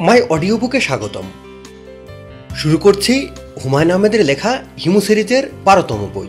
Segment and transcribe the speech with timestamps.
[0.00, 1.22] মাই audio বুকে স্বাগতম।
[2.56, 3.30] শুরু করছি
[3.64, 6.28] হুমায়ুন আহমেদের লেখা হিমু সিরিজের বারোতম বই।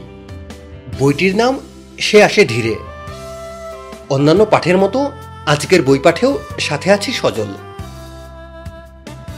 [0.99, 1.59] বইটির নাম
[1.99, 2.75] সে আসে ধীরে।
[4.09, 5.11] অন্যান্য পাঠের মতো
[5.45, 7.47] আজকের বই পাঠেও সাথে আছি সজল।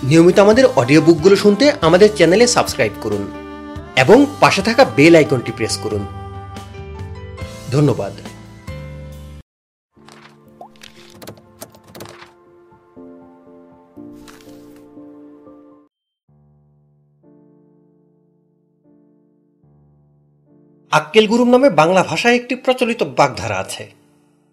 [0.04, 3.27] নিয়মিত আমাদের অডিও বুকগুলো শুনতে আমাদের চ্যানেলে সাবস্ক্রাইব করুন
[3.96, 6.05] এবং পাশে থাকা বেল আইকনটি প্রেস করুন।
[7.71, 8.11] ধন্যবাদ।
[20.91, 23.84] আক্কেল গুরুম নামে বাংলা ভাষায় একটি প্রচলিত বাগধারা আছে,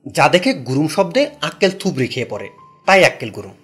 [0.07, 2.49] যা দেখে গুরুম শব্দে আক্কেল থুবড়ি খেয়ে পড়ে।
[2.89, 3.55] তাই আক্কেল গুরুম।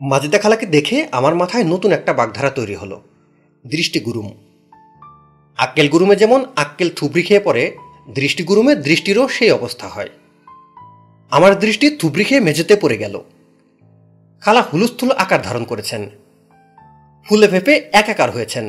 [0.00, 2.96] মাজেদা খালাকে দেখে আমার মাথায় নতুন একটা বাগধারা তৈরি হলো,
[3.64, 4.28] দৃষ্টি গুরুম।
[5.58, 7.64] আক্কেল গুরুমে যেমন আক্কেল থুবড়ি খেয়ে পড়ে,
[8.14, 10.10] দৃষ্টি গুরুমে দৃষ্টিরও সেই অবস্থা হয়।
[11.32, 13.14] আমার দৃষ্টি থুবড়ি খেয়ে মেঝেতে পড়ে গেল।
[14.42, 16.02] খালা হুলুস্থুল আকার ধারণ করেছেন।
[17.26, 18.66] ফুলে ফেপে একাকার হয়েছেন।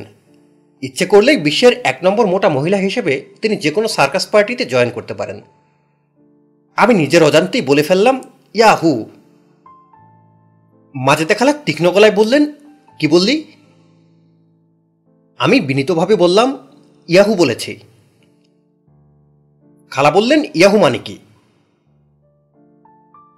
[0.81, 5.13] ইচ্ছে করলেই বিশ্বের এক নম্বর মোটা মহিলা হিসেবে তিনি যে কোনো সার্কাস পার্টিতে জয়েন করতে
[5.13, 5.41] পারেন।
[6.75, 8.21] আমি নিজের অজান্তেই বলে ফেললাম,
[8.53, 9.09] ইয়াহু।
[10.95, 12.53] মাঝেতে খালা তীক্ষ্ণ গলায় বললেন,
[12.99, 13.51] কি বললি?
[15.37, 16.67] আমি বিনীতভাবে বললাম,
[17.07, 17.79] ইয়াহু বলেছি।
[19.89, 21.17] খালা বললেন, ইয়াহু মানে কি?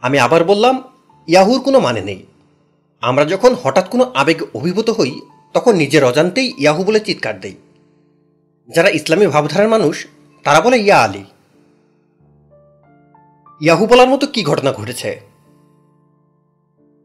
[0.02, 0.84] আমি আবার বললাম,
[1.28, 2.24] ইয়াহুর কোনো মানে নেই।
[3.02, 5.22] আমরা যখন হঠাৎ কোনো আবেগ অভিভূত হই
[5.54, 7.56] তখন নিজের অজান্তেই ইয়াহু বলে চিৎকার দেই
[8.70, 10.08] যারা ইসলামী ভাবধারার মানুষ,
[10.44, 11.24] তারা বলে, ইয়া আলী।
[13.62, 15.20] ইয়াহু বলার মতো কি ঘটনা ঘটেছে?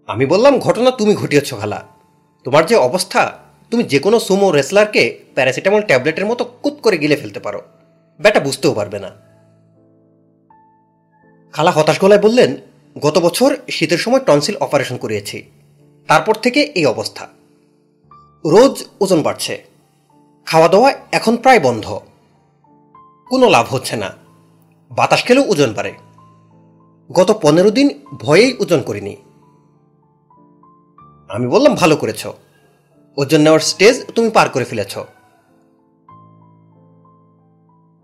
[0.06, 1.86] আমি বললাম, ঘটনা তুমি ঘটিয়েছ খালা।
[2.44, 3.38] তোমার যে অবস্থা,
[3.70, 7.62] তুমি যে কোনো সুমো রেসলারকে প্যারাসিটামল ট্যাবলেটের মতো কুত করে গিলে ফেলতে পারো।
[8.20, 9.10] ব্যাটা বুঝতেও পারবে না।
[11.52, 12.56] খালা হতাশ গলায় বললেন,
[12.98, 15.50] গত বছর শীতের সময় টনসিল অপারেশন করিয়েছি।
[16.06, 17.28] তারপর থেকে এই অবস্থা।
[18.44, 19.64] রোজ ওজন বাড়ছে।
[20.46, 22.00] খাওয়া দাওয়া এখন প্রায় বন্ধ।
[23.28, 24.10] কোনো লাভ হচ্ছে না।
[24.90, 25.94] বাতাস খেলেও ওজন বাড়ে।
[27.12, 29.16] গত পনেরো দিন ভয়েই ওজন করিনি।
[31.28, 32.26] আমি বললাম, ভালো করেছ।
[33.16, 34.98] ওজন নেওয়ার স্টেজ তুমি পার করে ফেলেছ।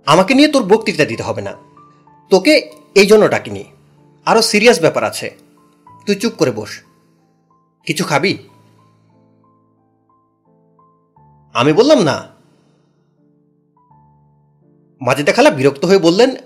[0.07, 1.53] আমাকে নিয়ে তোর বক্তৃতা দিতে হবে না।
[2.31, 3.65] তোকে এই জন্য ডাকিনি।
[4.25, 5.37] আরও সিরিয়াস ব্যাপার আছে।
[6.07, 6.83] তুই চুপ করে বস।
[7.87, 8.39] কিছু খাবি?
[11.53, 12.29] আমি বললাম না।
[15.01, 16.37] মাজেদা খালা বিরক্ত হয়ে বললেন,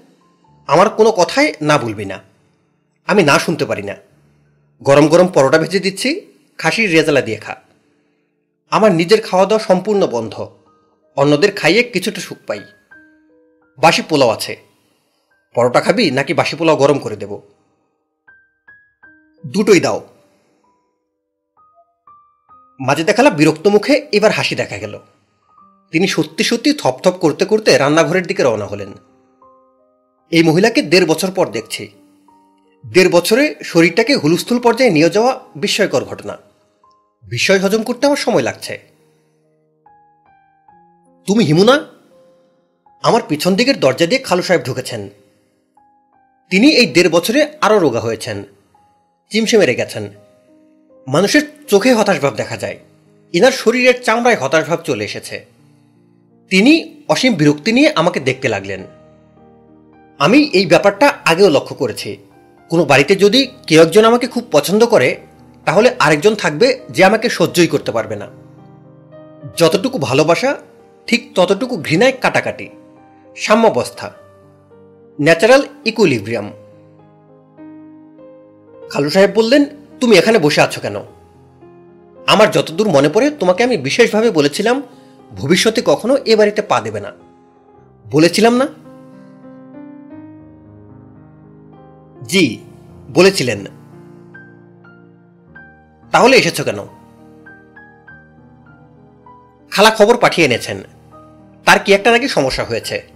[0.67, 2.23] আমার কোনো কথায় না বলবি না।
[3.07, 3.97] আমি না শুনতে পারি না।
[4.83, 6.27] গরম গরম পরোটা ভেজে দিচ্ছি
[6.59, 7.57] খাসির রেজালা দিয়ে খা।
[8.71, 10.49] আমার নিজের খাওয়া দাওয়া সম্পূর্ণ বন্ধ।
[11.17, 12.61] অন্যদের খাইয়ে কিছুটা সুখ পাই।
[13.79, 14.57] বাসি পোলাও আছে।
[15.55, 17.41] পরোটা খাবি নাকি বাসি পোলাও গরম করে দেব?
[19.47, 20.09] দুটোই দাও।
[22.81, 25.01] মাঝে দেখালা বিরক্ত মুখে এবার হাসি দেখা গেল।
[25.91, 28.93] তিনি সত্যি সত্যি থপথপ করতে করতে রান্নাঘরের দিকে রওনা হলেন।
[30.31, 31.89] এই মহিলাকে দেড় বছর পর দেখছি।
[32.93, 36.39] দেড় বছরে শরীরটাকে হুলস্থুল পর্যায়ে নিয়ে যাওয়া বিস্ময়কর ঘটনা।
[37.25, 38.83] বিষয় হজম করতে আমার সময় লাগছে।
[41.27, 41.87] তুমি হিমুনা?
[43.03, 45.09] আমার পিছন দিকের দরজা দিয়ে খালু সাহেব ঢুকেছেন।
[46.51, 48.45] তিনি এই দেড় বছরে আরও রোগা হয়েছেন।
[49.31, 50.09] চিমসে মেরে গেছেন।
[51.09, 52.79] মানুষের চোখে হতাশভাব দেখা যায়।
[53.33, 55.45] ইনার শরীরের চামড়ায় হতাশভাব চলে এসেছে।
[56.51, 58.85] তিনি অসীম বিরক্তি নিয়ে আমাকে দেখতে লাগলেন।
[60.19, 62.17] আমি এই ব্যাপারটা আগেও লক্ষ্য করেছি।
[62.69, 65.17] কোনো বাড়িতে যদি কেউ একজন আমাকে খুব পছন্দ করে,
[65.65, 68.29] তাহলে আরেকজন থাকবে যে আমাকে সহ্যই করতে পারবে না।
[69.57, 70.57] যতটুকু ভালোবাসা,
[71.07, 72.69] ঠিক ততটুকু ঘৃণায় কাটাকাটি।
[73.37, 74.13] সাম্যাবস্থা।
[75.21, 76.53] Natural equilibrium.
[78.91, 79.65] খালু সাহেব বললেন
[80.01, 80.97] তুমি এখানে বসে আছো কেন?
[82.27, 84.83] আমার যতদূর মনে পড়ে, তোমাকে আমি বিশেষভাবে বলেছিলাম,
[85.37, 87.13] ভবিষ্যতে কখনো এ বাড়িতে পা দেবে না।
[88.11, 88.67] বলেছিলাম না?
[92.23, 92.59] জি,
[93.15, 93.67] বলেছিলেন।
[96.11, 96.79] তাহলে এসেছ কেন?
[99.71, 100.83] খালা খবর পাঠিয়ে এনেছেন।
[101.65, 103.16] তার কি একটা নাকি সমস্যা হয়েছে?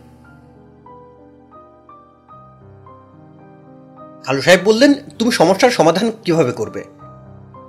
[4.30, 6.84] খালু সাহেব বললেন, তুমি সমস্যার সমাধান কীভাবে করবে?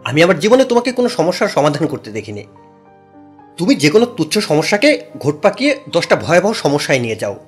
[0.06, 2.44] আমি আমার জীবনে তোমাকে কোনো সমস্যার সমাধান করতে দেখিনি।
[3.58, 7.40] তুমি যে কোনো তুচ্ছ সমস্যাকে ঘোট পাকিয়ে দশটা ভয়াবহ সমস্যায় নিয়ে যাও।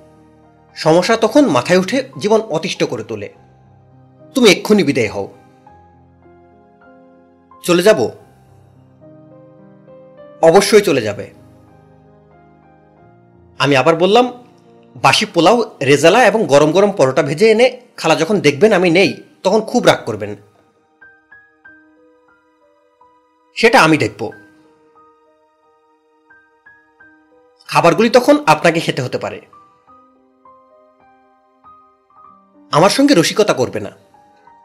[0.75, 3.33] সমস্যা তখন মাথায় উঠে জীবন অতিষ্ঠ করে তোলে।
[4.35, 5.31] তুমি এক্ষুনি বিদায় হও।
[7.63, 8.09] চলে যাব?
[10.41, 11.29] অবশ্যই চলে যাবে।
[13.59, 14.42] আমি আবার বললাম
[14.95, 19.61] বাসি পোলাও, রেজালা এবং গরম গরম পরোটা ভেজে এনে খালা যখন দেখবেন আমি নেই, তখন
[19.61, 20.35] খুব রাগ করবেন।
[23.55, 24.31] সেটা আমি দেখব।
[27.67, 29.41] খাবারগুলি তখন আপনাকে খেতে হতে পারে।
[32.71, 33.91] আমার সঙ্গে রসিকতা করবে না।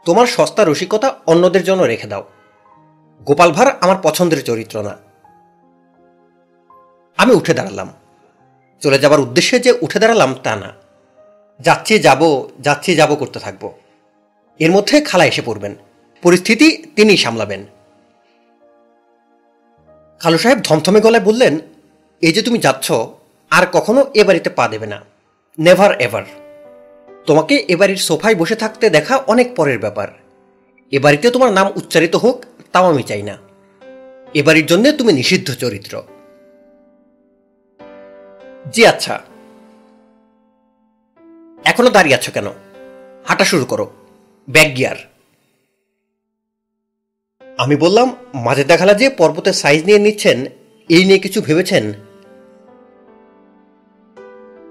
[0.05, 2.23] তোমার সস্তা রসিকতা অন্যদের জন্য রেখে দাও।
[3.25, 4.97] গোপাল ভাঁড় আমার পছন্দের চরিত্র না।
[7.17, 7.93] আমি উঠে দাঁড়ালাম।
[8.81, 10.73] চলে যাবার উদ্দেশ্যে যে উঠে দাঁড়ালাম তা না।
[11.59, 13.71] যাচ্ছি, যাব যাচ্ছি, যাব করতে থাকব।
[14.59, 15.75] এর মধ্যে খালা এসে পড়বেন।
[16.21, 17.65] পরিস্থিতি তিনি সামলাবেন।
[20.19, 21.59] খালু সাহেব থমথমে গলায় বললেন,
[22.21, 22.91] এই যে তুমি যাচ্ছ,
[23.49, 25.05] আর কখনো এ বাড়িতে পা দেবে না।
[25.59, 26.23] নেভার এভার
[27.25, 30.07] তোমাকে এ বাড়ির সোফায় বসে থাকতে দেখা অনেক পরের ব্যাপার।
[30.91, 33.37] এ বাড়িতে তোমার নাম উচ্চারিত হোক, তাও আমি চাই না।
[34.33, 36.03] এ বাড়ির জন্য তুমি নিষিদ্ধ চরিত্র।
[38.71, 39.19] জি আচ্ছা।
[41.65, 42.47] এখনও দাঁড়িয়ে আছো কেন?
[43.25, 43.91] হাঁটা শুরু করো।
[44.49, 44.95] Back gear.
[47.57, 50.45] আমি বললাম, মাঝে দেখালা যে পর্বতের সাইজ নিয়ে নিচ্ছেন,
[50.89, 51.93] এই নিয়ে কিছু ভেবেছেন?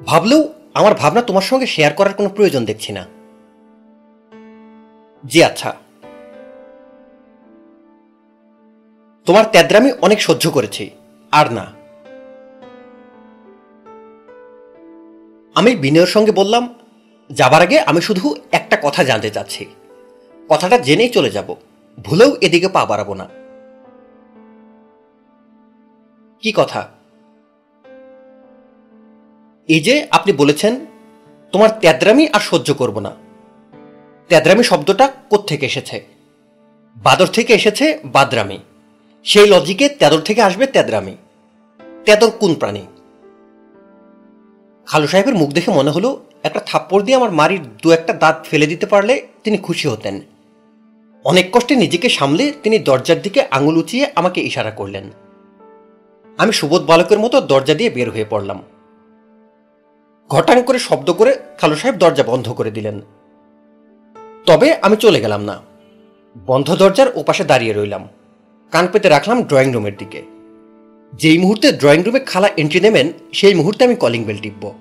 [0.07, 3.07] ভাবলেও আমার ভাবনা তোমার সঙ্গে শেয়ার করার কোনো প্রয়োজন দেখছি না।
[5.27, 5.75] জি আচ্ছা।
[9.27, 10.91] তোমার তেদ্রামি অনেক সহ্য করেছি,
[11.33, 11.78] আর না।
[15.59, 16.75] আমি বিনয়ের সঙ্গে বললাম,
[17.31, 19.67] যাবার আগে আমি শুধু একটা কথা জানতে চাচ্ছি।
[20.49, 21.55] কথাটা জেনেই চলে যাব।
[22.05, 23.29] ভুলেও এদিকে পা বাড়াবো না।
[26.41, 26.89] কি কথা?
[29.69, 30.87] এই যে আপনি বলেছেন,
[31.53, 33.11] তোমার তেদ্রামি আর সহ্য করব না।
[34.29, 36.07] তেদ্রামি শব্দটা কোত্থেকে এসেছে?
[36.97, 38.59] বাদর থেকে এসেছে বাদরামি।
[39.25, 41.17] সেই লজিকে ত্যাদর থেকে আসবে তেদরামি
[42.05, 42.87] তেদর কোন প্রাণী?
[44.89, 48.67] খালু সাহেবের মুখ দেখে মনে হলো একটা থাপ্পড় দিয়ে আমার মারির দু একটা দাঁত ফেলে
[48.67, 50.21] দিতে পারলে তিনি খুশি হতেন।
[51.25, 55.11] অনেক কষ্টে নিজেকে সামলে তিনি দরজার দিকে আঙুল উঁচিয়ে আমাকে ইশারা করলেন।
[56.39, 58.63] আমি সুবোধ বালকের মতো দরজা দিয়ে বের হয়ে পড়লাম।
[60.29, 63.01] ঘটাং করে শব্দ করে খালু সাহেব দরজা বন্ধ করে দিলেন।
[64.47, 65.61] তবে আমি চলে গেলাম না।
[66.47, 68.09] বন্ধ দরজার ওপাশে দাঁড়িয়ে রইলাম।
[68.71, 70.38] কান পেতে রাখলাম ড্রয়িং রুমের দিকে।
[71.15, 74.75] যেই মুহূর্তে ড্রয়িং রুমে খালা এন্ট্রি নেবেন, সেই মুহূর্তে আমি কলিং বেল টিপব।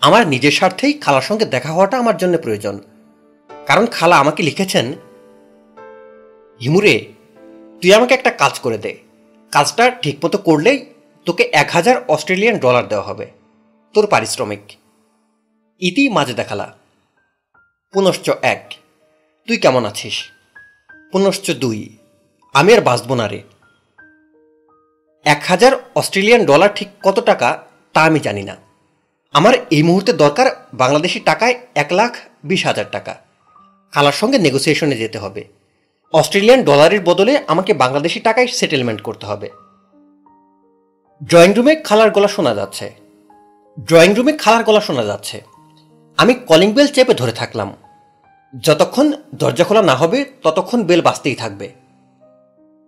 [0.00, 2.80] আমার নিজের স্বার্থেই খালার সঙ্গে দেখা হওয়াটা আমার জন্য প্রয়োজন।
[3.66, 4.92] কারণ খালা আমাকে লিখেছেন,
[6.62, 7.12] হিমুরে,
[7.82, 8.96] তুই আমাকে একটা কাজ করে দে।
[9.52, 10.86] কাজটা ঠিকমতো করলেই
[11.24, 13.30] তোকে এক হাজার অস্ট্রেলিয়ান ডলার দেওয়া হবে।
[13.94, 14.60] তোর পারিশ্রমিক।
[15.80, 16.76] ইতি মাঝে দেখালা।
[17.92, 18.74] পুনশ্চ এক,
[19.46, 20.30] তুই কেমন আছিস?
[21.12, 21.96] পুনশ্চ দুই,
[22.54, 23.42] আমি আর বাঁচব না রে।
[25.24, 27.58] এক হাজার অস্ট্রেলিয়ান ডলার ঠিক কত টাকা,
[27.92, 28.56] তা আমি জানি না।
[29.32, 33.16] আমার এই মুহূর্তে দরকার বাংলাদেশি টাকায় এক লাখ বিশ হাজার টাকা।
[33.92, 35.44] খালার সঙ্গে নেগোসিয়েশনে যেতে হবে।
[36.12, 39.50] অস্ট্রেলিয়ান ডলারের বদলে আমাকে বাংলাদেশি টাকায় সেটেলমেন্ট করতে হবে।
[41.24, 42.94] ড্রয়িং রুমে খালার গলা শোনা যাচ্ছে।
[43.80, 45.42] ড্রয়িং রুমে খালার গলা শোনা যাচ্ছে।
[46.16, 47.76] আমি কলিং বেল চেপে ধরে থাকলাম।
[48.60, 51.72] যতক্ষণ দরজা খোলা না হবে, ততক্ষণ বেল বাঁচতেই থাকবে।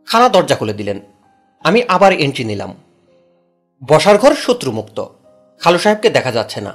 [0.07, 1.01] খালা দরজা খুলে দিলেন।
[1.65, 2.75] আমি আবার এন্ট্রি নিলাম।
[3.89, 5.07] বসার ঘর শত্রুমুক্ত।
[5.61, 6.73] খালু সাহেবকে দেখা যাচ্ছে না।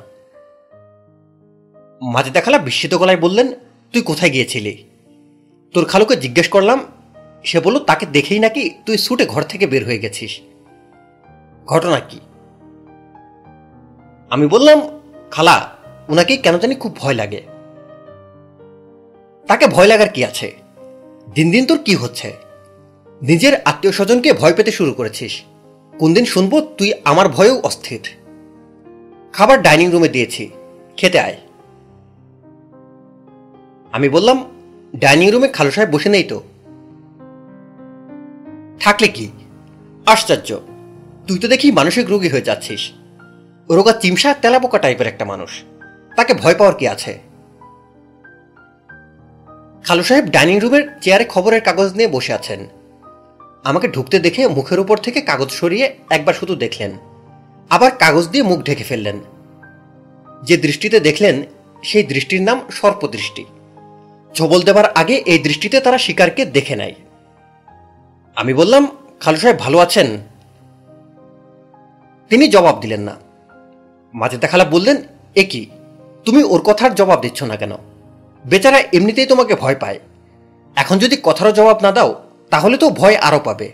[2.01, 3.53] মাঝে দেখালা বিস্মিত গলায় বললেন,
[3.93, 4.83] তুই কোথায় গিয়েছিলি?
[5.73, 6.85] তোর খালুকে জিজ্ঞেস করলাম,
[7.43, 10.41] সে বলল, তাকে দেখেই নাকি তুই ছুটে ঘর থেকে বের হয়ে গেছিস।
[11.65, 12.19] ঘটনা কি?
[14.29, 14.81] আমি বললাম,
[15.31, 15.75] খালা
[16.09, 17.41] ওনাকে কেন জানি খুব ভয় লাগে।
[19.47, 20.55] তাকে ভয় লাগার কি আছে?
[21.33, 22.50] দিন দিন তোর কি হচ্ছে?
[23.21, 25.41] নিজের আত্মীয় স্বজনকে ভয় পেতে শুরু করেছিস।
[25.99, 28.01] কোনদিন শুনব তুই আমার ভয়েও অস্থির।
[29.33, 30.49] খাবার ডাইনিং রুমে দিয়েছি।
[30.97, 31.37] খেতে আয়।
[33.91, 34.45] আমি বললাম,
[34.95, 36.43] ডাইনিং রুমে খালু সাহেব বসে নেই তো?
[38.79, 39.31] থাকলে কি?
[40.05, 40.59] আশ্চর্য।
[41.27, 42.91] তুই তো দেখি মানসিক রোগী হয়ে যাচ্ছিস।
[43.69, 45.63] রোগা চিমসা তেলাপোকা টাইপের একটা মানুষ।
[46.15, 47.19] তাকে ভয় পাওয়ার কি আছে?
[49.83, 52.67] খালু সাহেব ডাইনিং রুমের চেয়ারে খবরের কাগজ নিয়ে বসে আছেন।
[53.63, 56.91] আমাকে ঢুকতে দেখে মুখের উপর থেকে কাগজ সরিয়ে একবার শুধু দেখলেন।
[57.70, 59.20] আবার কাগজ দিয়ে মুখ ঢেকে ফেললেন।
[60.44, 61.44] যে দৃষ্টিতে দেখলেন,
[61.84, 63.46] সেই দৃষ্টির নাম সর্পদৃষ্টি।
[64.36, 66.96] ছবল দেবার আগে এই দৃষ্টিতে তারা শিকারকে দেখে নেয়।
[68.36, 68.88] আমি বললাম,
[69.20, 70.08] খালু সাহেব ভালো আছেন?
[72.30, 73.15] তিনি জবাব দিলেন না।
[74.13, 74.98] মাঝে দেখালা বললেন,
[75.36, 75.65] এ কি?
[76.25, 77.72] তুমি ওর কথার জবাব দিচ্ছ না কেন?
[78.46, 80.00] বেচারা এমনিতেই তোমাকে ভয় পায়।
[80.75, 83.72] এখন যদি কথারও জবাব না দাও তাহলে তো ভয় আরও পাবে।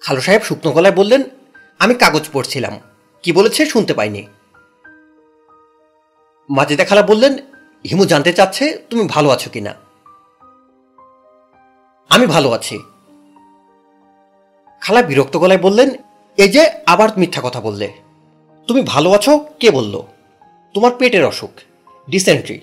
[0.00, 1.22] খালু সাহেব শুকনো গলায় বললেন,
[1.78, 2.80] আমি কাগজ পড়ছিলাম।
[3.22, 4.26] কি বলেছে শুনতে পাইনি।
[6.50, 7.38] মাজেদা খালা বললেন,
[7.90, 9.74] হিমু জানতে চাচ্ছে তুমি ভালো আছো কিনা?
[12.08, 12.78] আমি ভালো আছি।
[14.80, 15.90] খালা বিরক্ত গলায় বললেন,
[16.36, 17.92] এই যে আবার মিথ্যা কথা বললে।
[18.68, 19.46] তুমি ভালো আছো?
[19.60, 20.02] কে বলল?
[20.74, 21.50] তোমার পেটের অসুখ।
[22.10, 22.60] ডিসেন্ট্রি।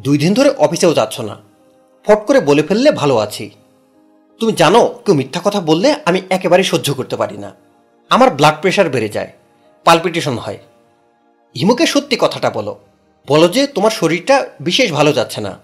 [0.00, 1.53] দুই দিন ধরে অফিসেও যাচ্ছ না।
[2.06, 3.50] ফট করে বলে ফেললে ভালো আছি।
[4.40, 7.54] তুমি জানো, কেউ মিথ্যা কথা বললে আমি একেবারে সহ্য করতে পারি না।
[8.10, 9.32] আমার ব্লাড প্রেশার বেড়ে যায়
[9.84, 10.58] পালপিটেশন হয়।
[11.56, 12.78] হিমুকে সত্যি কথাটা বলো।
[13.28, 15.58] বলো যে তোমার শরীরটা বিশেষ ভালো যাচ্ছে না।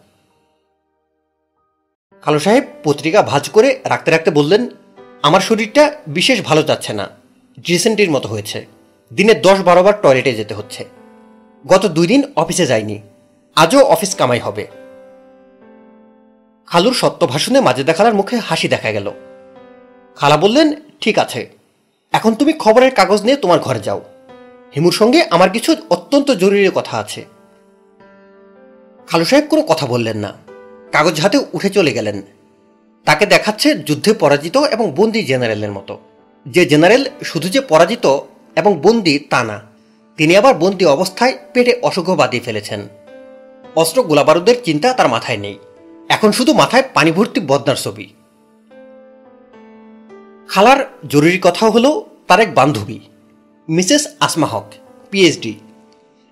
[2.22, 4.68] কালো সাহেব পত্রিকা ভাজ করে রাখতে রাখতে বললেন,
[5.22, 7.08] আমার শরীরটা বিশেষ ভালো যাচ্ছে না।
[7.60, 8.66] ডিসেন্টির মতো হয়েছে।
[9.14, 10.84] দিনে দশ বারো বার টয়লেটে যেতে হচ্ছে।
[11.66, 13.00] গত দুই দিন অফিসে যাইনি।
[13.56, 14.79] আজও অফিস কামাই হবে।
[16.70, 19.12] খালুর সত্য ভাষণে মাজেদা খালার মুখে হাসি দেখা গেল।
[20.16, 21.48] খালা বললেন, ঠিক আছে।
[22.12, 24.02] এখন তুমি খবরের কাগজ নিয়ে তোমার ঘরে যাও।
[24.76, 27.24] হিমুর সঙ্গে আমার কিছু অত্যন্ত জরুরি কথা আছে।
[29.06, 30.32] খালু সাহেব কোনো কথা বললেন না।
[30.92, 32.22] কাগজ হাতে উঠে চলে গেলেন।
[33.04, 35.98] তাকে দেখাচ্ছে যুদ্ধে পরাজিত এবং বন্দি জেনারেলের মতো।
[36.46, 38.18] যে জেনারেল শুধু যে পরাজিত
[38.56, 39.60] এবং বন্দি তা না,
[40.16, 42.80] তিনি আবার বন্দি অবস্থায় পেটে অসুখও বাঁধিয়ে ফেলেছেন।
[43.76, 45.58] অস্ত্র গোলাবারুদের চিন্তা তার মাথায় নেই।
[46.10, 48.06] এখন শুধু মাথায় পানি ভর্তি বদনার ছবি।
[50.48, 51.90] খালার জরুরি কথা হলো
[52.26, 52.98] তার এক বান্ধবী,
[53.68, 54.66] মিসেস আসমা হক
[55.10, 55.52] পিএইচডি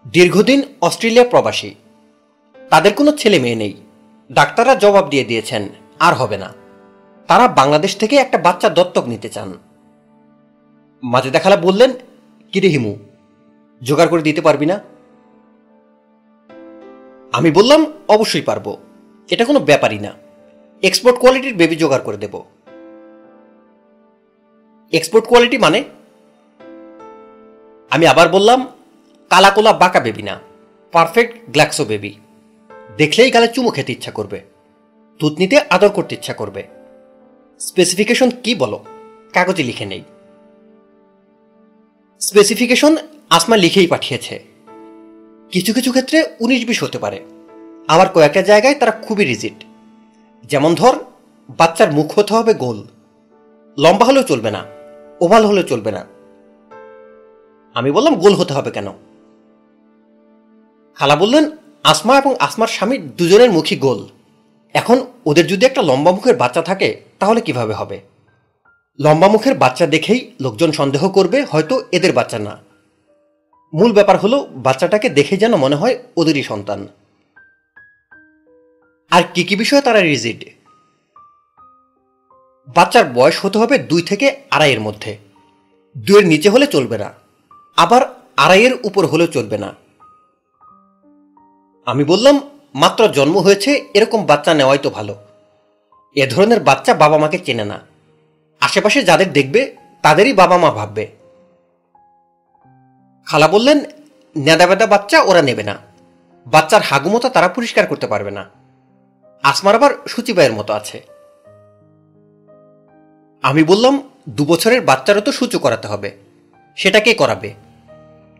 [0.06, 1.70] দীর্ঘদিন অস্ট্রেলিয়া প্রবাসী।
[2.70, 3.74] তাদের কোনো ছেলে মেয়ে নেই।
[4.30, 5.62] ডাক্তাররা জবাব দিয়ে দিয়েছেন,
[6.00, 6.50] আর হবে না।
[7.28, 9.50] তারা বাংলাদেশ থেকে একটা বাচ্চা দত্তক নিতে চান।
[11.02, 11.90] মাঝে দেখালা বললেন
[12.52, 12.92] কিরে হিমু,
[13.82, 14.76] জোগাড় করে দিতে পারবি না?
[17.32, 18.66] আমি বললাম, অবশ্যই পারব।
[19.30, 20.12] এটা কোনো ব্যাপারই না।
[20.82, 22.42] এক্সপোর্ট কোয়ালিটির বেবি জোগাড় করে দেব।
[24.92, 25.84] এক্সপোর্ট কোয়ালিটি মানে?
[27.90, 28.66] আমি আবার বললাম,
[29.30, 30.40] কালাকোলা বাঁকা বেবি না
[30.92, 32.14] পারফেক্ট গ্ল্যাক্সো বেবি।
[32.96, 34.40] দেখলেই গালে চুমু খেতে ইচ্ছা করবে।
[35.20, 36.62] দুধ নিতে আদর করতে ইচ্ছা করবে।
[37.58, 38.84] স্পেসিফিকেশন কি বলো?
[39.32, 40.02] কাগজে লিখে নেই।
[42.20, 42.96] স্পেসিফিকেশন
[43.30, 44.44] আসমা লিখেই পাঠিয়েছে।
[45.50, 47.24] কিছু কিছু ক্ষেত্রে উনিশ বিশ হতে পারে।
[47.88, 49.58] আবার কয়েকটা জায়গায় তারা খুবই রিজিট
[50.44, 50.94] যেমন ধর,
[51.58, 52.78] বাচ্চার মুখ হতে হবে গোল।
[53.78, 54.62] লম্বা হলেও চলবে না,
[55.20, 56.02] ওভাল হলেও চলবে না।
[57.74, 58.88] আমি বললাম গোল হতে হবে কেন?
[60.98, 61.44] খালা বললেন,
[61.84, 64.00] আসমা এবং আসমার স্বামী দুজনের মুখই গোল।
[64.74, 68.00] এখন ওদের যদি একটা লম্বা মুখের বাচ্চা থাকে, তাহলে কীভাবে হবে?
[68.98, 72.54] লম্বা মুখের বাচ্চা দেখেই লোকজন সন্দেহ করবে, হয়তো এদের বাচ্চা না।
[73.72, 76.80] মূল ব্যাপার হলো, বাচ্চাটাকে দেখে যেন মনে হয় ওদেরই সন্তান।
[79.10, 80.40] আর কি কি বিষয়ে তারা রিজিড?
[82.76, 85.12] বাচ্চার বয়স হতে হবে দুই থেকে আড়াইয়ের মধ্যে।
[85.96, 87.08] দুইয়ের নিচে হলে চলবে না,
[87.76, 88.02] আবার
[88.36, 89.70] আড়াইয়ের উপর হলেও চলবে না।
[91.86, 92.36] আমি বললাম,
[92.74, 95.14] মাত্র জন্ম হয়েছে, এরকম বাচ্চা নেওয়াই তো ভালো।
[96.16, 97.78] এ ধরনের বাচ্চা বাবা মাকে চেনে না।
[98.60, 99.60] আশেপাশে যাদের দেখবে,
[100.04, 101.04] তাদেরই বাবা মা ভাববে।
[103.26, 103.78] খালা বললেন
[104.36, 105.74] নেদা বাচ্চা ওরা নেবে না।
[106.46, 108.44] বাচ্চার হাগুমতা তারা পরিষ্কার করতে পারবে না।
[109.42, 111.02] আসমার আবার সূচিবাইয়ের মতো আছে।
[113.42, 116.16] আমি বললাম, দু বছরের বাচ্চারও তো সূচু করাতে হবে।
[116.76, 117.54] সেটা কে করাবে?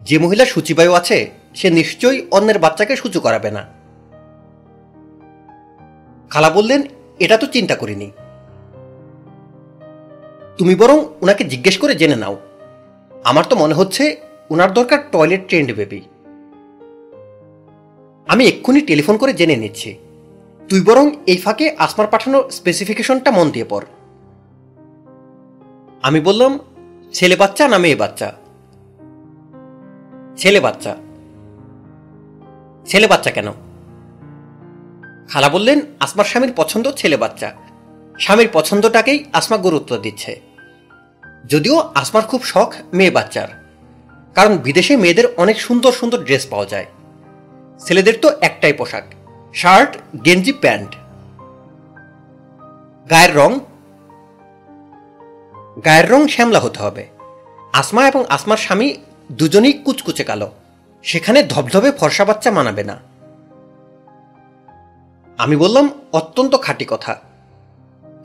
[0.03, 3.67] যে মহিলা সূচিবায়ু আছে, সে নিশ্চয়ই অন্যের বাচ্চাকে সূচু করাবে না।
[6.31, 6.83] খালা বললেন,
[7.19, 8.11] এটা তো চিন্তা করিনি।
[10.59, 12.41] তুমি বরং ওনাকে জিজ্ঞেস করে জেনে নাও।
[13.25, 14.17] আমার তো মনে হচ্ছে
[14.51, 16.01] ওনার দরকার টয়লেট ট্রেন্ড বেবি।
[18.29, 19.97] আমি এক্ষুনি টেলিফোন করে জেনে নিচ্ছি।
[20.69, 23.85] তুই বরং এই ফাঁকে আসমার পাঠানো স্পেসিফিকেশনটা মন দিয়ে পড়।
[26.03, 26.59] আমি বললাম,
[27.13, 28.33] ছেলে বাচ্চা না মেয়ে বাচ্চা?
[30.37, 30.97] ছেলে বাচ্চা।
[32.87, 33.53] ছেলে বাচ্চা কেন?
[35.29, 37.53] খালা বললেন, আসমার স্বামীর পছন্দ ছেলে বাচ্চা।
[38.19, 40.41] স্বামীর পছন্দটাকেই আসমা গুরুত্ব দিচ্ছে।
[41.47, 43.49] যদিও আসমার খুব শখ মেয়ে বাচ্চার।
[44.35, 46.87] কারণ বিদেশে মেয়েদের অনেক সুন্দর সুন্দর ড্রেস পাওয়া যায়।
[47.79, 49.05] ছেলেদের তো একটাই পোশাক।
[49.55, 50.97] শার্ট, গেঞ্জি, প্যান্ট।
[53.11, 53.59] গায়ের রং
[55.85, 57.07] গায়ের রং শ্যামলা হতে হবে।
[57.73, 58.97] আসমা এবং আসমার স্বামী
[59.33, 60.51] দুজনেই কুচকুচে কালো।
[61.03, 63.01] সেখানে ধবধবে ফর্সা বাচ্চা মানাবে না।
[65.39, 67.21] আমি বললাম, অত্যন্ত খাঁটি কথা।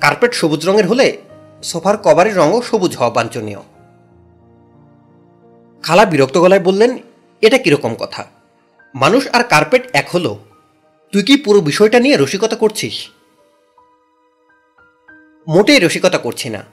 [0.01, 1.17] কার্পেট সবুজ রঙের হলে
[1.63, 3.59] সোফার কভারের রঙও সবুজ হওয়া বাঞ্ছনীয়।
[5.83, 6.97] খালা বিরক্ত গলায় বললেন,
[7.41, 8.25] এটা কীরকম কথা?
[8.95, 10.39] মানুষ আর কার্পেট এক হলো।
[11.13, 13.10] তুই কি পুরো বিষয়টা নিয়ে রসিকতা করছিস?
[15.48, 16.63] মোটেই রসিকতা করছি না।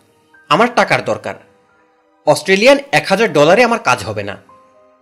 [0.49, 1.35] আমার টাকার দরকার।
[2.27, 4.37] অস্ট্রেলিয়ান এক হাজার ডলারে আমার কাজ হবে না।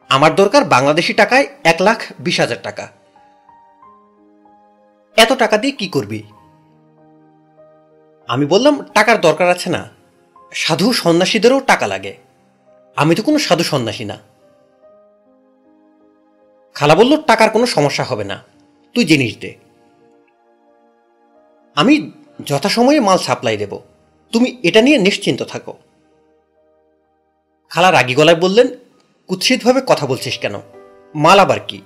[0.09, 2.89] আমার দরকার বাংলাদেশি টাকায় এক লাখ বিশ হাজার টাকা।
[5.17, 6.23] এত টাকা দিয়ে কি করবি?
[8.29, 9.89] আমি বললাম, টাকার দরকার আছে না।
[10.53, 12.17] সাধু সন্ন্যাসীদেরও টাকা লাগে।
[12.97, 14.19] আমি তো কোনো সাধু সন্ন্যাসী না।
[16.75, 18.58] খালা বলল, টাকার কোনো সমস্যা হবে না।
[18.95, 19.55] তুই জিনিস দে।
[21.75, 22.11] আমি
[22.47, 23.79] যথাসময়ে মাল সাপ্লাই দেব।
[24.33, 25.75] তুমি এটা নিয়ে নিশ্চিন্ত থাকো।
[27.69, 28.67] খালা রাগি গলায় বললেন,
[29.27, 30.55] কুৎসিতভাবে কথা বলছিস কেন?
[31.15, 31.83] মাল আবার কি?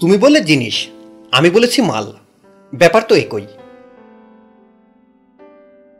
[0.00, 0.88] তুমি বললে জিনিস,
[1.32, 2.12] আমি বলেছি মাল।
[2.74, 3.46] ব্যাপার তো একই।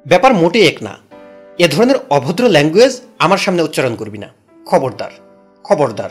[0.07, 0.99] ব্যাপার মোটে এক না।
[1.59, 4.29] এ ধরনের অভদ্র ল্যাঙ্গুয়েজ আমার সামনে উচ্চারণ করবি না।
[4.67, 5.11] খবরদার
[5.65, 6.11] খবরদার।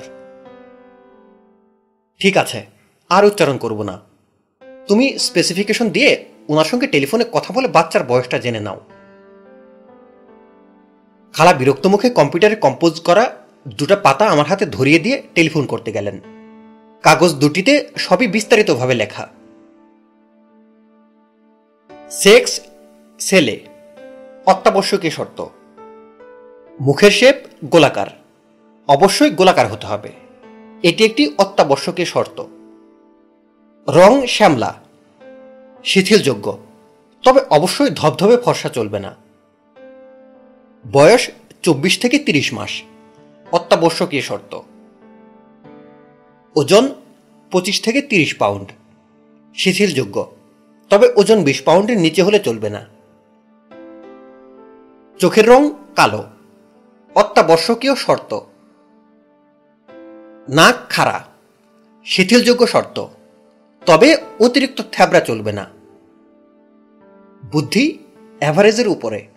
[2.24, 2.66] ঠিক আছে,
[3.10, 4.02] আর উচ্চারণ করব না।
[4.88, 8.80] তুমি স্পেসিফিকেশন দিয়ে ওনার সঙ্গে টেলিফোনে কথা বলে বাচ্চার বয়সটা জেনে নাও।
[11.34, 13.36] খালা বিরক্ত মুখে কম্পিউটারে কম্পোজ করা
[13.68, 16.22] দুটা পাতা আমার হাতে ধরিয়ে দিয়ে টেলিফোন করতে গেলেন।
[17.04, 19.28] কাগজ দুটিতে সবই বিস্তারিতভাবে লেখা।
[22.12, 22.62] সেক্স,
[23.20, 23.60] সেলে,
[24.46, 25.46] অত্যাবশ্যকীয় শর্ত।
[26.80, 28.08] মুখের শেপ গোলাকার।
[28.88, 30.23] অবশ্যই গোলাকার হতে হবে।
[30.84, 32.44] এটি একটি অত্যাবশ্যকীয় শর্ত।
[33.90, 34.82] রং শ্যামলা,
[35.84, 36.58] শিথিলযোগ্য,
[37.24, 39.16] তবে অবশ্যই ধবধবে ফর্সা চলবে না।
[40.92, 41.30] বয়স
[41.62, 42.82] চব্বিশ থেকে তিরিশ মাস,
[43.52, 44.60] অত্যাবশ্যকীয় শর্ত।
[46.56, 46.96] ওজন
[47.52, 48.72] পঁচিশ থেকে তিরিশ পাউন্ড,
[49.56, 50.32] শিথিলযোগ্য,
[50.90, 52.88] তবে ওজন বিশ পাউন্ডের নিচে হলে চলবে না।
[55.20, 56.24] চোখের রং কালো,
[57.16, 58.40] অত্যাবশ্যকীয় শর্ত।
[60.50, 61.24] নাক খাড়া,
[62.06, 63.08] শিথিলযোগ্য শর্ত,
[63.86, 65.70] তবে অতিরিক্ত থ্যাবরা চলবে না।
[67.52, 68.00] বুদ্ধি
[68.40, 69.28] অ্যাভারেজের উপরে,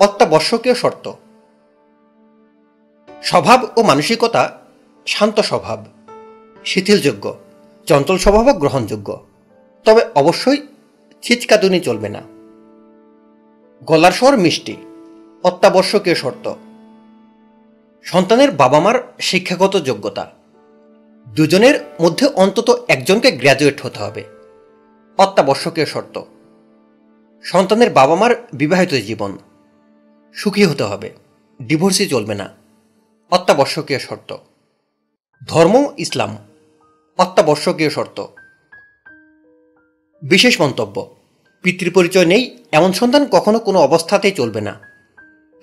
[0.00, 1.12] অত্যাবশ্যকীয় শর্ত।
[3.22, 4.60] স্বভাব ও মানসিকতা
[5.06, 5.84] শান্ত স্বভাব,
[6.64, 7.38] শিথিলযোগ্য,
[7.86, 9.26] চঞ্চল স্বভাবও গ্রহণযোগ্য,
[9.84, 10.66] তবে অবশ্যই
[11.22, 12.22] ছিচকাতুনি চলবে না।
[13.84, 14.76] গলার স্বর মিষ্টি,
[15.42, 16.54] অত্যাবশ্যকীয় শর্ত।
[18.04, 20.30] সন্তানের বাবা মার শিক্ষাগত যোগ্যতা।
[21.28, 24.24] দুজনের মধ্যে অন্তত একজনকে গ্র্যাজুয়েট হতে হবে।
[25.18, 26.22] অত্যাবশ্যকীয় শর্ত।
[27.42, 29.38] সন্তানের বাবা মার বিবাহিত জীবন।
[30.34, 31.10] সুখী হতে হবে।
[31.62, 32.52] ডিভোর্সই চলবে না।
[33.30, 34.36] অত্যাবশ্যকীয় শর্ত।
[35.48, 36.36] ধর্ম, ইসলাম।
[37.18, 38.26] অত্যাবশ্যকীয় শর্ত।
[40.22, 41.14] বিশেষ মন্তব্য।
[41.62, 44.93] পিতৃপরিচয় নেই, এমন সন্তান কখনো কোনো অবস্থাতেই চলবে না।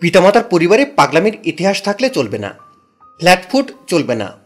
[0.02, 2.50] পিতামাতার পরিবারে পাগলামির ইতিহাস থাকলে চলবে না।
[3.18, 4.38] ফ্ল্যাটফুট চলবে না।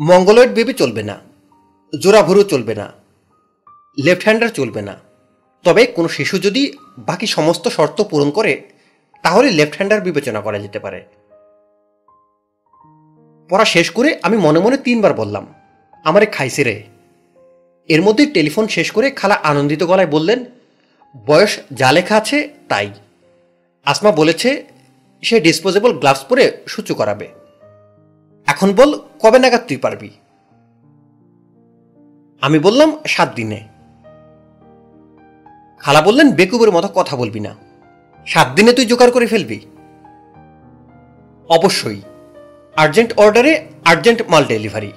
[0.00, 1.20] মঙ্গলয়েড বেবি চলবে না।
[2.00, 2.92] জোড়াভুরু চলবে না।
[4.04, 5.00] লেফট হ্যান্ডার চলবে না।
[5.64, 8.62] তবে কোনো শিশু যদি বাকি সমস্ত শর্ত পূরণ করে,
[9.22, 11.04] তাহলে লেফট হ্যান্ডার বিবেচনা করা যেতে পারে।
[13.48, 15.54] পড়া শেষ করে আমি মনে মনে তিনবার বললাম,
[16.04, 16.82] আমারে খাইছে রে।
[17.88, 20.44] এর মধ্যে টেলিফোন শেষ করে খালা আনন্দিত গলায় বললেন,
[21.26, 22.92] বয়স যা লেখা আছে, তাই।
[23.84, 24.64] আসমা বলেছে,
[25.22, 27.28] সে ডিসপোজেবল গ্লাভস পরে সূচু করাবে।
[28.46, 30.10] এখন বল, কবে নাগাদ তুই পারবি?
[32.40, 33.68] আমি বললাম, সাত দিনে।
[35.78, 37.54] খালা বললেন, বেকুবের মতো কথা বলবি না।
[38.26, 39.60] সাত দিনে তুই জোগাড় করে ফেলবি?
[41.48, 42.00] অবশ্যই।
[42.76, 44.92] আর্জেন্ট অর্ডারে আর্জেন্ট মাল ডেলিভারি।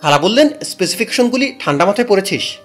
[0.00, 2.58] খালা বললেন, স্পেসিফিকেশনগুলি ঠান্ডা মাথায় পড়েছিস?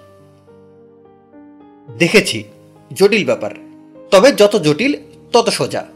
[1.98, 2.44] দেখেছি।
[2.92, 3.65] জটিল ব্যাপার।
[4.10, 4.96] তবে যত জটিল,
[5.32, 5.86] তত সোজা।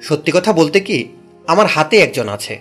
[0.00, 1.08] সত্যি কথা বলতে কি,
[1.46, 2.60] আমার হাতে একজন আছে।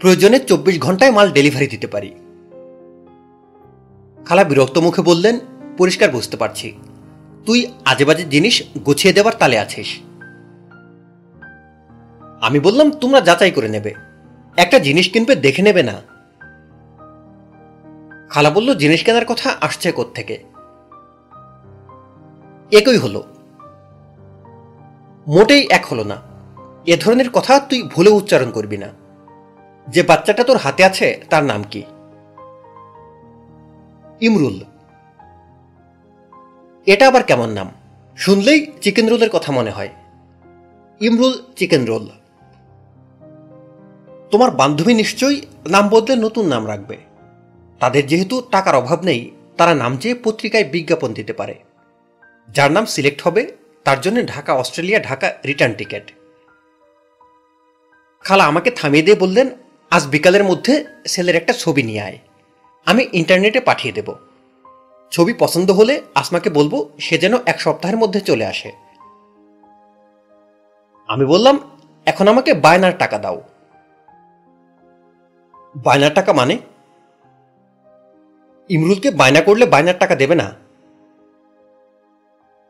[0.00, 2.14] প্রয়োজনে চব্বিশ ঘন্টায় মাল ডেলিভারি দিতে পারি।
[4.24, 5.38] খালা বিরক্ত মুখে বললেন,
[5.78, 6.72] পরিষ্কার বুঝতে পারছি।
[7.46, 10.00] তুই আজেবাজে জিনিস গুছিয়ে দেবার তালে আছিস।
[12.40, 13.94] আমি বললাম, তোমরা যাচাই করে নেবে।
[14.56, 16.02] একটা জিনিস কিনবে, দেখে নেবে না।
[18.28, 20.42] খালা বলল, জিনিস কেনার কথা আসছে থেকে
[22.72, 23.35] একই হলো।
[25.28, 26.16] মোটেই এক হলো না।
[26.86, 28.88] এ ধরনের কথা তুই ভুলে উচ্চারণ করবি না।
[29.88, 31.82] যে বাচ্চাটা তোর হাতে আছে, তার নাম কি?
[34.20, 34.64] ইমরুল।
[36.86, 37.70] এটা আবার কেমন নাম?
[38.16, 39.88] শুনলেই চিকেন রোলের কথা মনে হয়।
[41.00, 42.08] Imrul chicken roll.
[44.30, 46.96] তোমার বান্ধবী নিশ্চয়ই নাম বদলে নতুন নাম রাখবে।
[47.80, 51.54] তাদের যেহেতু টাকার অভাব নেই, তারা নাম চেয়ে পত্রিকায় বিজ্ঞাপন দিতে পারে।
[52.48, 56.12] যার নাম সিলেক্ট হবে তার জন্য Dhaka, Australia, Dhaka return ticket
[58.24, 59.50] খালা আমাকে থামিয়ে দিয়ে বললেন,
[59.90, 62.18] আজ বিকালের মধ্যে ছেলের একটা ছবি নিয়ে আয়।
[62.86, 64.14] আমি ইন্টারনেটে পাঠিয়ে দেব।
[65.10, 68.72] ছবি পছন্দ হলে আসমাকে বলব, সে যেন এক সপ্তাহের মধ্যে চলে আসে।
[71.08, 73.42] আমি বললাম, এখন আমাকে বায়নার টাকা দাও।
[75.76, 76.58] বায়নার টাকা মানে?
[78.68, 80.54] ইমরুলকে বায়না করলে বায়নার টাকা দেবে না?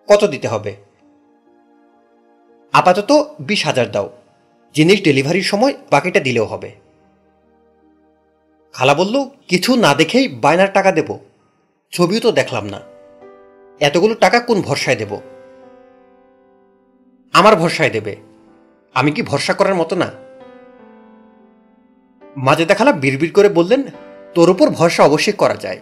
[0.08, 0.76] কত দিতে হবে?
[2.76, 4.12] আপাতত বিশ হাজার দাও।
[4.74, 6.72] জিনিস ডেলিভারির সময় বাকিটা দিলেও হবে।
[8.72, 11.18] খালা বলল, কিছু না দেখেই বায়নার টাকা দেব।
[11.90, 12.80] ছবিও তো দেখলাম না।
[13.80, 15.20] এতগুলো টাকা কোন ভরসায় দেব?
[17.32, 18.16] আমার ভরসায় দেবে।
[18.94, 20.10] আমি কি ভরসা করার মতো না?
[22.36, 23.82] মাঝে দেখালা বিড়বিড় করে বললেন,
[24.34, 25.80] তোর উপর ভরসা অবশ্যই করা যায়।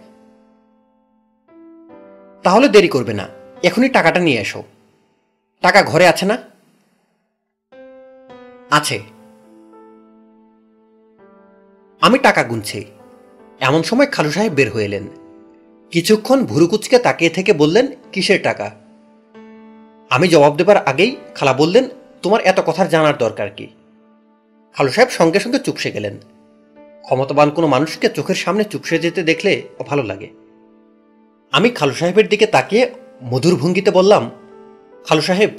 [2.42, 3.28] তাহলে দেরি করবে না।
[3.62, 4.62] এখনই টাকাটা নিয়ে এসো।
[5.60, 6.53] টাকা ঘরে আছে না?
[8.74, 9.02] আছে।
[12.00, 12.84] আমি টাকা গুনছি।
[13.60, 15.08] এমন সময় খালু সাহেব বের হয়ে এলেন।
[15.90, 18.70] কিছুক্ষণ ভুরুকুচকে তাকিয়ে থেকে বললেন, কিসের টাকা?
[20.10, 21.88] আমি জবাব দেবার আগেই খালা বললেন,
[22.22, 23.66] তোমার এত কথার জানার দরকার কি?
[24.74, 26.18] খালু সাহেব সঙ্গে সঙ্গে চুপসে গেলেন।
[27.02, 30.30] ক্ষমতাবান কোনো মানুষকে চোখের সামনে চুপসে যেতে দেখলে ভালো লাগে।
[31.52, 32.90] আমি খালু সাহেবের দিকে তাকিয়ে
[33.24, 34.30] মধুর ভঙ্গিতে বললাম,
[35.06, 35.50] খালু সাহেব,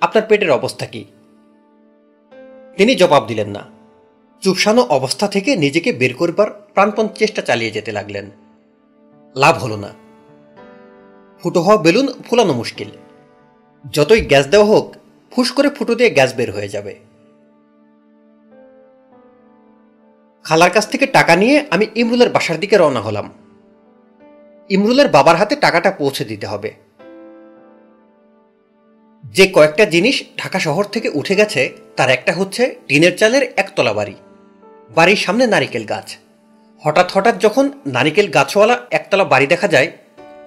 [0.00, 1.04] আপনার পেটের অবস্থা কি?
[2.76, 3.64] তিনি জবাব দিলেন না।
[4.40, 8.30] চুপসানো অবস্থা থেকে নিজেকে বের করবার প্রাণপণ চেষ্টা চালিয়ে যেতে লাগলেন।
[9.36, 9.92] লাভ হলো না।
[11.42, 12.88] ফুটো হওয়া বেলুন ফুলানো মুশকিল।
[13.92, 14.94] যতই গ্যাস দেওয়া হোক,
[15.30, 16.94] ফুস করে ফুটো দিয়ে গ্যাস বের হয়ে যাবে।
[20.44, 23.32] খালার কাছ থেকে টাকা নিয়ে আমি ইমরুলের বাসার দিকে রওনা হলাম।
[24.68, 26.74] ইমরুলের বাবার হাতে টাকাটা পৌঁছে দিতে হবে।
[29.24, 34.14] যে কয়েকটা জিনিস ঢাকা শহর থেকে উঠে গেছে তার একটা হচ্ছে টিনের চালের একতলা বাড়ি।
[34.94, 36.16] বাড়ির সামনে নারিকেল গাছ।
[36.82, 39.92] হঠাৎ হঠাৎ যখন নারিকেল গাছওয়ালা একতলা বাড়ি দেখা যায়,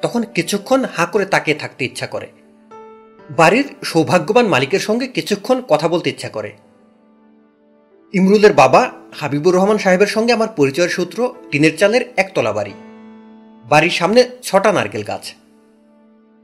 [0.01, 2.27] তখন কিছুক্ষণ হাঁ করে তাকিয়ে থাকতে ইচ্ছা করে।
[3.29, 6.53] বাড়ির সৌভাগ্যবান মালিকের সঙ্গে কিছুক্ষণ কথা বলতে ইচ্ছা করে।
[8.13, 12.73] ইমরুলের বাবা হাবিবুর রহমান সাহেবের সঙ্গে আমার পরিচয়ের সূত্র টিনের চালের একতলা বাড়ি।
[13.69, 15.33] বাড়ির সামনে ছটা নারকেল গাছ।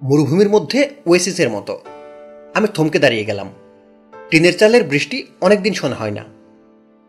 [0.04, 1.82] মরুভূমির মধ্যে ওয়েসিসের মতো।
[2.54, 3.50] আমি থমকে দাঁড়িয়ে গেলাম।
[4.34, 6.24] টিনের চালের বৃষ্টি অনেকদিন শোনা হয় না।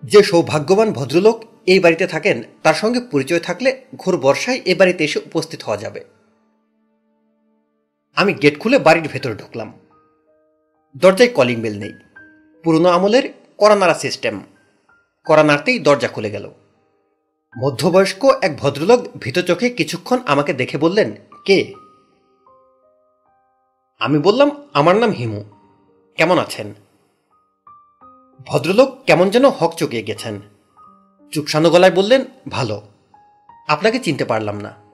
[0.03, 5.19] যে সৌভাগ্যবান ভদ্রলোক এই বাড়িতে থাকেন, তার সঙ্গে পরিচয় থাকলে ঘোর বর্ষায় এ বাড়িতে এসে
[5.19, 6.05] উপস্থিত হওয়া যাবে।
[8.15, 9.73] আমি গেট খুলে বাড়ির ভেতরে ঢুকলাম।
[10.97, 11.93] দরজায় কলিং বেল নেই।
[12.65, 14.41] পুরনো আমলের করানাড়া সিস্টেম।
[15.25, 16.51] করা নাড়তেই দরজা খুলে গেল।
[17.59, 21.13] মধ্যবয়স্ক এক ভদ্রলোক ভীত চোখে কিছুক্ষণ আমাকে দেখে বললেন,
[21.45, 21.75] কে?
[23.99, 25.45] আমি বললাম, আমার নাম হিমু।
[26.17, 26.75] কেমন আছেন?
[28.43, 30.41] ভদ্রলোক কেমন যেন হক চকিয়ে গেছেন।
[31.33, 32.83] চুপসানো গলায় বললেন, ভালো।
[33.69, 34.85] আপনাকে চিনতে পারলাম না।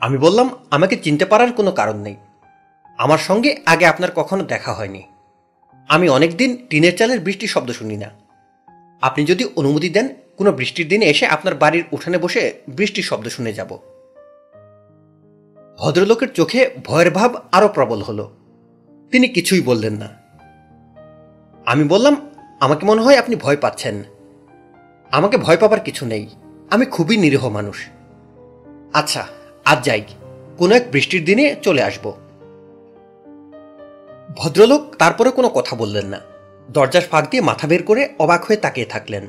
[0.00, 2.16] আমি বললাম, আমাকে চিনতে পারার কোনো কারণ নেই।
[2.98, 5.02] আমার সঙ্গে আগে আপনার কখনো দেখা হয়নি।
[5.88, 8.10] আমি অনেকদিন টিনের চালের বৃষ্টির শব্দ শুনি না।
[9.00, 13.52] আপনি যদি অনুমতি দেন, কোনো বৃষ্টির দিনে এসে আপনার বাড়ির উঠানে বসে বৃষ্টির শব্দ শুনে
[13.52, 13.78] যাব।
[15.78, 18.30] ভদ্রলোকের চোখে ভয়ের ভাব আরও প্রবল হল।
[19.10, 20.25] তিনি কিছুই বললেন না।
[21.66, 24.02] আমি বললাম, আমাকে মনে হয় আপনি ভয় পাচ্ছেন।
[25.10, 26.28] আমাকে ভয় পাবার কিছু নেই।
[26.70, 27.86] আমি খুবই নিরীহ মানুষ।
[28.92, 29.26] আচ্ছা
[29.64, 30.04] আজ যাই।
[30.58, 32.12] কোনো এক বৃষ্টির দিনে চলে আসব।
[34.36, 36.20] ভদ্রলোক তারপরে কোনো কথা বললেন না।
[36.70, 39.26] দরজার ফাঁক দিয়ে মাথা বের করে অবাক হয়ে তাকিয়ে থাকলেন।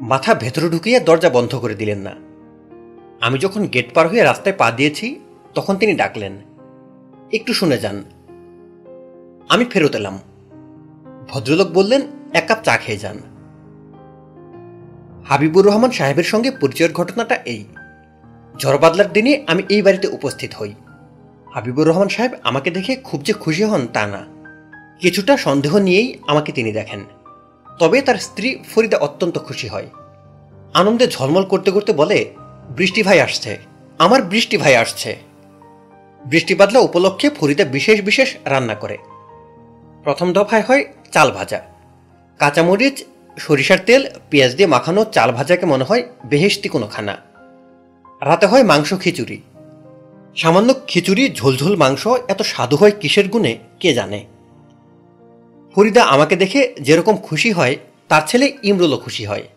[0.00, 2.12] মাথা ভেতরে ঢুকিয়ে দরজা বন্ধ করে দিলেন না।
[3.20, 5.20] আমি যখন গেট পার হয়ে রাস্তায় পা দিয়েছি,
[5.54, 6.32] তখন তিনি ডাকলেন,
[7.32, 8.04] একটু শুনে যান।
[9.48, 10.18] আমি ফেরত এলাম।
[11.30, 13.18] ভদ্রলোক বললেন, এক কাপ চা খেয়ে যান।
[15.28, 17.64] হাবিবুর রহমান সাহেবের সঙ্গে পরিচয়ের ঘটনাটা এই।
[18.58, 20.74] ঝড়বাদলার দিনে আমি এই বাড়িতে উপস্থিত হই।
[21.54, 24.26] হাবিবুর রহমান সাহেব আমাকে দেখে খুব যে খুশি হন তা না।
[25.00, 27.04] কিছুটা সন্দেহ নিয়েই আমাকে তিনি দেখেন।
[27.78, 29.86] তবে তার স্ত্রী ফরিদা অত্যন্ত খুশি হয়।
[30.74, 32.34] আনন্দে ঝলমল করতে করতে বলে,
[32.76, 33.58] বৃষ্টি ভাই আসছে।
[33.98, 35.16] আমার বৃষ্টি ভাই আসছে।
[36.26, 38.98] বৃষ্টি বাদলা উপলক্ষে ফরিদা বিশেষ বিশেষ রান্না করে।
[40.04, 41.60] প্রথম দফায় হয় চাল ভাজা।
[42.38, 43.04] কাঁচামরিচ,
[43.38, 47.16] সরিষার তেল, পেঁয়াজ দিয়ে মাখানো চাল ভাজাকে মনে হয় বেহেস্তি কোনো খানা
[48.22, 49.40] রাতে হয় মাংস খিচুড়ি।
[50.36, 54.26] সামান্য খিচুড়ি, ঝোলঝোল মাংস এত স্বাদু হয় কিসের গুণে, কে জানে?
[55.74, 57.76] ফরিদা আমাকে দেখে যেরকম খুশি হয়,
[58.08, 59.48] তার ছেলে ইমরুলও খুশি হয়।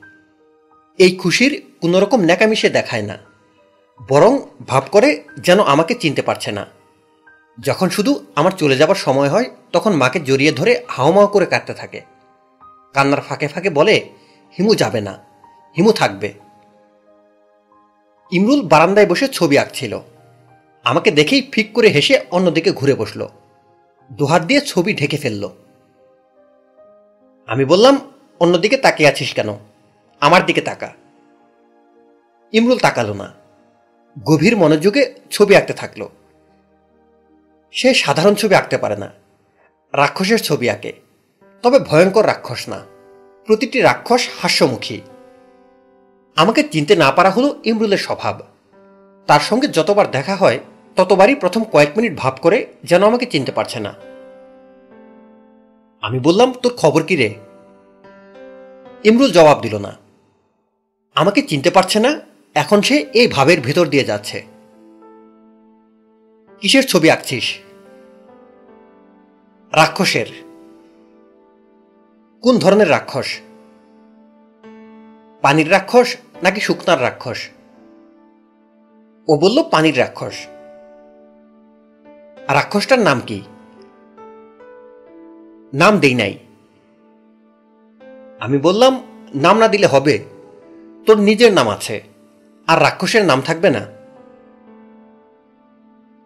[0.98, 3.18] এই খুশির কোনোরকম ন্যাকামিশে দেখায় না।
[4.08, 6.83] বরং ভাব করে যেন আমাকে চিনতে পারছে না।
[7.60, 12.02] যখন শুধু আমার চলে যাবার সময় হয়, তখন মাকে জড়িয়ে ধরে হাওমাও করে কাটতে থাকে।
[12.94, 14.10] কান্নার ফাঁকে ফাঁকে বলে,
[14.60, 15.20] হিমু যাবে না,
[15.78, 16.34] হিমু থাকবে।
[18.32, 20.00] ইমরুল বারান্দায় বসে ছবি আঁকছিল।
[20.84, 23.28] আমাকে দেখেই ফিক করে হেসে অন্যদিকে ঘুরে বসল।
[24.14, 25.50] দুহাত দিয়ে ছবি ঢেকে ফেলল।
[27.48, 29.58] আমি বললাম, অন্যদিকে তাকিয়ে আছিস কেন?
[30.20, 30.94] আমার দিকে তাকা।
[32.52, 33.34] ইমরুল তাকালো না।
[34.24, 36.08] গভীর মনোযোগে ছবি আঁকতে থাকল।
[37.74, 39.12] সে সাধারণ ছবি আঁকতে পারে না।
[39.94, 40.94] রাক্ষসের ছবি আঁকে।
[41.62, 42.86] তবে ভয়ঙ্কর রাক্ষস না।
[43.46, 45.02] প্রতিটি রাক্ষস হাস্যমুখী।
[46.36, 48.40] আমাকে চিনতে না পারা হলো ইমরুলের স্বভাব।
[49.28, 50.60] তার সঙ্গে যতবার দেখা হয়,
[50.96, 53.94] ততবারই প্রথম কয়েক মিনিট ভাব করে যেন আমাকে চিনতে পারছে না।
[56.02, 57.34] আমি বললাম, তোর খবর কি রে?
[59.04, 59.98] ইমরুল জবাব দিল না।
[61.16, 62.22] আমাকে চিনতে পারছে না,
[62.54, 64.46] এখন সে এই ভাবের ভেতর দিয়ে যাচ্ছে।
[66.62, 67.60] কিসের ছবি আঁকছিস?
[69.76, 70.26] রাক্ষসের।
[72.42, 73.40] কোন ধরনের রাক্ষস?
[75.42, 77.50] পানির রাক্ষস নাকি শুকনার রাক্ষস?
[79.28, 80.48] ও বলল পানির রাক্ষস।
[82.54, 83.42] রাক্ষসটার নাম কি?
[85.74, 86.38] নাম দেই নাই।
[88.40, 89.04] আমি বললাম,
[89.36, 90.24] নাম না দিলে হবে।
[91.06, 92.04] তোর নিজের নাম আছে,
[92.68, 93.86] আর রাক্ষসের নাম থাকবে না।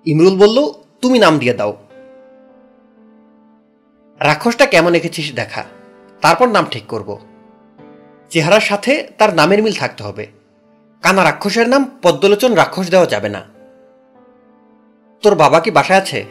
[0.06, 1.87] ইমরুল বলল, তুমি নাম দিয়ে দাও।
[4.20, 5.64] রাক্ষসটা কেমন এঁকেছিস দেখা।
[6.22, 7.20] তারপর নাম ঠিক করব।
[8.30, 10.28] চেহারার সাথে তার নামের মিল থাকতে হবে।
[11.02, 13.46] কানা রাক্ষসের নাম পদ্মলোচন রাক্ষস দেওয়া যাবে না।
[15.22, 16.26] তোর বাবা কি বাসায় আছে?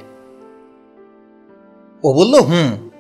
[2.03, 2.91] ও বলল, হুম।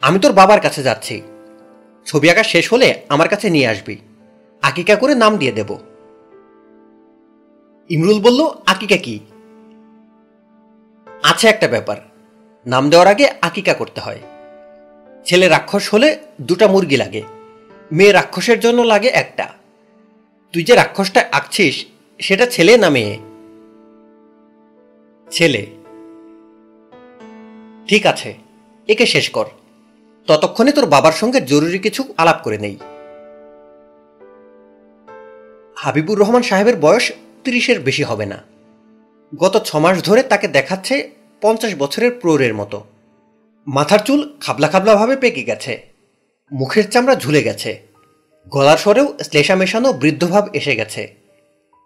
[0.00, 1.22] আমি তোর বাবার কাছে যাচ্ছি।
[2.06, 3.96] ছবি আঁকা শেষ হলে আমার কাছে নিয়ে আসবি।
[4.62, 5.78] আকিকা করে নাম দিয়ে দেব।
[7.88, 9.20] ইমরুল বলল, আকিকা কি?
[11.22, 11.96] আছে একটা ব্যাপার।
[12.66, 14.20] নাম দেওয়ার আগে আকিকা করতে হয়।
[15.26, 17.22] ছেলে রাক্ষস হলে দুটা মুরগি লাগে,
[17.92, 19.46] মেয়ে রাক্ষসের জন্য লাগে একটা।
[20.52, 21.84] তুই যে রাক্ষসটা আঁকছিস,
[22.20, 23.18] সেটা ছেলে না মেয়ে?
[25.30, 25.66] ছেলে।
[27.88, 28.34] ঠিক আছে,
[28.88, 29.46] একে শেষ কর।
[30.26, 32.76] ততক্ষণে তোর বাবার সঙ্গে জরুরি কিছু আলাপ করে নেই।
[35.76, 37.12] হাবিবুর রহমান সাহেবের বয়স
[37.44, 38.38] তিরিশের বেশি হবে না।
[39.32, 42.84] গত ছমাস ধরে তাকে দেখাচ্ছে পঞ্চাশ বছরের প্রৌরের মতো।
[43.66, 45.86] মাথার চুল খাবলা খাবলাভাবে পেকে গেছে।
[46.52, 47.82] মুখের চামড়া ঝুলে গেছে।
[48.48, 51.14] গলার স্বরেও শ্লেষা মেশানো বৃদ্ধভাব এসে গেছে।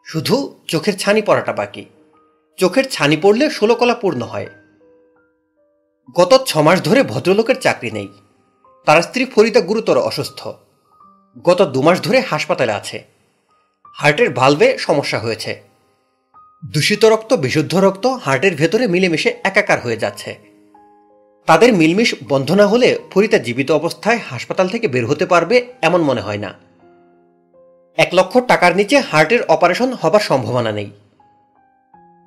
[0.07, 1.85] শুধু চোখের ছানি পড়াটা বাকি।
[2.57, 4.47] চোখের ছানি পড়লে ষোলো কলা পূর্ণ হয়।
[6.15, 8.09] গত ছমাস ধরে ভদ্রলোকের চাকরি নেই।
[8.85, 10.49] তার স্ত্রী ফরিদা গুরুতর অসুস্থ।
[11.45, 13.05] গত দুমাস ধরে হাসপাতালে আছে।
[13.95, 15.72] হার্টের ভালভে সমস্যা হয়েছে।
[16.65, 20.39] দূষিত রক্ত, বিশুদ্ধ রক্ত হার্টের ভেতরে মিলেমিশে একাকার হয়ে যাচ্ছে।
[21.47, 26.21] তাদের মিলমিশ বন্ধ না হলে ফরিদা জীবিত অবস্থায় হাসপাতাল থেকে বের হতে পারবে এমন মনে
[26.21, 26.55] হয় না।
[27.97, 30.91] এক লক্ষ টাকার নিচে হার্টের অপারেশন হবার সম্ভাবনা নেই।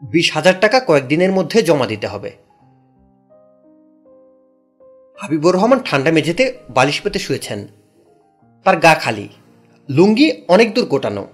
[0.02, 2.32] বিশ হাজার টাকা কয়েকদিনের মধ্যে জমা দিতে হবে।
[5.18, 7.68] হাবিবুর রহমান ঠান্ডা মেঝেতে বালিশ পেতে শুয়েছেন।
[8.64, 9.30] তার গা খালি।
[9.90, 11.28] লুঙ্গি অনেক দূর গোটানো।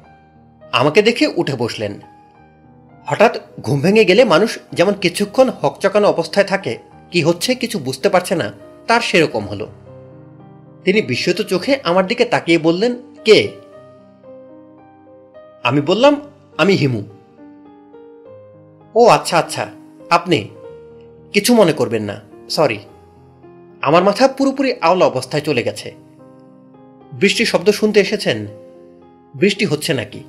[0.71, 1.99] আমাকে দেখে উঠে বসলেন।
[3.05, 6.77] হঠাৎ ঘুম ভেঙে গেলে মানুষ যেমন কিছুক্ষণ হকচকানো অবস্থায় থাকে,
[7.11, 8.53] কি হচ্ছে কিছু বুঝতে পারছে না,
[8.87, 9.67] তার সেরকম হলো।
[10.83, 13.51] তিনি বিস্মিত চোখে আমার দিকে তাকিয়ে বললেন, কে?
[15.63, 16.21] আমি বললাম,
[16.57, 17.03] আমি হিমু।
[18.95, 19.67] ও আচ্ছা আচ্ছা
[20.09, 20.49] আপনি?
[21.33, 22.79] কিছু মনে করবেন না, সরি।
[23.81, 25.93] আমার মাথা পুরোপুরি আওলা অবস্থায় চলে গেছে।
[27.13, 28.47] বৃষ্টি শব্দ শুনতে এসেছেন?
[29.35, 30.23] বৃষ্টি হচ্ছে নাকি?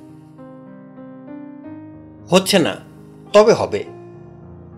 [2.29, 2.75] হচ্ছে না,
[3.33, 3.83] তবে হবে।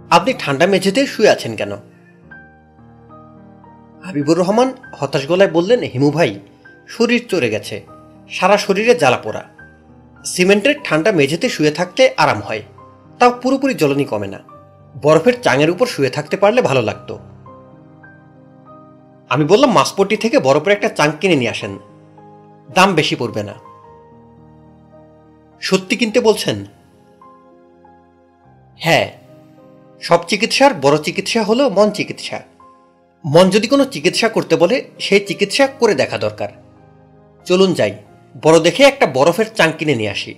[0.10, 1.72] আপনি ঠান্ডা মেঝেতে শুয়ে আছেন কেন?
[4.04, 6.40] হাবিবুর রহমান হতাশ গলায় বললেন, হিমু ভাই,
[6.88, 7.86] শরীর চড়ে গেছে।
[8.30, 9.44] সারা শরীরে জ্বালা পোড়া।
[10.26, 12.64] সিমেন্টের ঠান্ডা মেঝেতে শুয়ে থাকতে আরাম হয়।
[13.20, 14.40] তাও পুরোপুরি জ্বলনি কমে না।
[15.04, 17.20] বরফের চাঙের উপর শুয়ে থাকতে পারলে ভালো লাগতো।
[19.30, 21.80] আমি বললাম মাসপট্টি থেকে বরফের একটা চাং কিনে নিয়ে আসেন।
[22.74, 23.54] দাম বেশি পড়বে না।
[25.62, 26.66] সত্যি কিনতে বলছেন?
[28.76, 29.12] হ্যাঁ
[30.02, 32.42] সব চিকিৎসার বড় চিকিৎসা হলো মন চিকিৎসা।
[33.26, 36.50] মন যদি কোনো চিকিৎসা করতে বলে, সেই চিকিৎসা করে দেখা দরকার।
[37.46, 37.98] চলুন যাই,
[38.44, 40.36] বড় দেখে একটা বরফের চাং কিনে নিয়ে আসি।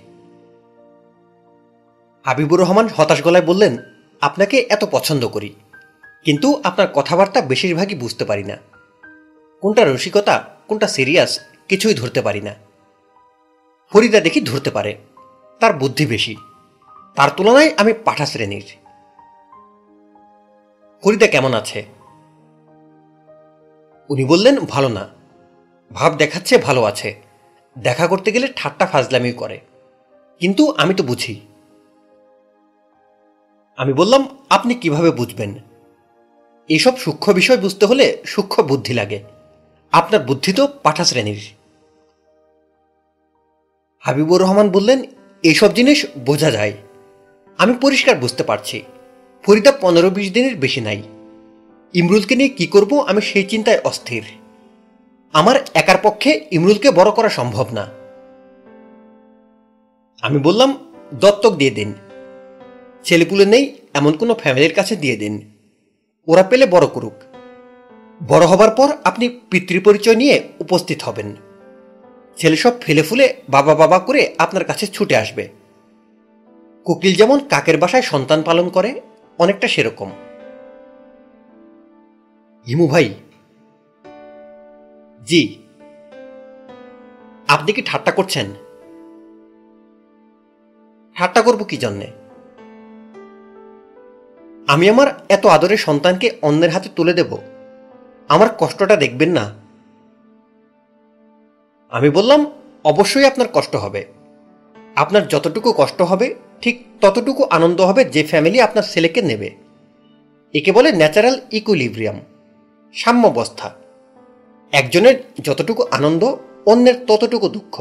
[2.26, 3.76] হাবিবুর রহমান হতাশ গলায় বললেন,
[4.20, 5.54] আপনাকে এত পছন্দ করি।
[6.24, 8.56] কিন্তু আপনার কথাবার্তা বেশিরভাগই বুঝতে পারি না।
[9.60, 12.54] কোনটা রসিকতা, কোনটা সিরিয়াস, কিছুই ধরতে পারি না।
[13.92, 14.96] ফরিদা দেখি ধরতে পারে,
[15.60, 16.36] তার বুদ্ধি বেশি।
[17.18, 18.76] তার তুলনায় আমি পাঠা শ্রেণির।
[21.04, 21.84] ফরিদা কেমন আছে?
[24.08, 25.08] উনি বললেন, ভালো না।
[25.92, 27.22] ভাব দেখাচ্ছে ভালো আছে।
[27.78, 29.60] দেখা করতে গেলে ঠাট্টা ফাজলামি করে।
[30.40, 31.40] কিন্তু আমি তো বুঝি।
[33.76, 35.54] আমি বললাম, আপনি কীভাবে বুঝবেন?
[36.68, 39.22] এইসব সূক্ষ্ম বিষয় বুঝতে হলে সূক্ষ্ম বুদ্ধি লাগে।
[39.92, 41.54] আপনার বুদ্ধি তো পাঠা শ্রেণির।
[44.00, 45.02] হাবিবুর রহমান বললেন
[45.42, 46.72] এইসব জিনিস বোঝা যায়।
[47.58, 48.82] আমি পরিষ্কার বুঝতে পারছি।
[49.42, 51.02] ফরিদা পনেরো বিশ দিনের বেশি নাই।
[51.94, 54.24] ইমরুলকে নিয়ে কি করব আমি সেই চিন্তায় অস্থির।
[55.32, 57.88] আমার একার পক্ষে ইমরুলকে বড় করা সম্ভব না।
[60.20, 60.78] আমি বললাম,
[61.14, 61.94] দত্তক দিয়ে দিন।
[63.04, 65.50] ছেলেপুলে নেই, এমন কোনো ফ্যামিলির কাছে দিয়ে দিন।
[66.26, 67.14] ওরা পেলে বড় করুক।
[68.28, 71.36] বড় হবার পর আপনি পিতৃপরিচয় নিয়ে উপস্থিত হবেন।
[72.36, 75.57] ছেলে সব ফেলে ফুলে বাবা বাবা করে আপনার কাছে ছুটে আসবে।
[76.88, 79.00] কোকিল যেমন কাকের বাসায় সন্তান পালন করে,
[79.38, 80.10] অনেকটা সেরকম।
[82.66, 83.14] হিমু ভাই।
[85.24, 85.58] জি।
[87.48, 88.46] আপনি কি ঠাট্টা করছেন?
[91.14, 92.06] ঠাট্টা করব কি জন্যে?
[94.68, 97.36] আমি আমার এত আদরের সন্তানকে অন্যের হাতে তুলে দেব,
[98.28, 99.54] আমার কষ্টটা দেখবেন না।
[101.90, 102.46] আমি বললাম,
[102.84, 104.04] অবশ্যই আপনার কষ্ট হবে।
[104.96, 109.48] আপনার যতটুকু কষ্ট হবে ঠিক ততটুকু আনন্দ হবে যে ফ্যামিলি আপনার ছেলেকে নেবে।
[110.54, 112.18] একে বলে ন্যাচারাল ইকুইলিব্রিয়াম
[112.94, 113.68] সাম্যাবস্থা।
[114.72, 115.16] একজনের
[115.46, 116.22] যতটুকু আনন্দ,
[116.66, 117.76] অন্যের ততটুকু দুঃখ।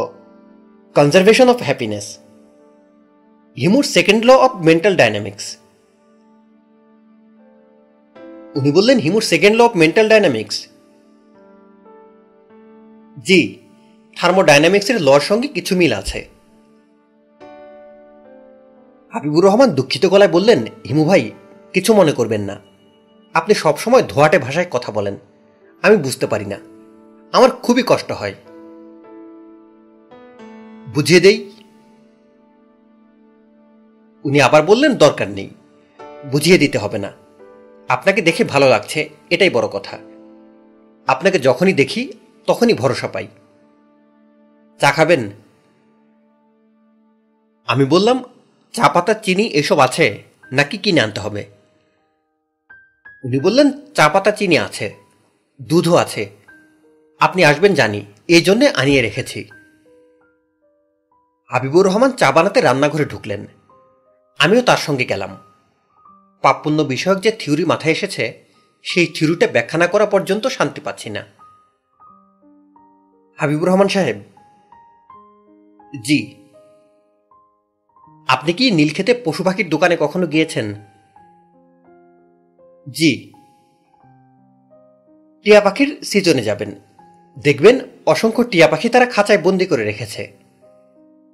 [0.96, 2.06] Conservation of happiness
[3.58, 5.46] হিমুর second law of mental dynamics
[8.56, 10.56] উনি বললেন, হিমুর second law of mental dynamics
[13.28, 13.42] জি
[14.18, 16.20] থার্মোডাইনামিক্সের লর সঙ্গে কিছু মিল আছে।
[19.14, 21.32] হাবিবুর রহমান দুঃখিত গলায় বললেন, হিমু ভাই,
[21.74, 22.60] কিছু মনে করবেন না।
[23.34, 25.18] আপনি সবসময় ধোয়াটে ভাষায় কথা বলেন।
[25.82, 26.56] আমি বুঝতে পারি না।
[27.38, 28.36] আমার খুবই কষ্ট হয়।
[30.94, 31.52] বুঝিয়ে দেই?
[34.24, 35.50] উনি আবার বললেন, দরকার নেই।
[36.32, 37.12] বুঝিয়ে দিতে হবে না।
[37.90, 39.98] আপনাকে দেখে ভালো লাগছে, এটাই বড় কথা।
[41.08, 42.14] আপনাকে যখনই দেখি,
[42.48, 43.28] তখনই ভরসা পাই।
[44.80, 45.30] চা খাবেন?
[47.68, 48.24] আমি বললাম
[48.74, 50.24] চা পাতা চিনি এসব আছে?
[50.52, 51.46] নাকি কিনে আনতে হবে?
[53.24, 54.96] উনি বললেন চা পাতা চিনি আছে,
[55.62, 56.30] দুধও আছে।
[57.20, 59.50] আপনি আসবেন জানি, এই জন্যে আনিয়ে রেখেছি।
[61.52, 63.48] হাবিবুর রহমান চা বানাতে রান্নাঘরে ঢুকলেন।
[64.40, 65.38] আমিও তার সঙ্গে গেলাম।
[66.42, 68.44] পাপপুণ্য বিষয়ক যে থিওরি মাথায় এসেছে,
[68.84, 71.26] সেই থিওরিটা ব্যাখ্যা না করা পর্যন্ত শান্তি পাচ্ছি না।
[73.38, 74.24] হাবিবুর রহমান সাহেব?
[76.04, 76.47] জি।
[78.28, 80.74] আপনি কি নীলক্ষেতে পশু পাখির দোকানে কখনো গিয়েছেন?
[82.90, 83.34] জি।
[85.44, 86.76] টিয়া পাখির সিজনে যাবেন।
[87.40, 90.32] দেখবেন অসংখ্য টিয়া পাখি তারা খাঁচায় বন্দি করে রেখেছে।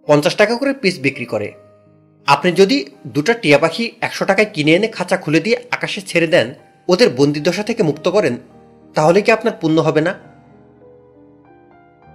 [0.07, 1.53] পঞ্চাশ টাকা করে পিস বিক্রি করে।
[2.25, 6.53] আপনি যদি দুটা টিয়া পাখি একশো টাকায় কিনে এনে খাঁচা খুলে দিয়ে আকাশে ছেড়ে দেন,
[6.87, 8.37] ওদের বন্দিদশা থেকে মুক্ত করেন,
[8.93, 10.13] তাহলে কি আপনার পুণ্য হবে না?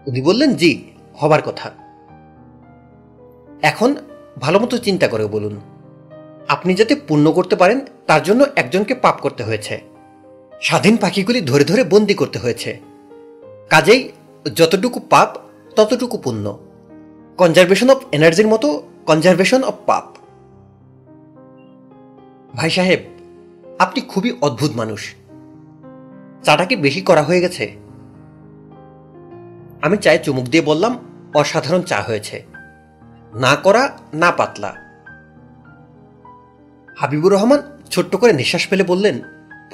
[0.06, 1.70] উনি বললেন, জি, হবার কথা।
[3.62, 3.96] এখন
[4.40, 5.60] ভালো মতো চিন্তা করে বলুন।
[6.48, 9.80] আপনি যাতে পূর্ণ করতে পারেন, তার জন্য একজনকে পাপ করতে হয়েছে।
[10.62, 12.80] স্বাধীন পাখিগুলি ধরে ধরে বন্দি করতে হয়েছে।
[13.70, 14.08] কাজেই
[14.54, 15.36] যতটুকু পাপ,
[15.76, 16.58] ততটুকু পুণ্য।
[17.36, 20.04] কনজারভেশন অফ এনার্জির মতো কনজারভেশন অফ পাপ।
[22.56, 23.00] ভাই সাহেব,
[23.78, 25.14] আপনি খুবই অদ্ভুত মানুষ।
[26.44, 27.72] চাটা কি বেশি করা হয়ে গেছে?
[29.82, 30.98] আমি চায়ে চুমুক দিয়ে বললাম,
[31.34, 32.44] অসাধারণ চা হয়েছে।
[33.34, 34.74] না করা, না পাতলা।
[36.96, 39.20] হাবিবুর রহমান ছোট্ট করে নিঃশ্বাস ফেলে বললেন,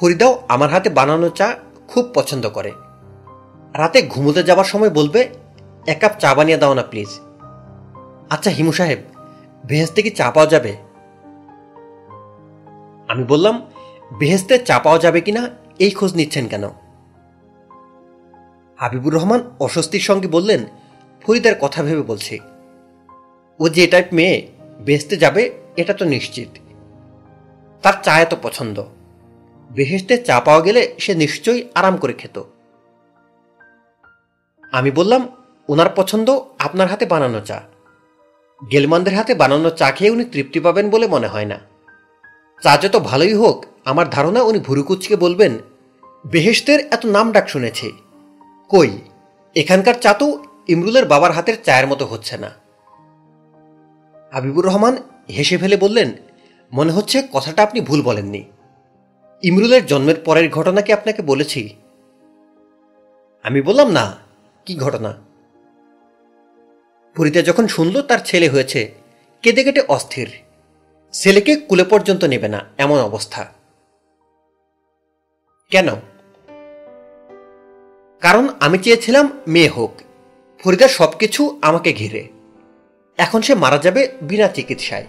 [0.01, 1.57] ফরিদাও আমার হাতে বানানো চা
[1.88, 2.73] খুব পছন্দ করে।
[3.75, 5.29] রাতে ঘুমোতে যাবার সময় বলবে,
[5.87, 7.09] এক কাপ চা বানিয়ে দাও না প্লিজ।
[8.31, 8.99] আচ্ছা হিমু সাহেব
[9.67, 10.77] বেহেস্তে কি চা পাওয়া যাবে?
[13.09, 13.62] আমি বললাম
[14.19, 16.69] বেহেস্তে চা পাওয়া যাবে কিনা এই খোঁজ নিচ্ছেন কেন?
[18.77, 20.64] হাবিবুর রহমান অস্বস্তির সঙ্গে বললেন,
[21.27, 22.40] ফরিদার কথা ভেবে বলছি।
[23.61, 24.47] ও যে টাইপ মেয়ে
[24.81, 26.49] বেহেস্তে যাবে, এটা তো নিশ্চিত।
[27.83, 28.85] তার চা এত পছন্দ।
[29.71, 32.42] বেহেস্তে চা পাওয়া গেলে সে নিশ্চয়ই আরাম করে খেত।
[34.73, 35.29] আমি বললাম,
[35.69, 37.63] ওনার পছন্দ আপনার হাতে বানানো চা।
[38.73, 41.61] গেলমানদের হাতে বানানো চা খেয়ে উনি তৃপ্তি পাবেন বলে মনে হয় না।
[42.63, 45.59] চা যত ভালোই হোক, আমার ধারণা উনি ভুরুকুচকে বলবেন,
[46.27, 47.92] বেহেস্তের এত নাম ডাক শুনেছি।
[48.69, 48.98] কই,
[49.57, 52.63] এখানকার চা তো ইমরুলের বাবার হাতের চায়ের মতো হচ্ছে না।
[54.35, 54.96] হাবিবুর রহমান
[55.28, 56.12] হেসে ফেলে বললেন,
[56.72, 58.44] মনে হচ্ছে কথাটা আপনি ভুল বলেননি।
[59.42, 61.76] ইমরুলের জন্মের পরের ঘটনা কি আপনাকে বলেছি?
[63.42, 64.16] আমি বললাম, না,
[64.64, 65.14] কি ঘটনা?
[67.14, 68.94] পুরীতে যখন শুনল, তার ছেলে হয়েছে,
[69.42, 70.30] কেঁদে কেটে অস্থির।
[71.12, 73.52] ছেলেকে কুলে পর্যন্ত নেবে না, এমন অবস্থা।
[75.70, 75.88] কেন?
[78.20, 79.92] কারণ আমি চেয়েছিলাম মেয়ে হোক।
[80.64, 82.33] ফরিদার সবকিছু আমাকে ঘিরে।
[83.17, 85.06] এখন সে মারা যাবে বিনা চিকিৎসায়।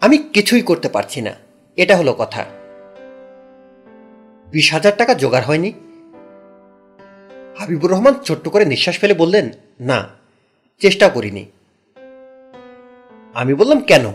[0.00, 1.34] আমি কিছুই করতে পারছি না।
[1.76, 2.44] এটা হলো কথা।
[4.50, 5.72] বিশ হাজার টাকা জোগাড় হয়নি।
[7.58, 10.08] হাবিবুর রহমান ছোট্ট করে নিঃশ্বাস ফেলে বললেন, না,
[10.78, 11.46] চেষ্টা করিনি।
[13.34, 14.12] আমি বললাম, কেন?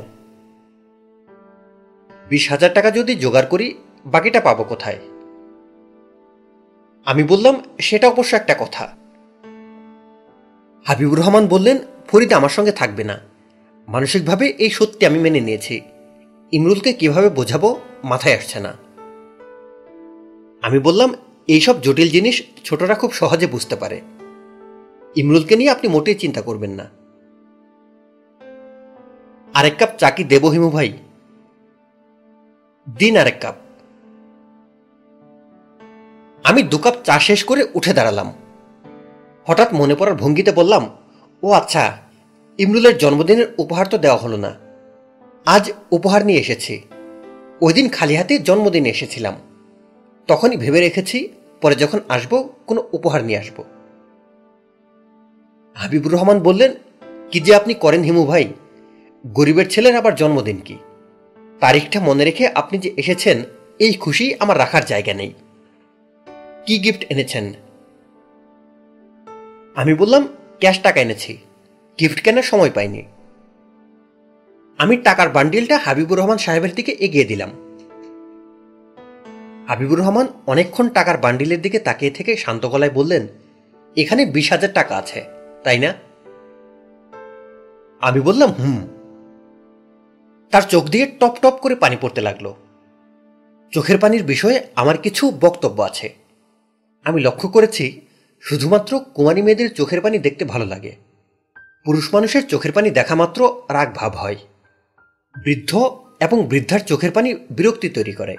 [2.30, 3.76] বিশ হাজার টাকা যদি জোগাড় করি,
[4.06, 5.00] বাকিটা পাবো কোথায়?
[7.06, 8.96] আমি বললাম, সেটা অবশ্য একটা কথা।
[10.86, 11.78] হাবিবুর রহমান বললেন,
[12.08, 13.20] ফরিদা আমার সঙ্গে থাকবে না।
[13.88, 15.82] মানসিকভাবে এই সত্যি আমি মেনে নিয়েছি।
[16.52, 18.74] ইমরুলকে কীভাবে বোঝাবো মাথায় আসছে না।
[20.62, 21.14] আমি বললাম,
[21.48, 24.02] এইসব জটিল জিনিস ছোটরা খুব সহজে বুঝতে পারে।
[25.16, 26.90] ইমরুলকে নিয়ে আপনি মোটেই চিন্তা করবেন না।
[29.54, 30.94] আরেক কাপ চাকি দেব হিমু ভাই?
[33.00, 33.56] দিন আরেক কাপ।
[36.44, 38.34] আমি দু কাপ চা শেষ করে উঠে দাঁড়ালাম।
[39.46, 40.90] হঠাৎ মনে পড়ার ভঙ্গিতে বললাম,
[41.44, 41.98] ও আচ্ছা
[42.60, 44.56] ইমরুলের জন্মদিনের উপহার তো দেওয়া হলো না।
[45.46, 46.82] আজ উপহার নিয়ে এসেছি।
[47.62, 49.34] ওই দিন খালি হাতে জন্মদিনে এসেছিলাম।
[50.28, 51.30] তখনই ভেবে রেখেছি,
[51.62, 53.64] পরে যখন আসব, কোনো উপহার নিয়ে আসব।
[55.76, 56.72] হাবিবুর রহমান বললেন,
[57.32, 58.54] কি যে আপনি করেন হিমু ভাই?
[59.26, 60.78] গরিবের ছেলের আবার জন্মদিন কি?
[61.60, 63.44] তারিখটা মনে রেখে আপনি যে এসেছেন,
[63.80, 65.34] এই খুশি আমার রাখার জায়গা নেই।
[66.66, 67.54] কি গিফট এনেছেন?
[69.76, 70.28] আমি বললাম,
[70.60, 71.38] ক্যাশ টাকা এনেছি।
[72.00, 73.04] গিফট কেনার সময় পাইনি।
[74.78, 77.50] আমি টাকার বান্ডিলটা হাবিবুর রহমান সাহেবের দিকে এগিয়ে দিলাম।
[79.68, 83.28] হাবিবুর রহমান অনেকক্ষণ টাকার বান্ডিলের দিকে তাকিয়ে থেকে শান্ত গলায় বললেন,
[83.98, 85.24] এখানে বিশ হাজার টাকা আছে,
[85.64, 85.94] তাই না?
[88.02, 88.88] আমি বললাম, হুম।
[90.52, 92.54] তার চোখ দিয়ে টপ টপ করে পানি পড়তে লাগল।
[93.72, 96.16] চোখের পানির বিষয়ে আমার কিছু বক্তব্য আছে।
[97.04, 98.02] আমি লক্ষ্য করেছি
[98.44, 100.96] শুধুমাত্র কুমারী মেয়েদের চোখের পানি দেখতে ভালো লাগে।
[101.86, 104.36] পুরুষ মানুষের চোখের পানি দেখা মাত্র রাগ ভাব হয়।
[105.44, 108.36] বৃদ্ধ এবং বৃদ্ধার চোখের পানি বিরক্তি তৈরি করে।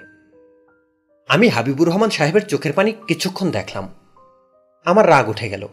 [1.29, 3.89] আমি হাবিবুর রহমান সাহেবের চোখের পানি কিছুক্ষণ দেখলাম।
[4.85, 5.69] আমার রাগ উঠে গেল।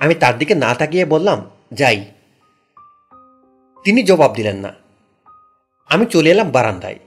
[0.00, 2.04] আমি তার দিকে না তাকিয়ে বললাম, যাই।
[3.84, 4.74] তিনি জবাব দিলেন না।
[5.88, 6.98] আমি চলে এলাম বারান্দায়।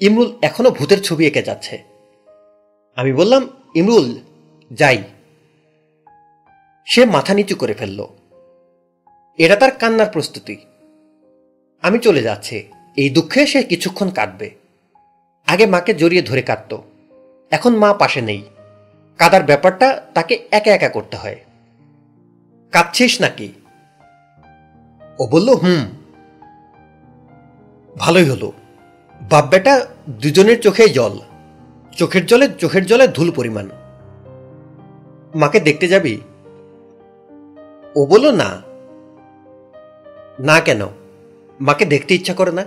[0.00, 1.82] ইমরুল এখনও ভূতের ছবি এঁকে যাচ্ছে।
[2.96, 4.20] আমি বললাম, ইমরুল,
[4.72, 5.04] যাই।
[6.90, 8.06] সে মাথা নিচু করে ফেলল।
[9.38, 10.56] এটা তার কান্নার প্রস্তুতি।
[11.82, 14.50] আমি চলে যাচ্ছে। এই দুঃখে সে কিছুক্ষণ কাঁদবে
[15.46, 16.82] আগে মাকে জড়িয়ে ধরে কাঁদত
[17.50, 18.44] এখন মা পাশে নেই।
[19.18, 21.36] কাদার ব্যাপারটা তাকে একা একা করতে হয়।
[22.72, 23.52] কাঁদছিস নাকি?
[25.18, 25.90] ও বলল, হুম।
[27.96, 28.52] ভালোই হলো।
[29.30, 31.18] বাপ বেটা দুজনের চোখেই জল।
[31.96, 33.70] চোখের জলে চোখের জলে ধুল পরিমাণ।
[35.34, 36.20] মাকে দেখতে যাবি?
[37.96, 38.62] ও বলল, না।
[40.38, 40.82] না কেন?
[41.60, 42.66] মাকে দেখতে ইচ্ছা করে না?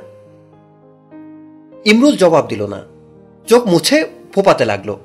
[1.85, 2.83] ইমরুল জবাব দিল, না।
[3.47, 4.95] চোখ মুছে ফোপাতে লাগল।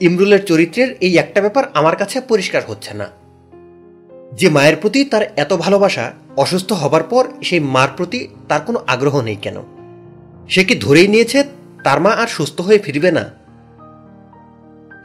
[0.00, 3.08] ইমরুলের চরিত্রের এই একটা ব্যাপার আমার কাছে পরিষ্কার হচ্ছে না।
[4.32, 9.20] যে মায়ের প্রতি তার এত ভালোবাসা অসুস্থ হবার পর সেই মার প্রতি তার কোনো আগ্রহ
[9.20, 9.56] নেই কেন?
[10.48, 11.44] সে কি ধরেই নিয়েছে
[11.84, 13.30] তার মা আর সুস্থ হয়ে ফিরবে না?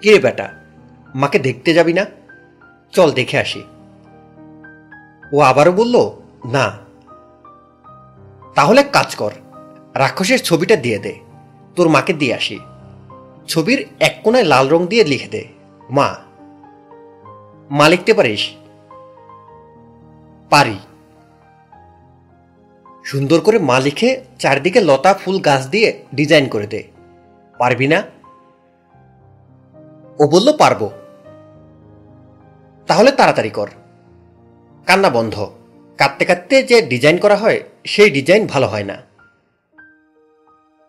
[0.01, 0.53] কে বেটা,
[1.16, 2.05] মাকে দেখতে যাবি না?
[2.91, 3.64] চল দেখে আসি।
[5.34, 6.10] ও আবারও বলল,
[6.46, 6.78] না।
[8.56, 9.32] তাহলে কাজ কর,
[9.96, 11.20] রাক্ষসের ছবিটা দিয়ে দে,
[11.76, 12.60] তোর মাকে দিয়ে আসি।
[13.48, 15.48] ছবির এক কোনায় লাল রং দিয়ে লিখে দে,
[15.90, 16.16] মা।
[17.72, 18.52] মা লিখতে পারিস।
[20.50, 20.80] পারি।
[23.04, 26.84] সুন্দর করে মা লিখে চারদিকে লতা ফুল গাছ দিয়ে ডিজাইন করে দে।
[27.58, 28.04] পারবি না?
[30.20, 30.90] ও বলল, পারব।
[32.88, 33.70] তাহলে তাড়াতাড়ি কর।
[34.86, 35.52] কান্না বন্ধ।
[35.98, 38.98] কাঁদতে কাঁদতে যে ডিজাইন করা হয়, সেই ডিজাইন ভালো হয় না।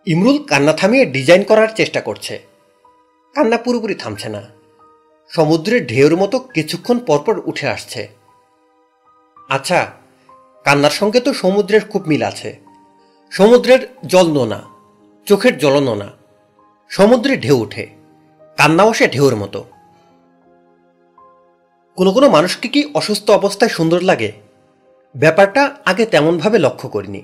[0.07, 2.43] ইমরুল কান্না থামিয়ে ডিজাইন করার চেষ্টা করছে।
[3.35, 4.43] কান্না পুরোপুরি থামছে না।
[5.29, 8.09] সমুদ্রের ঢেউর মতো কিছুক্ষণ পরপর উঠে আসছে।
[9.49, 9.93] আচ্ছা
[10.65, 12.59] কান্নার সঙ্গে তো সমুদ্রের খুব মিল আছে।
[13.31, 14.63] সমুদ্রের জল নোনা,
[15.27, 16.11] চোখের জল নোনা।
[16.89, 17.87] সমুদ্রে ঢেউ ওঠে।
[18.57, 19.65] কান্নাও সে ঢেউর মতো।
[21.97, 24.33] কোনো কোনো মানুষকে কি অসুস্থ অবস্থায় সুন্দর লাগে?
[25.17, 27.23] ব্যাপারটা আগে তেমনভাবে লক্ষ্য করিনি।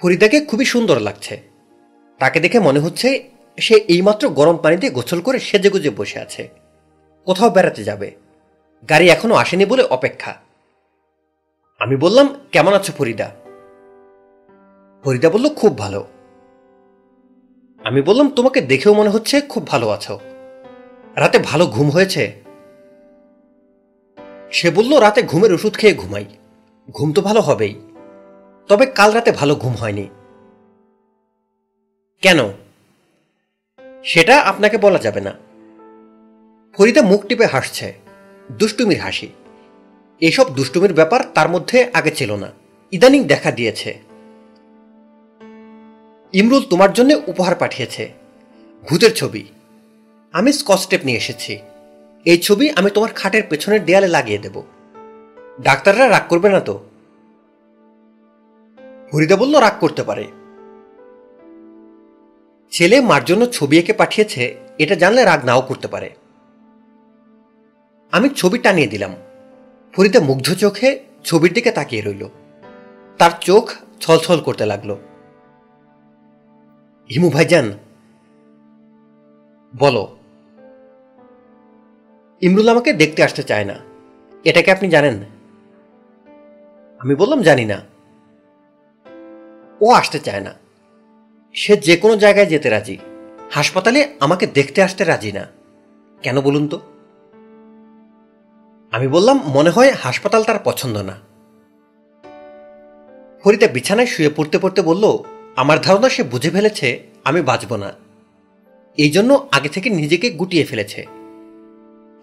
[0.00, 1.42] ফরিদাকে খুবই সুন্দর লাগছে।
[2.18, 3.28] তাকে দেখে মনে হচ্ছে
[3.58, 6.48] সে এইমাত্র গরম পানিতে গোসল করে সেজেগুজে বসে আছে।
[7.24, 8.10] কোথাও বেড়াতে যাবে।
[8.90, 10.34] গাড়ি এখনও আসেনি বলে অপেক্ষা।
[11.78, 13.30] আমি বললাম, কেমন আছো ফরিদা?
[15.04, 16.06] ফরিদা বলল, খুব ভালো।
[17.84, 20.20] আমি বললাম, তোমাকে দেখেও মনে হচ্ছে খুব ভালো আছো।
[21.16, 22.49] রাতে ভালো ঘুম হয়েছে?
[24.50, 26.24] সে বলল, রাতে ঘুমের ওষুধ খেয়ে ঘুমাই।
[26.90, 27.74] ঘুম তো ভালো হবেই।
[28.68, 30.08] তবে কাল রাতে ভালো ঘুম হয়নি।
[32.22, 32.38] কেন?
[34.04, 35.32] সেটা আপনাকে বলা যাবে না।
[36.72, 37.92] ফরিদা মুখ টিপে হাসছে।
[38.52, 39.28] দুষ্টুমির হাসি।
[40.20, 42.52] এসব দুষ্টুমির ব্যাপার তার মধ্যে আগে ছিল না।
[42.92, 43.98] ইদানিং দেখা দিয়েছে।
[46.32, 48.12] ইমরুল তোমার জন্য উপহার পাঠিয়েছে।
[48.88, 49.44] ভূতের ছবি।
[50.32, 51.58] আমি স্কচ টেপ নিয়ে এসেছি।
[52.24, 54.62] এই ছবি আমি তোমার খাটের পেছনের দেয়ালে লাগিয়ে দেব।
[55.60, 56.84] ডাক্তাররা রাগ করবে না তো?
[59.14, 60.26] হরিদা বলল, রাগ করতে পারে।
[62.70, 66.10] ছেলে মার জন্য ছবি এঁকে পাঠিয়েছে, এটা জানলে রাগ নাও করতে পারে।
[68.12, 69.14] আমি ছবি টানিয়ে দিলাম।
[69.92, 72.28] ফরিদা মুগ্ধ চোখে ছবির দিকে তাকিয়ে রইল।
[73.18, 74.96] তার চোখ ছলছল করতে লাগল।
[77.10, 77.72] হিমু ভাইজান,
[79.78, 80.19] বলো।
[82.40, 83.74] ইমরুল আমাকে দেখতে আসতে চায় না।
[84.44, 85.14] এটাকে আপনি জানেন?
[86.98, 87.80] আমি বললাম, জানি না।
[89.80, 90.54] ও আসতে চায় না।
[91.54, 92.98] সে যে কোনো জায়গায় যেতে রাজি।
[93.50, 95.46] হাসপাতালে আমাকে দেখতে আসতে রাজি না।
[96.22, 96.80] কেন বলুন তো?
[98.92, 101.18] আমি বললাম, মনে হয় হাসপাতাল তার পছন্দ না।
[103.44, 105.18] ফরিদা বিছানায় শুয়ে পড়তে পড়তে বলল,
[105.56, 107.92] আমার ধারণা সে বুঝে ফেলেছে, আমি বাঁচব না।
[108.96, 111.19] এই জন্য আগে থেকে নিজেকে গুটিয়ে ফেলেছে।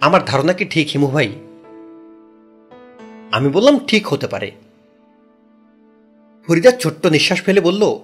[0.01, 1.35] আমার ধারণা কি ঠিক, হিমু ভাই?
[3.31, 4.51] আমি বললাম ঠিক হতে পারে।
[6.47, 7.99] ফরিদা ছোট্ট নিঃশ্বাস ফেলে বলল,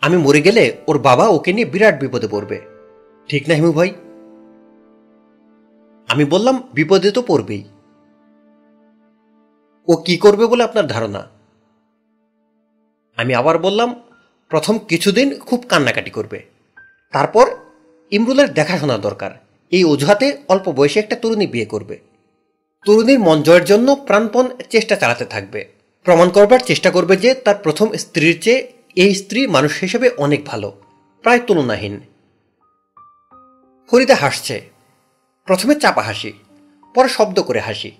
[0.00, 2.60] আমি মরে গেলে ওর বাবা ওকে নিয়ে বিরাট বিপদে পড়বে।
[3.28, 3.94] ঠিক না, হিমু ভাই?
[6.08, 7.64] আমি বললাম, বিপদে তো পড়বেই।
[9.88, 11.28] ও কি করবে বলে আপনার ধারণা?
[13.16, 13.94] আমি আবার বললাম,
[14.48, 16.42] প্রথম কিছুদিন খুব কান্নাকাটি করবে।
[17.12, 17.50] তারপর
[18.10, 19.43] ইমরুলের দেখাশোনা দরকার।
[19.74, 21.96] এই অজুহাতে অল্প বয়সে একটা তরুণী বিয়ে করবে।
[22.86, 25.60] তরুণীর মন জয়ের জন্য প্রাণপণ চেষ্টা চালাতে থাকবে।
[26.04, 30.68] প্রমাণ করবার চেষ্টা করবে যে তার প্রথম স্ত্রীর চেয়ে এই স্ত্রী মানুষ হিসেবে অনেক ভালো,
[31.22, 32.00] প্রায় তুলনাহীন।
[33.90, 34.70] ফরিদা হাসছে।
[35.46, 36.32] প্রথমে চাপা হাসি,
[36.94, 37.90] পরে শব্দ করে হাসি।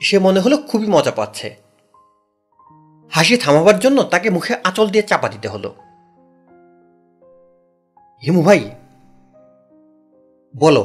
[0.00, 1.56] সে মনে হলো খুবই মজা পাচ্ছে।
[3.10, 5.74] হাসি থামাবার জন্য তাকে মুখে আঁচল দিয়ে চাপা দিতে হলো।
[8.22, 8.60] হিমু ভাই
[10.54, 10.84] বলো।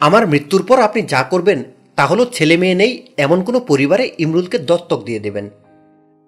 [0.00, 1.58] আমার মৃত্যুর পর আপনি যা করবেন
[1.96, 5.46] তা হলো ছেলে মেয়ে নেই, এমন কোনো পরিবারে ইমরুলকে দত্তক দিয়ে দেবেন,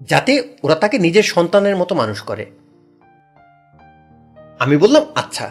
[0.00, 0.32] যাতে
[0.62, 2.44] ওরা তাকে নিজের সন্তানের মতো মানুষ করে।
[4.58, 5.46] আমি বললাম আচ্ছা।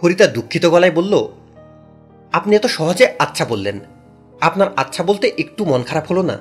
[0.00, 1.14] ফরিতা দুঃখিত গলায় বলল,
[2.32, 3.76] আপনি এত সহজে আচ্ছা বললেন।
[4.40, 6.36] আপনার আচ্ছা বলতে একটু মন খারাপ হলো না।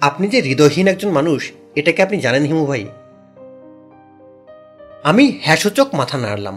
[0.00, 1.40] আপনি যে হৃদয়হীন একজন মানুষ,
[1.76, 2.82] এটাকে আপনি জানেন হিমু ভাই?
[5.04, 6.56] আমি হ্যাসূচক মাথা নাড়লাম।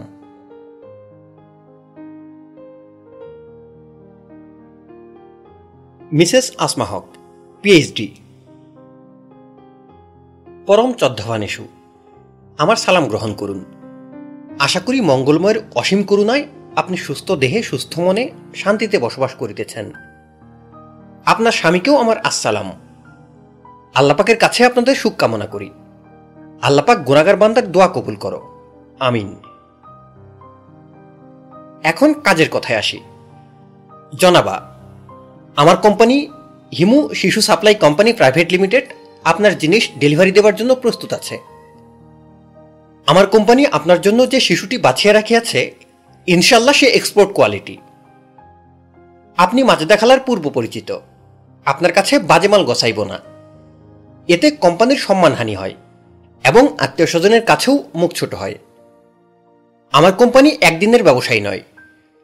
[6.12, 7.04] Mrs Asma Haque
[7.62, 8.14] PhD.
[10.66, 11.68] পরম চদ্ধবানেশু
[12.58, 13.64] আমার সালাম গ্রহণ করুন।
[14.58, 16.44] আশা করি মঙ্গলময়ের অসীম করুণায়
[16.76, 19.92] আপনি সুস্থ দেহে, সুস্থ মনে শান্তিতে বসবাস করিতেছেন।
[21.26, 22.72] আপনার স্বামীকেও আমার আসসালাম।
[23.94, 25.70] আল্লাপাকের কাছে আপনাদের সুখ কামনা করি।
[26.62, 28.40] আল্লাপাক গুণাগার বান্দার দোয়া কবুল করো।
[29.00, 29.36] আমিন।
[31.82, 33.00] এখন কাজের কথায় আসি।
[34.18, 34.74] জনাবা,
[35.56, 36.30] আমার কোম্পানি
[36.78, 38.86] হিমু শিশু সাপ্লাই কোম্পানি প্রাইভেট লিমিটেড
[39.24, 41.38] আপনার জিনিস ডেলিভারি দেওয়ার জন্য প্রস্তুত আছে।
[43.06, 45.74] আমার কোম্পানি আপনার জন্য যে শিশুটি বাছিয়ে রাখিয়াছে
[46.26, 47.78] ইনশাল্লাহ সে এক্সপোর্ট কোয়ালিটি
[49.36, 50.98] আপনি মাজেদা খালার পূর্ব পরিচিত।
[51.64, 53.18] আপনার কাছে বাজে মাল গসাইব না।
[54.28, 55.74] এতে কোম্পানির সম্মানহানি হয়।
[56.44, 58.54] এবং আত্মীয় স্বজনের কাছেও মুখ ছোট হয়।
[59.92, 61.60] আমার কোম্পানি একদিনের ব্যবসায়ী নয়।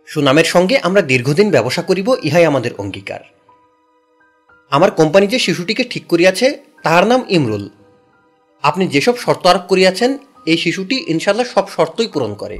[0.07, 3.21] সুনামের সঙ্গে আমরা দীর্ঘদিন ব্যবসা করিব, ইহাই আমাদের অঙ্গীকার।
[4.71, 7.69] আমার কোম্পানি যে শিশুটিকে ঠিক করিয়াছে, তাহার নাম ইমরুল।
[8.63, 12.59] আপনি যেসব শর্ত আরোপ করিয়াছেন, এই শিশুটি ইনশাল্লাহ সব শর্তই পূরণ করে।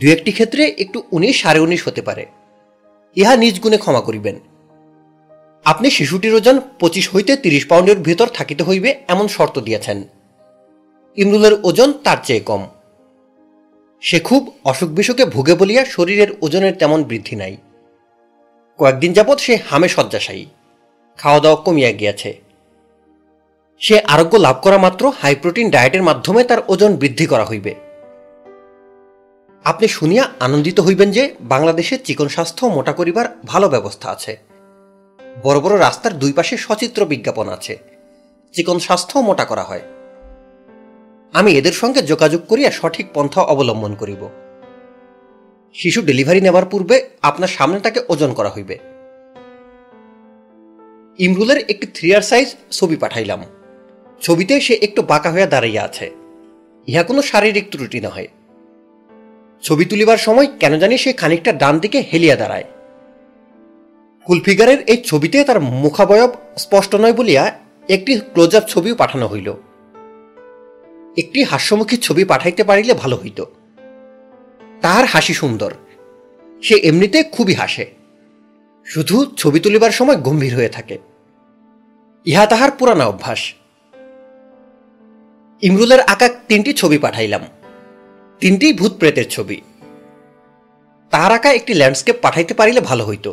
[0.00, 2.26] দু একটি ক্ষেত্রে একটু উনিশ সাড়ে উনিশ হতে পারে।
[3.16, 4.40] ইহা নিজ গুণে ক্ষমা করিবেন।
[5.64, 10.04] আপনি শিশুটির ওজন পঁচিশ হইতে তিরিশ পাউন্ডের ভেতর থাকিতে হইবে, এমন শর্ত দিয়েছেন।
[11.16, 12.68] ইমরুলের ওজন তার চেয়ে কম।
[14.00, 17.56] সে খুব অসুখ বিসুখে ভুগে বলিয়া শরীরের ওজনের তেমন বৃদ্ধি নাই।
[18.78, 20.46] কয়েকদিন যাবৎ সে হামে শয্যাশায়ী।
[21.18, 22.40] খাওয়া দাওয়া কমিয়া গিয়াছে।
[23.78, 27.74] সে আরোগ্য লাভ করা মাত্র হাই প্রোটিন ডায়েটের মাধ্যমে তার ওজন বৃদ্ধি করা হইবে।
[29.64, 34.36] আপনি শুনিয়া আনন্দিত হইবেন যে বাংলাদেশে চিকন স্বাস্থ্য মোটা করিবার ভালো ব্যবস্থা আছে।
[35.42, 37.78] বড় বড় রাস্তার দুই পাশে সচিত্র বিজ্ঞাপন আছে।
[38.52, 39.80] চিকন স্বাস্থ্য মোটা করা হয়।
[41.34, 44.28] আমি এদের সঙ্গে যোগাযোগ করিয়া সঠিক পন্থা অবলম্বন করিব।
[45.74, 48.78] শিশু ডেলিভারি নেবার পূর্বে আপনার সামনে তাকে ওজন করা হইবে।
[51.18, 53.44] ইমরুলের একটি থ্রিয়ার সাইজ ছবি পাঠাইলাম।
[54.20, 56.10] ছবিতে সে একটু বাঁকা হইয়া দাঁড়াইয়া আছে।
[56.86, 58.28] ইহা কোনো শারীরিক ত্রুটি নহে।
[59.62, 62.64] ছবি তুলিবার সময় কেন জানি সে খানিকটা ডান দিকে হেলিয়া দাঁড়ায়।
[64.24, 67.58] কুলফিগারের এই ছবিতে তার মুখাবয়ব স্পষ্ট নয় বলিয়া
[67.88, 69.52] একটি ক্লোজ আপ ছবিও পাঠানো হইল।
[71.16, 73.44] একটি হাস্যমুখী ছবি পাঠাইতে পারিলে ভালো হইত।
[74.80, 75.74] তাহার হাসি সুন্দর।
[76.62, 77.86] সে এমনিতে খুবই হাসে।
[78.84, 80.98] শুধু ছবি তুলিবার সময় গম্ভীর হয়ে থাকে।
[82.24, 83.54] ইহা তাহার পুরানা অভ্যাস।
[85.62, 87.40] ইমরুলের আঁকা তিনটি ছবি পাঠাইলাম।
[88.40, 89.60] তিনটি ভূত প্রেতের ছবি।
[91.10, 93.32] তাহার আঁকা একটি ল্যান্ডস্কেপ পাঠাইতে পারিলে ভালো হইত।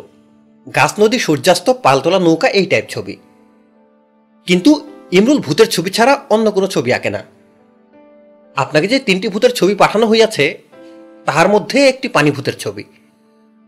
[0.75, 3.17] গাছ, নদী, সূর্যাস্ত, পালতোলা, নৌকা এই টাইপ ছবি।
[4.45, 7.36] কিন্তু ইমরুল ভূতের ছবি ছাড়া অন্য কোনো ছবি আঁকে না।
[8.57, 10.61] আপনাকে যে তিনটি ভূতের ছবি পাঠানো হইয়াছে,
[11.25, 12.83] তাহার মধ্যে একটি পানি ভূতের ছবি,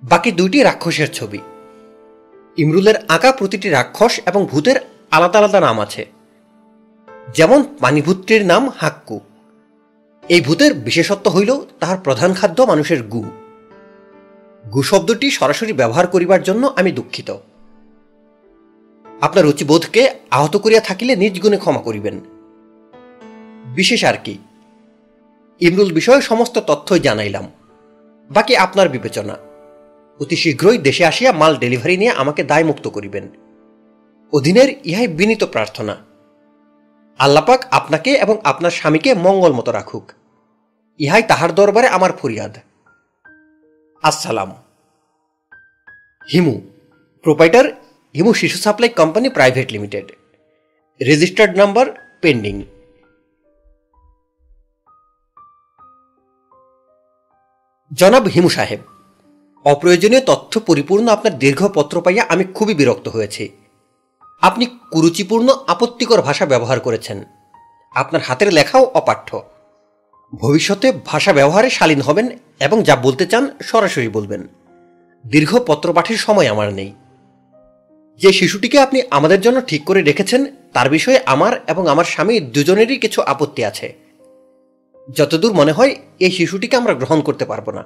[0.04, 1.40] বাকি দুইটি রাক্ষসের ছবি।
[2.58, 4.76] ইমরুলের আঁকা প্রতিটি রাক্ষস এবং ভূতের
[5.12, 6.06] আলাদা আলাদা নাম আছে।
[7.36, 9.20] যেমন পানিভূতটির নাম হাক্কু।
[10.30, 13.24] এই ভূতের বিশেষত্ব হইল তাহার প্রধান খাদ্য মানুষের গু।
[14.70, 17.30] গু শব্দটি সরাসরি ব্যবহার করিবার জন্য আমি দুঃখিত।
[19.22, 22.20] আপনার রুচিবোধকে আহত করিয়া থাকিলে নিজ গুণে ক্ষমা করিবেন।
[23.76, 24.38] বিশেষ আর কি।
[25.60, 27.52] ইমরুল বিষয়ে সমস্ত তথ্যই জানাইলাম।
[28.32, 29.36] বাকি আপনার বিবেচনা।
[30.20, 33.30] অতি শীঘ্রই দেশে আসিয়া মাল ডেলিভারি নিয়ে আমাকে দায়মুক্ত করিবেন।
[34.34, 35.96] অধীনের ইহাই বিনীত প্রার্থনা।
[37.20, 40.12] আল্লাপাক আপনাকে এবং আপনার স্বামীকে মঙ্গল মতো রাখুক।
[40.98, 42.58] ইহাই তাহার দরবারে আমার ফরিয়াদ।
[44.02, 44.56] আসসালাম।
[46.34, 46.62] হিমু,
[47.22, 47.66] প্রোপাইটার
[48.16, 50.12] হিমু শিশু supply company private limited.
[51.06, 52.64] Registered number pending.
[57.94, 58.80] জনাব হিমু সাহেব,
[59.66, 63.50] অপ্রয়োজনীয় তথ্য পরিপূর্ণ আপনার দীর্ঘ পত্র পাইয়া আমি খুবই বিরক্ত হয়েছি।
[64.42, 67.24] আপনি কুরুচিপূর্ণ, আপত্তিকর ভাষা ব্যবহার করেছেন।
[67.96, 69.44] আপনার হাতের লেখাও অপাঠ্য।
[70.36, 72.30] ভবিষ্যতে ভাষা ব্যবহারে শালীন হবেন
[72.60, 74.48] এবং যা বলতে চান সরাসরি বলবেন।
[75.28, 76.94] দীর্ঘ পত্রপাঠের সময় আমার নেই।
[78.18, 82.98] যে শিশুটিকে আপনি আমাদের জন্য ঠিক করে রেখেছেন, তার বিষয়ে আমার এবং আমার স্বামী দুজনেরই
[82.98, 84.09] কিছু আপত্তি আছে।
[85.16, 87.84] যতদূর মনে হয়, এই শিশুটিকে আমরা গ্রহণ করতে পারব না।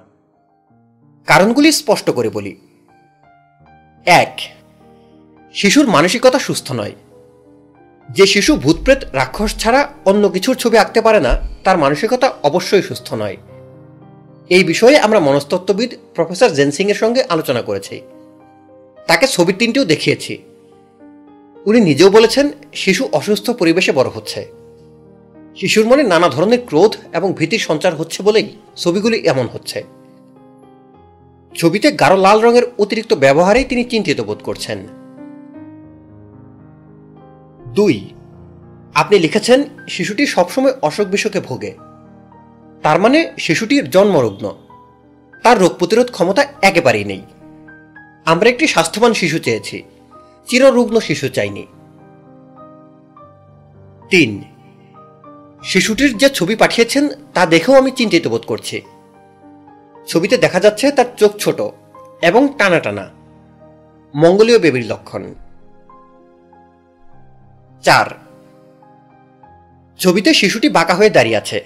[1.26, 2.58] কারণগুলি স্পষ্ট করে বলি।
[4.06, 4.40] এক,
[5.54, 6.92] শিশুর মানসিকতা সুস্থ নয়।
[8.10, 13.14] যে শিশু ভূতপ্রেত, রাক্ষস ছাড়া অন্য কিছুর ছবি আঁকতে পারে না, তার মানসিকতা অবশ্যই সুস্থ
[13.14, 13.38] নয়।
[14.50, 18.02] এই বিষয়ে আমরা মনস্তত্ত্ববিদ প্রফেসর জেনসিং এর সঙ্গে আলোচনা করেছি।
[19.08, 20.38] তাকে ছবির তিনটিও দেখিয়েছি।
[21.66, 24.63] উনি নিজেও বলেছেন, শিশু অসুস্থ পরিবেশে বড় হচ্ছে।
[25.56, 29.84] শিশুর মনে নানা ধরনের ক্রোধ এবং ভীতির সঞ্চার হচ্ছে বলেই ছবিগুলি এমন হচ্ছে।
[31.56, 34.88] ছবিতে গাঢ় লাল রঙের অতিরিক্ত ব্যবহারেই তিনি চিন্তিত বোধ করছেন।
[37.74, 38.10] দুই,
[38.96, 41.76] আপনি লিখেছেন, শিশুটি সবসময় অসুখ বিসুখে ভোগে।
[42.84, 44.56] তার মানে শিশুটির জন্মরুগ্ন।
[45.44, 47.22] তার রোগ প্রতিরোধ ক্ষমতা একেবারেই নেই।
[48.26, 49.84] আমরা একটি স্বাস্থ্যবান শিশু চেয়েছি।
[50.48, 51.68] চিররুগ্ন শিশু চাইনি।
[54.10, 54.44] তিন
[55.64, 58.82] শিশুটির যে ছবি পাঠিয়েছেন, তা দেখেও আমি চিন্তিত বোধ করছি।
[60.08, 61.62] ছবিতে দেখা যাচ্ছে তার চোখ ছোট
[62.22, 63.10] এবং টানা টানা।
[64.16, 65.34] মঙ্গলীয় বেবির লক্ষণ।
[67.82, 68.06] চার।
[70.00, 71.66] ছবিতে শিশুটি বাঁকা হয়ে দাঁড়িয়ে আছে।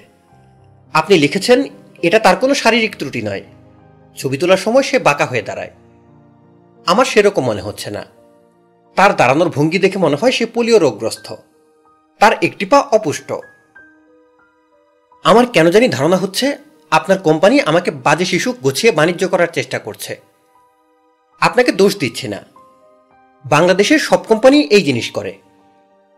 [0.93, 1.63] আপনি লিখেছেন,
[2.01, 3.43] এটা তার কোনো শারীরিক ত্রুটি নয়।
[4.17, 5.71] ছবি তোলার সময় সে বাঁকা হয়ে দাঁড়ায়।
[6.85, 8.05] আমার সেরকম মনে হচ্ছে না।
[8.95, 11.35] তার দাঁড়ানোর ভঙ্গি দেখে মনে হয় সে পোলিও রোগগ্রস্ত।
[12.19, 13.33] তার একটি পা অপুষ্ট।
[15.23, 16.57] আমার কেন জানি ধারণা হচ্ছে
[16.91, 20.19] আপনার কোম্পানি আমাকে বাজে শিশু গুছিয়ে বাণিজ্য করার চেষ্টা করছে।
[21.39, 22.45] আপনাকে দোষ দিচ্ছি না।
[23.45, 25.33] বাংলাদেশের সব কোম্পানি এই জিনিস করে।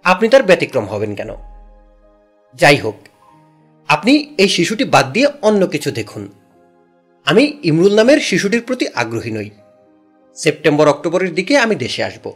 [0.04, 1.30] আপনি তার ব্যতিক্রম হবেন কেন?
[2.56, 2.96] যাই হোক,
[3.88, 6.32] আপনি এই শিশুটি বাদ দিয়ে অন্য কিছু দেখুন।
[7.26, 9.50] আমি ইমরুল নামের শিশুটির প্রতি আগ্রহী নই।
[10.36, 12.34] সেপ্টেম্বর, অক্টোবরের দিকে আমি দেশে আসব।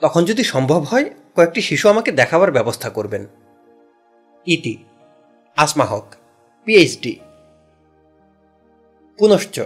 [0.00, 3.26] তখন যদি সম্ভব হয়, কয়েকটি শিশু আমাকে দেখাবার ব্যবস্থা করবেন।
[4.46, 4.84] ইতি।
[5.56, 6.06] আসমা হক
[6.64, 7.12] পিএইচডি
[9.18, 9.56] পুনশ্চ,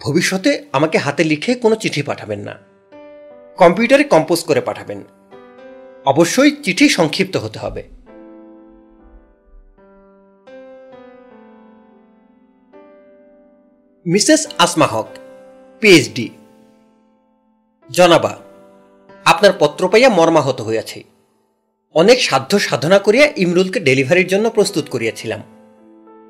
[0.00, 2.54] ভবিষ্যতে আমাকে হাতে লিখে কোনো চিঠি পাঠাবেন না।
[3.58, 5.00] কম্পিউটারে কম্পোজ করে পাঠাবেন।
[6.06, 7.82] অবশ্যই চিঠি সংক্ষিপ্ত হতে হবে।
[14.06, 15.08] মিসেস আসমা হক
[15.82, 16.26] পিএইচডি
[17.90, 18.32] জনাবা,
[19.24, 21.00] আপনার পত্র পাইয়া মর্মাহত হইয়াছি।
[21.94, 25.42] অনেক সাধ্য সাধনা করিয়া ইমরুলকে ডেলিভারির জন্য প্রস্তুত করিয়াছিলাম।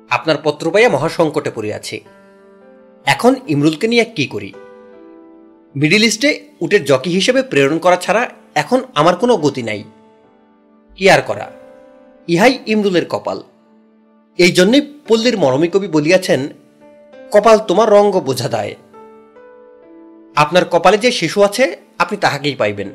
[0.09, 2.01] আপনার পত্র পাইয়া মহাসংকটে পড়িয়াছি।
[3.05, 4.53] এখন ইমরুলকে নিয়ে কি করি?
[5.75, 9.83] মিডিল ইস্টে উটের জকি হিসেবে প্রেরণ করা ছাড়া এখন আমার কোনো গতি নাই।
[10.95, 11.51] কি আর করা?
[12.27, 13.43] ইহাই ইমরুলের কপাল।
[14.37, 16.47] এই জন্যই পল্লীর মরমী কবি বলিয়াছেন,
[17.31, 18.75] কপাল তোমার রঙ্গ বোঝা দেয়।
[20.35, 22.91] আপনার কপালে যে শিশু আছে, আপনি তাহাকেই পাইবেন।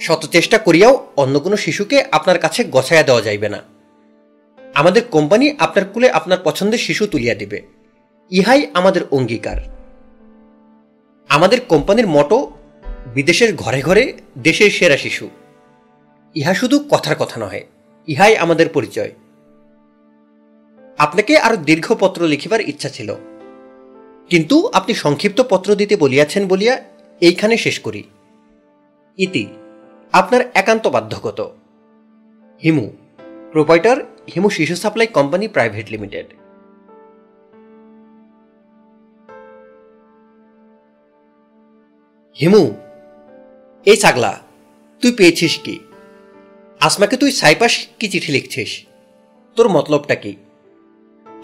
[0.00, 3.62] শত চেষ্টা করিয়াও অন্য কোনো শিশুকে আপনার কাছে গছাইয়া দেওয়া যাইবে না।
[4.74, 7.62] আমাদের কোম্পানি আপনার কুলে আপনার পছন্দের শিশু তুলিয়া দিবে।
[8.30, 9.56] ইহাই আমাদের অঙ্গীকার।
[11.28, 12.50] আমাদের কোম্পানির মটো,
[13.14, 15.30] বিদেশের ঘরে ঘরে দেশের সেরা শিশু।
[16.34, 17.64] ইহা শুধু কথার কথা নহে,
[18.06, 19.12] ইহাই আমাদের পরিচয়।
[20.98, 23.14] আপনাকে আরও দীর্ঘ পত্র লিখিবার ইচ্ছা ছিল।
[24.28, 26.84] কিন্তু আপনি সংক্ষিপ্ত পত্র দিতে বলিয়াছেন বলিয়া
[27.20, 28.02] এইখানে শেষ করি।
[29.18, 29.46] ইতি।
[30.12, 31.54] আপনার একান্ত বাধ্যগত।
[32.62, 32.90] হিমু,
[33.52, 33.96] প্রোপাইটার
[34.34, 36.26] হিমু শিশু supply company private limited.
[42.40, 42.74] Himu,
[43.86, 44.40] এই ছাগলা,
[45.00, 45.78] তুই পেয়েছিস কি?
[46.80, 48.86] আসমাকে তুই সাইপাস কি চিঠি লিখছিস?
[49.56, 50.36] তোর মতলবটা কি?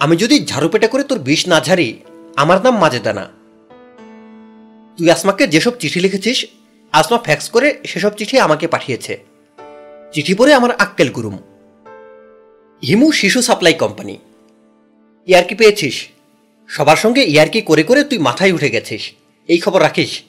[0.01, 2.01] আমি যদি ঝাড়ুপেটা করে তোর বিষ না ঝাড়ি,
[2.37, 3.29] আমার নাম মাজেদানা।
[4.97, 6.47] তুই আসমাকে যেসব চিঠি লিখেছিস
[6.97, 9.24] আসমা ফ্যাক্স করে সেসব চিঠি আমাকে পাঠিয়েছে।
[10.12, 11.38] চিঠি পড়ে আমার আক্কেল গুরুম।
[12.88, 14.18] হিমু শিশু সাপ্লাই কোম্পানি
[15.26, 16.09] ইয়ারকি পেয়েছিস?
[16.68, 19.12] সবার সঙ্গে ইয়ারকি করে করে তুই মাথায় উঠে গেছিস?
[19.49, 20.22] এই খবর রাখিস।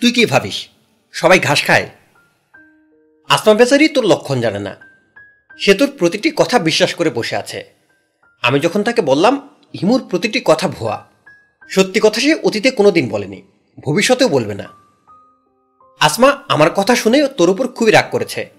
[0.00, 0.68] তুই কি ভাবিস?
[1.12, 1.90] সবাই ঘাস খায়।
[3.28, 4.76] আসমা বেচারি তোর লক্ষণ জানে না।
[5.58, 7.64] সে তোর প্রতিটি কথা বিশ্বাস করে বসে আছে।
[8.42, 9.48] আমি যখন তাকে বললাম,
[9.82, 11.06] হিমুর প্রতিটি কথা ভুয়া।
[11.70, 13.42] সত্যি কথা সে অতীতে কোনোদিন বলেনি।
[13.84, 14.77] ভবিষ্যতেও বলবে না।
[16.00, 18.50] আসমা আমার কথা শুনে তোর উপর খুবই রাগ করেছে।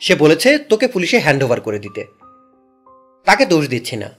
[0.00, 2.04] সে বলেছে, তোকে পুলিশে হ্যান্ড ওভার করে দিতে।
[3.24, 4.10] তাকে দোষ দিচ্ছি না।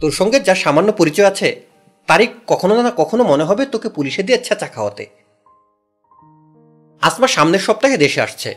[0.00, 1.62] তোর সঙ্গে যা সামান্য পরিচয় আছে,
[2.06, 5.06] তারই কখনো না কখনো মনে হবে তোকে পুলিশে দিয়ে ছেঁচা খাওয়াতে।
[7.02, 8.54] আসমা সামনের সপ্তাহে দেশে আসছে।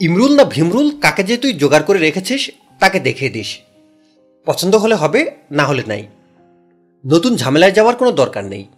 [0.00, 2.50] ইমরুল না ভীমরুল, কাকে যে তুই জোগাড় করে রেখেছিস,
[2.80, 3.58] তাকে দেখিয়ে দিস।
[4.44, 6.06] পছন্দ হলে হবে, না হলে নাই।
[7.06, 8.68] নতুন ঝামেলায় যাওয়ার কোনো দরকার নেই।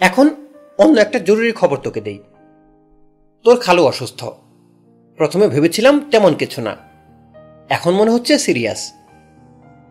[0.00, 0.43] এখন
[0.78, 2.18] অন্য একটা জরুরি খবর তোকে দেই।
[3.44, 4.24] তোর খালু অসুস্থ।
[5.16, 6.76] প্রথমে ভেবেছিলাম তেমন কিছু না।
[7.68, 8.92] এখন মনে হচ্ছে সিরিয়াস।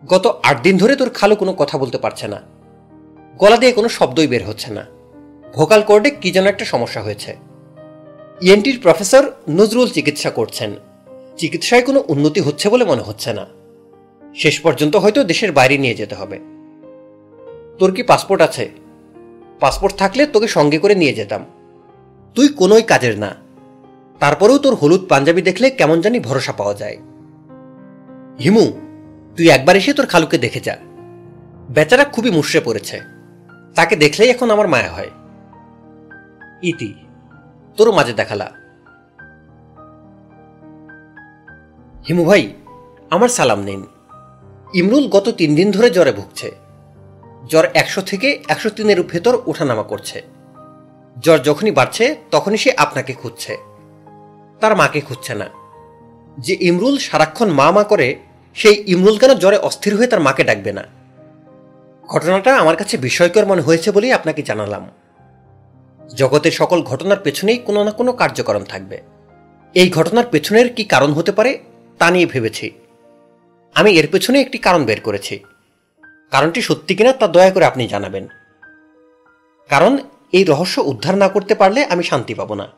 [0.06, 2.42] গত আট দিন ধরে তোর খালু কোনো কথা বলতে পারছে না।
[3.36, 4.86] গলা দিয়ে কোনো শব্দই বের হচ্ছে না।
[5.54, 7.36] ভোকাল কোর্ডে কি যেন একটা সমস্যা হয়েছে।
[8.40, 10.74] ইএনটির প্রফেসর নজরুল চিকিৎসা করছেন।
[11.36, 13.46] চিকিৎসায় কোনো উন্নতি হচ্ছে বলে মনে হচ্ছে না।
[14.34, 16.38] শেষ পর্যন্ত হয়তো দেশের বাইরে নিয়ে যেতে হবে।
[17.78, 18.83] তোর কি পাসপোর্ট আছে?
[19.60, 21.44] পাসপোর্ট থাকলে তোকে সঙ্গে করে নিয়ে যেতাম।
[22.34, 23.34] তুই কোনোই কাজের না।
[24.20, 26.98] তারপরেও তোর হলুদ পাঞ্জাবি দেখলে কেমন জানি ভরসা পাওয়া যায়।
[28.44, 28.72] হিমু,
[29.36, 30.76] তুই একবার এসে তোর খালুকে দেখে যা।
[31.70, 33.00] বেচারা খুবই মুশড়ে পড়েছে।
[33.74, 35.10] তাকে দেখলেই এখন আমার মায়া হয়।
[36.62, 36.94] ইতি
[37.76, 38.52] তোর মাঝে দেখালা।
[42.08, 42.52] হিমু ভাই,
[43.10, 43.86] আমার সালাম নিন।
[44.74, 46.63] ইমরুল গত তিন দিন ধরে জ্বরে ভুগছে।
[47.48, 50.22] জ্বর একশো থেকে একশো তিনের ভেতর ওঠানামা করছে।
[51.22, 53.56] জ্বর যখনই বাড়ছে, তখনই সে আপনাকে খুঁজছে।
[54.60, 55.50] তার মাকে খুঁজছে না।
[56.38, 58.16] যে ইমরুল সারাক্ষণ মা মা করে,
[58.54, 60.84] সেই ইমরুল কেন জ্বরে অস্থির হয়ে তার মাকে ডাকবে না?
[62.06, 64.90] ঘটনাটা আমার কাছে বিস্ময়কর মনে হয়েছে বলেই আপনাকে জানালাম।
[66.16, 69.02] জগতের সকল ঘটনার পেছনেই কোনো না কোনো কার্যকরণ থাকবে।
[69.74, 71.58] এই ঘটনার পেছনের কি কারণ হতে পারে,
[71.98, 72.70] তা নিয়ে ভেবেছি।
[73.74, 75.44] আমি এর পেছনে একটি কারণ বের করেছি।
[76.30, 78.28] কারণটি সত্যি কিনা তা দয়া করে আপনি জানাবেন।
[79.68, 79.98] কারণ
[80.32, 82.68] এই রহস্য উদ্ধার না করতে পারলে আমি শান্তি পাব না।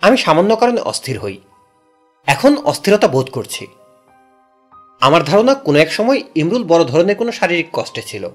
[0.00, 1.38] আমি সামান্য কারণে অস্থির হই।
[2.26, 3.66] এখন অস্থিরতা বোধ করছি।
[5.00, 8.28] আমার ধারণা কোনো এক সময় ইমরুল বড় ধরনের কোনো শারীরিক কষ্টে ছিল।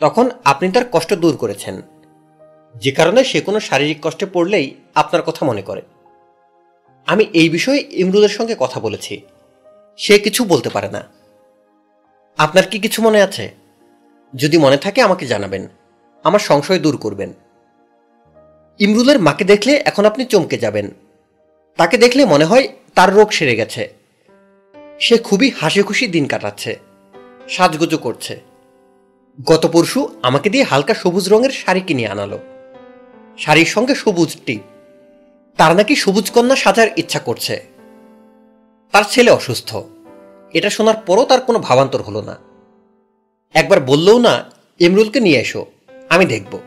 [0.00, 1.82] তখন আপনি তার কষ্ট দূর করেছেন।
[2.76, 5.82] যে কারণে সে কোনো শারীরিক কষ্টে পড়লেই আপনার কথা মনে করে।
[7.06, 9.20] আমি এই বিষয়ে ইমরুলের সঙ্গে কথা বলেছি।
[9.96, 11.19] সে কিছু বলতে পারে না।
[12.40, 13.54] আপনার কি কিছু মনে আছে?
[14.36, 15.68] যদি মনে থাকে আমাকে জানাবেন।
[16.22, 17.32] আমার সংশয় দূর করবেন।
[18.78, 20.90] ইমরুলের মাকে দেখলে এখন আপনি চমকে যাবেন।
[21.76, 23.94] তাকে দেখলে মনে হয় তার রোগ সেরে গেছে।
[25.00, 26.78] সে খুবই হাসি খুশি দিন কাটাচ্ছে।
[27.48, 28.40] সাজগুজো করছে।
[29.46, 32.38] গত পরশু আমাকে দিয়ে হালকা সবুজ রঙের শাড়ি কিনে আনালো।
[33.38, 34.60] শাড়ির সঙ্গে সবুজ টিপ।
[35.56, 37.64] তার নাকি সবুজ কন্যা সাজার ইচ্ছা করছে।
[38.92, 39.76] তার ছেলে অসুস্থ।
[40.52, 42.38] এটা শোনার পরও তার কোনো ভাবান্তর হলো না।
[43.54, 44.44] একবার বললেও না,
[44.78, 45.66] ইমরুলকে নিয়ে এসো,
[46.08, 46.58] আমি দেখব।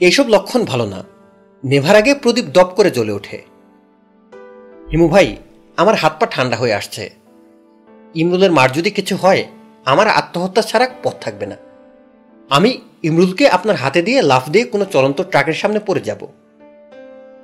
[0.00, 1.04] এইসব লক্ষণ ভালো না।
[1.64, 3.42] নেভার আগে প্রদীপ দপ করে জ্বলে ওঠে।
[4.90, 5.36] হিমু ভাই,
[5.76, 7.10] আমার হাত পা ঠান্ডা হয়ে আসছে।
[8.14, 9.44] ইমরুলের মার যদি কিছু হয়,
[9.84, 11.56] আমার আত্মহত্যা ছাড়া পথ থাকবে না।
[12.50, 16.26] আমি ইমরুলকে আপনার হাতে দিয়ে লাফ দিয়ে কোনো চলন্ত ট্রাকের সামনে পড়ে যাব।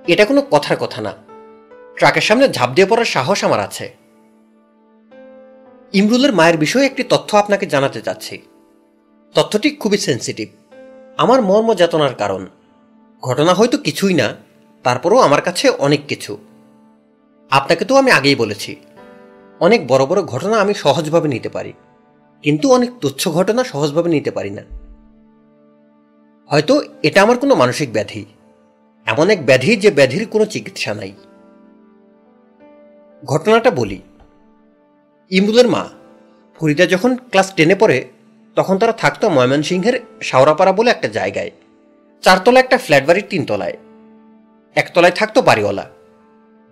[0.06, 1.12] এটা কোনো কথার কথা না।
[1.96, 4.03] ট্রাকের সামনে ঝাঁপ দিয়ে পড়ার সাহস আমার আছে।
[5.94, 8.36] ইমরুলের মায়ের বিষয়ে একটি তথ্য আপনাকে জানাতে চাচ্ছি।
[9.34, 10.48] তথ্যটি খুবই সেন্সিটিভ
[11.16, 12.42] আমার মর্ম যাতনার কারণ।
[13.22, 14.28] ঘটনা হয়তো কিছুই না,
[14.84, 16.38] তারপরও আমার কাছে অনেক কিছু।
[17.50, 18.76] আপনাকে তো আমি আগেই বলেছি,
[19.60, 21.72] অনেক বড় বড় ঘটনা আমি সহজভাবে নিতে পারি,
[22.42, 24.64] কিন্তু অনেক তুচ্ছ ঘটনা সহজভাবে নিতে পারি না।
[26.50, 28.24] হয়তো এটা আমার কোনো মানসিক ব্যাধি,
[29.06, 31.12] এমন এক ব্যাধি যে ব্যাধির কোনো চিকিৎসা নাই।
[33.22, 34.00] ঘটনাটা বলি
[35.30, 35.88] ইমরুলের মা।
[36.60, 38.08] ফরিদা যখন ক্লাস টেনে পড়ে,
[38.54, 41.50] তখন তারা থাকতো ময়মনসিংহের শাওরাপাড়া বলে একটা জায়গায়।
[42.22, 43.76] চারতলা একটা ফ্ল্যাট বাড়ির তিনতলায়।
[44.74, 45.90] একতলায় থাকতো বাড়িওয়ালা।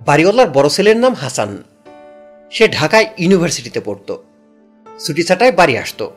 [0.07, 1.63] বাড়িওয়ালার বড় ছেলের নাম হাসান।
[2.51, 4.17] সে ঢাকায় ইউনিভার্সিটিতে পড়ত।
[4.99, 6.11] ছুটি ছাটায় বাড়ি আসতো।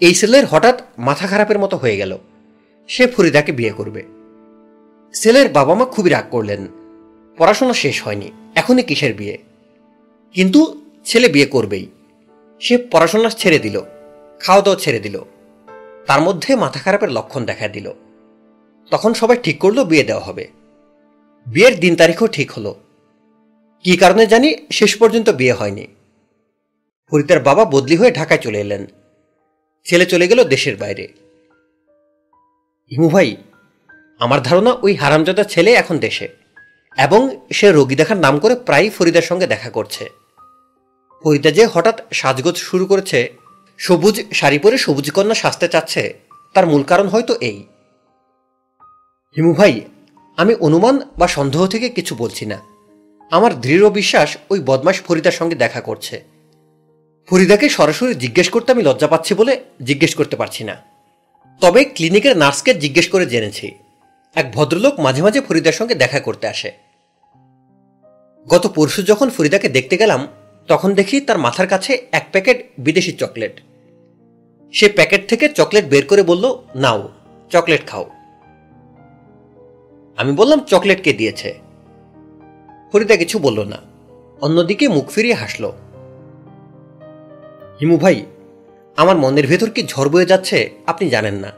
[0.00, 2.18] এই ছেলের হঠাৎ মাথা খারাপের মতো হয়ে গেল।
[2.88, 4.02] সে ফরিদাকে বিয়ে করবে।
[5.12, 6.66] ছেলের বাবা মা খুবই রাগ করলেন।
[7.38, 9.38] পড়াশোনা শেষ হয়নি, এখনই কিসের বিয়ে?
[10.32, 11.86] কিন্তু ছেলে বিয়ে করবেই।
[12.60, 13.80] সে পড়াশোনা ছেড়ে দিল
[14.40, 15.22] খাওয়া দাওয়া ছেড়ে দিল।
[16.06, 17.92] তার মধ্যে মাথা খারাপের লক্ষণ দেখা দিল।
[18.90, 20.48] তখন সবাই ঠিক করল বিয়ে দেওয়া হবে।
[21.46, 22.74] বিয়ের দিন তারিখও ঠিক হলো।
[23.84, 25.86] কি কারণে জানি শেষ পর্যন্ত বিয়ে হয়নি।
[27.10, 28.86] ফরিদার বাবা বদলি হয়ে ঢাকায় চলে এলেন।
[29.84, 31.08] ছেলে চলে গেল দেশের বাইরে।
[32.90, 33.36] হিমু ভাই,
[34.18, 36.28] আমার ধারণা ওই হারামজাদা ছেলে এখন দেশে
[36.96, 40.17] এবং সে রোগী দেখার নাম করে প্রায়ই ফরিদার সঙ্গে দেখা করছে।
[41.24, 43.36] ফরিদা যে হঠাৎ সাজগোজ শুরু করেছে,
[43.78, 46.20] সবুজ শাড়ি পরে সবুজ কন্যা সাজতে চাচ্ছে,
[46.54, 47.64] তার মূল কারণ হয়তো এই।
[49.36, 49.80] হিমু ভাই,
[50.36, 52.58] আমি অনুমান বা সন্দেহ থেকে কিছু বলছি না।
[53.30, 56.24] আমার দৃঢ় বিশ্বাস ওই বদমাস ফরিদার সঙ্গে দেখা করছে।
[57.28, 60.76] ফরিদাকে সরাসরি জিজ্ঞেস করতে আমি লজ্জা পাচ্ছি বলে জিজ্ঞেস করতে পারছি না।
[61.60, 63.74] তবে ক্লিনিকের নার্সকে জিজ্ঞেস করে জেনেছি।
[64.34, 66.72] এক ভদ্রলোক মাঝে মাঝে ফরিদার সঙ্গে দেখা করতে আসে।
[68.48, 70.28] গত পরশু যখন ফরিদাকে দেখতে গেলাম
[70.68, 73.60] তখন দেখি তার মাথার কাছে এক প্যাকেট বিদেশি চকলেট।
[74.72, 77.08] সে প্যাকেট থেকে চকলেট বের করে বলল, নাও,
[77.50, 78.10] চকলেট খাও।
[80.16, 81.54] আমি বললাম, চকলেট কে দিয়েছে?
[82.92, 83.76] ফরিদা কিছু বলল না।
[84.40, 85.72] অন্যদিকে মুখ ফিরিয়ে হাসল।
[87.80, 88.26] হিমু ভাই,
[88.96, 91.52] আমার মনের ভেতর কি ঝড় বয়ে যাচ্ছে আপনি জানেন না।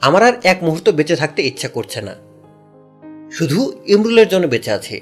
[0.00, 2.14] আমার আর এক মুহূর্ত বেঁচে থাকতে ইচ্ছা করছে না।
[3.30, 5.00] শুধু ইমরুলের জন্য বেঁচে আছি।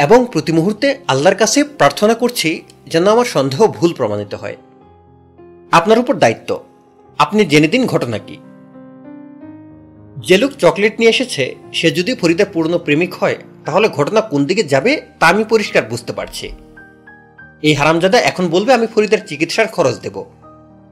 [0.00, 4.56] এবং প্রতি মুহূর্তে আল্লাহর কাছে প্রার্থনা করছি যেন আমার সন্দেহ ভুল প্রমাণিত হয়।
[5.72, 6.64] আপনার উপর দায়িত্ব।
[7.18, 8.36] আপনি জেনে দিন ঘটনা কি।
[10.18, 14.62] যে লোক চকলেট নিয়ে এসেছে, সে যদি ফরিদার পূর্ণ প্রেমিক হয়, তাহলে ঘটনা কোন দিকে
[14.62, 16.52] যাবে তা আমি পরিষ্কার বুঝতে পারছি।
[17.62, 20.24] এই হারামজাদা এখন বলবে, আমি ফরিদার চিকিৎসার খরচ দেব।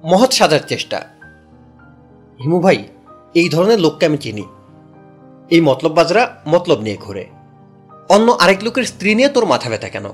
[0.04, 1.06] মহৎ সাজার চেষ্টা।
[2.40, 2.84] হিমু ভাই,
[3.34, 4.42] এই ধরনের লোককে আমি চিনি।
[5.50, 7.37] এই মতলববাজরা মতলব নিয়ে ঘুরে।
[8.08, 10.08] অন্য আরেক লোকের স্ত্রী নিয়ে তোর মাথা ব্যথা কেন?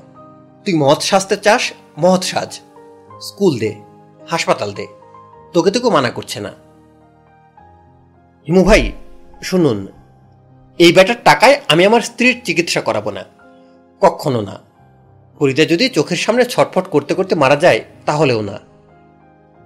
[0.64, 2.60] তুই মহৎ সাজতে চাস মহৎ সাজ।
[3.20, 3.74] স্কুল দে,
[4.28, 4.86] হাসপাতাল দে।
[5.52, 6.48] তোকে তোকে মানা করছে না।
[8.46, 8.92] হিমু ভাই,
[9.42, 9.86] শুনুন,
[10.78, 13.24] এই ব্যাটার টাকায় আমি আমার স্ত্রীর চিকিৎসা করাবো না।
[14.00, 14.60] কখনো না।
[15.38, 18.58] ফরিদা যদি চোখের সামনে ছটফট করতে করতে মারা যায়, তাহলেও না।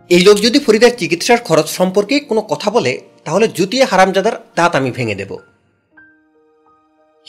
[0.09, 4.91] এই লোক যদি ফরিদার চিকিৎসার খরচ সম্পর্কে কোনো কথা বলে, তাহলে জুতিয়ে হারামজাদার দাঁত আমি
[4.91, 5.39] ভেঙে দেব।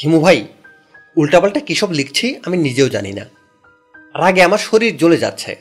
[0.04, 0.48] হিমু ভাই
[1.20, 3.26] উল্টাপাল্টা কিসব লিখছি আমি নিজেও জানি না।
[4.16, 5.56] রাগে আমার শরীর জ্বলে যাচ্ছে।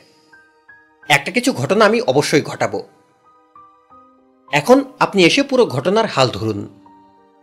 [1.09, 2.83] একটা কিছু ঘটনা আমি অবশ্যই ঘটাবো।
[4.51, 6.79] এখন আপনি এসে পুরো ঘটনার হাল ধরুন।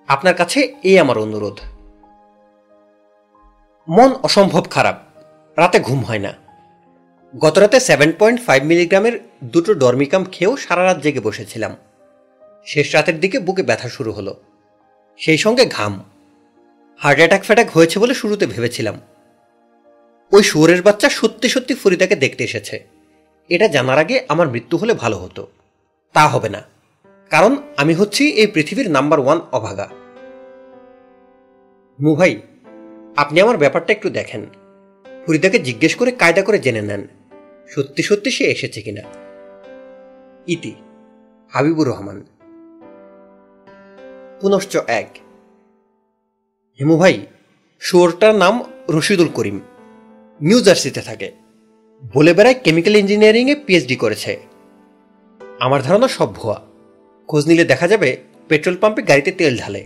[0.08, 1.60] আপনার কাছে এই আমার অনুরোধ।
[3.88, 4.96] মন অসম্ভব খারাপ।
[5.56, 6.32] রাতে ঘুম হয় না।
[7.38, 11.76] গতরাতে সেভেন পয়েন্ট ফাইভ মিলিগ্রামের দুটো ডরমিকাম খেয়েও সারা রাত জেগে বসেছিলাম।
[12.66, 14.40] শেষ রাতের দিকে বুকে ব্যথা শুরু হলো।
[15.18, 16.04] সেই সঙ্গে ঘাম।
[16.98, 19.00] হার্ট অ্যাটাক ফ্যাটাক হয়েছে বলে শুরুতে ভেবেছিলাম।
[20.32, 22.84] ওই শুয়োরের বাচ্চা সত্যি সত্যি ফরিদাকে দেখতে এসেছে।
[23.48, 25.46] এটা জানার আগে আমার মৃত্যু হলে ভালো হতো।
[26.12, 26.62] তা হবে না।
[27.30, 29.88] কারণ আমি হচ্ছি এই পৃথিবীর নাম্বার ওয়ান অভাগা।
[32.00, 32.40] মু ভাই
[33.16, 34.46] আপনি আমার ব্যাপারটা একটু দেখেন।
[35.26, 37.06] ফরিদাকে জিজ্ঞেস করে কায়দা করে জেনে নেন,
[37.68, 39.02] সত্যি সত্যি সে এসেছে কিনা।
[40.46, 40.74] ইতি,
[41.50, 42.24] হাবিবুর রহমান।
[44.40, 45.25] পুনশ্চ এক।
[46.80, 47.26] হিমু ভাই,
[47.80, 49.60] শুয়োরটার নাম রশিদুল করিম।
[50.40, 51.32] নিউ জার্সিতে থাকে।
[52.14, 54.40] বলে বেড়ায় কেমিক্যাল ইঞ্জিনিয়ারিংয়ে পিএইচডি করেছে।
[55.60, 56.62] আমার ধারণা সব ভুয়া।
[57.28, 58.16] খোঁজ নিলে দেখা যাবে
[58.48, 59.84] পেট্রোল পাম্পে গাড়িতে তেল ঢালে।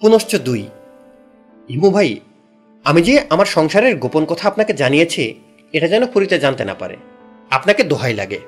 [0.00, 0.62] পুনশ্চ দুই।
[1.70, 2.20] হিমু ভাই,
[2.84, 5.34] আমি যে আমার সংসারের গোপন কথা আপনাকে জানিয়েছি,
[5.72, 6.96] এটা যেন ফরিতে জানতে না পারে।
[7.50, 8.38] আপনাকে দোহাই লাগে।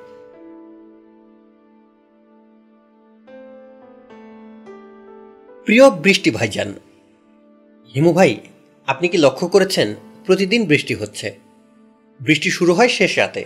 [5.71, 6.75] প্রিয় বৃষ্টি ভাইজান,
[7.95, 8.37] হিমু ভাই,
[8.87, 9.95] আপনি কি লক্ষ্য করেছেন
[10.27, 11.35] প্রতিদিন বৃষ্টি হচ্ছে?
[12.21, 13.45] বৃষ্টি শুরু হয় শেষ রাতে।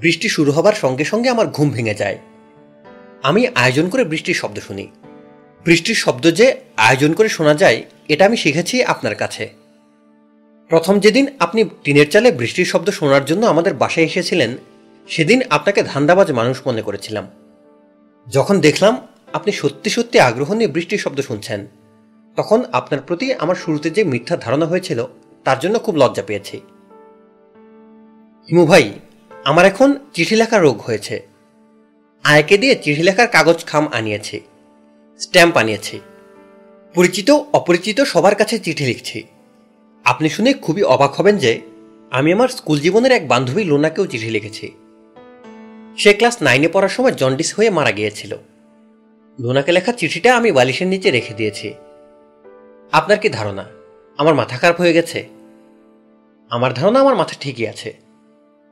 [0.00, 2.18] বৃষ্টি শুরু হবার সঙ্গে সঙ্গে আমার ঘুম ভেঙে যায়।
[3.22, 4.86] আমি আয়োজন করে বৃষ্টির শব্দ শুনি।
[5.66, 9.48] বৃষ্টির শব্দ যে আয়োজন করে শোনা যায়, এটা আমি শিখেছি আপনার কাছে।
[10.68, 14.56] প্রথম যেদিন আপনি টিনের চালে বৃষ্টির শব্দ শোনার জন্য আমাদের বাসায় এসেছিলেন,
[15.08, 17.30] সেদিন আপনাকে ধান্দাবাজ মানুষ মনে করেছিলাম।
[18.32, 21.66] যখন দেখলাম আপনি সত্যি সত্যি আগ্রহ নিয়ে বৃষ্টির শব্দ শুনছেন।
[22.36, 25.06] তখন আপনার প্রতি আমার শুরুতে যে মিথ্যা ধারণা হয়েছিল,
[25.44, 26.60] তার জন্য খুব লজ্জা পেয়েছি।
[28.48, 28.92] হিমু ভাই,
[29.44, 31.26] আমার এখন চিঠি লেখার রোগ হয়েছে।
[32.24, 34.40] আয়কে দিয়ে চিঠি লেখার কাগজ খাম আনিয়েছি,
[35.20, 36.00] স্ট্যাম্প আনিয়েছি।
[36.94, 39.22] পরিচিত, অপরিচিত সবার কাছে চিঠি লিখছি।
[40.04, 41.60] আপনি শুনে খুবই অবাক হবেন যে,
[42.10, 44.72] আমি আমার স্কুল জীবনের এক বান্ধবী লোনাকেও চিঠি লিখেছি।
[45.96, 48.36] সে ক্লাস নাইনে পড়ার সময় জন্ডিস হয়ে মারা গিয়েছিল।
[49.40, 51.74] লোনাকে লেখা চিঠিটা আমি বালিশের নিচে রেখে দিয়েছি।
[52.92, 53.64] আপনার কি ধারণা?
[54.18, 55.28] আমার মাথা খারাপ হয়ে গেছে?
[56.50, 57.96] আমার ধারণা আমার মাথা ঠিকই আছে।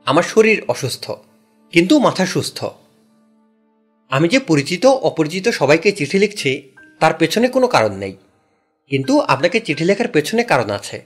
[0.05, 1.11] আমার শরীর অসুস্থ,
[1.71, 2.65] কিন্তু মাথা সুস্থ।
[4.09, 8.17] আমি যে পরিচিত, অপরিচিত সবাইকে চিঠি লিখছি, তার পেছনে কোনো কারণ নেই।
[8.87, 11.05] কিন্তু আপনাকে চিঠি লেখার পেছনে কারণ আছে।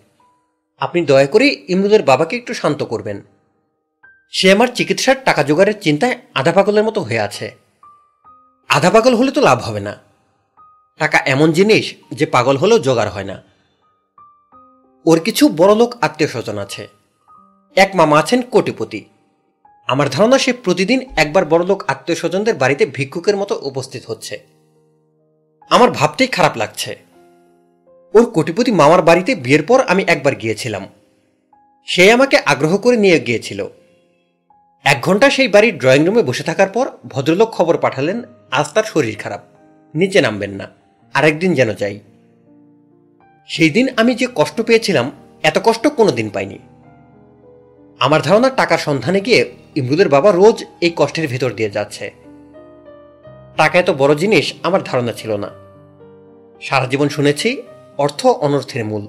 [0.80, 3.22] আপনি দয়া করে ইমরুদের বাবাকে একটু শান্ত করবেন।
[4.32, 7.65] সে আমার চিকিৎসার টাকা জোগাড়ের চিন্তায় আধা পাগলের মতো হয়ে আছে।
[8.70, 9.98] আধা পাগল হলে তো লাভ হবে না।
[10.98, 13.44] টাকা এমন জিনিস যে পাগল হলেও জোগাড় হয় না।
[15.06, 16.88] ওর কিছু বড়লোক আত্মীয় স্বজন আছে।
[17.76, 19.06] এক মামা আছেন কোটিপতি।
[19.88, 24.46] আমার ধারণা সে প্রতিদিন একবার বড়লোক আত্মীয় স্বজনদের বাড়িতে ভিক্ষুকের মতো উপস্থিত হচ্ছে।
[25.70, 27.00] আমার ভাবতেই খারাপ লাগছে।
[28.14, 30.88] ওর কোটিপতি মামার বাড়িতে বিয়ের পর আমি একবার গিয়েছিলাম।
[31.86, 33.68] সে আমাকে আগ্রহ করে নিয়ে গিয়েছিল।
[34.84, 38.24] এক ঘণ্টা সেই বাড়ির ড্রয়িং রুমে বসে থাকার পর ভদ্রলোক খবর পাঠালেন
[38.56, 39.42] আজ তার শরীর খারাপ।
[39.96, 40.70] নিচে নামবেন না।
[41.14, 42.00] আরেকদিন যেন যাই।
[43.48, 45.12] সেই দিন আমি যে কষ্ট পেয়েছিলাম,
[45.44, 46.60] এত কষ্ট কোনো দিন পাইনি।
[48.00, 52.14] আমার ধারণা টাকার সন্ধানে গিয়ে ইমরুদের বাবা রোজ এই কষ্টের ভেতর দিয়ে যাচ্ছে।
[53.58, 55.50] টাকা এত বড় জিনিস আমার ধারণা ছিল না।
[56.62, 57.64] সারা জীবন শুনেছি,
[57.98, 59.08] অর্থ অনর্থের মূল,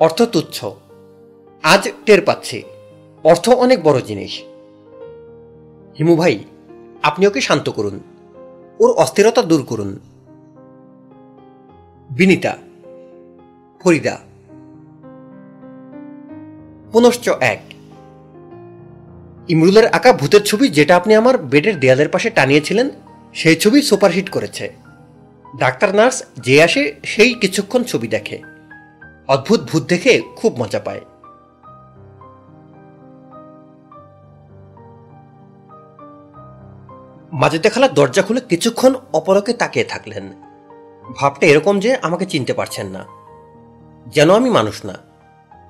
[0.00, 0.64] অর্থ তুচ্ছ।
[1.62, 2.62] আজ টের পাচ্ছি,
[3.24, 4.42] অর্থ অনেক বড় জিনিস।
[5.98, 6.44] হিমু ভাই
[7.02, 8.00] আপনি ওকে শান্ত করুন।
[8.78, 9.98] ওর অস্থিরতা দূর করুন।
[12.10, 12.56] বিনিতা,
[13.80, 14.18] ফরিদা।
[16.92, 17.60] পুনশ্চ এক।
[19.48, 22.90] ইমরুলের আঁকা ভূতের ছবি যেটা আপনি আমার বেডের দেয়ালের পাশে টানিয়েছিলেন,
[23.34, 24.72] সেই ছবি সুপারহিট করেছে।
[25.58, 28.42] ডাক্তার নার্স যে আসে, সেই কিছুক্ষণ ছবি দেখে।
[29.28, 31.00] অদ্ভুত ভূত দেখে খুব মজা পায়।
[37.32, 40.32] মাঝেতে খালা দরজা খুলে কিছুক্ষণ অপরকে তাকিয়ে থাকলেন।
[41.16, 43.04] ভাবটা এরকম যে আমাকে চিনতে পারছেন না।
[44.06, 44.94] যেন আমি মানুষ না,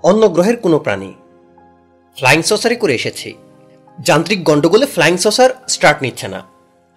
[0.03, 1.15] অন্য গ্রহের কোনো প্রাণী।
[2.17, 3.35] ফ্লাইং সসারে করে এসেছি।
[4.01, 6.43] যান্ত্রিক গণ্ডগোলে ফ্লাইং সসার স্টার্ট নিচ্ছে না।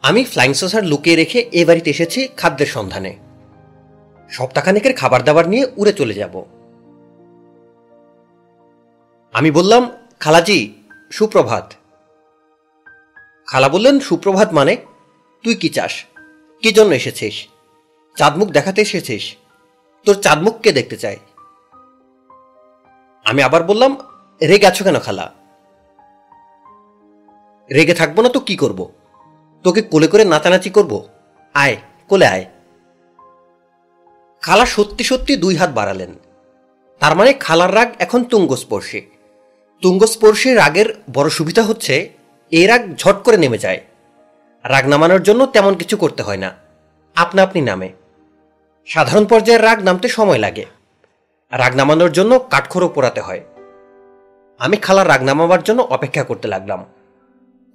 [0.02, 3.18] আমি ফ্লাইং সসার লুকিয়ে রেখে এ বাড়িতে এসেছি খাদ্যের সন্ধানে।
[4.30, 6.44] সপ্তাহখানেকের খাবার দাবার নিয়ে উড়ে চলে যাব।
[9.34, 10.74] আমি বললাম, খালাজি,
[11.12, 11.74] সুপ্রভাত।
[13.52, 14.78] খালা বললেন, সুপ্রভাত মানে?
[15.44, 16.06] তুই কি চাস?
[16.62, 17.48] কি জন্য এসেছিস?
[18.18, 19.36] চাঁদমুখ দেখাতে এসেছিস?
[20.06, 21.18] তোর চাঁদমুখকে দেখতে চাই
[23.26, 23.98] আমি আবার বললাম,
[24.42, 25.34] রেগে আছো কেন খালা?
[27.74, 28.92] রেগে থাকব না তো কি করব?
[29.64, 31.08] তোকে কোলে করে নাচানাচি করব?
[31.54, 31.78] আয়,
[32.08, 32.46] কোলে আয়।
[34.42, 36.16] খালা সত্যি সত্যি দুই হাত বাড়ালেন।
[37.00, 39.02] তার মানে খালার রাগ এখন তুঙ্গস্পর্শী।
[39.82, 42.21] তুঙ্গস্পর্শী রাগের বড় সুবিধা হচ্ছে
[42.52, 43.82] এই রাগ ঝট করে নেমে যায়।
[44.64, 46.52] রাগ নামানোর জন্য তেমন কিছু করতে হয় না।
[47.16, 47.90] আপনা আপনি নামে।
[48.86, 50.66] সাধারণ পর্যায়ের রাগ নামতে সময় লাগে।
[51.52, 53.42] রাগ নামানোর জন্য কাঠখড়ো পোড়াতে হয়।
[54.60, 56.86] আমি খালার রাগ নামাবার জন্য অপেক্ষা করতে লাগলাম।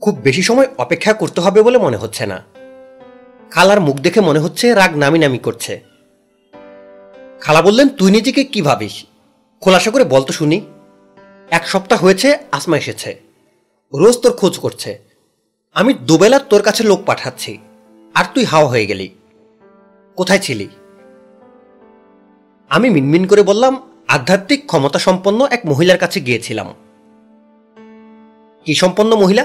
[0.00, 2.44] খুব বেশি সময় অপেক্ষা করতে হবে বলে মনে হচ্ছে না।
[3.50, 5.82] খালার মুখ দেখে মনে হচ্ছে রাগ নামি নামি করছে।
[7.40, 9.04] খালা বললেন, তুই নিজেকে কি ভাবিস?
[9.60, 10.66] খোলাসা করে বলতো শুনি।
[11.50, 13.25] এক সপ্তাহ হয়েছে, আসমা এসেছে।
[13.92, 14.98] রোজ তোর খোঁজ করছে।
[15.74, 17.58] আমি দুবেলা তোর কাছে লোক পাঠাচ্ছি,
[18.14, 19.08] আর তুই হাওয়া হয়ে গেলি।
[20.16, 20.68] কোথায় ছিলি?
[22.70, 23.74] আমি মিনমিন করে বললাম,
[24.08, 26.68] আধ্যাত্মিক ক্ষমতা সম্পন্ন এক মহিলার কাছে গিয়েছিলাম।
[28.66, 29.44] কি সম্পন্ন মহিলা?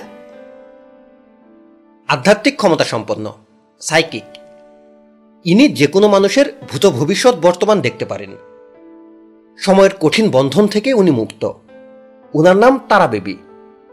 [2.07, 3.25] আধ্যাত্মিক ক্ষমতা সম্পন্ন
[3.79, 4.27] সাইকিক।
[5.45, 8.31] ইনি যে কোনো মানুষের ভূত ভবিষ্যৎ বর্তমান দেখতে পারেন।
[9.59, 11.43] সময়ের কঠিন বন্ধন থেকে উনি মুক্ত।
[12.33, 13.35] উনার নাম তারা বেবি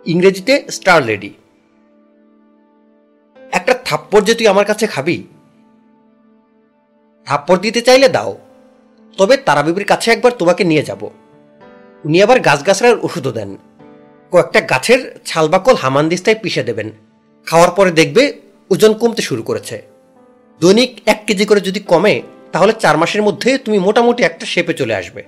[0.07, 1.31] ইংরেজিতে স্টার লেডি।
[3.53, 5.25] একটা থাপ্পড় যে তুই আমার কাছে খাবি,
[7.27, 8.39] থাপ্পড় দিতে চাইলে দাও,
[9.17, 11.05] তবে তারাবিবির কাছে একবার তোমাকে নিয়ে যাব।
[12.05, 13.57] উনি আবার গাছগাছড়ার ওষুধও দেন।
[14.31, 16.91] কয়েকটা গাছের ছালবাকল হামানদিস্তায় পিষে দেবেন।
[17.47, 18.41] খাওয়ার পরে দেখবে
[18.71, 19.83] ওজন কমতে শুরু করেছে।
[20.61, 22.23] দৈনিক এক কেজি করে যদি কমে,
[22.53, 25.23] তাহলে চার মাসের মধ্যে তুমি মোটামুটি একটা শেপে চলে আসবে।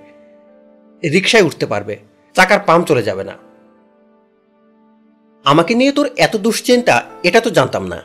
[1.03, 1.97] রিক্সায় উঠতে পারবে।
[2.33, 3.50] চাকার পাম চলে যাবে না।
[5.45, 8.03] আমাকে নিয়ে তোর এত দুশ্চিন্তা, এটা তো জানতাম না।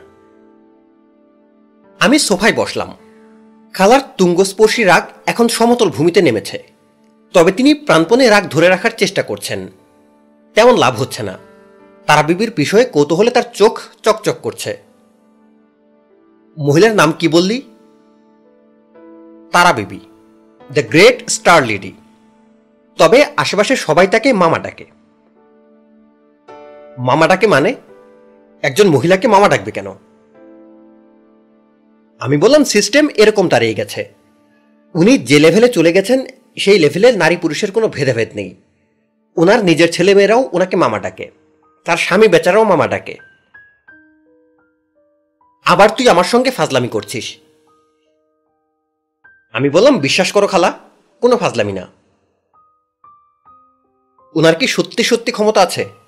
[2.00, 2.94] আমি সোফায় বসলাম।
[3.72, 6.62] খালার তুঙ্গস্পর্শী রাগ এখন সমতল ভূমিতে নেমেছে।
[7.32, 9.68] তবে তিনি প্রাণপণে রাগ ধরে রাখার চেষ্টা করছেন।
[10.54, 11.38] তেমন লাভ হচ্ছে না।
[12.06, 14.82] তারা বিবির বিষয়ে কৌতূহলে তার চোখ চকচক করছে।
[16.58, 17.62] মহিলার নাম কি বললি?
[19.52, 20.00] তারা বিবি
[20.72, 21.92] দ্য গ্রেট স্টার লেডি
[22.98, 24.95] তবে আশেপাশে সবাই তাকে মামা ডাকে।
[26.98, 27.74] মামা ডাকে মানে?
[28.62, 29.86] একজন মহিলাকে মামা ডাকবে কেন?
[32.20, 34.14] আমি বললাম, সিস্টেম এরকম দাঁড়িয়ে গেছে।
[34.94, 36.26] উনি যে লেভেলে চলে গেছেন,
[36.58, 38.54] সেই লেভেলে নারী পুরুষের কোনো ভেদাভেদ নেই।
[39.36, 41.30] ওনার নিজের ছেলেমেয়েরাও ওনাকে মামা ডাকে।
[41.84, 43.16] তার স্বামী বেচারাও মামা ডাকে।
[45.64, 47.38] আবার তুই আমার সঙ্গে ফাজলামি করছিস?
[49.52, 50.78] আমি বললাম, বিশ্বাস করো খালা,
[51.20, 51.86] কোনো ফাজলামি না।
[54.34, 56.05] ওনার কি সত্যি সত্যি ক্ষমতা আছে?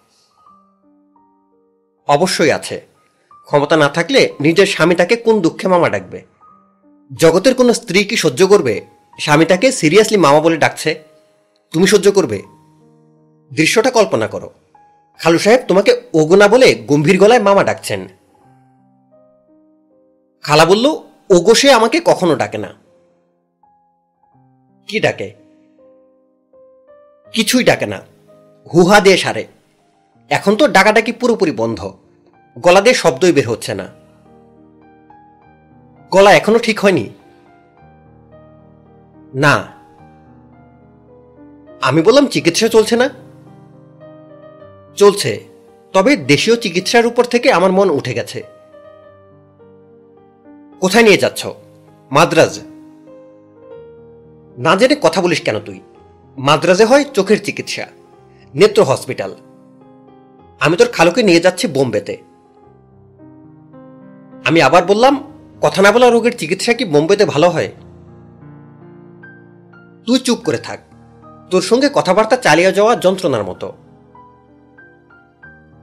[2.08, 2.86] অবশ্যই আছে।
[3.44, 6.22] ক্ষমতা না থাকলে নিজের স্বামী তাকে কোন দুঃখে মামা ডাকবে?
[7.16, 8.86] জগতের কোনো স্ত্রী কি সহ্য করবে?
[9.20, 11.02] স্বামী তাকে সিরিয়াসলি মামা বলে ডাকছে?
[11.72, 12.42] তুমি সহ্য করবে?
[13.52, 14.50] দৃশ্যটা কল্পনা করো।
[15.18, 18.08] খালু সাহেব তোমাকে ওগোনা বলে গম্ভীর গলায় মামা ডাকছেন।
[20.42, 20.86] খালা বলল,
[21.30, 22.74] ওগো, সে আমাকে কখনো ডাকে না।
[24.88, 25.34] কি ডাকে?
[27.32, 28.00] কিছুই ডাকে না।
[28.74, 29.46] হুহা দিয়ে সারে।
[30.28, 31.92] এখন তো ডাকাডাকি পুরোপুরি বন্ধ।
[32.58, 33.88] গলা দিয়ে শব্দই বের হচ্ছে না।
[36.10, 37.10] গলা এখনও ঠিক হয়নি?
[39.34, 39.66] না।
[41.82, 43.08] আমি বললাম চিকিৎসা চলছে না?
[44.96, 45.44] চলছে,
[45.92, 48.42] তবে দেশীয় চিকিৎসার উপর থেকে আমার মন উঠে গেছে।
[50.80, 51.46] কোথায় নিয়ে যাচ্ছ?
[52.10, 52.60] মাদ্রাজ।
[54.58, 55.80] না জেনে কথা বলিস কেন তুই?
[56.38, 57.86] মাদ্রাজে হয় চোখের চিকিৎসা,
[58.54, 59.36] নেত্র হসপিটাল।
[60.60, 62.16] আমি তোর খালুকে নিয়ে যাচ্ছি বোম্বেতে।
[64.44, 65.24] আমি আবার বললাম,
[65.60, 67.72] কথা না বলা রোগের চিকিৎসা কি বোম্বেতে ভালো হয়?
[70.06, 70.78] তুই চুপ করে থাক।
[71.50, 73.72] তোর সঙ্গে কথাবার্তা চালিয়ে যাওয়া যন্ত্রণার মতো।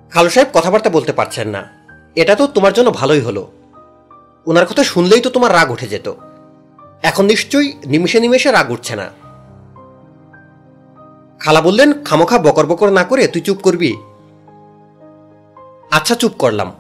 [0.10, 1.68] খালু সাহেব কথাবার্তা বলতে পারছেন না।
[2.16, 3.52] এটা তো তোমার জন্য ভালোই হলো।
[4.46, 6.14] ওনার কথা শুনলেই তো তোমার রাগ উঠে যেত।
[7.04, 9.10] এখন নিশ্চয়ই নিমিষে নিমেষে রাগ উঠছে না।
[11.40, 13.98] খালা বললেন, খামোখা বকর বকর না করে তুই চুপ করবি?
[15.96, 16.74] আচ্ছা চুপ করলাম।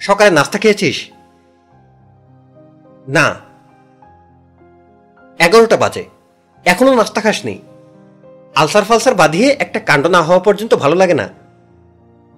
[0.00, 1.10] সকালে নাস্তা খেয়েছিস?
[3.08, 3.34] না।
[5.38, 6.04] এগারোটা বাজে।
[6.64, 7.58] এখনও নাস্তা খাসনি।
[8.54, 11.28] আলসার ফালসার বাঁধিয়ে একটা কাণ্ড না হওয়া পর্যন্ত ভালো লাগে না।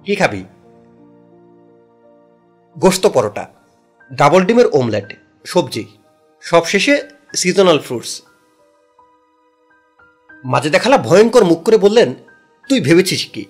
[0.05, 0.45] কি খাবি?
[2.79, 3.49] গোস্ত পরোটা,
[4.13, 5.85] ডাবল ডিমের ওমলেট সবজি
[6.41, 7.03] সব শেষে
[7.35, 8.23] সিজনাল ফ্রুটস
[10.45, 12.15] মাঝে দেখালা ভয়ঙ্কর মুখ করে বললেন,
[12.69, 13.45] তুই ভেবেছিস কি?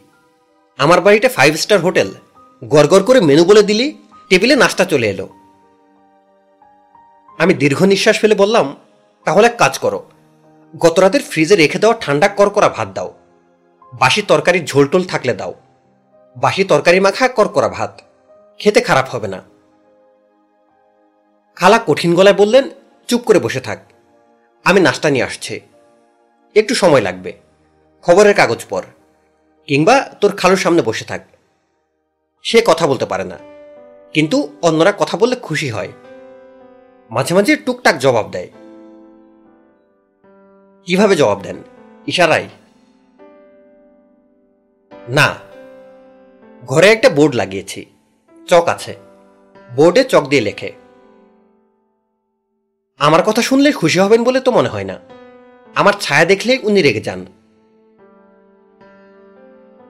[0.78, 2.14] আমার বাড়িটা ফাইভ স্টার হোটেল।
[2.64, 3.98] গড় করে মেনু বলে দিলি,
[4.28, 5.28] টেবিলে নাস্তা চলে এলো।
[7.38, 8.76] আমি দীর্ঘ নিঃশ্বাস ফেলে বললাম,
[9.24, 10.04] তাহলে এক কাজ করো।
[10.78, 13.14] গত রাতের ফ্রিজে রেখে দেওয়া ঠান্ডা করকরা ভাত দাও।
[14.00, 15.54] বাসি তরকারির ঝোলটোল থাকলে দাও।
[16.36, 18.00] বাসি তরকারি মাখা করকরা ভাত।
[18.58, 19.42] খেতে খারাপ হবে না।
[21.56, 22.70] খালা কঠিন গলায় বললেন,
[23.08, 23.78] চুপ করে বসে থাক।
[24.64, 25.60] আমি নাস্তা নিয়ে আসছে।
[26.54, 27.32] একটু সময় লাগবে।
[28.02, 28.82] খবরের কাগজ পর
[29.66, 31.20] কিংবা তোর খালুর সামনে বসে থাক।
[32.42, 33.38] সে কথা বলতে পারে না।
[34.12, 35.88] কিন্তু অন্যরা কথা বললে খুশি হয়।
[37.10, 38.50] মাঝে মাঝে টুকটাক জবাব দেয়।
[40.86, 41.56] কীভাবে জবাব দেন?
[42.06, 42.48] ইশারাই
[45.08, 45.34] না।
[46.66, 47.86] ঘরে একটা বোর্ড লাগিয়েছি।
[48.48, 48.96] চক আছে।
[49.76, 50.72] বোর্ডে চক দিয়ে লেখে।
[52.98, 55.00] আমার কথা শুনলে খুশি হবেন বলে তো মনে হয় না।
[55.74, 57.26] আমার ছায়া দেখলে উনি রেগে যান।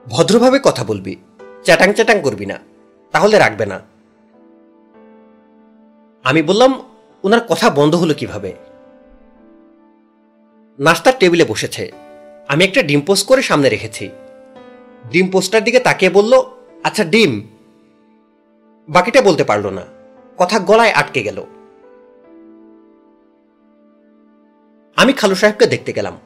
[0.07, 1.15] ভদ্রভাবে কথা বলবি।
[1.63, 2.59] চ্যাটাং চ্যাটাং করবি না।
[3.11, 3.81] তাহলে রাখবে না।
[6.23, 6.83] আমি বললাম
[7.23, 8.53] ওনার কথা বন্ধ হলো কীভাবে?
[10.79, 11.91] নাস্তার টেবিলে বসেছে।
[12.47, 14.09] আমি একটা ডিম পোস্ট করে সামনে রেখেছি।
[15.11, 16.43] ডিম পোস্টার দিকে তাকিয়ে বলল
[16.83, 17.47] আচ্ছা ডিম।
[18.89, 19.81] বাকিটা বলতে পারল না।
[20.37, 21.45] কথা গলায় আটকে গেল।
[24.95, 26.17] আমি খালু সাহেবকে দেখতে গেলাম।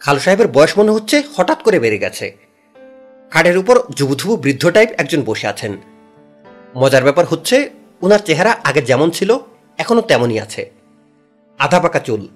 [0.00, 2.41] খালু সাহেবের বয়স মনে হচ্ছে হঠাৎ করে বেড়ে গেছে।
[3.32, 5.76] খাটের উপর যুবধুবু বৃদ্ধ টাইপ একজন বসে আছেন।
[6.76, 7.70] মজার ব্যাপার হচ্ছে
[8.02, 9.38] ওনার চেহারা আগে যেমন ছিল,
[9.78, 10.70] এখনও তেমনই আছে।
[11.58, 12.28] আধা পাকা চুল,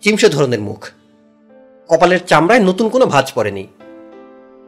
[0.00, 0.88] চিমসে ধরনের মুখ।
[1.88, 3.66] কপালের চামড়ায় নতুন কোনো ভাঁজ পড়েনি।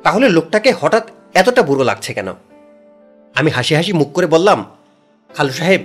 [0.02, 2.28] তাহলে লোকটাকে হঠাৎ এতটা বুড়ো লাগছে কেন?
[3.34, 4.64] আমি হাসি হাসি মুখ করে বললাম,
[5.34, 5.80] খালু সাহেব,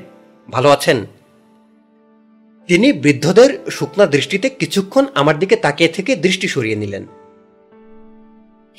[0.50, 1.06] ভালো আছেন?
[2.68, 7.06] তিনি বৃদ্ধদের শুকনা দৃষ্টিতে কিছুক্ষণ আমার দিকে তাকিয়ে থেকে দৃষ্টি সরিয়ে নিলেন।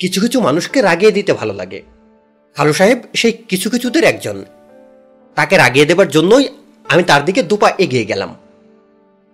[0.01, 1.81] কিছু কিছু মানুষকে রাগিয়ে দিতে ভালো লাগে।
[2.55, 4.45] খালু সাহেব সেই কিছু কিছুদের একজন।
[5.35, 6.47] তাকে রাগিয়ে দেবার জন্যই
[6.89, 8.35] আমি তার দিকে দুপা এগিয়ে গেলাম।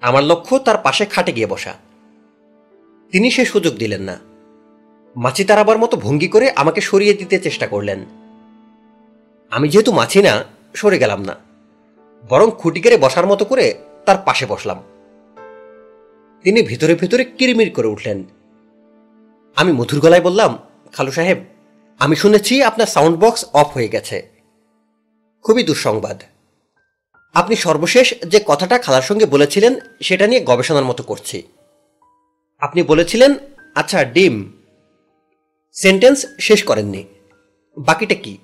[0.01, 1.73] আমার লক্ষ্য তার পাশে খাটে গিয়ে বসা।
[3.11, 4.19] তিনি সে সুযোগ দিলেন না।
[5.15, 8.05] মাছি তারাবার মতো ভঙ্গি করে আমাকে সরিয়ে দিতে চেষ্টা করলেন।
[9.49, 11.35] আমি যেহেতু মাছি না, সরে গেলাম না।
[12.29, 13.75] বরং খুঁটি কেড়ে বসার মতো করে
[14.05, 14.83] তার পাশে বসলাম।
[16.43, 18.23] তিনি ভিতরে ভিতরে কিরমির করে উঠলেন।
[19.57, 20.57] আমি মধুর গলায় বললাম,
[20.93, 21.45] খালু সাহেব,
[21.99, 24.29] আমি শুনেছি আপনার সাউন্ড বক্স অফ হয়ে গেছে।
[25.43, 26.23] খুবই দুঃসংবাদ।
[27.33, 31.43] আপনি সর্বশেষ যে কথাটা খালার সঙ্গে বলেছিলেন, সেটা নিয়ে গবেষণার মতো করছি।
[32.59, 33.33] আপনি বলেছিলেন
[33.75, 34.53] আচ্ছা ডিম।
[35.71, 37.03] সেন্টেন্স শেষ করেননি।
[37.77, 38.37] বাকিটা কি?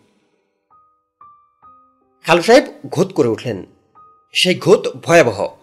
[2.25, 3.65] খালু সাহেব ঘোত করে উঠলেন।
[4.33, 5.55] সেই ঘোত ভয়াবহ।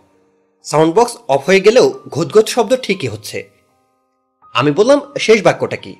[0.63, 3.60] সাউন্ড বক্স অফ হয়ে গেলেও ঘোত শব্দ ঠিকই হচ্ছে।
[4.55, 5.97] আমি বললাম, শেষ বাক্যটা কি?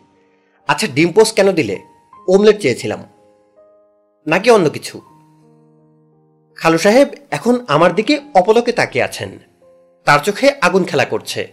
[0.69, 1.79] আচ্ছা ডিম পোস্ট কেন দিলে?
[2.29, 3.03] ওমলেট চেয়েছিলাম।
[4.27, 5.01] নাকি অন্য কিছু?
[6.57, 9.39] খালু সাহেব এখন আমার দিকে অপলকে তাকিয়ে আছেন।
[10.05, 11.53] তার চোখে আগুন খেলা করছে।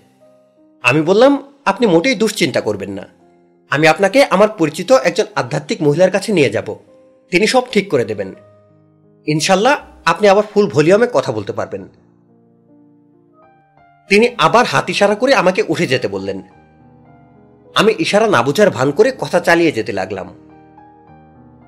[0.82, 3.08] আমি বললাম, আপনি মোটেই দুশ্চিন্তা করবেন না।
[3.70, 6.76] আমি আপনাকে আমার পরিচিত একজন আধ্যাত্মিক মহিলার কাছে নিয়ে যাব।
[7.32, 8.34] তিনি সব ঠিক করে দেবেন।
[9.28, 11.88] ইনশাল্লাহ আপনি আবার ফুল ভলিউমে কথা বলতে পারবেন।
[14.10, 14.86] তিনি আবার হাত
[15.20, 16.42] করে আমাকে উঠে যেতে বললেন।
[17.78, 20.34] আমি ইশারা না বুঝার ভান করে কথা চালিয়ে যেতে লাগলাম।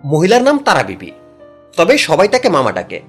[0.06, 1.11] মহিলার নাম তারা বিবি।
[1.77, 3.02] তবে সবাই তাকে মামা ডাকে।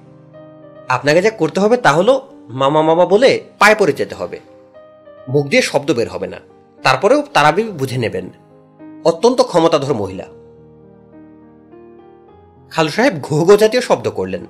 [0.89, 4.39] আপনাকে যা করতে হবে তা হলো মামা মামা বলে পায়ে পড়ে যেতে হবে।
[5.29, 6.37] মুখ দিয়ে শব্দ বের হবে না।
[6.83, 8.29] তারপরেও তারা বিবি বুঝে নেবেন।
[9.05, 10.23] অত্যন্ত ক্ষমতাধর মহিলা।
[12.69, 14.45] খালু সাহেব ঘুঘ জাতীয় শব্দ করলেন।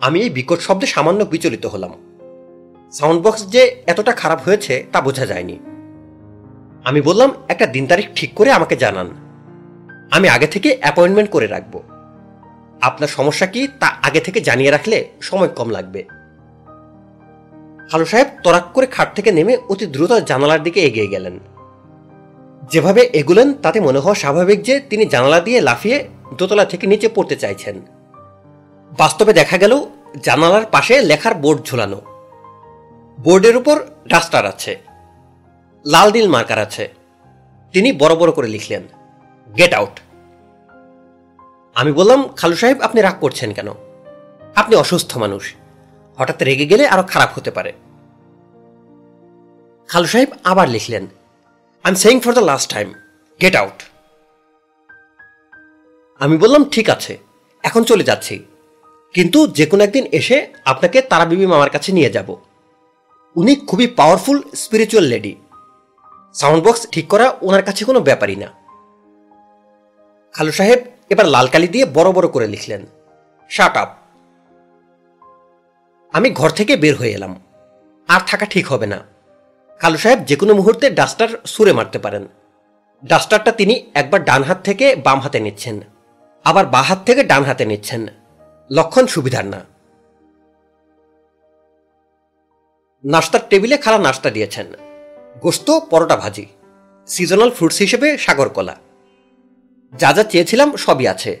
[0.00, 1.90] আমি এই বিকট শব্দে সামান্য বিচলিত হলাম।
[2.92, 5.58] সাউন্ড বক্স যে এতটা খারাপ হয়েছে তা বোঝা যায়নি।
[6.84, 9.14] আমি বললাম, একটা দিন তারিখ ঠিক করে আমাকে জানান।
[10.10, 11.82] আমি আগে থেকে অ্যাপয়েন্টমেন্ট করে রাখব।
[12.80, 16.04] আপনার সমস্যা কি তা আগে থেকে জানিয়ে রাখলে সময় কম লাগবে।
[17.90, 21.38] খালু সাহেব তরাক করে খাট থেকে নেমে অতি দ্রুত জানালার দিকে এগিয়ে গেলেন।
[22.70, 26.08] যেভাবে এগুলেন, তাতে মনে হওয়া স্বাভাবিক যে তিনি জানালা দিয়ে লাফিয়ে
[26.38, 27.80] দোতলা থেকে নিচে পড়তে চাইছেন।
[28.98, 29.86] বাস্তবে দেখা গেল,
[30.22, 32.00] জানালার পাশে লেখার বোর্ড ঝোলানো।
[33.20, 34.83] বোর্ডের উপর ডাস্টার আছে।
[35.84, 36.84] লাল দিল মার্কার আছে।
[37.74, 38.82] তিনি বড় বড় করে লিখলেন
[39.58, 39.96] গেট আউট
[41.76, 43.68] আমি বললাম, খালু সাহেব, আপনি রাগ করছেন কেন?
[44.60, 45.44] আপনি অসুস্থ মানুষ।
[46.18, 47.72] হঠাৎ রেগে গেলে আরও খারাপ হতে পারে।
[49.88, 51.04] খালু সাহেব আবার লিখলেন
[51.84, 52.88] I am saying for the last time
[53.40, 53.78] get out
[56.20, 57.12] আমি বললাম, ঠিক আছে,
[57.64, 58.36] এখন চলে যাচ্ছি।
[59.14, 62.28] কিন্তু যে কোনো একদিন এসে আপনাকে তারা বিবি মামার কাছে নিয়ে যাব।
[63.36, 65.32] উনি খুবই powerful spiritual lady
[66.34, 68.48] sound box ঠিক করা ওনার কাছে কোনো ব্যাপারই না।
[70.32, 70.80] খালু সাহেব
[71.10, 72.86] এবার লাল কালি দিয়ে বড় বড় করে লিখলেন
[73.50, 73.90] শার্ট আপ
[76.12, 77.32] আমি ঘর থেকে বের হয়ে এলাম।
[78.08, 78.98] আর থাকা ঠিক হবে না।
[79.80, 82.26] কালু সাহেব যে কোনো মুহূর্তে ডাস্টার সুরে মারতে পারেন।
[83.06, 85.80] ডাস্টারটা তিনি একবার ডান হাত থেকে বাম হাতে নিচ্ছেন,
[86.44, 88.06] আবার বা হাত থেকে ডান হাতে নিচ্ছেন।
[88.70, 89.60] লক্ষণ সুবিধার না।
[93.04, 94.66] নাস্তার টেবিলে খালা নাস্তা দিয়েছেন।
[95.42, 96.46] গোস্ত, পরোটা ভাজি।
[97.06, 98.76] সিজনাল ফ্রুটস হিসেবে সাগর কলা।
[99.98, 101.40] যা যা চেয়েছিলাম সবই আছে।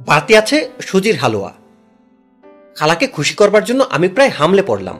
[0.00, 1.54] বাড়তি আছে সুজির হালুয়া।
[2.76, 4.98] খালাকে খুশি করবার জন্য আমি প্রায় হামলে পড়লাম।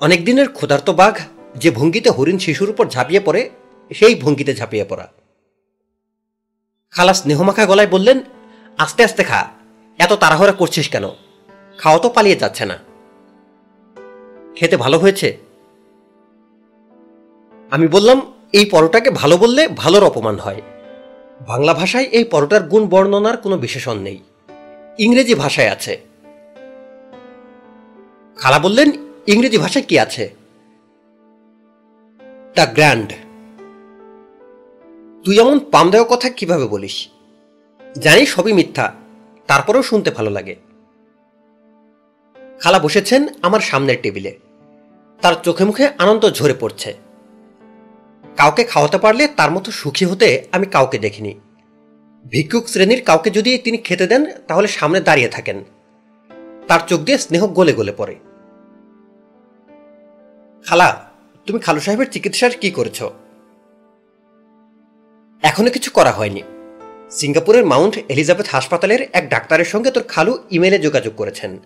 [0.00, 1.18] অনেক দিনের ক্ষুধার্ত বাঘ
[1.56, 3.50] যে ভঙ্গিতে হরিণ শিশুর উপর ঝাঁপিয়ে পড়ে,
[3.94, 5.12] সেই ভঙ্গিতে ঝাঁপিয়ে পড়া।
[6.90, 8.20] খালা স্নেহমাখা গলায় বললেন,
[8.78, 9.48] আস্তে আস্তে খা।
[9.98, 11.04] এত তাড়াহুড়া করছিস কেন?
[11.78, 12.78] খাওয়া তো পালিয়ে যাচ্ছে না।
[14.54, 15.51] খেতে ভালো হয়েছে?
[17.72, 20.62] আমি বললাম, এই পরোটাকে ভালো বললে ভালোর অপমান হয়।
[21.46, 24.18] বাংলা ভাষায় এই পরোটার গুণ বর্ণনার কোনো বিশেষণ নেই।
[24.98, 26.00] ইংরেজি ভাষায় আছে।
[28.36, 28.92] খালা বললেন,
[29.26, 30.34] ইংরেজি ভাষায় কি আছে?
[32.54, 33.12] The grand.
[35.24, 37.08] তুই এমন পাম দেওয়া কথা কীভাবে বলিস?
[37.98, 38.94] জানি, সবই মিথ্যা।
[39.46, 40.56] তারপরেও শুনতে ভালো লাগে।
[42.60, 44.38] খালা বসেছেন আমার সামনের টেবিলে।
[45.22, 47.01] তার চোখে মুখে আনন্দ ঝরে পড়ছে।
[48.36, 51.40] কাউকে খাওয়াতে পারলে তার মতো সুখী হতে আমি কাউকে দেখিনি।
[52.30, 55.64] ভিক্ষুক শ্রেণির কাউকে যদি তিনি খেতে দেন, তাহলে সামনে দাঁড়িয়ে থাকেন।
[56.68, 58.16] তার চোখ দিয়ে স্নেহ গলে গলে পড়ে।
[60.66, 61.10] খালা,
[61.46, 63.02] তুমি খালু সাহেবের চিকিৎসার কি করেছ?
[65.42, 66.42] এখনও কিছু করা হয়নি।
[67.10, 71.58] সিঙ্গাপুরের মাউন্ট এলিজাবেথ হাসপাতালের এক ডাক্তারের সঙ্গে তোর খালু ইমেলে যোগাযোগ করেছেন।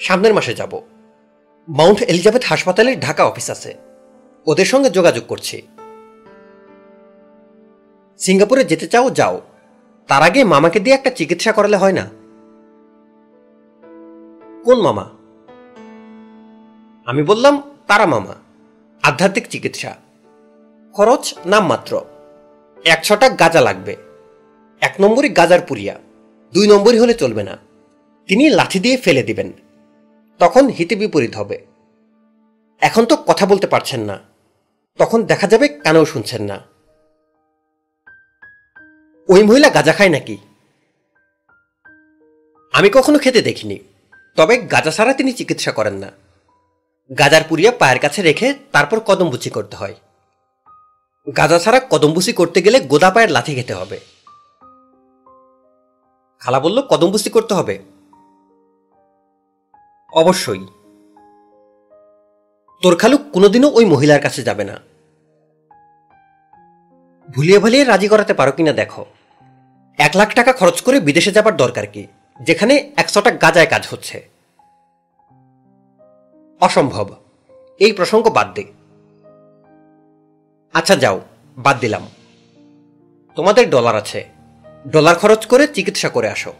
[0.00, 0.80] সামনের মাসে যাব।
[1.68, 3.74] মাউন্ট এলিজাবেথ হাসপাতালের ঢাকা অফিস আছে।
[4.46, 5.62] ওদের সঙ্গে যোগাযোগ করছি।
[8.18, 9.42] সিঙ্গাপুরে যেতে চাও, যাও।
[10.08, 12.10] তার আগে মামাকে দিয়ে একটা চিকিৎসা করালে হয় না।
[14.64, 15.04] কোন মামা?
[17.06, 18.34] আমি বললাম, তারা মামা।
[19.02, 19.96] আধ্যাত্মিক চিকিৎসা।
[20.92, 22.00] খরচ নামমাত্র।
[23.02, 23.96] ছটা গাজা লাগবে।
[24.80, 25.98] এক নম্বরই গাজার পুরিয়া।
[26.54, 27.58] দুই নম্বরই হলে চলবে না।
[28.26, 29.52] তিনি লাঠি দিয়ে ফেলে দিবেন।
[30.38, 31.66] তখন হিতে বিপরীত হবে।
[32.80, 34.33] এখন তো কথা বলতে পারছেন না।
[34.98, 36.60] তখন দেখা যাবে কানেও শুনছেন না।
[39.28, 40.36] ওই মহিলা গাঁজা খায় নাকি?
[42.72, 43.78] আমি কখনো খেতে দেখিনি,
[44.36, 46.12] তবে গাঁজা ছাড়া তিনি চিকিৎসা করেন না।
[47.18, 49.94] গাজার পুরিয়া পায়ের কাছে রেখে তারপর কদমবুচি করতে হয়।
[51.36, 54.00] গাজা ছাড়া কদমবুচি করতে গেলে গোদা পায়ের লাথি খেতে হবে।
[56.40, 57.78] খালা বলল, কদমবুচি করতে হবে?
[60.12, 60.66] অবশ্যই।
[62.84, 64.80] তোর খালু কোনোদিনও ওই মহিলার কাছে যাবে না।
[67.34, 69.04] ভুলিয়ে ভালিয়ে রাজি করাতে পারো কিনা দেখো।
[69.98, 72.06] এক লাখ টাকা খরচ করে বিদেশে যাবার দরকার কি,
[72.40, 74.28] যেখানে একশোটা গাজায় কাজ হচ্ছে।
[76.60, 77.14] অসম্ভব।
[77.78, 78.64] এই প্রসঙ্গ বাদ দে।
[80.74, 81.20] আচ্ছা যাও,
[81.58, 82.08] বাদ দিলাম।
[83.36, 84.28] তোমাদের ডলার আছে।
[84.90, 86.52] ডলার খরচ করে চিকিৎসা করে আসো।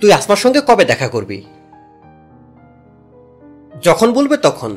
[0.00, 1.44] তুই আসমার সঙ্গে কবে দেখা করবি?
[3.82, 4.76] যখন বলবে তখন।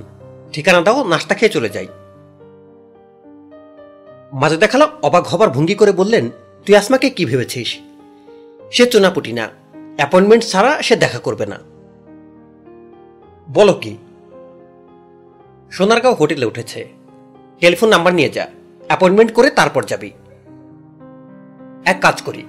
[0.54, 1.88] ঠিকানা দাও, নাস্তা খেয়ে চলে যাই।
[4.34, 6.30] মাঝে দেখালাম, অবাক হবার ভঙ্গি করে বললেন,
[6.66, 7.80] তুই আসমাকে কি ভেবেছিস?
[8.72, 9.50] সে চুনাপুটি না।
[9.98, 11.60] অ্যাপয়েন্টমেন্ট ছাড়া সে দেখা করবে না।
[13.54, 13.98] বলো কি?
[15.72, 16.88] সোনারগাঁও হোটেলে উঠেছে।
[17.60, 18.48] টেলিফোন নাম্বার নিয়ে যা।
[18.88, 20.12] অ্যাপয়েন্টমেন্ট করে তারপর যাবি।
[21.86, 22.44] এক কাজ করি,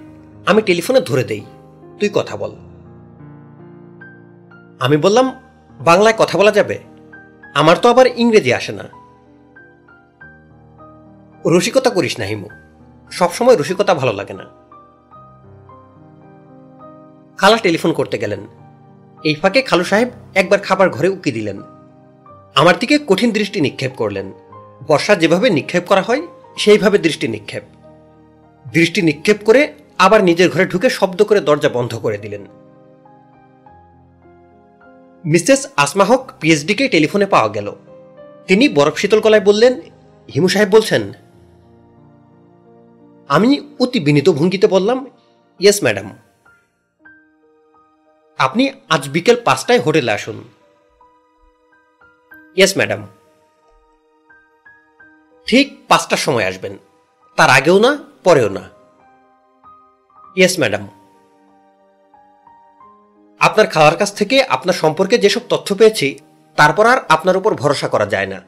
[0.47, 1.45] আমি টেলিফোনে ধরে দেই।
[2.01, 2.53] তুই কথা বল।
[4.81, 5.33] আমি বললাম
[5.81, 6.79] বাংলায় কথা বলা যাবে?
[7.55, 8.85] আমার তো আবার ইংরেজি আসে না।
[11.47, 12.49] রসিকতা করিস না, হিমু।
[13.11, 14.45] সবসময় রসিকতা ভালো লাগে না।
[17.37, 18.41] খালা টেলিফোন করতে গেলেন।
[19.25, 21.63] এই ফাঁকে খালু সাহেব একবার খাবার ঘরে উকি দিলেন।
[22.55, 24.33] আমার দিকে কঠিন দৃষ্টি নিক্ষেপ করলেন।
[24.87, 26.27] বর্ষা যেভাবে নিক্ষেপ করা হয়,
[26.57, 27.63] সেইভাবে দৃষ্টি নিক্ষেপ।
[28.73, 32.47] দৃষ্টি নিক্ষেপ করে আবার নিজের ঘরে ঢুকে শব্দ করে দরজা বন্ধ করে দিলেন।
[35.27, 37.73] মিসেস আসমা হক পিএইচডিকে টেলিফোনে পাওয়া গেল।
[38.47, 39.81] তিনি বরফ শীতল গলায় বললেন,
[40.35, 41.13] হিমু সাহেব বলছেন,
[43.29, 45.07] আমি অতি বিনীত ভঙ্গিতে বললাম,
[45.61, 46.17] ইয়েস, ম্যাডাম।
[48.39, 50.45] আপনি আজ বিকেল পাঁচটায় হোটেলে আসুন।
[52.57, 53.07] Yes, madam.
[55.47, 56.79] ঠিক পাঁচটার সময় আসবেন।
[57.37, 58.63] তার আগেও না, পরেও না।
[60.37, 60.89] Yes, madam.
[63.47, 66.19] আপনার খাওয়ার কাছ থেকে আপনার সম্পর্কে যেসব তথ্য পেয়েছি,
[66.57, 68.43] তারপর আর আপনার উপর ভরসা করা যায় না।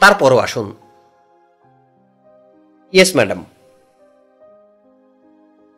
[0.00, 0.76] তারপরও আসুন।
[2.92, 3.44] ইয়েস ম্যাডাম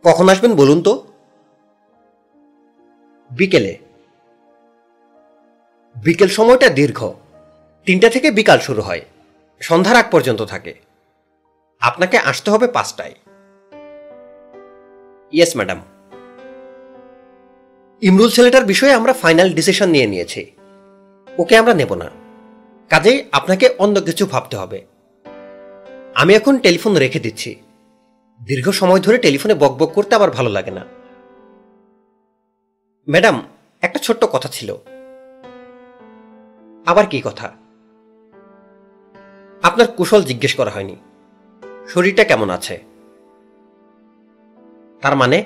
[0.05, 1.07] কখন আসবেন বলুন তো?
[3.31, 3.79] বিকেলে।
[5.97, 7.13] বিকেল সময়টা দীর্ঘ।
[7.87, 9.01] তিনটা থেকে বিকাল শুরু হয়।
[9.61, 10.75] সন্ধ্যার আগ পর্যন্ত থাকে।
[11.81, 13.15] আপনাকে আসতে হবে পাঁচটায়।
[15.33, 15.81] ইয়েস ম্যাডাম
[18.01, 20.51] ইমরুল ছেলেটার বিষয়ে আমরা ফাইনাল ডিসিশন নিয়ে নিয়েছি।
[21.39, 22.11] ওকে আমরা নেব না।
[22.89, 24.87] কাজেই আপনাকে অন্য কিছু ভাবতে হবে।
[26.15, 27.57] আমি এখন টেলিফোন রেখে দিচ্ছি।
[28.45, 30.85] দীর্ঘ সময় ধরে টেলিফোনে বকবক করতে আবার ভালো লাগে না।
[33.09, 33.43] ম্যাডাম,
[33.81, 34.77] একটা ছোট্ট কথা ছিল।
[36.87, 37.53] আবার কি কথা?
[39.63, 40.97] আপনার কুশল জিজ্ঞেস করা হয়নি।
[41.89, 42.83] শরীরটা কেমন আছে?
[45.01, 45.45] তার মানে?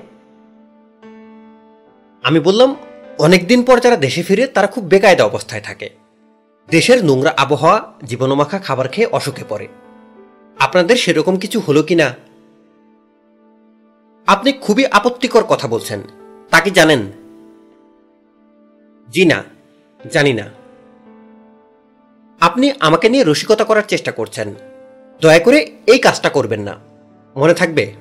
[2.23, 2.77] আমি বললাম
[3.19, 5.91] অনেক দিন পর যারা দেশে ফিরে, তারা খুব বেকায়দা অবস্থায় থাকে।
[6.71, 9.69] দেশের নোংরা আবহাওয়া, জীবনমাখা খাবার খেয়ে অসুখে পড়ে।
[10.59, 12.15] আপনাদের সেরকম কিছু হলো কি না?
[14.27, 16.01] আপনি খুবই আপত্তিকর কথা বলছেন।
[16.51, 17.13] তা কি জানেন?
[19.11, 19.45] জি না,
[20.11, 20.51] জানি না।
[22.41, 24.55] আপনি আমাকে নিয়ে রসিকতা করার চেষ্টা করছেন।
[25.21, 26.79] দয়া করে এই কাজটা করবেন না।
[27.37, 27.93] মনে থাকবে?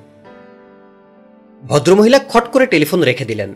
[1.68, 3.54] ভদ্রমহিলা খট করে টেলিফোন রেখে দিলেন।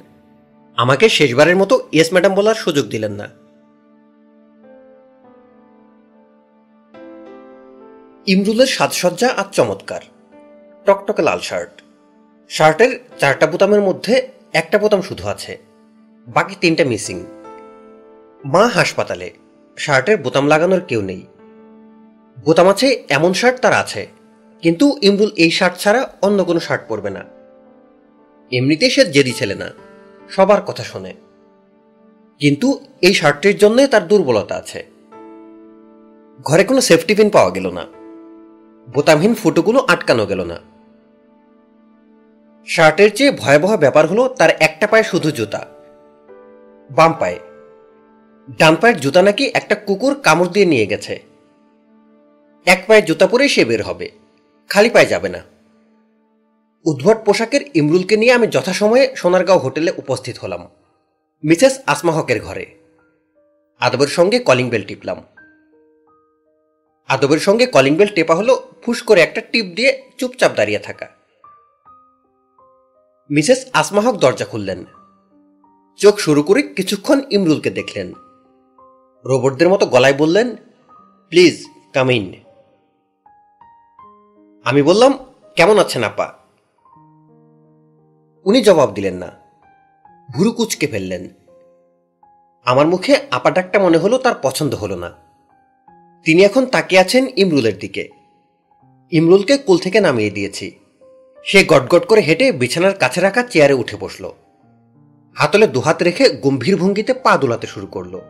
[0.76, 3.28] আমাকে শেষবারের মতো ইয়েস ম্যাডাম বলার সুযোগ দিলেন না।
[8.26, 10.00] ইমরুলের সাজসজ্জা আর চমৎকার।
[10.84, 11.82] টকটকে লাল শার্ট
[12.48, 15.58] শার্টের চারটা বোতামের মধ্যে একটা বোতাম শুধু আছে।
[16.28, 17.26] বাকি তিনটা মিসিং
[18.44, 19.30] মা হাসপাতালে।
[19.76, 21.26] শার্টের বোতাম লাগানোর কেউ নেই।
[22.44, 24.06] বোতাম আছে, এমন শার্ট তার আছে।
[24.62, 27.24] কিন্তু ইমরুল এই শার্ট ছাড়া অন্য কোনো শার্ট পরবে না।
[28.52, 29.85] এমনিতে সে জেদি ছেলে না।
[30.30, 31.14] সবার কথা শোনে।
[32.38, 34.86] কিন্তু এই শার্টটির জন্য তার দুর্বলতা আছে।
[36.44, 37.86] ঘরে কোনো সেফটি পিন পাওয়া গেল না।
[38.92, 40.60] বোতামহীন ফুটোগুলো আটকানো গেল না।
[42.66, 45.66] শার্টের চেয়ে ভয়াবহ ব্যাপার হলো তার একটা পায়ে শুধু জুতা।
[46.90, 47.38] বাম পায়ে।
[48.58, 51.22] ডান পায়ের জুতা নাকি একটা কুকুর কামড় দিয়ে নিয়ে গেছে।
[52.66, 54.10] এক পায়ে জুতা পরেই সে বের হবে।
[54.68, 55.55] খালি পায়ে যাবে না।
[56.86, 60.68] উদ্ভট পোশাকের ইমরুলকে নিয়ে আমি যথাসময়ে সোনারগাঁও হোটেলে উপস্থিত হলাম।
[61.44, 62.66] মিসেস আসমা হকের ঘরে।
[63.80, 65.22] আদবের সঙ্গে কলিং বেল টিপলাম।
[67.08, 71.08] আদবের সঙ্গে কলিং বেল টেপা হলো ফুস করে একটা টিপ দিয়ে চুপচাপ দাঁড়িয়ে থাকা।
[73.30, 74.84] মিসেস আসমা হক দরজা খুললেন।
[75.96, 78.12] চোখ শুরু করে কিছুক্ষণ ইমরুলকে দেখলেন।
[79.24, 80.56] রোবটদের মতো গলায় বললেন,
[81.28, 81.64] প্লিজ,
[81.94, 82.34] কাম ইন।
[84.64, 85.18] আমি বললাম,
[85.56, 86.45] কেমন আছেন আপা?
[88.46, 89.32] উনি জবাব দিলেন না।
[90.30, 91.28] ভুরু কুচকে ফেললেন।
[92.64, 95.10] আমার মুখে আপা ডাকটা মনে হলো তার পছন্দ হলো না।
[96.24, 98.08] তিনি এখন তাকিয়ে আছেন ইমরুলের দিকে।
[99.10, 100.78] ইমরুলকে কুল থেকে নামিয়ে দিয়েছি।
[101.44, 104.32] সে গটগট করে হেঁটে বিছানার কাছে রাখা চেয়ারে উঠে বসল।
[105.34, 108.20] হাতলে দুহাত রেখে গম্ভীর ভঙ্গিতে পা দোলাতে শুরু করল।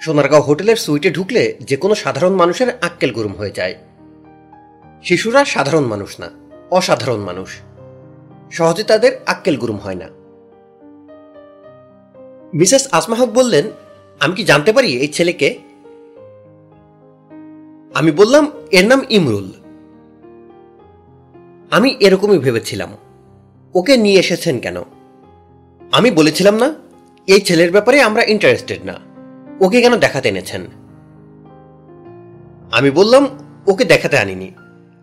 [0.00, 3.74] সোনারগাঁও হোটেলের সুইটে ঢুকলে যে কোনো সাধারণ মানুষের আক্কেল গরম হয়ে যায়।
[5.02, 6.30] শিশুরা সাধারণ মানুষ না,
[6.70, 7.60] অসাধারণ মানুষ।
[8.52, 10.08] সহজে তাদের আক্কেল গুরুম হয় না।
[12.54, 13.70] মিসেস আসমাহক বললেন,
[14.20, 15.58] আমি কি জানতে পারি এই ছেলেকে?
[17.94, 19.48] আমি বললাম, এর নাম ইমরুল।
[21.70, 22.90] আমি এরকমই ভেবেছিলাম,
[23.74, 24.76] ওকে নিয়ে এসেছেন কেন?
[25.92, 26.74] আমি বলেছিলাম না,
[27.26, 28.96] এই ছেলের ব্যাপারে আমরা ইন্টারেস্টেড না।
[29.60, 30.62] ওকে কেন দেখাতে এনেছেন?
[32.72, 33.28] আমি বললাম,
[33.66, 34.48] ওকে দেখাতে আনিনি।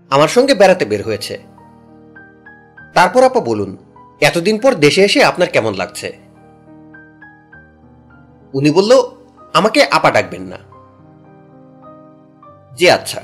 [0.10, 1.59] আমার সঙ্গে বেড়াতে বের হয়েছে।
[2.94, 3.78] তারপর আপা বলুন,
[4.22, 6.18] এতদিন পর দেশে এসে আপনার কেমন লাগছে?
[8.54, 8.92] উনি বলল,
[9.54, 10.58] আমাকে আপা ডাকবেন না।
[12.76, 13.22] জি আচ্ছা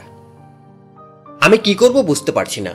[1.42, 2.74] আমি কি করব বুঝতে পারছি না।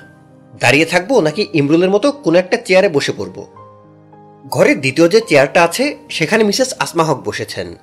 [0.60, 3.46] দাঁড়িয়ে থাকব নাকি ইমরুলের মতো কোনো একটা চেয়ারে বসে পড়ব?
[4.48, 7.76] ঘরের দ্বিতীয় যে চেয়ারটা আছে, সেখানে মিসেস আসমা হক বসেছেন।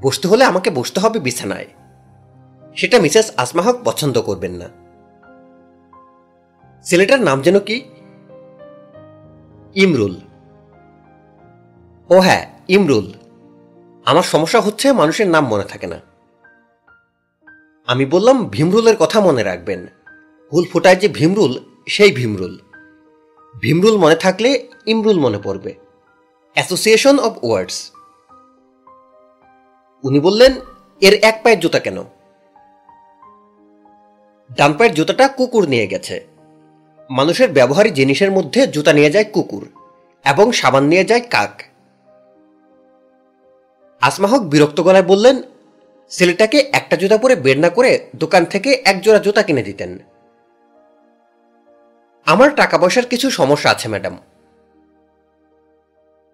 [0.00, 1.66] বসতে হলে আমাকে বসতে হবে বিছানায়।
[2.76, 4.68] সেটা মিসেস আসমা হক পছন্দ করবেন না।
[6.82, 7.84] ছেলেটার নাম যেন কি
[9.74, 10.16] ইমরুল।
[12.10, 13.12] ও হ্যাঁ ইমরুল।
[14.04, 16.00] আমার সমস্যা হচ্ছে মানুষের নাম মনে থাকে না।
[17.86, 19.86] আমি বললাম, ভীমরুলের কথা মনে রাখবেন।
[20.52, 22.58] হুল ফোটায় যে ভীমরুল, সেই ভীমরুল।
[23.60, 25.74] ভীমরুল মনে থাকলে ইমরুল মনে পড়বে।
[26.54, 27.92] Association of words.
[30.04, 30.52] উনি বললেন,
[31.00, 32.04] এর এক পায়ের জুতা কেন?
[34.56, 36.26] ডান পায়ের জুতাটা কুকুর নিয়ে গেছে।
[37.10, 39.68] মানুষের ব্যবহারী জিনিসের মধ্যে জুতা নিয়ে যায় কুকুর
[40.24, 41.62] এবং সাবান নিয়ে যায় কাক।
[44.00, 45.42] আসমাহক বিরক্ত গলায় বললেন,
[46.08, 49.98] ছেলেটাকে একটা জুতা পরে বের না করে দোকান থেকে এক জোড়া জুতা কিনে দিতেন।
[52.26, 54.18] আমার টাকা পয়সার কিছু সমস্যা আছে, ম্যাডাম।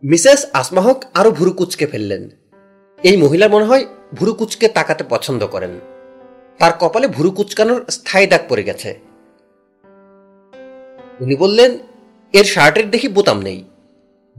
[0.03, 2.31] মিসেস আসমাহক আরও ভুরু কুচকে ফেললেন।
[3.03, 3.85] এই মহিলা মনে হয়
[4.15, 5.81] ভুরু কুচকে তাকাতে পছন্দ করেন।
[6.59, 9.14] তার কপালে ভুরু কুচকানোর স্থায়ী দাগ পড়ে গেছে।
[11.21, 11.79] উনি বললেন,
[12.33, 13.65] এর শার্টের দেখি বোতাম নেই।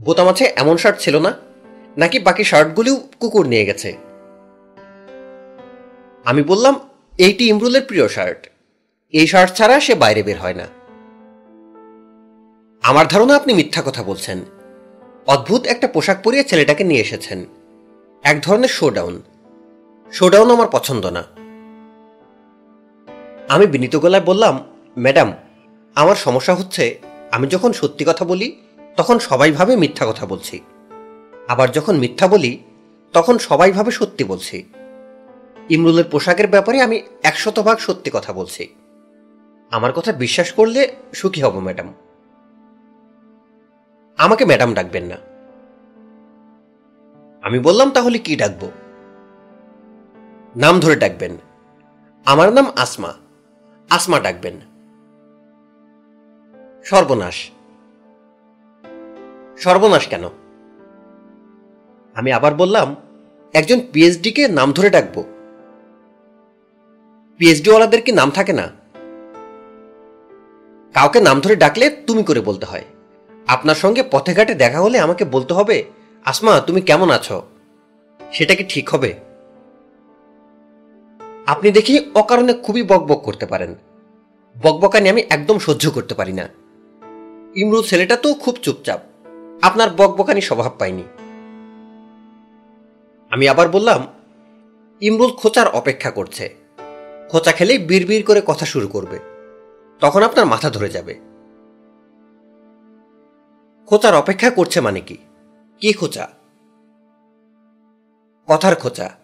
[0.04, 1.32] বোতাম আছে, এমন শার্ট ছিল না।
[1.96, 3.96] নাকি বাকি শার্টগুলিও কুকুর নিয়ে গেছে?
[6.24, 6.80] আমি বললাম,
[7.18, 8.50] এইটি ইমরুলের প্রিয় শার্ট।
[9.12, 10.66] এই শার্ট ছাড়া সে বাইরে বের হয় না।
[12.82, 14.40] আমার ধারণা আপনি মিথ্যা কথা বলছেন।
[15.26, 17.46] অদ্ভুত একটা পোশাক পরিয়ে ছেলেটাকে নিয়ে এসেছেন।
[18.22, 19.22] এক ধরনের শোডাউন।
[20.12, 21.24] শোডাউন আমার পছন্দ না।
[23.48, 24.64] আমি বিনীত গলায় বললাম,
[24.98, 25.32] ম্যাডাম
[25.96, 27.00] আমার সমস্যা হচ্ছে,
[27.30, 28.56] আমি যখন সত্যি কথা বলি,
[28.96, 30.60] তখন সবাই ভাবে মিথ্যা কথা বলছি।
[31.48, 32.62] আবার যখন মিথ্যা বলি,
[33.12, 34.64] তখন সবাই ভাবে সত্যি বলছি।
[35.70, 38.74] ইমরুলের পোশাকের ব্যাপারে আমি একশত ভাগ সত্যি কথা বলছি।
[39.70, 41.94] আমার কথা বিশ্বাস করলে সুখী হব, ম্যাডাম।
[44.16, 45.16] আমাকে ম্যাডাম ডাকবেন না।
[47.42, 48.70] আমি বললাম, তাহলে কি ডাকবো?
[50.56, 51.36] নাম ধরে ডাকবেন।
[52.24, 53.14] আমার নাম আসমা।
[53.90, 54.75] আসমা ডাকবেন।
[56.86, 57.50] সর্বনাশ।
[59.58, 60.24] সর্বনাশ কেন?
[62.14, 62.96] আমি আবার বললাম,
[63.52, 65.24] একজন পিএইচডিকে নাম ধরে ডাকবো।
[67.38, 68.68] পিএইচডি ওয়ালাদের কি নাম থাকে না।
[70.94, 72.84] কাউকে নাম ধরে ডাকলে তুমি করে বলতে হয়।
[73.46, 75.84] আপনার সঙ্গে পথে ঘাটে দেখা হলে আমাকে বলতে হবে,
[76.24, 77.42] আসমা, তুমি কেমন আছো?
[78.32, 79.14] সেটা কি ঠিক হবে?
[81.46, 83.74] আপনি দেখি অকারণে খুবই বকবক করতে পারেন।
[84.62, 86.65] বকবকানি আমি একদম সহ্য করতে পারি না।
[87.56, 89.00] ইমরুল ছেলেটা তো খুব চুপচাপ।
[89.62, 91.02] আপনার বকবকানি স্বভাব পাইনি।
[93.30, 94.06] আমি আবার বললাম,
[95.00, 96.54] ইমরুল খোঁচার অপেক্ষা করছে।
[97.28, 99.18] খোঁচা খেলেই বিড়বিড় করে কথা শুরু করবে।
[100.00, 101.14] তখন আপনার মাথা ধরে যাবে।
[103.86, 105.16] খোঁচার অপেক্ষা করছে মানে কি?
[105.80, 106.28] কি খোঁচা?
[108.46, 109.16] কথার খোঁচা।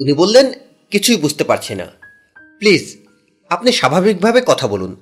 [0.00, 0.52] উনি বললেন,
[0.90, 1.86] কিছুই বুঝতে পারছি না।
[2.58, 2.96] প্লিজ,
[3.48, 4.96] আপনি স্বাভাবিকভাবে কথা বলুন।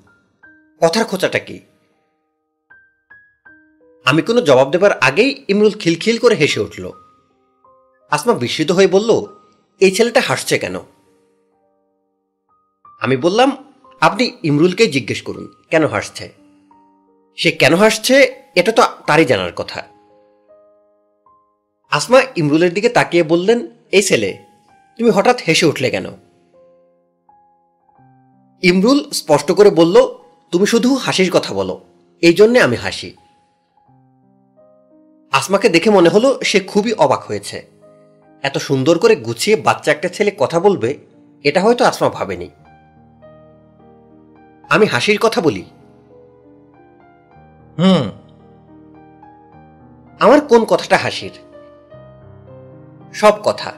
[0.84, 1.60] কথার খোঁচাটা কি?
[4.04, 6.90] আমি কোনো জবাব দেবার আগেই ইমরুল খিলখিল করে হেসে উঠল।
[8.10, 9.26] আসমা বিস্মিত হয়ে বলল,
[9.80, 10.78] এই ছেলেটা হাসছে কেন?
[13.00, 16.32] আমি বললাম, আপনি ইমরুলকে জিজ্ঞেস করুন, কেন হাসছে?
[17.36, 19.88] সে কেন হাসছে, এটা তো তারই জানার কথা।
[21.90, 24.38] আসমা ইমরুলের দিকে তাকিয়ে বললেন, এই ছেলে,
[24.98, 26.06] তুমি হঠাৎ হেসে উঠলে কেন?
[28.62, 30.21] ইমরুল স্পষ্ট করে বলল
[30.52, 31.80] তুমি শুধু হাসির কথা বলো।
[32.20, 33.16] এই জন্যে আমি হাসি।
[35.32, 37.66] আসমাকে দেখে মনে হলো সে খুবই অবাক হয়েছে।
[38.42, 40.98] এত সুন্দর করে গুছিয়ে বাচ্চা একটা ছেলে কথা বলবে
[41.44, 42.48] এটা হয়তো আসমা ভাবেনি।
[44.68, 45.64] আমি হাসির কথা বলি।
[47.78, 48.10] হুম।
[50.20, 51.32] আমার কোন কথাটা হাসির?
[53.12, 53.72] সব কথা।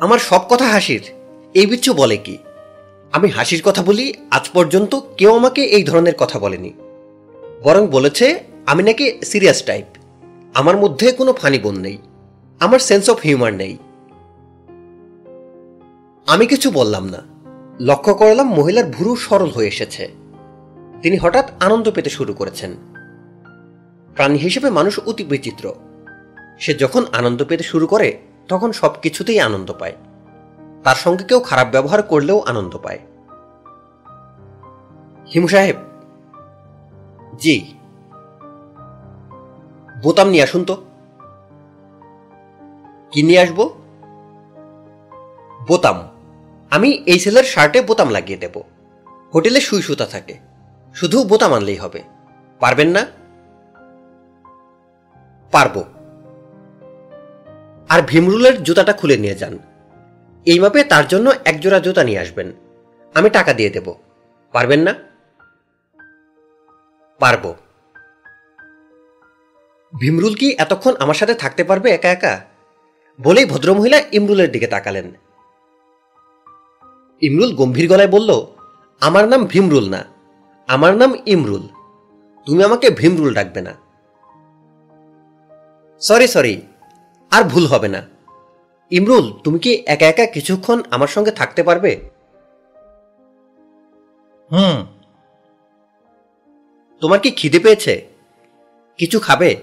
[0.00, 1.02] আমার সব কথা হাসির।
[1.54, 2.38] এই বিচ্ছু বলে কি?
[3.12, 6.72] আমি হাসির কথা বলি, আজ পর্যন্ত কেউ আমাকে এই ধরনের কথা বলেনি।
[7.62, 9.84] বরং বলেছে, আমি নাকি সিরিয়াস টাইপ।
[10.54, 11.98] আমার মধ্যে কোনো ফানি বোন নেই।
[12.60, 13.76] আমার সেন্স অফ হিউমার নেই।
[16.26, 17.22] আমি কিছু বললাম না।
[17.80, 20.08] লক্ষ্য করলাম মহিলার ভুরু সরল হয়ে এসেছে।
[21.02, 22.76] তিনি হঠাৎ আনন্দ পেতে শুরু করেছেন।
[24.14, 25.74] প্রাণী হিসেবে মানুষ অতি বিচিত্র।
[26.58, 28.18] সে যখন আনন্দ পেতে শুরু করে,
[28.48, 29.92] তখন সব কিছুতেই আনন্দ পায়।
[30.84, 32.98] তার সঙ্গে কেউ খারাপ ব্যবহার করলেও আনন্দ পায়।
[35.34, 35.76] হিমু সাহেব।
[37.38, 37.74] জি।
[40.02, 40.84] বোতাম নিয়ে আসুন তো।
[43.10, 43.70] কি নিয়ে আসব?
[45.68, 46.08] বোতাম।
[46.70, 48.62] আমি এই ছেলের শার্টে বোতাম লাগিয়ে দেব।
[49.34, 50.38] হোটেলে সুই সুতা থাকে।
[50.94, 52.02] শুধু বোতাম আনলেই হবে।
[52.60, 53.06] পারবেন না?
[55.50, 55.84] পারব।
[57.88, 59.58] আর ভীমরুলের জুতাটা খুলে নিয়ে যান।
[60.46, 62.52] এই মাপে তার জন্য একজোড়া জুতা নিয়ে আসবেন।
[63.14, 63.94] আমি টাকা দিয়ে দেব।
[64.52, 64.94] পারবেন না?
[67.18, 67.54] পারব।
[70.00, 72.40] ভীমরুল কি এতক্ষণ আমার সাথে থাকতে পারবে একা একা?
[73.22, 75.12] বলেই ভদ্রমহিলা ইমরুলের দিকে তাকালেন।
[77.22, 78.46] ইমরুল গম্ভীর গলায় বলল,
[79.00, 80.04] আমার নাম ভীমরুল না।
[80.68, 81.68] আমার নাম ইমরুল।
[82.46, 83.74] তুমি আমাকে ভীমরুল ডাকবে না।
[86.00, 86.62] সরি সরি,
[87.30, 88.19] আর ভুল হবে না।
[88.90, 92.00] ইমরুল, তুমি কি একা একা কিছুক্ষণ আমার সঙ্গে থাকতে পারবে?
[94.52, 94.86] হুম।
[97.00, 98.08] তোমার কি খিদে পেয়েছে?
[98.96, 99.56] কিছু খাবে?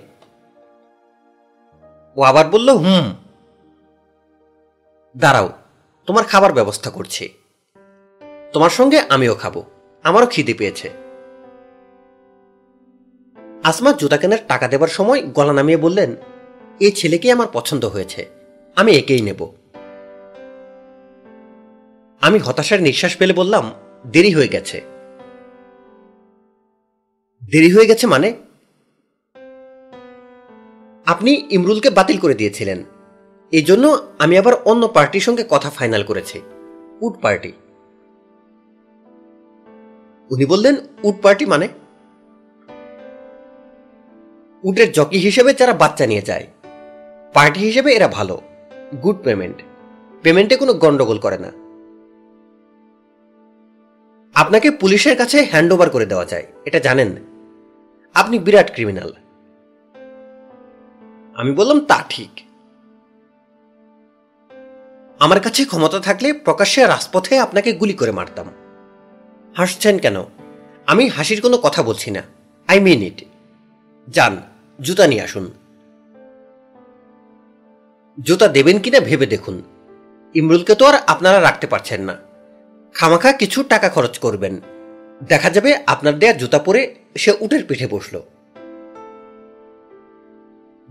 [2.16, 3.16] ও আবার বলল, হুম।
[5.18, 5.50] দাঁড়াও,
[6.06, 7.34] তোমার খাবার ব্যবস্থা করছি।
[8.54, 9.64] তোমার সঙ্গে আমিও খাব,
[10.04, 10.90] আমারও খিদে পেয়েছে।
[13.64, 16.16] আসমা জুতা কেনার টাকা দেবার সময় গলা নামিয়ে বললেন
[16.80, 18.37] এই ছেলেকে আমার পছন্দ হয়েছে।
[18.78, 19.42] আমি একেই নেব।
[22.22, 23.66] আমি হতাশার নিঃশ্বাস পেলে বললাম,
[24.08, 24.78] দেরি হয়ে গেছে।
[27.44, 28.30] দেরি হয়ে গেছে মানে?
[31.06, 32.80] আপনি ইমরুলকে বাতিল করে দিয়েছিলেন।
[33.52, 33.86] এই জন্য
[34.20, 36.38] আমি আবার অন্য পার্টির সঙ্গে কথা ফাইনাল করেছি
[37.02, 37.52] উড পার্টি।
[40.30, 41.68] উনি বললেন উড পার্টি মানে?
[44.64, 46.46] উটের জকি হিসেবে যারা বাচ্চা নিয়ে যায়,
[47.36, 48.38] পার্টি হিসেবে এরা ভালো।
[49.04, 49.62] Good payment.
[50.24, 51.52] পেমেন্টে কোনো গন্ডগোল করে না।
[54.42, 57.16] আপনাকে পুলিশের কাছে হ্যান্ড ওভার করে দেওয়া যায়, এটা জানেন?
[58.14, 59.14] আপনি বিরাট ক্রিমিনাল।
[61.36, 62.30] আমি বললাম, তা ঠিক।
[65.20, 68.48] আমার কাছে ক্ষমতা থাকলে প্রকাশ্যে রাজপথে আপনাকে গুলি করে মারতাম।
[69.58, 70.16] হাসছেন কেন?
[70.86, 72.22] আমি হাসির কোনো কথা বলছি না।
[72.68, 73.26] I mean it.
[74.10, 74.42] যান,
[74.82, 75.52] জুতা নিয়ে আসুন।
[78.24, 79.64] জুতা দেবেন কিনা ভেবে দেখুন।
[80.34, 82.18] ইমরুলকে তো আর আপনারা রাখতে পারছেন না।
[82.94, 84.62] খামাখা কিছু টাকা খরচ করবেন।
[85.24, 88.22] দেখা যাবে আপনার দেয়া জুতা পরে সে উটের পিঠে বসল।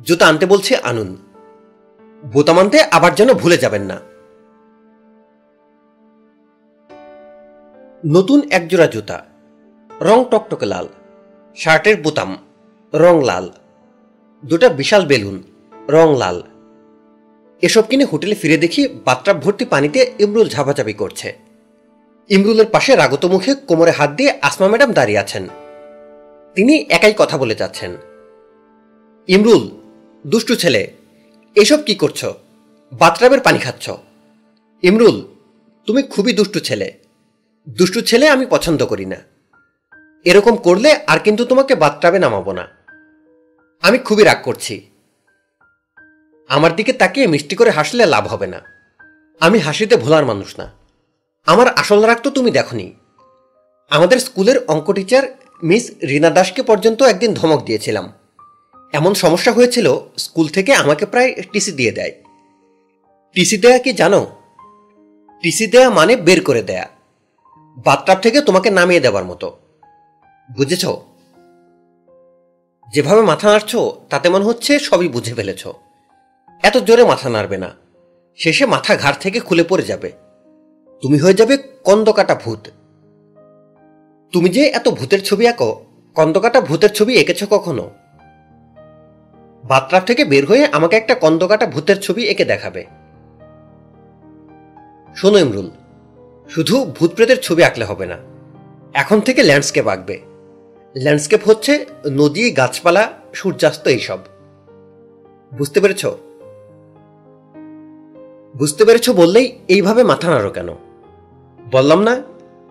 [0.02, 1.16] জুতা আনতে বলছে আনুন।
[2.32, 4.00] বোতাম আনতে আবার যেন ভুলে যাবেন না।
[8.06, 9.24] নতুন একজোড়া জুতা।
[10.00, 10.88] রং টকটকে লাল।
[11.56, 12.38] শার্টের বোতাম।
[12.94, 13.50] রং লাল।
[14.44, 15.42] দুটা বিশাল বেলুন।
[15.88, 16.42] রং লাল।
[17.62, 21.38] এসব কিনে হোটেলে ফিরে দেখি বাথটাব ভর্তি পানিতে ইমরুল ঝাপাঝাপি করছে।
[22.28, 25.48] ইমরুলের পাশে রাগত মুখে কোমরে হাত দিয়ে আসমা ম্যাডাম দাঁড়িয়ে আছেন।
[26.54, 27.96] তিনি একাই কথা বলে যাচ্ছেন।
[29.28, 29.70] ইমরুল,
[30.26, 30.92] দুষ্টু ছেলে,
[31.54, 32.24] এসব কি করছ?
[32.92, 33.90] বাথটাবের পানি খাচ্ছ।
[34.82, 35.22] ইমরুল,
[35.86, 36.92] তুমি খুবই দুষ্টু ছেলে।
[37.68, 39.16] দুষ্টু ছেলে আমি পছন্দ করি না।
[40.24, 42.68] এরকম করলে আর কিন্তু তোমাকে বাথটাবে নামাবো না।
[43.82, 44.90] আমি খুবই রাগ করছি।
[46.48, 48.60] আমার দিকে তাকিয়ে মিষ্টি করে হাসলে লাভ হবে না।
[49.40, 50.72] আমি হাসিতে ভোলার মানুষ না।
[51.46, 52.92] আমার আসল রাগ তো তুমি দেখনি।
[53.90, 55.22] আমাদের স্কুলের অঙ্ক টিচার
[55.62, 58.12] মিস রিনা দাসকে পর্যন্ত একদিন ধমক দিয়েছিলাম।
[58.92, 62.12] এমন সমস্যা হয়েছিল, স্কুল থেকে আমাকে প্রায় টিসি দিয়ে দেয়।
[63.32, 64.26] টিসি দেয়া কি জানো?
[65.42, 66.88] টিসি দেয়া মানে বের করে দেয়া।
[67.84, 69.58] বাথটাব থেকে তোমাকে নামিয়ে দেওয়ার মতো।
[70.56, 70.86] বুঝেছ?
[72.94, 73.76] যেভাবে মাথা নাড়ছ,
[74.10, 75.66] তাতে মনে হচ্ছে সবই বুঝে ফেলেছ।
[76.62, 77.70] এত জোরে মাথা নাড়বে না।
[78.36, 80.12] শেষে মাথা ঘাড় থেকে খুলে পড়ে যাবে।
[81.02, 82.68] তুমি হয়ে যাবে কন্দকাটা ভূত।
[84.32, 85.84] তুমি যে এত ভূতের ছবি আঁকো,
[86.14, 87.90] কন্দকাটা ভূতের ছবি এঁকেছ কখনো?
[89.64, 92.84] বাথটাব থেকে বের হয়ে আমাকে একটা কন্দকাটা ভূতের ছবি এঁকে দেখাবে।
[95.16, 95.70] শোনো ইমরুল,
[96.48, 98.18] শুধু ভূত প্রেতের ছবি আঁকলে হবে না।
[98.94, 100.20] এখন থেকে ল্যান্ডস্কেপ আঁকবে।
[100.96, 104.18] ল্যান্ডস্কেপ হচ্ছে নদী, গাছপালা, সূর্যাস্ত, এইসব।
[105.58, 106.06] বুঝতে পেরেছ?
[108.56, 110.68] বুঝতে পেরেছ বললেই এইভাবে মাথা নাড়ো কেন?
[111.72, 112.22] বললাম না,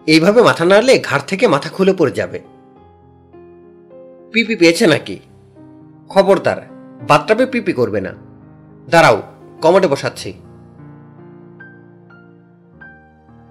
[0.08, 2.40] এইভাবে মাথা নাড়লে ঘাড় থেকে মাথা খুলে পড়ে যাবে।
[4.32, 5.20] পিপি পেয়েছে নাকি?
[6.10, 6.62] খবরদার,
[7.08, 8.14] বাথটাবে পিপি করবে না।
[8.90, 9.24] দাঁড়াও,
[9.62, 10.34] কমোডে বসাচ্ছি।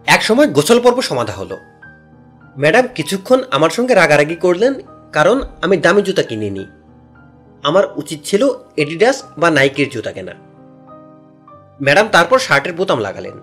[0.06, 1.56] এক সময় গোসল পর্ব সমাধা হলো।
[2.58, 4.74] ম্যাডাম কিছুক্ষণ আমার সঙ্গে রাগারাগি করলেন,
[5.12, 6.66] কারণ আমি দামি জুতা কিনিনি।
[7.62, 10.34] আমার উচিত ছিল এডিডাস বা নাইকের জুতা কেনা
[11.82, 13.40] ম্যাডাম তারপর শার্টের বোতাম লাগালেন।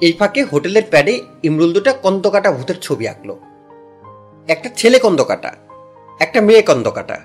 [0.00, 3.38] এই ফাঁকে হোটেলের প্যাডে ইমরুল দুটা কন্দকাটা ভূতের ছবি আঁকলো।
[4.48, 5.52] একটা ছেলে কন্দকাটা,
[6.20, 7.20] একটা মেয়ে কন্দকাটা।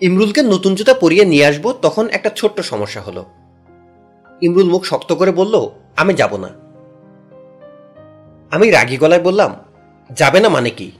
[0.00, 3.24] ইমরুলকে নতুন জুতা পরিয়ে নিয়ে আসব তখন একটা ছোট্ট সমস্যা হলো।
[4.42, 6.48] ইমরুল মুখ শক্ত করে বলল, আমি যাব না।
[8.50, 9.56] আমি রাগি গলায় বললাম,
[10.10, 10.92] যাবে না মানে কি?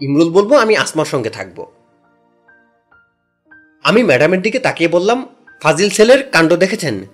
[0.00, 1.66] ইমরুল বলব, আমি আসমার সঙ্গে থাকব।
[3.82, 5.28] আমি ম্যাডামের দিকে তাকিয়ে বললাম,
[5.62, 7.06] ফাজিল ছেলের কাণ্ড দেখেছেন?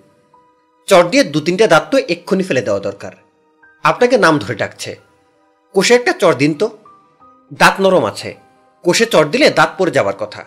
[0.87, 3.11] চট দিয়ে দু তিনটে দাঁত তো এক্ষুনি ফেলে দেওয়া দরকার।
[3.83, 4.95] আপনাকে নাম ধরে ডাকছে।
[5.73, 6.77] কোষে একটা চর দিন তো।
[7.53, 8.35] দাঁত নরম আছে।
[8.83, 10.45] কোষে চর দিলে দাঁত পড়ে যাবার কথা।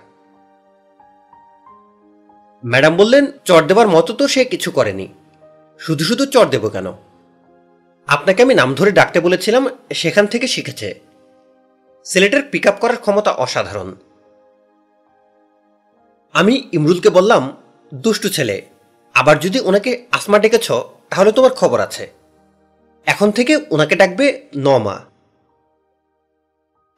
[2.67, 5.09] ম্যাডাম বললেন, চর দেবার মতো তো সে কিছু করেনি।
[5.79, 6.93] শুধু শুধু চর দেব কেন?
[8.07, 11.01] আপনাকে আমি নাম ধরে ডাকতে বলেছিলাম, সেখান থেকে শিখেছে।
[12.05, 13.95] সিলেটের পিক করার ক্ষমতা অসাধারণ।
[16.33, 17.57] আমি ইমরুলকে বললাম,
[17.95, 18.63] দুষ্টু ছেলে,
[19.15, 20.73] আবার যদি ওনাকে আসমা ডেকেছ,
[21.11, 22.13] তাহলে তোমার খবর আছে।
[23.07, 25.01] এখন থেকে ওনাকে ডাকবে নমা।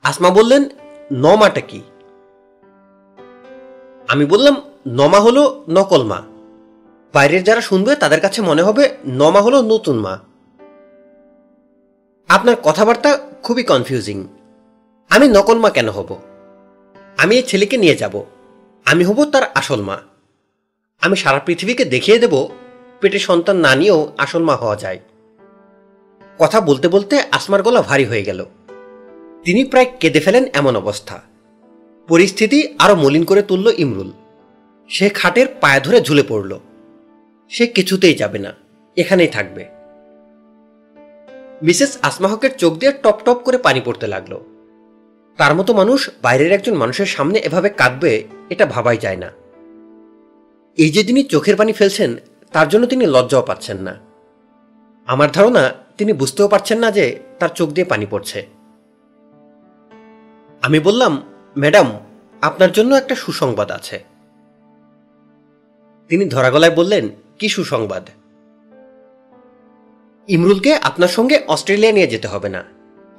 [0.03, 0.65] আসমা বললেন,
[1.13, 1.83] নমাটা কি?
[4.09, 6.23] আমি বললাম, নমা হলো নকল মা।
[7.13, 10.19] বাইরের যারা শুনবে, তাদের কাছে মনে হবে নমা হলো নতুন মা।
[12.29, 14.27] আপনার কথাবার্তা খুবই কনফিউজিং
[15.11, 16.19] আমি নকল মা কেন হব?
[17.17, 18.25] আমি এই ছেলেকে নিয়ে যাব।
[18.87, 19.97] আমি হব তার আসল মা।
[21.03, 22.35] আমি সারা পৃথিবীকে দেখিয়ে দেব
[23.01, 25.01] পেটে সন্তান না নিয়েও আসল মা হওয়া যায়।
[26.39, 28.41] কথা বলতে বলতে আসমার গলা ভারী হয়ে গেল।
[29.45, 31.17] তিনি প্রায় কেঁদে ফেলেন এমন অবস্থা।
[32.09, 34.11] পরিস্থিতি আরও মলিন করে তুলল ইমরুল।
[34.89, 36.53] সে খাটের পায়ে ধরে ঝুলে পড়ল।
[37.51, 38.53] সে কিছুতেই যাবে না,
[38.97, 39.63] এখানেই থাকবে।
[41.63, 44.33] মিসেস আসমাহকের চোখ দিয়ে টপ টপ করে পানি পড়তে লাগল।
[45.37, 49.33] তার মতো মানুষ বাইরের একজন মানুষের সামনে এভাবে কাঁদবে, এটা ভাবাই যায় না।
[50.79, 52.17] এই যে তিনি চোখের পানি ফেলছেন,
[52.53, 54.01] তার জন্য তিনি লজ্জাও পাচ্ছেন না।
[55.07, 58.47] আমার ধারণা, তিনি বুঝতেও পারছেন না যে তার চোখ দিয়ে পানি পড়ছে।
[60.63, 61.23] আমি বললাম,
[61.59, 62.01] ম্যাডাম,
[62.43, 64.05] আপনার জন্য একটা সুসংবাদ আছে।
[66.09, 67.09] তিনি ধরাগলায় বললেন,
[67.39, 68.09] কি সুসংবাদ?
[70.29, 72.74] ইমরুলকে আপনার সঙ্গে অস্ট্রেলিয়া নিয়ে যেতে হবে না।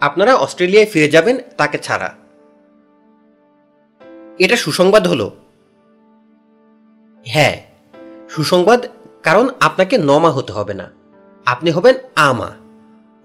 [0.05, 2.15] আপনারা অস্ট্রেলিয়ায় ফিরে যাবেন তাকে ছাড়া।
[4.39, 5.31] এটা সুসংবাদ হলো।
[7.25, 7.61] হ্যাঁ
[8.29, 8.85] সুসংবাদ,
[9.23, 10.91] কারণ আপনাকে নমা হতে হবে না।
[11.45, 12.51] আপনি হবেন আমা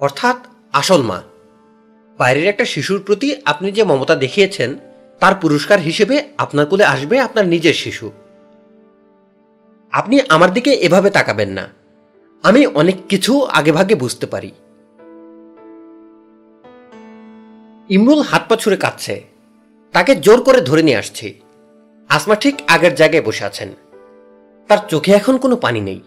[0.01, 0.37] অর্থাৎ
[0.73, 1.23] আসল মা।
[2.19, 4.79] বাইরের একটা শিশুর প্রতি আপনি যে মমতা দেখিয়েছেন,
[5.21, 8.11] তার পুরস্কার হিসেবে আপনার কোলে আসবে আপনার নিজের শিশু।
[9.93, 11.69] আপনি আমার দিকে এভাবে তাকাবেন না।
[12.43, 14.51] আমি অনেক কিছু আগেভাগে বুঝতে পারি।
[17.91, 19.25] ইমরুল হাত পা ছুঁড়ে কাঁদছে
[19.93, 21.41] তাকে জোর করে ধরে নিয়ে আসছি।
[22.09, 23.69] আসমা ঠিক আগের জায়গায় বসে আছেন।
[24.69, 26.01] তার চোখে এখন কোনো পানি নেই।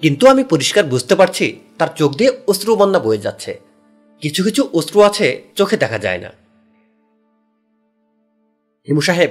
[0.00, 3.60] কিন্তু আমি পরিষ্কার বুঝতে পারছি তার চোখ দিয়ে অশ্রু বন্যা বয়ে যাচ্ছে।
[4.20, 6.28] কিছু কিছু অশ্রু আছে চোখে দেখা যায় না।
[8.88, 9.30] হিমু সাহেব।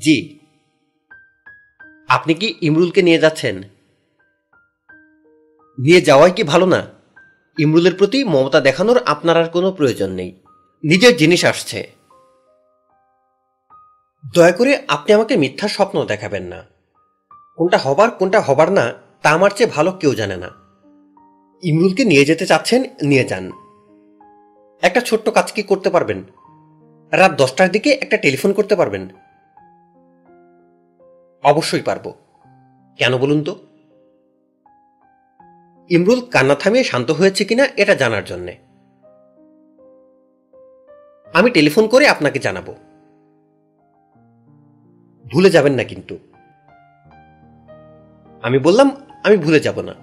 [0.00, 0.38] জি।
[2.08, 3.62] আপনি কি ইমরুলকে নিয়ে যাচ্ছেন?
[5.78, 6.97] নিয়ে যাওয়াই কি ভালো না?
[7.58, 10.40] ইমরুলের প্রতি মমতা দেখানোর আপনার আর কোনো প্রয়োজন নেই।
[10.84, 11.92] নিজের জিনিস আসছে।
[14.34, 16.64] দয়া করে আপনি আমাকে মিথ্যা স্বপ্ন দেখাবেন না।
[17.56, 20.50] কোনটা হবার কোনটা হবার না, তা আমার চেয়ে ভালো কেউ জানে না।
[21.62, 23.50] ইমরুলকে নিয়ে যেতে চাচ্ছেন, নিয়ে যান।
[24.82, 26.24] একটা ছোট্ট কাজ কি করতে পারবেন?
[27.12, 29.08] রাত দশটার দিকে একটা টেলিফোন করতে পারবেন?
[31.42, 32.14] অবশ্যই পারব।
[32.96, 33.67] কেন বলুন তো?
[35.88, 38.56] ইমরুল কান্না থামিয়ে শান্ত হয়েছে কিনা এটা জানার জন্যে।
[41.32, 42.74] আমি টেলিফোন করে আপনাকে জানাব।
[45.32, 46.18] ভুলে যাবেন না কিন্তু।
[48.42, 48.90] আমি বললাম,
[49.24, 49.94] আমি ভুলে যাব না।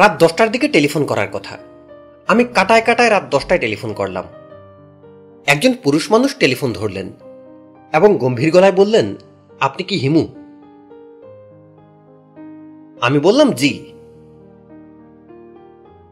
[0.00, 1.58] রাত দশটার দিকে টেলিফোন করার কথা।
[2.28, 4.24] আমি কাটায় কাটায় রাত দশটায় টেলিফোন করলাম।
[5.46, 7.12] একজন পুরুষ মানুষ টেলিফোন ধরলেন
[7.92, 9.14] এবং গম্ভীর গলায় বললেন,
[9.60, 10.47] আপনি কি হিমু?
[13.00, 13.92] আমি বললাম, জি।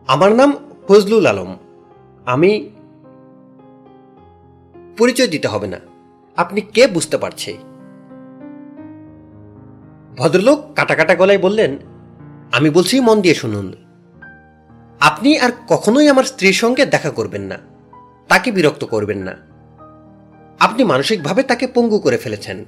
[0.06, 0.52] আমার নাম
[0.88, 1.56] ফজলুল আলম।
[2.26, 2.70] আমি
[4.98, 5.80] পরিচয় দিতে হবে না।
[6.36, 7.56] আপনি কে বুঝতে পারছে?
[10.16, 11.78] ভদ্রলোক কাটা কাটা গলায় বললেন,
[12.52, 13.72] আমি বলছি, মন দিয়ে শুনুন।
[15.00, 17.58] আপনি আর কখনোই আমার স্ত্রীর সঙ্গে দেখা করবেন না।
[18.28, 19.36] তাকে বিরক্ত করবেন না।
[20.60, 22.64] আপনি মানসিকভাবে তাকে পঙ্গু করে ফেলেছেন।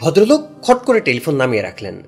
[0.00, 2.02] ভদ্রলোক খট করে টেলিফোন নামিয়ে রাখলেন।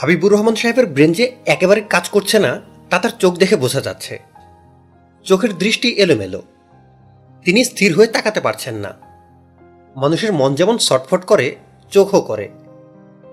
[0.00, 4.22] হাবিবুর রহমান সাহেবের ব্রেন যে একেবারে কাজ করছে না, তা তার চোখ দেখে বোঝা যাচ্ছে।
[5.24, 6.42] চোখের দৃষ্টি এলোমেলো।
[7.44, 8.94] তিনি স্থির হয়ে তাকাতে পারছেন না।
[9.96, 11.56] মানুষের মন যেমন ছটফট করে,
[11.90, 12.48] চোখও করে।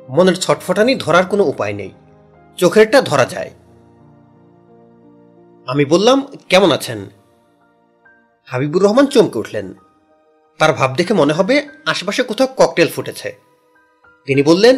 [0.09, 1.91] মনের ছটফটানি ধরার কোনো উপায় নেই।
[2.57, 3.51] চোখেরটা ধরা যায়।
[5.67, 7.18] আমি বললাম, কেমন আছেন?
[8.49, 9.73] হাবিবুর রহমান চমকে উঠলেন।
[10.57, 13.39] তার ভাব দেখে মনে হবে আশেপাশে কোথাও ককটেল ফুটেছে।
[14.25, 14.77] তিনি বললেন,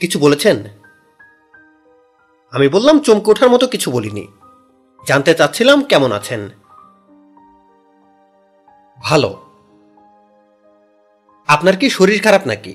[0.00, 0.64] কিছু বলেছেন?
[2.50, 4.28] আমি বললাম, চমকে ওঠার মতো কিছু বলিনি।
[5.06, 6.48] জানতে চাচ্ছিলাম কেমন আছেন?
[9.02, 9.42] ভালো।
[11.46, 12.74] আপনার কি শরীর খারাপ নাকি?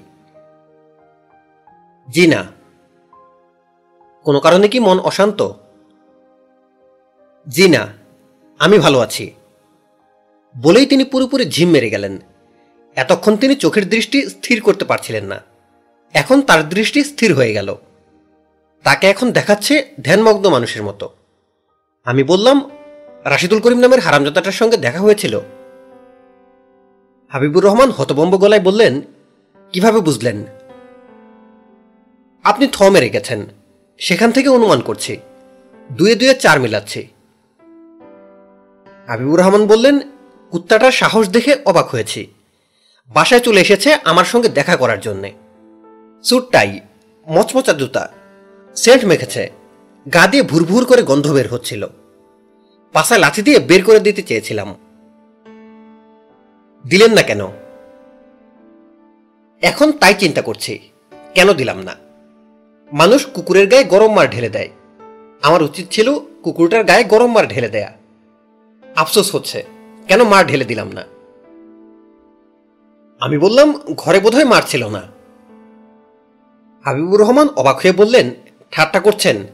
[2.10, 2.46] জি না।
[4.24, 5.52] কোনো কারণে কি মন অশান্ত?
[7.48, 7.88] জি না।
[8.60, 9.34] আমি ভালো আছি।
[10.62, 12.20] বলেই তিনি পুরোপুরি ঝিম মেরে গেলেন।
[12.96, 15.42] এতক্ষণ তিনি চোখের দৃষ্টি স্থির করতে পারছিলেন না।
[16.14, 17.76] এখন তার দৃষ্টি স্থির হয়ে গেল।
[18.84, 21.10] তাকে এখন দেখাচ্ছে ধ্যানমগ্ন মানুষের মতো।
[22.06, 22.70] আমি বললাম,
[23.26, 25.40] রাশিদুল করিম নামের হারামজাদাটার সঙ্গে দেখা হয়েছিল।
[27.30, 29.02] হাবিবুর রহমান হতবম্ব গলায় বললেন,
[29.72, 30.44] কীভাবে বুঝলেন?
[32.44, 33.46] আপনি থ মেরে গেছেন।
[33.98, 35.18] সেখান থেকে অনুমান করছি।
[35.92, 37.08] দুয়ে দুয়ে চার মিলাচ্ছি।
[39.08, 40.00] হাবিবুর রহমান বললেন
[40.56, 42.28] কুত্তাটার সাহস দেখে অবাক হয়েছি।
[43.10, 45.34] বাসায় চলে এসেছে আমার সঙ্গে দেখা করার জন্যে।
[46.24, 46.80] সুটটাই
[47.28, 48.10] মচমচা জুতা,
[48.76, 49.52] সেন্ট মেখেছে,
[50.14, 51.88] গা দিয়ে ভুরভুর করে গন্ধ বের হচ্ছিল।
[52.94, 54.76] পাশায় লাঠি দিয়ে বের করে দিতে চেয়েছিলাম।
[56.88, 57.48] দিলেন না কেন?
[59.62, 60.80] এখন তাই চিন্তা করছি,
[61.34, 61.96] কেন দিলাম না?
[62.94, 64.70] মানুষ কুকুরের গায়ে গরম মার ঢেলে দেয়।
[65.42, 67.94] আমার উচিত ছিল কুকুরটার গায়ে গরম মার ঢেলে দেয়া।
[68.96, 69.75] আফসোস হচ্ছে।
[70.08, 71.02] কেন মার ঢেলে দিলাম না?
[73.20, 75.02] আমি বললাম, ঘরে বোধহয় মার ছিল না।
[76.86, 78.32] হাবিবুর রহমান অবাক হয়ে বললেন,
[78.72, 79.46] ঠাট্টা করছেন?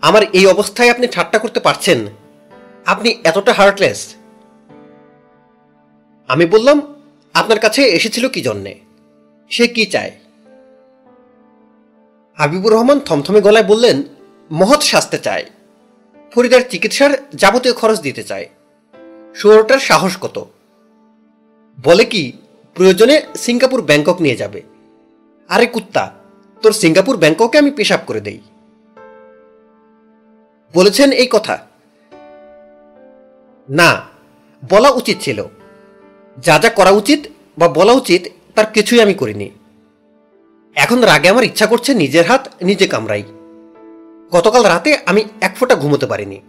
[0.00, 2.06] আমার এই অবস্থায় আপনি ঠাট্টা করতে পারছেন?
[2.86, 4.14] আপনি এতটা হার্টলেস
[6.28, 6.94] আমি বললাম,
[7.34, 8.80] আপনার কাছে এসেছিল কি জন্যে?
[9.48, 10.12] সে কি চায়?
[12.36, 14.02] হাবিবুর রহমান থমথমে গলায় বললেন,
[14.50, 15.44] মহৎ শাস্তে চায়।
[16.34, 18.48] ফরিদার চিকিৎসার যাবতীয় খরচ দিতে চায়।
[19.34, 20.46] শুয়োরটার সাহস কত?
[21.84, 22.32] বলে কি,
[22.74, 24.62] প্রয়োজনে সিঙ্গাপুর ব্যাংকক নিয়ে যাবে।
[25.48, 26.14] আরে কুত্তা,
[26.62, 28.40] তোর সিঙ্গাপুর ব্যাংককে আমি পেশাব করে দেই।
[30.74, 31.66] বলেছেন এই কথা।
[33.70, 34.02] না,
[34.70, 35.44] বলা উচিত ছিল।
[36.38, 37.20] যা যা করা উচিত
[37.58, 38.22] বা বলা উচিত,
[38.54, 39.50] তার কিছুই আমি করিনি।
[40.74, 43.22] এখন রাগে আমার ইচ্ছা করছে নিজের হাত নিজে কামড়াই।
[44.30, 46.40] গতকাল রাতে আমি এক ফোঁটা ঘুমোতে পারিনি।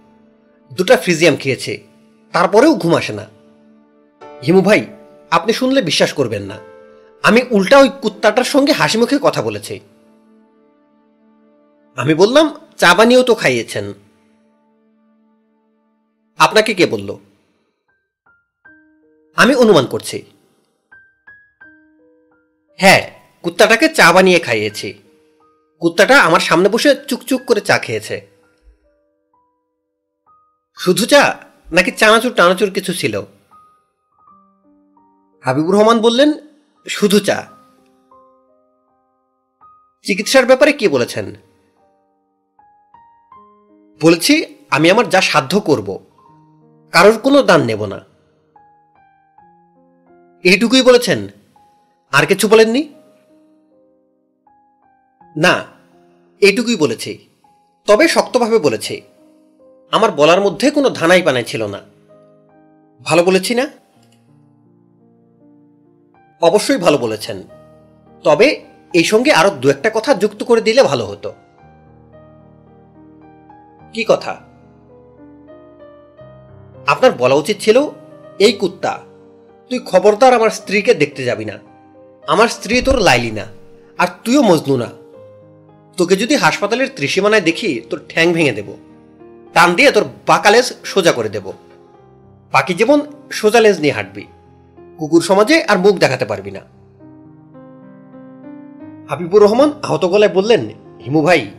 [0.73, 1.88] দুটা ফ্রিজিয়াম খেয়েছে।
[2.31, 3.26] তারপরেও ঘুম আসে না।
[4.47, 4.85] হিমু ভাই,
[5.31, 6.57] আপনি শুনলে বিশ্বাস করবেন না।
[7.23, 9.80] আমি উল্টা ওই কুত্তাটার সঙ্গে হাসি মুখে কথা বলেছি।
[11.95, 13.93] আমি বললাম, চা বানিয়েও তো খাইয়েছেন।
[16.38, 17.18] আপনাকে কে বলল?
[19.35, 20.23] আমি অনুমান করছি।
[22.77, 23.11] হ্যাঁ
[23.41, 24.93] কুত্তাটাকে চা বানিয়ে খাইয়েছি।
[25.80, 28.27] কুত্তাটা আমার সামনে বসে চুকচুক করে চা খেয়েছে।
[30.77, 31.48] শুধু চা?
[31.71, 33.21] নাকি চানাচুর টানাচুর কিছু ছিল?
[35.41, 36.31] হাবিবুর রহমান বললেন,
[36.89, 37.47] শুধু চা।
[40.01, 41.35] চিকিৎসার ব্যাপারে কি বলেছেন?
[44.01, 45.99] বলেছি, আমি আমার যা সাধ্য করব,
[46.91, 48.05] কারোর কোনো দান নেব না।
[50.43, 51.27] এইটুকুই বলেছেন।
[52.11, 52.93] আর কিছু বলেননি?
[55.37, 55.65] না
[56.39, 57.27] এইটুকুই বলেছি।
[57.85, 59.01] তবে শক্তভাবে বলেছি।
[59.91, 61.79] আমার বলার মধ্যে কোনো ধানাই পানাই ছিল না।
[63.05, 63.69] ভালো বলেছি না?
[66.41, 67.43] অবশ্যই ভালো বলেছেন।
[68.23, 68.61] তবে
[68.93, 71.33] এই সঙ্গে আরও দু একটা কথা যুক্ত করে দিলে ভালো হতো।
[73.93, 74.41] কি কথা?
[76.87, 77.77] আপনার বলা উচিত ছিল,
[78.39, 78.99] এই কুত্তা,
[79.69, 81.59] তুই খবরদার আমার স্ত্রীকে দেখতে যাবি না।
[82.27, 83.45] আমার স্ত্রী তোর লাইলি না,
[83.97, 84.89] আর তুইও মজনু না।
[85.97, 88.88] তোকে যদি হাসপাতালের ত্রিসীমানায় দেখি, তোর ঠ্যাং ভেঙে দেব।
[89.53, 91.51] টান দিয়ে তোর বাঁকা লেজ সোজা করে দেব।
[92.51, 93.01] বাকি যেমন
[93.31, 94.26] সোজা লেজ নিয়ে হাঁটবি।
[94.97, 96.59] কুকুর সমাজে আর মুখ দেখাতে পারবি না।
[99.09, 100.69] হাবিবুর রহমান আহত গলায় বললেন,
[101.05, 101.51] হিমু ভাই,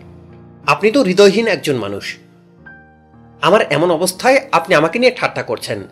[0.67, 2.17] আপনি তো হৃদয়হীন একজন মানুষ।
[3.43, 5.83] আমার এমন অবস্থায় আপনি আমাকে নিয়ে ঠাট্টা করছেন।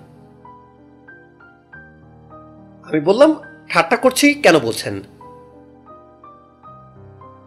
[2.82, 3.34] আমি বললাম,
[3.68, 5.02] ঠাট্টা করছি কেন বলছেন?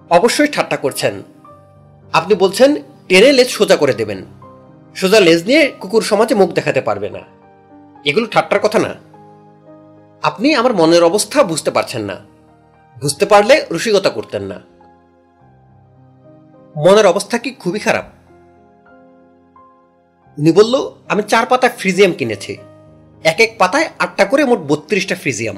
[0.10, 1.24] অবশ্যই ঠাট্টা করছেন।
[2.14, 2.76] আপনি বলছেন
[3.12, 4.26] টেনে লেজ সোজা করে দেবেন।
[4.96, 7.20] সোজা লেজ নিয়ে কুকুর সমাজে মুখ দেখাতে পারবে না।
[8.06, 8.96] এগুলো ঠাট্টার কথা না।
[10.24, 12.16] আপনি আমার মনের অবস্থা বুঝতে পারছেন না।
[13.02, 14.62] বুঝতে পারলে রসিকতা করতেন না।
[16.76, 18.06] মনের অবস্থা কি খুবই খারাপ।
[20.38, 22.58] উনি বলল, আমি চার পাতা ফ্রিজিয়াম কিনেছি।
[23.24, 25.58] এক এক পাতায় আটটা করে মোট বত্রিশটা ফ্রিজিয়াম।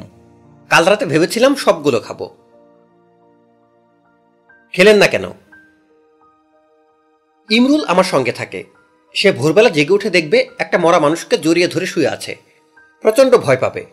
[0.70, 2.30] কাল রাতে ভেবেছিলাম সবগুলো খাব।
[4.72, 5.24] খেলেন না কেন?
[7.50, 8.64] ইমরুল আমার সঙ্গে থাকে।
[9.14, 12.36] সে ভোরবেলা জেগে উঠে দেখবে একটা মরা মানুষকে জড়িয়ে ধরে শুয়ে আছে।
[13.02, 13.86] প্রচণ্ড ভয় পাবে।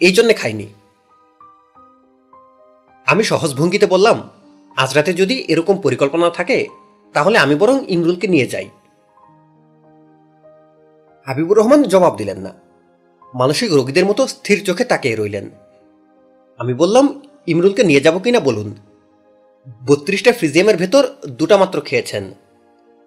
[0.00, 0.66] এই জন্য খাইনি।
[3.06, 4.30] আমি সহজ ভঙ্গিতে বললাম,
[4.76, 6.66] আজ রাতে যদি এরকম পরিকল্পনা থাকে,
[7.12, 8.70] তাহলে আমি বরং ইমরুলকে নিয়ে যাই।
[11.26, 12.54] হাবিবুর রহমান জবাব দিলেন না।
[13.34, 15.50] মানসিক রোগীদের মতো স্থির চোখে তাকিয়ে রইলেন।
[16.58, 18.74] আমি বললাম, ইমরুলকে নিয়ে যাব কিনা বলুন?
[19.86, 22.34] বত্রিশটা ফ্রিজিয়ামের ভেতর দুটা মাত্র খেয়েছেন।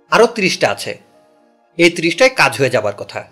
[0.10, 0.98] আরও ত্রিশটা আছে।
[1.78, 3.24] এই ত্রিশটায় কাজ হয়ে যাবার কথা।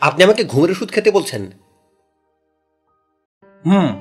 [0.00, 1.50] আপনি আমাকে ঘুমের ওষুধ খেতে বলছেন?
[3.66, 4.00] হুম।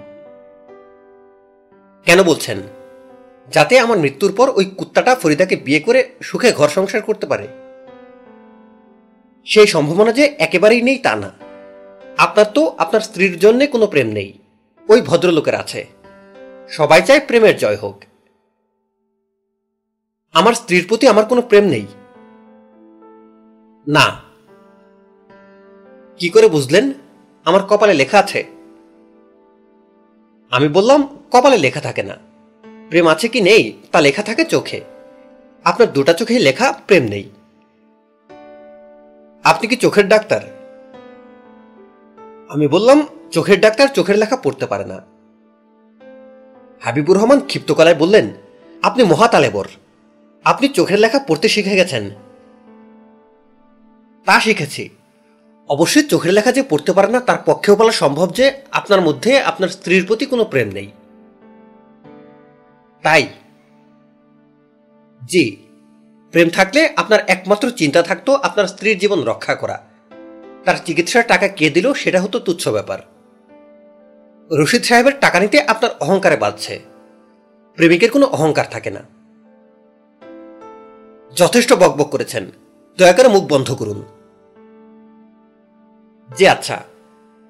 [2.05, 2.57] কেন বলছেন?
[3.51, 7.47] যাতে আমার মৃত্যুর পর ওই কুত্তাটা ফরিদাকে বিয়ে করে সুখে ঘর সংসার করতে পারে।
[9.45, 11.31] সেই সম্ভাবনা যে একেবারেই নেই তা না।
[12.17, 14.39] আপনার তো আপনার স্ত্রীর জন্য কোনো প্রেম নেই।
[14.89, 15.87] ওই ভদ্রলোকের আছে।
[16.69, 18.03] সবাই চায় প্রেমের জয় হোক।
[20.33, 21.85] আমার স্ত্রীর প্রতি আমার কোনো প্রেম নেই।
[23.87, 24.21] না।
[26.17, 26.93] কি করে বুঝলেন?
[27.45, 28.43] আমার কপালে লেখা আছে।
[30.51, 32.17] আমি বললাম, কপালে লেখা থাকে না।
[32.89, 34.81] প্রেম আছে কি নেই, তা লেখা থাকে চোখে।
[35.63, 37.29] আপনার দুটা চোখেই লেখা প্রেম নেই।
[39.43, 40.41] আপনি কি চোখের ডাক্তার?
[42.49, 45.01] আমি বললাম, চোখের ডাক্তার চোখের লেখা পড়তে পারে না।
[46.81, 48.29] হাবিবুর রহমান ক্ষিপ্ত কলায় বললেন,
[48.83, 49.67] আপনি মহাতালেবর।
[50.43, 52.09] আপনি চোখের লেখা পড়তে শিখে গেছেন।
[54.25, 54.89] তা শিখেছি।
[55.69, 59.69] অবশ্যই চোখের লেখা যে পড়তে পারে না, তার পক্ষেও বলা সম্ভব যে আপনার মধ্যে আপনার
[59.69, 60.91] স্ত্রীর প্রতি কোনো প্রেম নেই।
[63.01, 63.27] তাই।
[65.25, 65.57] জি।
[66.31, 69.83] প্রেম থাকলে আপনার একমাত্র চিন্তা থাকতো আপনার স্ত্রীর জীবন রক্ষা করা।
[70.65, 72.99] তার চিকিৎসার টাকা কে দিল সেটা হতো তুচ্ছ ব্যাপার।
[74.51, 76.79] রশিদ সাহেবের টাকা নিতে আপনার অহংকারে বাঁধছে।
[77.75, 79.12] প্রেমিকের কোনো অহংকার থাকে না।
[81.35, 82.51] যথেষ্ট বকবক করেছেন।
[82.97, 84.03] দয়া করে মুখ বন্ধ করুন।
[86.37, 86.81] জি আচ্ছা।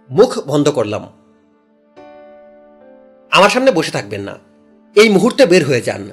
[0.10, 1.08] মুখ বন্ধ করলাম।
[3.32, 4.38] আমার সামনে বসে থাকবেন না।
[4.96, 6.12] এই মুহূর্তে বের হয়ে যান।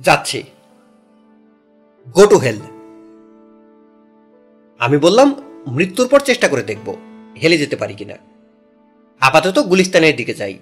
[0.00, 0.42] যাচ্ছি।
[2.14, 2.58] Go to hell.
[4.78, 5.34] আমি বললাম,
[5.72, 6.96] মৃত্যুর পর চেষ্টা করে দেখব,
[7.42, 8.14] হেলে যেতে পারি কিনা।
[9.20, 10.58] আপাতত গুলিস্তানের দিকে যাই।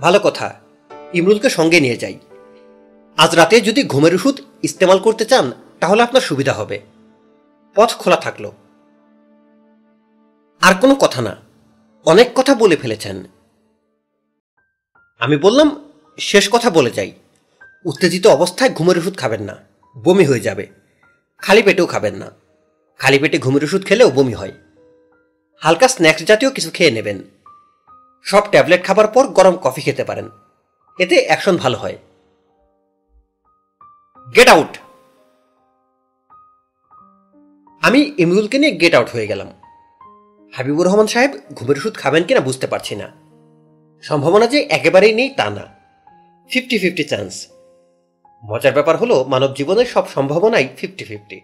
[0.00, 0.54] ভালো কথা,
[1.12, 2.18] ইমরুলকে সঙ্গে নিয়ে যাই।
[3.18, 6.80] আজ রাতে যদি ঘুমের ওষুধ ইস্তেমাল করতে চান, তাহলে আপনার সুবিধা হবে।
[7.74, 8.50] পথ খোলা থাকল।
[10.60, 11.36] আর কোনো কথা না।
[12.04, 13.24] অনেক কথা বলে ফেলেছেন।
[15.18, 17.12] আমি বললাম, শেষ কথা বলে যাই।
[17.84, 19.56] উত্তেজিত অবস্থায় ঘুমের ওষুধ খাবেন না।
[20.04, 20.66] বমি হয়ে যাবে।
[21.38, 22.30] খালি পেটেও খাবেন না।
[22.98, 24.52] খালি পেটে ঘুমের ওষুধ খেলেও বমি হয়।
[25.62, 27.22] হালকা স্ন্যাক্স জাতীয় কিছু খেয়ে নেবেন।
[28.22, 30.28] সব ট্যাবলেট খাবার পর গরম কফি খেতে পারেন।
[30.98, 31.98] এতে অ্যাকশন ভালো হয়।
[34.36, 34.72] গেট আউট
[37.82, 39.48] আমি ইমরুলকে নিয়ে গেট আউট হয়ে গেলাম।
[40.52, 43.08] হাবিবুর রহমান সাহেব ঘুমের ওষুধ খাবেন কিনা বুঝতে পারছি না।
[44.02, 45.64] সম্ভাবনা যে একেবারেই নেই তা না।
[46.50, 47.48] ফিফটি ফিফটি চান্স
[48.44, 51.40] মজার ব্যাপার হলো, মানব জীবনের সব সম্ভাবনাই ফিফটি ফিফটি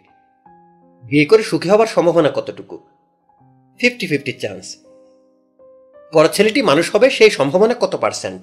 [1.05, 2.79] বিয়ে করে সুখী হবার সম্ভাবনা কতটুকু?
[3.81, 4.77] ফিফটি ফিফটি চান্স
[6.15, 8.43] বড় ছেলেটি মানুষ হবে, সেই সম্ভাবনা কত পার্সেন্ট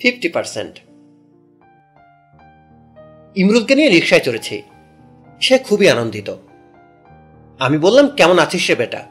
[0.00, 0.74] ফিফটি পার্সেন্ট
[3.36, 4.62] ইমরুলকে নিয়ে রিক্সায় চড়েছি।
[5.40, 6.34] সে খুবই আনন্দিত।
[7.58, 9.06] আমি বললাম, কেমন আছিস সে বেটা?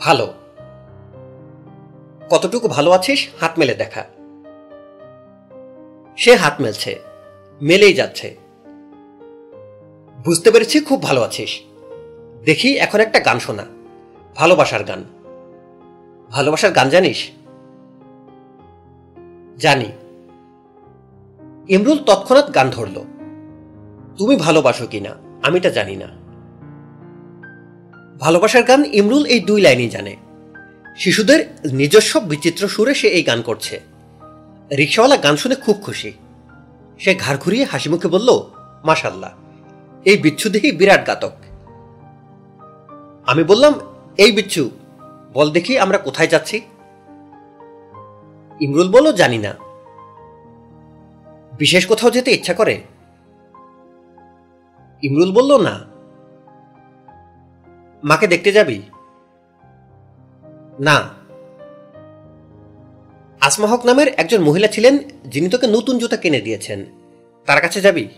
[0.00, 0.34] ভালো।
[2.30, 3.28] কতটুকু ভালো আছিস?
[3.40, 4.04] হাত মেলে দেখা।
[6.16, 6.98] সে হাত মেলছে,
[7.62, 8.36] মেলেই যাচ্ছে।
[10.24, 11.60] বুঝতে পেরেছি, খুব ভালো আছিস।
[12.44, 13.66] দেখি, এখন একটা গান শোনা।
[14.36, 15.04] ভালোবাসার গান।
[16.30, 17.30] ভালোবাসার গান জানিস?
[19.58, 20.07] জানি।
[21.68, 22.96] ইমরুল তৎক্ষণাৎ গান ধরল।
[24.18, 25.10] তুমি ভালোবাসো কিনা
[25.42, 26.08] আমি তা জানি না।
[28.20, 30.16] ভালোবাসার গান ইমরুল এই দুই লাইনই জানে।
[30.96, 33.80] শিশুদের নিজস্ব বিচিত্র সুরে সে এই গান করছে।
[34.76, 36.12] রিক্সাওয়ালা গান শুনে খুব খুশি।
[36.98, 38.42] সে ঘাড় ঘুরিয়ে হাসি মুখে বলল
[38.84, 39.30] মাসাল্লাহ
[40.04, 41.32] এই বিচ্ছু দেখি বিরাট গাতক।
[43.26, 43.74] আমি বললাম,
[44.18, 44.70] এই বিচ্ছু,
[45.32, 46.60] বল দেখি আমরা কোথায় যাচ্ছি?
[48.60, 49.67] ইমরুল বলল, জানি না।
[51.58, 52.82] বিশেষ কোথাও যেতে ইচ্ছা করে?
[55.02, 55.84] ইমরুল বলল, না।
[58.04, 58.82] মাকে দেখতে যাবি?
[60.80, 61.08] না।
[63.40, 66.84] আসমা হক নামের একজন মহিলা ছিলেন যিনি তোকে নতুন জুতা কিনে দিয়েছেন।
[67.46, 68.08] তার কাছে যাবি?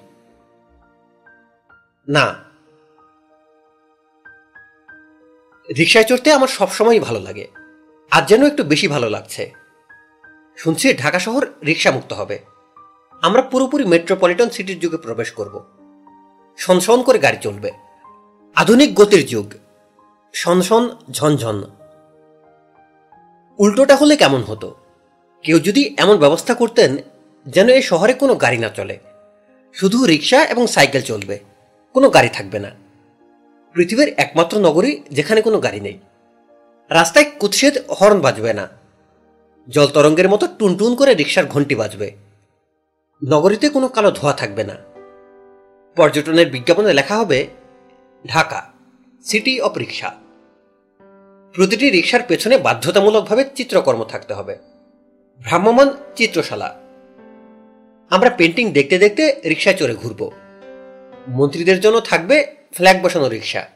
[2.08, 2.34] না।
[5.78, 7.48] রিক্সায় চড়তে আমার সবসময়ই ভালো লাগে।
[8.10, 9.52] আজ যেন একটু বেশি ভালো লাগছে।
[10.56, 12.38] শুনছি ঢাকা শহর রিক্সা মুক্ত হবে।
[13.22, 15.64] আমরা পুরোপুরি মেট্রোপলিটন সিটির যুগে প্রবেশ করব।
[16.56, 17.70] সনসন করে গাড়ি চলবে।
[18.54, 19.52] আধুনিক গতির যুগ।
[20.32, 21.64] সনসন ঝনঝন।
[23.58, 24.74] উল্টোটা হলে কেমন হতো?
[25.42, 26.96] কেউ যদি এমন ব্যবস্থা করতেন
[27.46, 28.98] যেন এই শহরে কোনো গাড়ি না চলে।
[29.74, 31.38] শুধু রিক্সা এবং সাইকেল চলবে।
[31.92, 32.70] কোনো গাড়ি থাকবে না।
[33.72, 35.98] পৃথিবীর একমাত্র নগরী যেখানে কোনো গাড়ি নেই।
[36.90, 38.68] রাস্তায় কুৎসেদ হর্ন বাজবে না।
[39.68, 42.29] জল তরঙ্গের মতো টুনটুন করে রিক্সার ঘন্টি বাজবে।
[43.28, 44.76] নগরীতে কোনো কালো ধোয়া থাকবে না।
[45.96, 47.46] পর্যটনের বিজ্ঞাপনে লেখা হবে,
[48.26, 48.70] ঢাকা,
[49.24, 50.14] সিটি অফ রিক্সা।
[51.54, 54.58] প্রতিটি রিক্সার পেছনে বাধ্যতামূলকভাবে চিত্রকর্ম থাকতে হবে।
[55.40, 56.76] ভ্রাম্যমান চিত্রশালা।
[58.10, 60.30] আমরা পেন্টিং দেখতে দেখতে রিক্সায় চড়ে ঘুরব।
[61.28, 63.66] মন্ত্রীদের জন্য থাকবে ফ্ল্যাগ বসানো রিক্সা।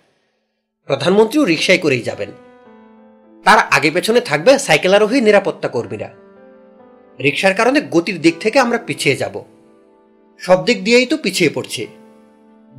[0.87, 2.31] প্রধানমন্ত্রীও রিক্সায় করেই যাবেন।
[3.45, 6.24] তার আগে পেছনে থাকবে সাইকেল আরোহী নিরাপত্তা কর্মীরা।
[7.23, 9.45] রিক্সার কারণে গতির দিক থেকে আমরা পিছিয়ে যাব।
[10.39, 11.87] সব দিক দিয়েই তো পিছিয়ে পড়ছে।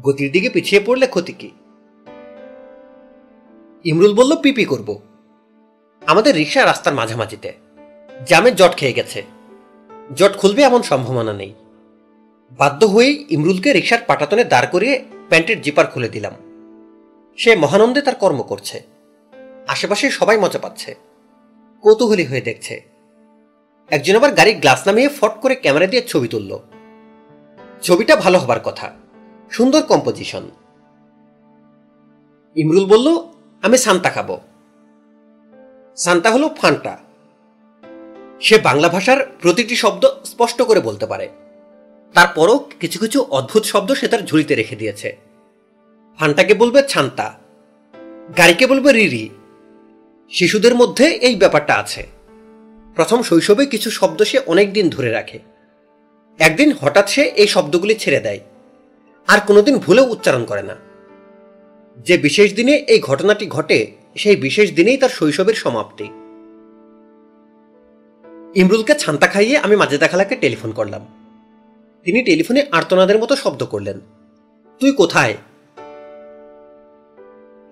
[0.02, 1.52] গতির দিকে পিছিয়ে পড়লে ক্ষতি কি?
[3.84, 5.02] ইমরুল বলল, পিপি করব।
[6.08, 7.54] আমাদের রিক্সা রাস্তার মাঝামাঝিতে।
[8.28, 9.24] জামে জট খেয়ে গেছে।
[10.16, 11.54] জট খুলবে এমন সম্ভাবনা নেই।
[12.52, 16.34] বাধ্য হয়েই ইমরুলকে রিক্সার পাটাতনে দাঁড় করিয়ে প্যান্টের জিপার খুলে দিলাম।
[17.38, 18.84] সে মহানন্দে তার কর্ম করছে।
[19.68, 20.96] আশেপাশে সবাই মজা পাচ্ছে।
[21.82, 22.95] কৌতূহলী হয়ে দেখছে।
[23.90, 26.60] একজন আবার গাড়ির গ্লাস নামিয়ে ফট করে ক্যামেরা দিয়ে ছবি তুলল।
[27.82, 28.94] ছবিটা ভালো হবার কথা।
[29.52, 30.50] সুন্দর কম্পোজিশন
[32.56, 33.28] ইমরুল বলল,
[33.62, 34.38] আমি সান্তা খাব।
[35.96, 36.98] সান্তা হলো ফান্টা।
[38.42, 41.30] সে বাংলা ভাষার প্রতিটি শব্দ স্পষ্ট করে বলতে পারে।
[42.14, 45.18] তারপরও কিছু কিছু অদ্ভুত শব্দ সে তার ঝুড়িতে রেখে দিয়েছে।
[46.20, 47.40] ফান্টাকে বলবে ছান্তা।
[48.38, 49.30] গাড়িকে বলবে রিরি।
[50.30, 52.15] শিশুদের মধ্যে এই ব্যাপারটা আছে।
[52.96, 55.40] প্রথম শৈশবে কিছু শব্দ সে অনেক দিন ধরে রাখে।
[56.40, 58.42] একদিন হঠাৎ সে এই শব্দগুলি ছেড়ে দেয়,
[59.28, 60.76] আর কোনোদিন ভুলেও উচ্চারণ করে না।
[61.98, 63.80] যে বিশেষ দিনে এই ঘটনাটি ঘটে,
[64.16, 66.08] সেই বিশেষ দিনেই তার শৈশবের সমাপ্তি।
[68.62, 71.04] ইমরুলকে ছান্তা খাইয়ে আমি মাজেদা খালাকে টেলিফোন করলাম।
[72.06, 73.98] তিনি টেলিফোনে আর্তনাদের মতো শব্দ করলেন,
[74.82, 75.36] তুই কোথায়?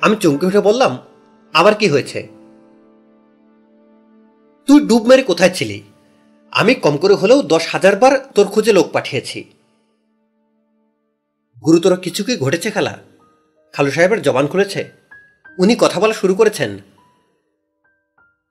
[0.01, 0.91] আমি চমকে উঠে বললাম,
[1.53, 2.19] আবার কি হয়েছে?
[4.67, 5.83] তুই ডুব মেরে কোথায় ছিলি?
[6.51, 9.43] আমি কম করে হলেও দশ হাজার বার তোর খুঁজে লোক পাঠিয়েছি।
[11.65, 12.99] গুরুতর কিছু কি ঘটেছে খালা?
[13.73, 14.91] খালু সাহেবের জবান খুলেছে।
[15.59, 16.79] উনি কথা বলা শুরু করেছেন।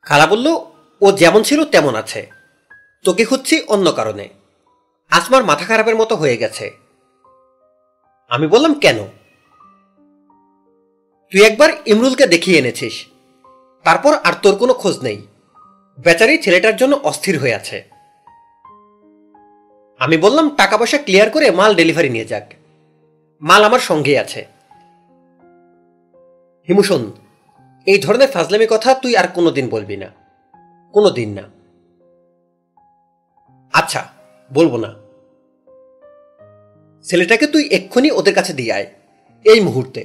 [0.02, 0.46] খালা বলল,
[1.00, 2.30] ও যেমন ছিল তেমন আছে।
[3.04, 4.28] তোকে খুঁজছি অন্য কারণে।
[5.10, 6.70] আসমার মাথা খারাপের মতো হয়ে গেছে।
[8.28, 8.98] আমি বললাম, কেন?
[11.32, 13.06] তুই একবার ইমরুলকে দেখিয়ে এনেছিস।
[13.84, 15.26] তারপর আর তোর কোনো খোঁজ নেই।
[16.00, 17.88] বেচারি ছেলেটার জন্য অস্থির হয়ে আছে।
[19.98, 22.52] আমি বললাম টাকা পয়সা ক্লিয়ার করে মাল ডেলিভারি নিয়ে যাক।
[23.40, 24.46] মাল আমার সঙ্গেই আছে।
[26.68, 27.12] হিমু, শোন,
[27.86, 30.06] এই ধরনের ফাজলামি কথা তুই আর কোনোদিন বলবি না।
[30.92, 31.42] কোনো দিন না।
[33.72, 34.08] আচ্ছা
[34.52, 34.94] বলব না।
[37.02, 38.86] ছেলেটাকে তুই এক্ষুনি ওদের কাছে দিয়ে আয়।
[39.44, 40.00] এই মুহূর্তে।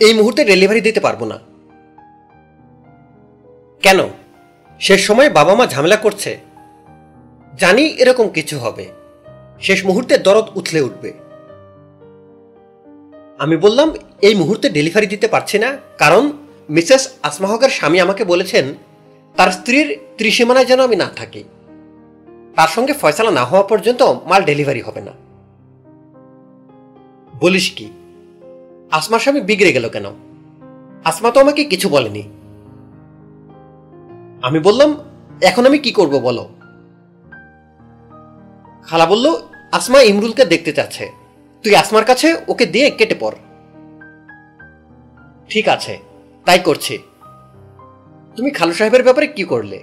[0.00, 1.55] এই মুহূর্তে ডেলিভারি দিতে পারব না।
[3.82, 3.98] কেন?
[4.80, 6.38] শেষ সময় বাবা মা ঝামেলা করছে।
[7.58, 8.88] জানি এরকম কিছু হবে।
[9.60, 11.12] শেষ মুহূর্তে দরদ উথলে উঠবে।
[13.38, 16.32] আমি বললাম, এই মুহূর্তে ডেলিভারি দিতে পারছি না, কারণ
[16.70, 18.74] মিসেস আসমাহকের স্বামী আমাকে বলেছেন,
[19.36, 21.44] তার স্ত্রীর ত্রিসীমানায় যেন আমি না থাকি।
[22.56, 25.12] তার সঙ্গে ফয়সালা না হওয়া পর্যন্ত মাল ডেলিভারি হবে না।
[27.40, 27.90] বলিস কি?
[28.90, 30.06] আসমার স্বামী বিগড়ে গেল কেন?
[31.04, 32.22] আসমা তো আমাকে কিছু বলেনি।
[34.46, 34.90] আমি বললাম,
[35.42, 36.44] এখন আমি কি করব বলো?
[38.88, 39.26] খালা বলল,
[39.72, 41.04] আসমা ইমরুলকে দেখতে চাচ্ছে
[41.64, 43.36] তুই আসমার কাছে ওকে দিয়ে কেটে পড়
[45.48, 45.94] ঠিক আছে,
[46.46, 46.98] তাই করছি।
[48.36, 49.78] তুমি খালু সাহেবের ব্যাপারে কি করলে?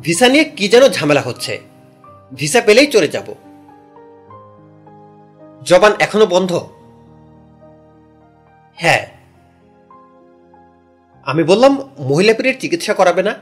[0.00, 1.54] ভিসা নিয়ে কি যেন ঝামেলা হচ্ছে।
[2.34, 3.28] ভিসা পেলেই চলে যাব।
[5.62, 6.52] জবান এখনও বন্ধ?
[8.78, 9.02] হ্যাঁ
[11.26, 11.72] আমি বললাম,
[12.10, 13.34] মহিলা পীরের চিকিৎসা করাবে না?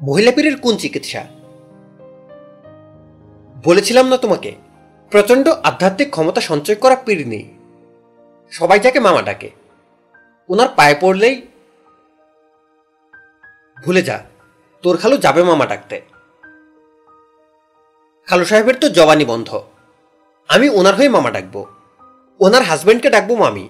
[0.00, 1.22] মহিলা পীরের কোন চিকিৎসা?
[3.64, 4.50] বলেছিলাম না তোমাকে
[5.12, 7.44] প্রচণ্ড আধ্যাত্মিক ক্ষমতা সঞ্চয় করা পীর নেই।
[8.52, 9.50] সবাই যাকে মামা ডাকে
[10.48, 11.36] ওনার পায়ে পড়লেই
[13.84, 14.16] ভুলে যা,
[14.82, 15.96] তোর খালু যাবে মামা ডাকতে।
[18.28, 19.50] খালু সাহেবের তো জবানি বন্ধ,
[20.48, 21.60] আমি ওনার হয়ে মামা ডাকবো
[22.40, 23.64] ওনার হাজব্যান্ডকে ডাকবো মামি।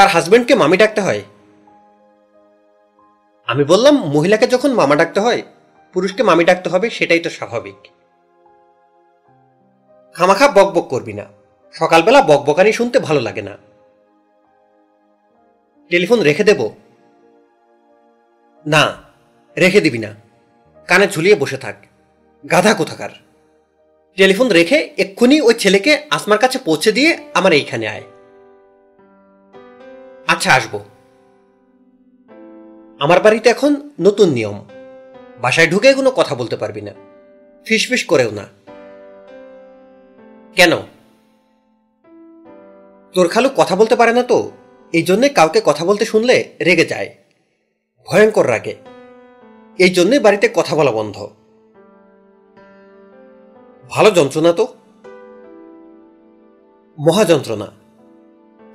[0.00, 1.22] তার হাজবেন্ডকে মামি ডাকতে হয়।
[3.46, 5.42] আমি বললাম, মহিলাকে যখন মামা ডাকতে হয়,
[5.92, 7.74] পুরুষকে মামি ডাকতে হবে, সেটাই তো স্বাভাবিক।
[10.14, 11.24] খামাখা বক বক করবি না।
[11.72, 13.58] সকালবেলা বকবকানি শুনতে ভালো লাগে না।
[15.88, 16.70] টেলিফোন রেখে দেব।
[18.66, 18.96] না,
[19.58, 20.14] রেখে দিবি না।
[20.86, 21.76] কানে ঝুলিয়ে বসে থাক।
[22.50, 23.10] গাধা কোথাকার।
[24.16, 28.02] টেলিফোন রেখে এক্ষুনি ওই ছেলেকে আসমার কাছে পৌঁছে দিয়ে আমার এইখানে আয়।
[30.30, 30.78] আচ্ছা আসব।
[33.00, 34.64] আমার বাড়িতে এখন নতুন নিয়ম।
[35.40, 36.92] বাসায় ঢুকে কোনো কথা বলতে পারবি না।
[37.64, 38.46] ফিসফিস করেও না।
[40.56, 40.70] কেন?
[43.12, 44.50] তোর খালু কথা বলতে পারে না তো।
[44.92, 47.14] এই জন্যে কাউকে কথা বলতে শুনলে রেগে যায়।
[48.06, 48.76] ভয়ঙ্কর রাগে।
[49.78, 51.28] এই জন্যে বাড়িতে কথা বলা বন্ধ।
[53.90, 54.74] ভালো যন্ত্রণা তো।
[56.98, 57.66] মহাযন্ত্রণা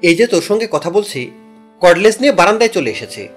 [0.02, 1.32] এই যে তোর সঙ্গে কথা বলছি
[1.80, 3.28] কর্ডলেস নিয়ে বারান্দায় চলে এসেছে।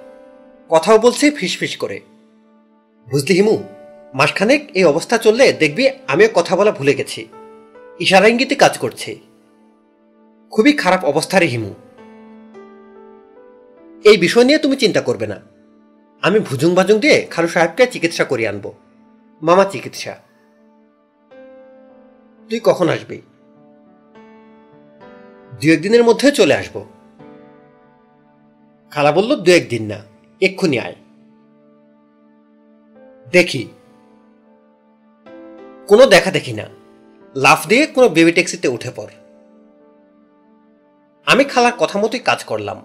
[0.69, 2.01] কথাও বলছি ফিসফিস করে।
[3.11, 3.65] বুঝলি হিমু,
[4.15, 7.29] মাসখানেক এই অবস্থা চললে দেখবি আমিও কথা বলা ভুলে গেছি।
[8.01, 9.21] ইশারা ইঙ্গিতে কাজ করছি।
[10.51, 11.75] খুবই খারাপ অবস্থা রে হিমু।
[14.05, 15.41] এই বিষয় নিয়ে তুমি চিন্তা করবে না।
[16.23, 18.73] আমি ভুজুং বাজুং দিয়ে খালু সাহেবকে চিকিৎসা করিয়ে আনব।
[19.43, 20.17] মামা চিকিৎসা।
[22.51, 23.23] তুই কখন আসবি?
[25.61, 26.85] দু একদিনের মধ্যে চলে আসব।
[28.93, 29.99] খালা বলল, দু একদিন না,
[30.41, 30.95] এক্ষুনি আয়।
[33.31, 33.69] দেখি।
[35.89, 36.67] কোনো দেখা দেখি না।
[37.37, 39.13] লাফ দিয়ে কোনো বেবি ট্যাক্সিতে উঠে পড়।
[41.27, 42.85] আমি খালার কথা মতোই কাজ করলাম।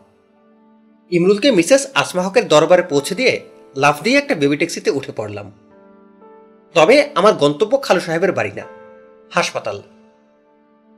[1.11, 3.33] ইমরুলকে মিসেস আসমা হকের দরবারে পৌঁছে দিয়ে
[3.77, 5.51] লাফ দিয়ে একটা বেবি ট্যাক্সিতে উঠে পড়লাম।
[6.73, 8.65] তবে আমার গন্তব্য খালু সাহেবের বাড়ি না,
[9.31, 9.81] হাসপাতাল।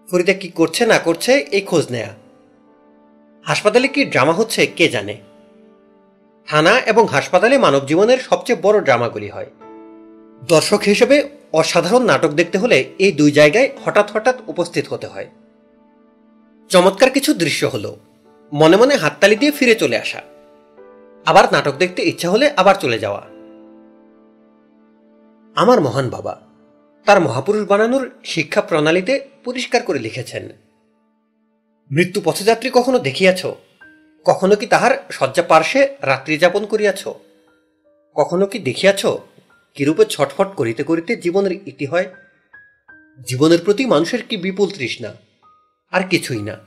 [0.07, 2.24] ফরিদা কি করছে না করছে এই খোঁজ নেয়া।
[3.45, 5.17] হাসপাতালে কি ড্রামা হচ্ছে, কে জানে?
[6.47, 9.49] থানা এবং হাসপাতালে মানব জীবনের সবচেয়ে বড় ড্রামাগুলি হয়।
[10.47, 15.30] দর্শক হিসেবে অসাধারণ নাটক দেখতে হলে এই দুই জায়গায় হঠাৎ হঠাৎ উপস্থিত হতে হয়।
[16.69, 17.97] চমৎকার কিছু দৃশ্য হলো।
[18.53, 20.22] মনে মনে হাততালি দিয়ে ফিরে চলে আসা।
[21.26, 23.22] আবার নাটক দেখতে ইচ্ছা হলে আবার চলে যাওয়া।
[25.55, 26.41] আমার মহান বাবা,
[27.05, 30.49] তার মহাপুরুষ বানানোর শিক্ষা প্রণালীতে পরিষ্কার করে লিখেছেন।
[31.91, 33.45] মৃত্যু পথযাত্রী কখনো দেখিয়াছ?
[34.25, 37.07] কখনো কি তাহার শয্যা পার্শ্বে রাত্রি যাপন করিয়াছ?
[38.15, 39.05] কখনো কি দেখিয়াছ
[39.73, 42.15] কিরূপে ছটফট করিতে করিতে জীবনের ইতি হয়?
[43.27, 45.13] জীবনের প্রতি মানুষের কি বিপুল তৃষ্ণা?
[45.91, 46.57] আর কিছুই না।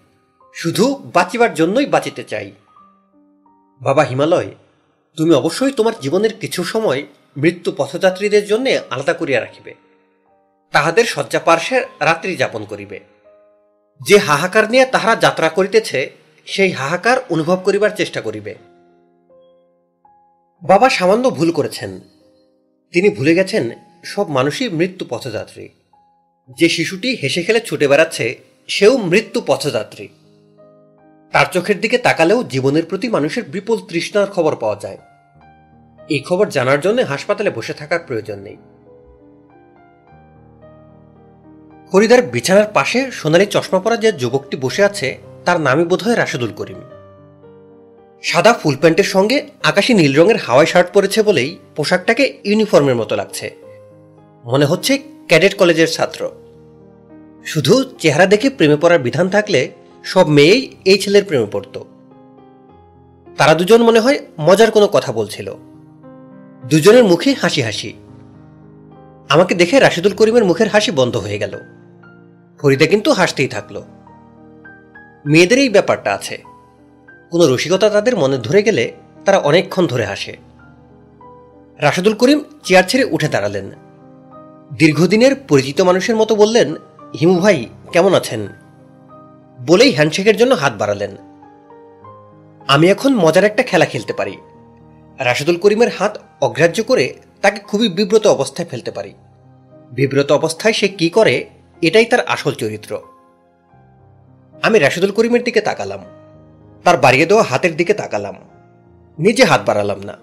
[0.55, 2.53] শুধু বাঁচিবার জন্যই বাঁচিতে চাই।
[3.81, 4.55] বাবা হিমালয়,
[5.17, 7.03] তুমি অবশ্যই তোমার জীবনের কিছু সময়
[7.37, 9.75] মৃত্যু পথযাত্রীদের জন্য আলাদা করিয়া রাখিবে।
[10.73, 13.01] তাহাদের শয্যা পার্শ্বে রাত্রি যাপন করিবে।
[14.07, 16.11] যে হাহাকার নিয়ে তাহারা যাত্রা করিতেছে,
[16.47, 18.55] সেই হাহাকার অনুভব করিবার চেষ্টা করিবে।
[20.63, 22.01] বাবা সামান্য ভুল করেছেন।
[22.93, 23.71] তিনি ভুলে গেছেন,
[24.05, 25.69] সব মানুষই মৃত্যু পথযাত্রী।
[26.59, 28.39] যে শিশুটি হেসে খেলে ছুটে বেড়াচ্ছে,
[28.69, 30.09] সেও মৃত্যু পথযাত্রী।
[31.33, 34.99] তার চোখের দিকে তাকালেও জীবনের প্রতি মানুষের বিপুল তৃষ্ণার খবর পাওয়া যায়।
[36.09, 38.57] এই খবর জানার জন্য হাসপাতালে বসে থাকার প্রয়োজন নেই।
[41.93, 46.79] ফরিদার বিছানার পাশে সোনালি চশমা পরা যে যুবকটি বসে আছে, তার নামই বোধহয় রাশেদুল করিম।
[48.23, 53.57] সাদা ফুল প্যান্টের সঙ্গে আকাশি নীল রঙের হাওয়াই শার্ট পরেছে বলেই পোশাকটাকে ইউনিফর্মের মতো লাগছে।
[54.45, 56.31] মনে হচ্ছে ক্যাডেট কলেজের ছাত্র।
[57.45, 59.71] শুধু চেহারা দেখে প্রেমে পড়ার বিধান থাকলে
[60.05, 61.83] সব মেয়েই এই ছেলের প্রেমে পড়ত।
[63.37, 65.55] তারা দুজন মনে হয় মজার কোনো কথা বলছিল।
[66.65, 67.93] দুজনের মুখে হাসি হাসি।
[69.29, 71.59] আমাকে দেখে রাশিদুল করিমের মুখের হাসি বন্ধ হয়ে গেল।
[72.61, 73.83] ফরিদা কিন্তু হাসতেই থাকল।
[75.27, 76.43] মেয়েদের এই ব্যাপারটা আছে।
[77.31, 78.93] কোনো রসিকতা তাদের মনে ধরে গেলে
[79.25, 80.37] তারা অনেকক্ষণ ধরে হাসে।
[81.79, 83.71] রাশেদুল করিম চেয়ার ছেড়ে উঠে দাঁড়ালেন।
[84.79, 86.75] দীর্ঘদিনের পরিচিত মানুষের মতো বললেন,
[87.21, 88.49] হিমু ভাই, কেমন আছেন?
[89.67, 91.11] বলেই হ্যান্ডশেকের জন্য হাত বাড়ালেন।
[92.69, 94.37] আমি এখন মজার একটা খেলা খেলতে পারি।
[95.19, 99.15] রাশেদুল করিমের হাত অগ্রাহ্য করে তাকে খুবই বিব্রত অবস্থায় ফেলতে পারি।
[99.93, 101.51] বিব্রত অবস্থায় সে কি করে
[101.83, 103.01] এটাই তার আসল চরিত্র।
[104.63, 106.05] আমি রাশেদুল করিমের দিকে তাকালাম।
[106.85, 108.35] তার বাড়িয়ে দেওয়া হাতের দিকে তাকালাম।
[109.19, 110.19] নিজে হাত বাড়ালাম না।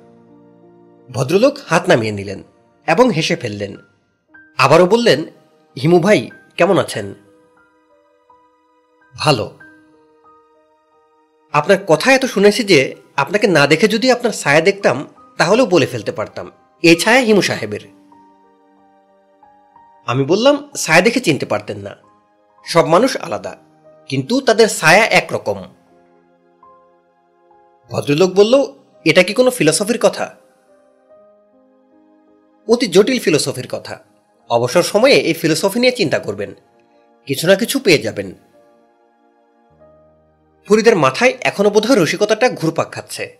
[1.11, 2.43] ভদ্রলোক হাত নামিয়ে নিলেন
[2.87, 3.75] এবং হেসে ফেললেন।
[4.57, 5.23] আবারও বললেন,
[5.81, 7.13] হিমু ভাই, কেমন আছেন?
[9.15, 9.57] ভালো।
[11.51, 15.07] আপনার কথা এত শুনেছি যে, আপনাকে না দেখে যদি আপনার ছায়া দেখতাম,
[15.37, 16.51] তাহলেও বলে ফেলতে পারতাম।
[16.81, 17.94] এই ছায়া হিমু সাহেবের।
[20.05, 21.95] আমি বললাম, ছায়া দেখে চিনতে পারতেন না।
[22.65, 23.57] সব মানুষ আলাদা,
[24.07, 25.63] কিন্তু তাদের ছায়া একরকম।
[27.91, 28.73] ভদ্রলোক বলল,
[29.05, 30.35] এটা কি কোনো ফিলসফির কথা?
[32.67, 33.99] অতি জটিল ফিলোসফির কথা।
[34.49, 36.53] অবসর সময়ে এই ফিলোসফি নিয়ে চিন্তা করবেন।
[37.25, 38.33] কিছু না কিছু পেয়ে যাবেন।
[40.69, 43.37] ফরিদের মাথায় এখনও বোধহয় রসিকতাটা ঘুরপাক খাচ্ছে।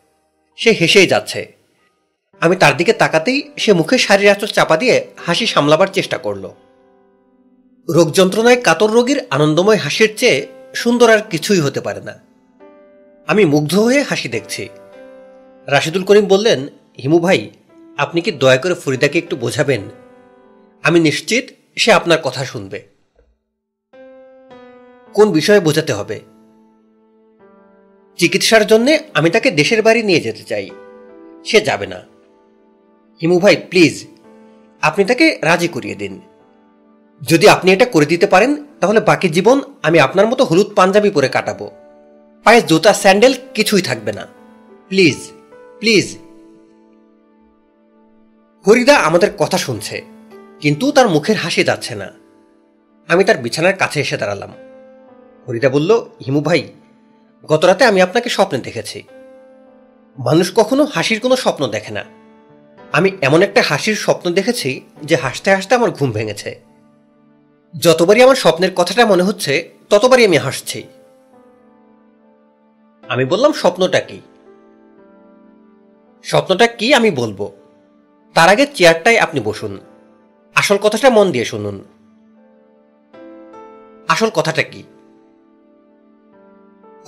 [0.55, 1.54] সে হেসেই যাচ্ছে।
[2.41, 6.49] আমি তার দিকে তাকাতেই সে মুখে শারীর আচর চাপা দিয়ে হাসি সামলাবার চেষ্টা করল।
[7.89, 12.19] রোগ যন্ত্রণায় কাতর রোগীর আনন্দময় হাসির চেয়ে সুন্দর আর কিছুই হতে পারে না।
[13.27, 14.69] আমি মুগ্ধ হয়ে হাসি দেখছি।
[15.67, 16.67] রাশিদুল করিম বললেন,
[17.03, 17.51] হিমু ভাই,
[17.97, 19.81] আপনি কি দয়া করে ফরিদাকে একটু বোঝাবেন?
[20.83, 21.45] আমি নিশ্চিত
[21.75, 22.83] সে আপনার কথা শুনবে।
[25.13, 26.19] কোন বিষয়ে বোঝাতে হবে?
[28.17, 30.69] চিকিৎসার জন্য আমি তাকে দেশের বাড়ি নিয়ে যেতে চাই।
[31.45, 32.14] সে যাবে না।
[33.21, 33.95] হিমু ভাই, প্লিজ,
[34.81, 36.13] আপনি তাকে রাজি করিয়ে দিন।
[37.21, 41.29] যদি আপনি এটা করে দিতে পারেন, তাহলে বাকি জীবন আমি আপনার মতো হলুদ পাঞ্জাবি পরে
[41.29, 41.71] কাটাবো।
[42.45, 44.27] পায়ে জুতা, স্যান্ডেল কিছুই থাকবে না।
[44.87, 45.17] Please
[45.79, 46.07] please.
[48.65, 49.95] হরিদা আমাদের কথা শুনছে,
[50.59, 52.07] কিন্তু তার মুখের হাসি যাচ্ছে না।
[53.07, 54.51] আমি তার বিছানার কাছে এসে দাঁড়ালাম।
[55.47, 55.91] হরিদা বলল,
[56.25, 56.61] হিমু ভাই,
[57.45, 59.03] গতরাতে আমি আপনাকে স্বপ্নে দেখেছি।
[60.17, 62.03] মানুষ কখনো হাসির কোনো স্বপ্ন দেখে না।
[62.95, 66.61] আমি এমন একটা হাসির স্বপ্ন দেখেছি যে হাসতে হাসতে আমার ঘুম ভেঙেছে।
[67.79, 70.83] যতবারই আমার স্বপ্নের কথাটা মনে হচ্ছে, ততবারই আমি হাসছি।
[73.09, 74.21] আমি বললাম, স্বপ্নটা কি?
[76.23, 77.51] স্বপ্নটা কি আমি বলব?
[78.33, 79.79] তার আগে চেয়ারটাই আপনি বসুন।
[80.55, 81.83] আসল কথাটা মন দিয়ে শুনুন।
[84.07, 84.83] আসল কথাটা কি?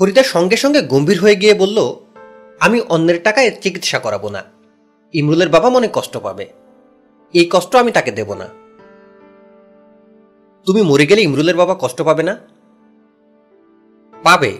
[0.01, 1.95] হরিদা সঙ্গে সঙ্গে গম্ভীর হয়ে গিয়ে বলল,
[2.59, 4.56] আমি অন্যের টাকায় চিকিৎসা করাবো না।
[5.13, 6.49] ইমরুলের বাবা মনে কষ্ট পাবে।
[7.34, 8.47] এই কষ্ট আমি তাকে দেব না।
[10.65, 12.38] তুমি মরে গেলে ইমরুলের বাবা কষ্ট পাবে না?
[14.23, 14.57] পাবে।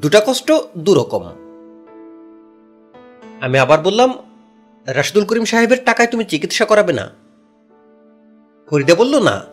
[0.00, 1.32] দুটা কষ্ট দুরকম
[3.40, 4.14] আমি আবার বললাম,
[4.86, 7.10] রাশিদুল করিম সাহেবের টাকায় তুমি চিকিৎসা করাবে না?
[8.70, 9.44] ফরিদা বলল, না।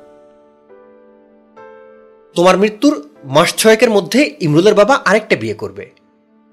[2.35, 5.91] তোমার মৃত্যুর মাস ছয়েকের মধ্যে ইমরুলের বাবা আরেকটা বিয়ে করবে।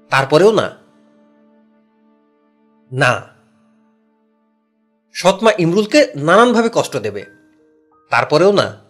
[0.09, 0.77] তারপরেও না।
[2.91, 3.34] না।
[5.15, 7.25] সৎমা ইমরুলকে নানানভাবে কষ্ট দেবে।
[8.09, 8.81] তারপরেও না।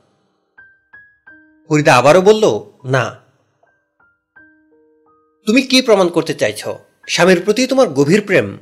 [1.70, 3.16] ফরিদা আবারও বলল, না।
[5.46, 6.68] তুমি কি প্রমাণ করতে চাইছ?
[7.10, 8.58] স্বামীর প্রতি তোমার গভীর প্রেম।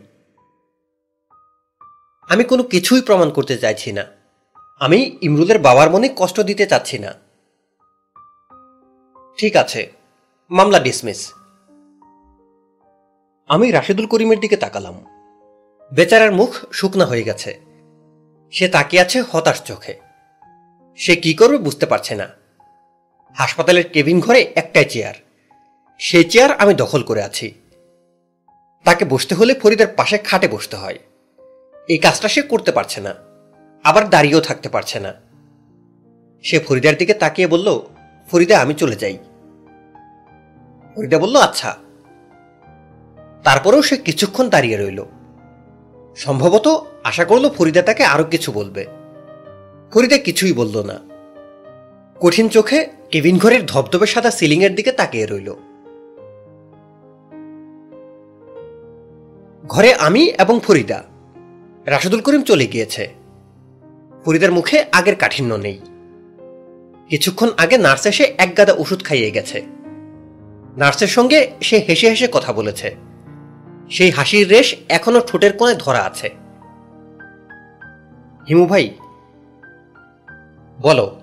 [2.30, 4.06] আমি কোনো কিছুই প্রমাণ করতে চাইছি না।
[4.80, 7.14] আমি ইমরুলের বাবার মনে কষ্ট দিতে চাচ্ছি না।
[9.38, 9.91] ঠিক আছে,
[10.52, 11.34] মামলা ডিসমিস।
[13.48, 15.23] আমি রাশেদুল করিমের দিকে তাকালাম।
[15.94, 17.60] বেচারার মুখ শুকনা হয়ে গেছে।
[18.52, 19.99] সে তাকিয়ে আছে হতাশ চোখে।
[20.95, 22.28] সে কি করবে বুঝতে পারছে না।
[23.36, 25.14] হাসপাতালের কেবিন ঘরে একটাই চেয়ার।
[25.99, 27.52] সেই চেয়ার আমি দখল করে আছি।
[28.84, 30.98] তাকে বসতে হলে ফরিদের পাশে খাটে বসতে হয়।
[31.88, 33.15] এই কাজটা সে করতে পারছে না।
[33.84, 35.14] আবার দাঁড়িয়েও থাকতে পারছে না।
[36.44, 37.80] সে ফরিদার দিকে তাকিয়ে বলল,
[38.32, 39.18] ফরিদা, আমি চলে যাই।
[40.95, 41.78] ফরিদা বলল আচ্ছা।
[43.44, 45.06] তারপরেও সে কিছুক্ষণ দাঁড়িয়ে রইল।
[46.15, 48.85] সম্ভবত আশা করল ফরিদা তাকে আরও কিছু বলবে।
[49.94, 50.99] ফরিদা কিছুই বলল না।
[52.19, 55.53] কঠিন চোখে কেবিন ঘরের ধবধবে সাদা সিলিং এর দিকে তাকিয়ে রইল।
[59.68, 61.03] ঘরে আমি এবং ফরিদা।
[61.85, 63.14] রাশেদুল করিম চলে গিয়েছে।
[64.26, 65.80] ফরিদার মুখে আগের কাঠিন্য নেই।
[67.10, 69.61] কিছুক্ষণ আগে নার্স এসে এক গাদা ওষুধ খাইয়ে গেছে।
[70.77, 72.95] নার্সের সঙ্গে সে হেসে হেসে কথা বলেছে।
[73.89, 76.30] সেই হাসির রেশ এখনও ঠোঁটের কোণে ধরা আছে।
[78.49, 78.95] হিমু ভাই,
[80.81, 81.19] বলো।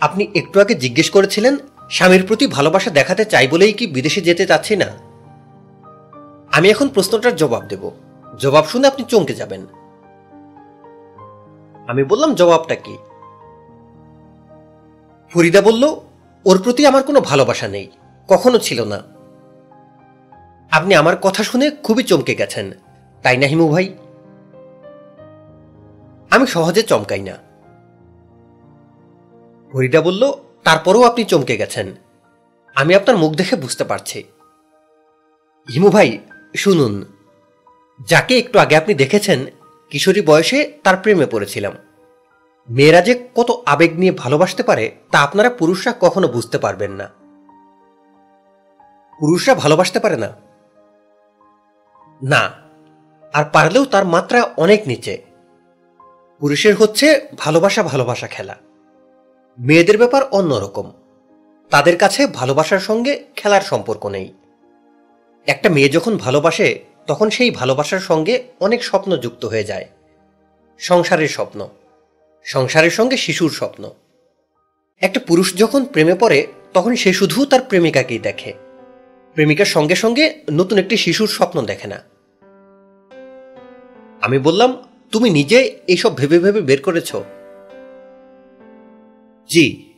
[0.00, 1.56] আপনি একটু আগে জিজ্ঞেস করেছিলেন,
[1.90, 4.86] স্বামীর প্রতি ভালোবাসা দেখাতে চাই বলেই কি বিদেশে যেতে চাচ্ছি না?
[6.52, 7.90] আমি এখন প্রশ্নটার জবাব দেব।
[8.38, 9.66] জবাব শুনে আপনি চমকে যাবেন।
[11.88, 12.98] আমি বললাম, জবাবটা কি?
[15.34, 16.00] ফরিদা বলল,
[16.44, 17.90] ওর প্রতি আমার কোনো ভালোবাসা নেই,
[18.28, 19.02] কখনো ছিল না।
[20.72, 22.72] আপনি আমার কথা শুনে খুবই চমকে গেছেন।
[23.22, 23.94] তাই না, হিমু ভাই?
[26.30, 27.32] আমি সহজে চমকাই না।
[29.74, 30.32] হরিদা বলল,
[30.64, 31.94] তারপরেও আপনি চমকে গেছেন।
[32.74, 34.24] আমি আপনার মুখ দেখে বুঝতে পারছি।
[35.74, 36.18] হিমু ভাই,
[36.56, 37.04] শুনুন।
[38.08, 39.46] যাকে একটু আগে আপনি দেখেছেন,
[39.90, 41.72] কিশোরী বয়সে তার প্রেমে পড়েছিলাম।
[42.70, 47.08] মেয়েরা যে কত আবেগ নিয়ে ভালোবাসতে পারে, তা আপনারা পুরুষরা কখনো বুঝতে পারবেন না।
[49.20, 50.51] পুরুষরা ভালোবাসতে পারে না।
[52.22, 52.50] না,
[53.32, 55.22] আর পারলেও তার মাত্রা অনেক নিচে।
[56.40, 58.56] পুরুষের হচ্ছে ভালোবাসা ভালোবাসা খেলা।
[59.58, 60.92] মেয়েদের ব্যাপার অন্যরকম।
[61.70, 64.32] তাদের কাছে ভালোবাসার সঙ্গে খেলার সম্পর্ক নেই।
[65.46, 69.88] একটা মেয়ে যখন ভালোবাসে, তখন সেই ভালোবাসার সঙ্গে অনেক স্বপ্ন যুক্ত হয়ে যায়।
[70.78, 71.68] সংসারের স্বপ্ন।
[72.44, 73.90] সংসারের সঙ্গে শিশুর স্বপ্ন।
[75.00, 78.61] একটা পুরুষ যখন প্রেমে পড়ে, তখন সে শুধু তার প্রেমিকাকেই দেখে।
[79.34, 82.02] প্রেমিকার সঙ্গে সঙ্গে নতুন একটি শিশুর স্বপ্ন দেখে না।
[84.20, 84.82] আমি বললাম,
[85.12, 87.16] তুমি নিজে এইসব ভেবে ভেবে বের করেছ?
[89.48, 89.92] জি,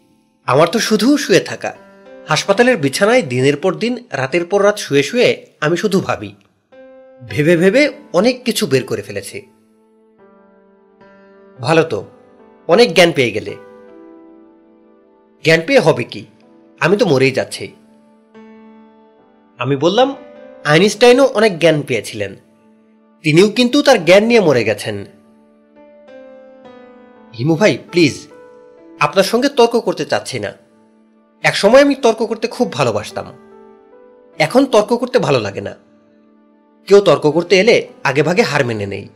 [0.46, 1.76] আমার তো শুধু শুয়ে থাকা।
[2.28, 6.34] হাসপাতালের বিছানায় দিনের পর দিন, রাতের পর রাত শুয়ে শুয়ে আমি শুধু ভাবি।
[7.28, 9.46] ভেবে ভেবে অনেক কিছু বের করে ফেলেছি।
[11.60, 12.06] ভালো তো,
[12.68, 13.56] অনেক জ্ঞান পেয়ে গেলে।
[15.44, 16.26] জ্ঞান পেয়ে হবে কি?
[16.80, 17.72] আমি তো মরেই যাচ্ছি।
[19.64, 20.16] আমি বললাম,
[20.64, 22.36] আইনস্টাইনও অনেক জ্ঞান পেয়েছিলেন।
[23.22, 25.04] তিনিও কিন্তু তার জ্ঞান নিয়ে মরে গেছেন।
[27.38, 28.26] হিমু ভাই, প্লিজ,
[29.00, 30.52] আপনার সঙ্গে তর্ক করতে চাচ্ছি না।
[31.42, 33.32] এক সময় আমি তর্ক করতে খুব ভালোবাসতাম।
[34.38, 35.74] এখন তর্ক করতে ভালো লাগে না।
[36.86, 39.08] কেউ তর্ক করতে এলে আগে ভাগে হার মেনে নেই।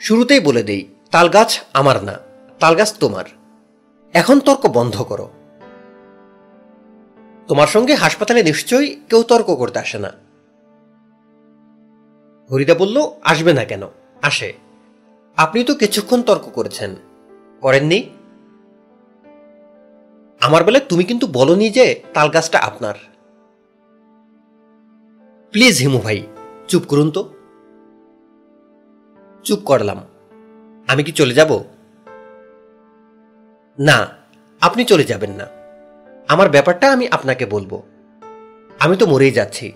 [0.00, 2.18] শুরুতেই বলে দেই তাল গাছ আমার না
[2.58, 3.24] তাল গাছ তোমার।
[4.12, 5.30] এখন তর্ক বন্ধ করো।
[7.48, 10.12] তোমার সঙ্গে হাসপাতালে নিশ্চয়ই কেউ তর্ক করতে আসে না।
[12.50, 13.82] হরিদা বলল, আসবে না কেন?
[14.22, 14.52] আসে।
[15.36, 16.96] আপনি তো কিছুক্ষণ তর্ক করেছেন।
[17.60, 18.10] করেননি?
[20.40, 22.94] আমার বেলায় তুমি কিন্তু বলনি যে তাল গাছটা আপনার।
[25.50, 26.26] প্লিজ হিমু ভাই,
[26.68, 27.34] চুপ করুন তো।
[29.44, 30.00] চুপ করলাম।
[30.88, 31.64] আমি কি চলে যাব?
[33.78, 34.08] না,
[34.60, 35.57] আপনি চলে যাবেন না।
[36.28, 37.82] আমার ব্যাপারটা আমি আপনাকে বলব।
[38.78, 39.72] আমি তো মরেই যাচ্ছি।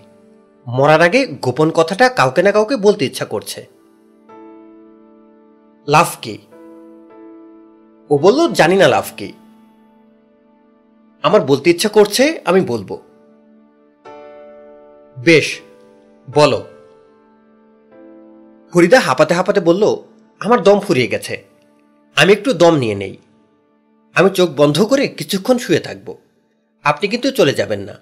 [0.67, 3.67] মরার আগে গোপন কথাটা কাউকে না কাউকে বলতে ইচ্ছা করছে।
[5.87, 6.37] লাভ কি?
[8.09, 9.33] ও বলল, জানি না লাভ কি।
[11.23, 12.97] আমার বলতে ইচ্ছা করছে, আমি বলব।
[15.17, 15.61] বেশ,
[16.35, 16.65] বলো।
[18.75, 19.97] হরিদা হাঁপাতে হাঁপাতে বলল,
[20.39, 21.43] আমার দম ফুরিয়ে গেছে।
[22.15, 23.17] আমি একটু দম নিয়ে নেই।
[24.13, 26.15] আমি চোখ বন্ধ করে কিছুক্ষণ শুয়ে থাকব।
[26.83, 27.93] আপনি কিন্তু চলে যাবেন না।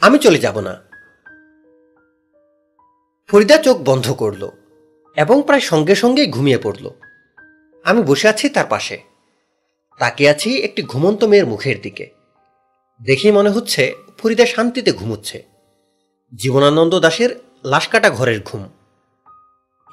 [0.00, 0.82] আমি চলে যাব না।
[3.28, 4.48] ফরিদা চোখ বন্ধ করল
[5.16, 6.90] এবং প্রায় সঙ্গে সঙ্গেই ঘুমিয়ে পড়ল।
[7.84, 8.98] আমি বসে আছি তার পাশে।
[9.98, 12.10] তাকিয়ে আছি একটি ঘুমন্ত মেয়ের মুখের দিকে।
[13.02, 15.46] দেখেই মনে হচ্ছে ফরিদা শান্তিতে ঘুমুচ্ছে।
[16.36, 18.68] জীবনানন্দ দাসের লাশকাটা ঘরের ঘুম।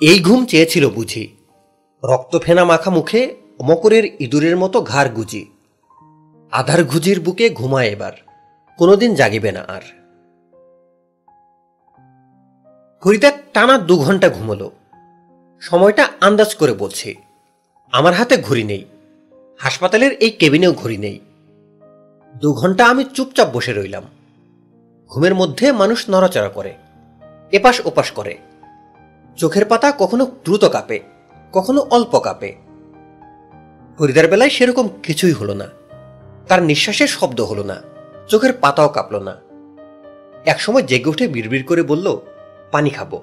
[0.02, 1.36] এই ঘুম চেয়েছিল বুঝি।
[2.04, 5.61] রক্ত ফেনা মাখা মুখে মকরের ইঁদুরের মতো ঘাড় গুজি।
[6.52, 8.12] আধার ঘুজির বুকে ঘুমায় এবার।
[8.78, 9.82] কোনোদিন জাগিবে না আর।
[13.04, 14.72] ফরিদা টানা দু ঘণ্টা ঘুমলো।
[15.60, 17.16] সময়টা আন্দাজ করে বলছি,
[17.92, 18.86] আমার হাতে ঘড়ি নেই।
[19.60, 21.20] হাসপাতালের এই কেবিনেও ঘড়ি নেই।
[22.36, 24.04] দু ঘণ্টা আমি চুপচাপ বসে রইলাম।
[25.10, 26.74] ঘুমের মধ্যে মানুষ নড়াচড়া করে,
[27.52, 28.38] এপাশ ওপাশ করে।
[29.38, 31.00] চোখের পাতা কখনো দ্রুত কাঁপে,
[31.54, 32.56] কখনো অল্প কাঁপে।
[34.00, 35.81] হরিদার বেলায় সেরকম কিছুই হলো না।
[36.48, 37.82] তার নিঃশ্বাসের শব্দ হলো না,
[38.28, 39.36] চোখের পাতাও কাঁপল না।
[40.46, 42.18] একসময় জেগে উঠে বিড়বিড় করে বলল,
[42.72, 43.20] পানি খাব।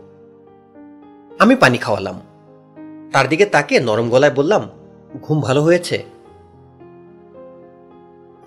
[1.38, 2.20] আমি পানি খাওয়ালাম।
[3.12, 4.68] তার দিকে তাকে নরম গলায় বললাম,
[5.22, 6.04] ঘুম ভালো হয়েছে?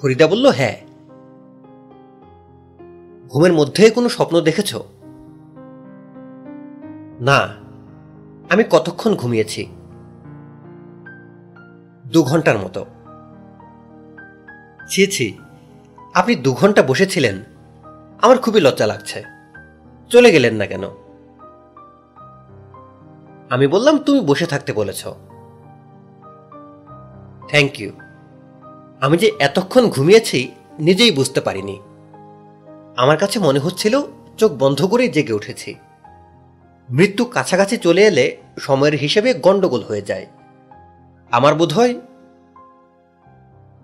[0.02, 0.78] ফরিদা বলল হ্যাঁ।
[3.30, 4.76] ঘুমের মধ্যে কোনো স্বপ্ন দেখেছ?
[7.22, 7.56] না,
[8.50, 9.68] আমি কতক্ষণ ঘুমিয়েছি?
[12.08, 12.86] দু ঘণ্টার মতো।
[14.92, 15.38] ছি
[16.14, 17.44] আপনি দু ঘণ্টা বসেছিলেন।
[18.22, 19.24] আমার খুবই লজ্জা লাগছে।
[20.10, 20.84] চলে গেলেন না কেন?
[23.50, 25.08] আমি বললাম, তুমি বসে থাকতে বলেছ।
[27.50, 27.92] থ্যাংক ইউ
[29.02, 31.80] আমি যে এতক্ষণ ঘুমিয়েছি, নিজেই বুঝতে পারিনি।
[32.98, 34.02] আমার কাছে মনে হচ্ছিল,
[34.38, 35.76] চোখ বন্ধ করে জেগে উঠেছি।
[36.90, 40.28] মৃত্যু কাছাকাছি চলে এলে, সময়ের হিসেবে গন্ডগোল হয়ে যায়।
[41.32, 41.96] আমার বোধ হয়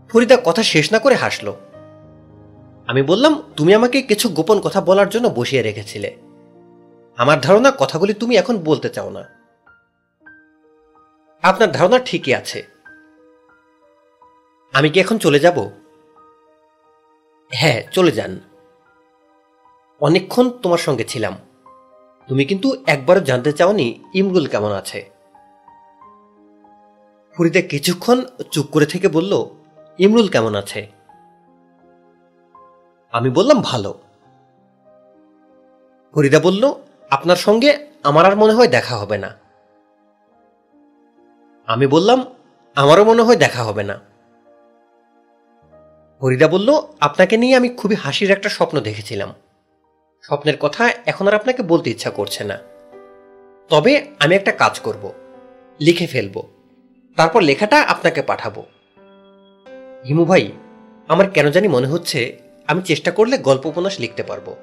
[0.10, 1.54] ফরিদা কথা শেষ না করে হাসল।
[2.88, 6.16] আমি বললাম, তুমি আমাকে কিছু গোপন কথা বলার জন্য বসিয়ে রেখেছিলে।
[7.18, 9.30] আমার ধারণা কথাগুলি তুমি এখন বলতে চাও না।
[11.42, 12.68] আপনার ধারণা ঠিকই আছে।
[14.74, 15.70] আমি কি এখন চলে যাব?
[17.50, 18.40] হ্যাঁ চলে যান।
[20.02, 21.38] অনেকক্ষণ তোমার সঙ্গে ছিলাম।
[22.28, 25.10] তুমি কিন্তু একবারও জানতে চাওনি ইমরুল কেমন আছে?
[27.38, 29.57] ফরিদা কিছুক্ষণ চুপ করে থেকে বলল
[29.98, 30.92] ইমরুল কেমন আছে?
[33.12, 34.00] আমি বললাম ভালো।
[36.14, 36.74] ফরিদা বলল,
[37.10, 39.36] আপনার সঙ্গে আমার আর মনে হয় দেখা হবে না।
[41.68, 42.26] আমি বললাম,
[42.76, 44.00] আমারও মনে হয় দেখা হবে না।
[46.22, 49.34] ফরিদা বলল, আপনাকে নিয়ে আমি খুবই হাসির একটা স্বপ্ন দেখেছিলাম।
[50.22, 52.58] স্বপ্নের কথা এখন আর আপনাকে বলতে ইচ্ছা করছে না।
[53.70, 55.14] তবে আমি একটা কাজ করব,
[55.80, 56.44] লিখে ফেলব।
[57.16, 58.66] তারপর লেখাটা আপনাকে পাঠাবো।
[60.06, 60.52] হিমু ভাই,
[61.08, 64.56] আমার কেন জানি মনে হচ্ছে আমি চেষ্টা করলে গল্প উপন্যাস লিখতে পারব।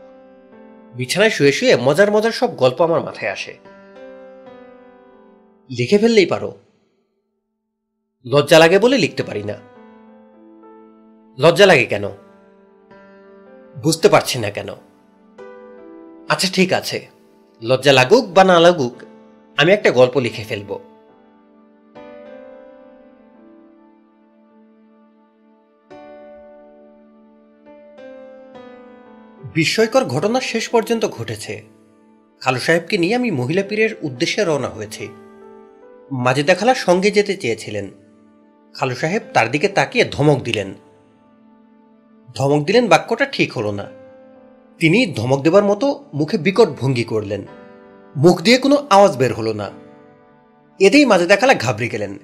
[0.95, 3.59] বিছানায় শুয়ে শুয়ে মজার মজার সব গল্প আমার মাথায় আসে।
[5.71, 6.59] লিখে ফেললেই পারো।
[8.25, 9.55] লজ্জা লাগে বলে লিখতে পারি না।
[11.39, 12.09] লজ্জা লাগে কেন?
[13.83, 14.69] বুঝতে পারছি না কেন?
[16.29, 17.09] আচ্ছা ঠিক আছে।
[17.63, 19.03] লজ্জা লাগুক বা না লাগুক,
[19.57, 20.81] আমি একটা গল্প লিখে ফেলব।
[29.55, 31.63] বিস্ময়কর ঘটনা শেষ পর্যন্ত ঘটেছে।
[32.41, 35.09] খালু সাহেবকে নিয়ে আমি মহিলা পীরের উদ্দেশ্যে রওনা হয়েছি।
[36.13, 37.91] মাজেদা খালা সঙ্গে যেতে চেয়েছিলেন।
[38.75, 40.75] খালু সাহেব তার দিকে তাকিয়ে ধমক দিলেন।
[42.35, 43.91] ধমক দিলেন বাক্যটা ঠিক হলো না।
[44.79, 47.47] তিনি ধমক দেবার মতো মুখে বিকট ভঙ্গি করলেন।
[48.17, 49.71] মুখ দিয়ে কোনো আওয়াজ বের হলো না।
[50.81, 52.19] এতেই মাঝে দেখালা ঘাবড়ে গেলেন।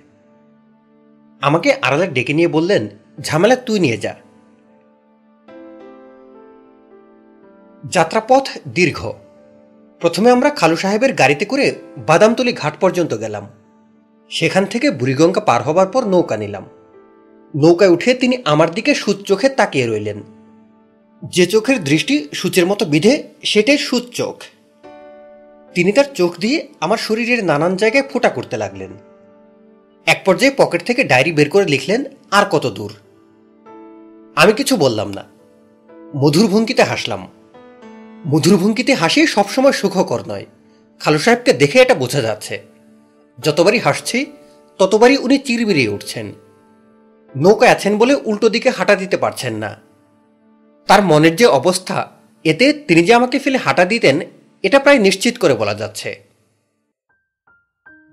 [1.41, 2.89] আমাকে আড়ালে ডেকে নিয়ে বললেন,
[3.21, 4.17] ঝামেলা তুই নিয়ে যা।
[7.89, 9.13] যাত্রাপথ দীর্ঘ।
[10.01, 11.75] প্রথমে আমরা খালু সাহেবের গাড়িতে করে
[12.07, 13.49] বাদামতলি ঘাট পর্যন্ত গেলাম।
[14.31, 16.67] সেখান থেকে বুড়িগঙ্গা পার হবার পর নৌকা নিলাম।
[17.57, 20.23] নৌকায় উঠে তিনি আমার দিকে সুচ চোখে তাকিয়ে রইলেন।
[21.25, 24.43] যে চোখের দৃষ্টি সূচের মতো বিধে, সেটাই সুচ চোখ।
[25.75, 28.91] তিনি তার চোখ দিয়ে আমার শরীরের নানান জায়গায় ফোটা করতে লাগলেন।
[30.07, 32.93] এক পর্যায়ে পকেট থেকে ডায়েরি বের করে লিখলেন, আর কত দূর?
[34.37, 35.25] আমি কিছু বললাম না।
[36.17, 37.29] মধুর ভঙ্গিতে হাসলাম।
[38.29, 40.47] মধুর ভঙ্গিতে হাসি সবসময় সুখকর নয়।
[41.01, 42.63] খালু সাহেবকে দেখে এটা বোঝা যাচ্ছে।
[43.39, 44.27] যতবারই হাসছি,
[44.79, 46.33] ততবারই উনি চিরবিরিয়ে উঠছেন।
[47.37, 49.77] নৌকায় আছেন বলে উল্টো দিকে হাঁটা দিতে পারছেন না।
[50.87, 52.11] তার মনের যে অবস্থা,
[52.45, 54.21] এতে তিনি যে আমাকে ফেলে হাঁটা দিতেন,
[54.63, 56.25] এটা প্রায় নিশ্চিত করে বলা যাচ্ছে।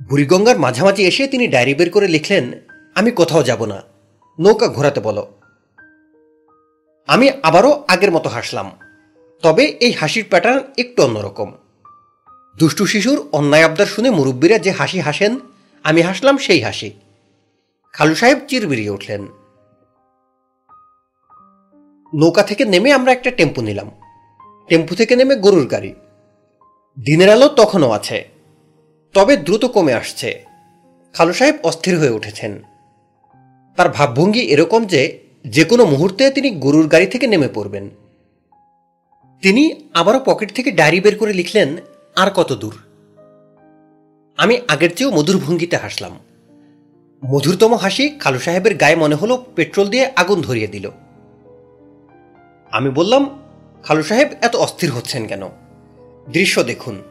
[0.09, 2.51] বুড়িগঙ্গার মাঝামাঝি এসে তিনি ডায়েরি বের করে লিখলেন,
[2.95, 3.83] আমি কোথাও যাব না।
[4.39, 5.33] নৌকা ঘোরাতে বলো।
[7.07, 8.71] আমি আবারও আগের মতো হাসলাম।
[9.41, 11.53] তবে এই হাসির প্যাটার্ন একটু অন্যরকম।
[12.57, 15.39] দুষ্টু শিশুর অন্যায় আবদার শুনে মুরব্বীরা যে হাসি হাসেন,
[15.83, 16.91] আমি হাসলাম সেই হাসি।
[17.93, 19.27] খালু সাহেব চিরবিরিয়ে উঠলেন।
[22.13, 23.91] নৌকা থেকে নেমে আমরা একটা টেম্পু নিলাম।
[24.69, 25.93] টেম্পু থেকে নেমে গরুর গাড়ি।
[27.05, 28.29] দিনের আলো তখনও আছে,
[29.13, 30.45] তবে দ্রুত কমে আসছে।
[31.13, 32.61] খালু সাহেব অস্থির হয়ে উঠেছেন।
[33.75, 37.89] তার ভাবভঙ্গি এরকম যে যে কোনো মুহূর্তে তিনি গরুর গাড়ি থেকে নেমে পড়বেন।
[39.41, 41.77] তিনি আবারও পকেট থেকে ডায়েরি বের করে লিখলেন,
[42.15, 42.75] আর কত দূর?
[44.37, 46.19] আমি আগের চেয়েও মধুর ভঙ্গিতে হাসলাম।
[47.25, 50.89] মধুরতম হাসি খালু সাহেবের গায়ে মনে হলো পেট্রোল দিয়ে আগুন ধরিয়ে দিল।
[52.71, 53.23] আমি বললাম,
[53.83, 55.43] খালু সাহেব, এত অস্থির হচ্ছেন কেন?
[56.29, 57.01] দৃশ্য দেখুন,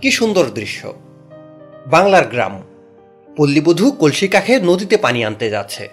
[0.00, 0.94] কি সুন্দর দৃশ্য।
[1.86, 2.62] বাংলার গ্রাম,
[3.36, 5.88] পল্লীবধূ কলসি কাখে নদীতে পানি আনতে যাচ্ছে।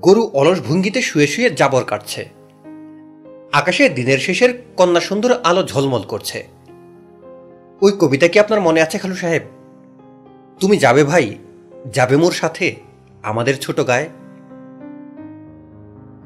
[0.00, 2.35] গরু অলস ভঙ্গিতে শুয়ে শুয়ে জাবর কাটছে।
[3.52, 6.48] আকাশে দিনের শেষের কন্যা সুন্দর আলো ঝলমল করছে।
[7.80, 9.42] ওই কবিতা কি আপনার মনে আছে, খালু সাহেব?
[10.60, 11.38] তুমি যাবে ভাই,
[11.92, 12.74] যাবে মোর সাথে,
[13.22, 14.08] আমাদের ছোট গায়ে।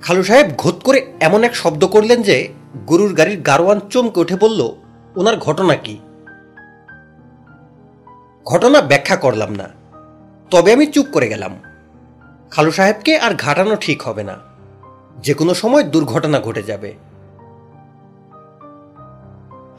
[0.03, 2.49] খালু সাহেব ঘোত করে এমন এক শব্দ করলেন যে
[2.87, 4.73] গরুর গাড়ির গারোয়ান চমকে উঠে বলল,
[5.17, 5.99] ওনার ঘটনা কি?
[8.45, 9.69] ঘটনা ব্যাখ্যা করলাম না,
[10.51, 11.59] তবে আমি চুপ করে গেলাম।
[12.51, 14.39] খালু সাহেবকে আর ঘাটানো ঠিক হবে না।
[15.19, 17.10] যে কোনো সময় দুর্ঘটনা ঘটে যাবে।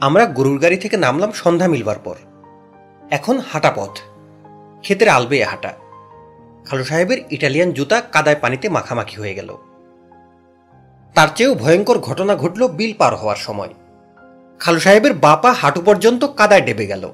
[0.02, 2.14] আমরা গরুর গাড়ি থেকে নামলাম সন্ধ্যা মিলবার পর।
[3.10, 3.98] এখন হাঁটা পথ।
[4.80, 5.72] ক্ষেতের আলবে হাঁটা।
[6.64, 9.56] খালু সাহেবের ইটালিয়ান জুতা কাদায় পানিতে মাখামাখি হয়ে গেল।
[11.14, 13.74] তার চেয়েও ভয়ঙ্কর ঘটনা ঘটল বিল পার হওয়ার সময়।
[14.58, 17.12] খালু সাহেবের বাপা হাঁটু পর্যন্ত কাদায় ডেবে গেল।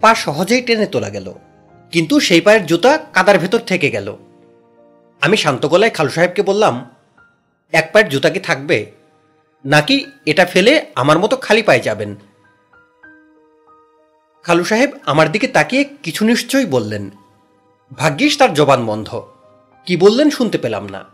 [0.00, 1.34] পা সহজেই টেনে তোলা গেল।
[1.90, 4.16] কিন্তু সেই পায়ের জুতা কাদার ভেতর থেকে গেল।
[5.20, 6.90] আমি শান্ত গলায় খালু সাহেবকে বললাম,
[7.72, 8.97] এক পায়ের জুতা কি থাকবে?
[9.64, 12.16] নাকি এটা ফেলে আমার মতো খালি পায়ে যাবেন?
[14.42, 17.10] খালু সাহেব আমার দিকে তাকিয়ে কিছু নিশ্চয়ই বললেন।
[17.98, 19.08] ভাগ্যিস তার জবান বন্ধ।
[19.86, 21.04] কি বললেন শুনতে পেলাম না।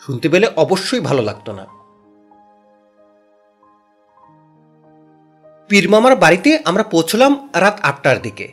[0.00, 1.66] শুনতে পেলে অবশ্যই ভালো লাগতো না।
[5.68, 8.52] পীরমামার বাড়িতে আমরা পৌঁছলাম রাত আটটার দিকে।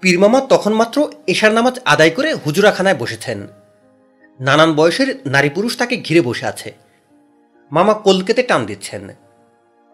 [0.00, 3.46] পীরমামা তখন মাত্র এশার নামাজ আদায় করে হুজুরাখানায় বসেছেন।
[4.40, 6.83] নানান বয়সের নারী পুরুষ তাকে ঘিরে বসে আছে।
[7.74, 9.08] মামা কলকেতে টান দিচ্ছেন।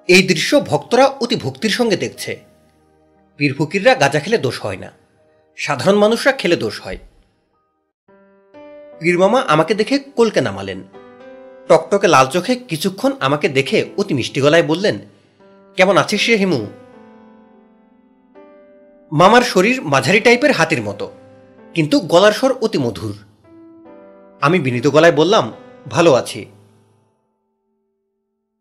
[0.08, 2.32] এই দৃশ্য ভক্তরা অতি ভক্তির সঙ্গে দেখছে।
[3.36, 4.90] পীর ফকিররা গাঁজা খেলে দোষ হয় না।
[5.56, 6.98] সাধারণ মানুষরা খেলে দোষ হয়।
[9.00, 10.80] পীরমামা আমাকে দেখে কলকে নামালেন।
[11.68, 14.96] টকটকে লাল চোখে কিছুক্ষণ আমাকে দেখে অতি মিষ্টি গলায় বললেন,
[15.76, 16.60] কেমন আছিস সে হিমু?
[19.12, 21.06] মামার শরীর মাঝারি টাইপের হাতির মতো,
[21.74, 23.16] কিন্তু গলার স্বর অতি মধুর।
[24.40, 25.52] আমি বিনীত গলায় বললাম,
[25.90, 26.40] ভালো আছি।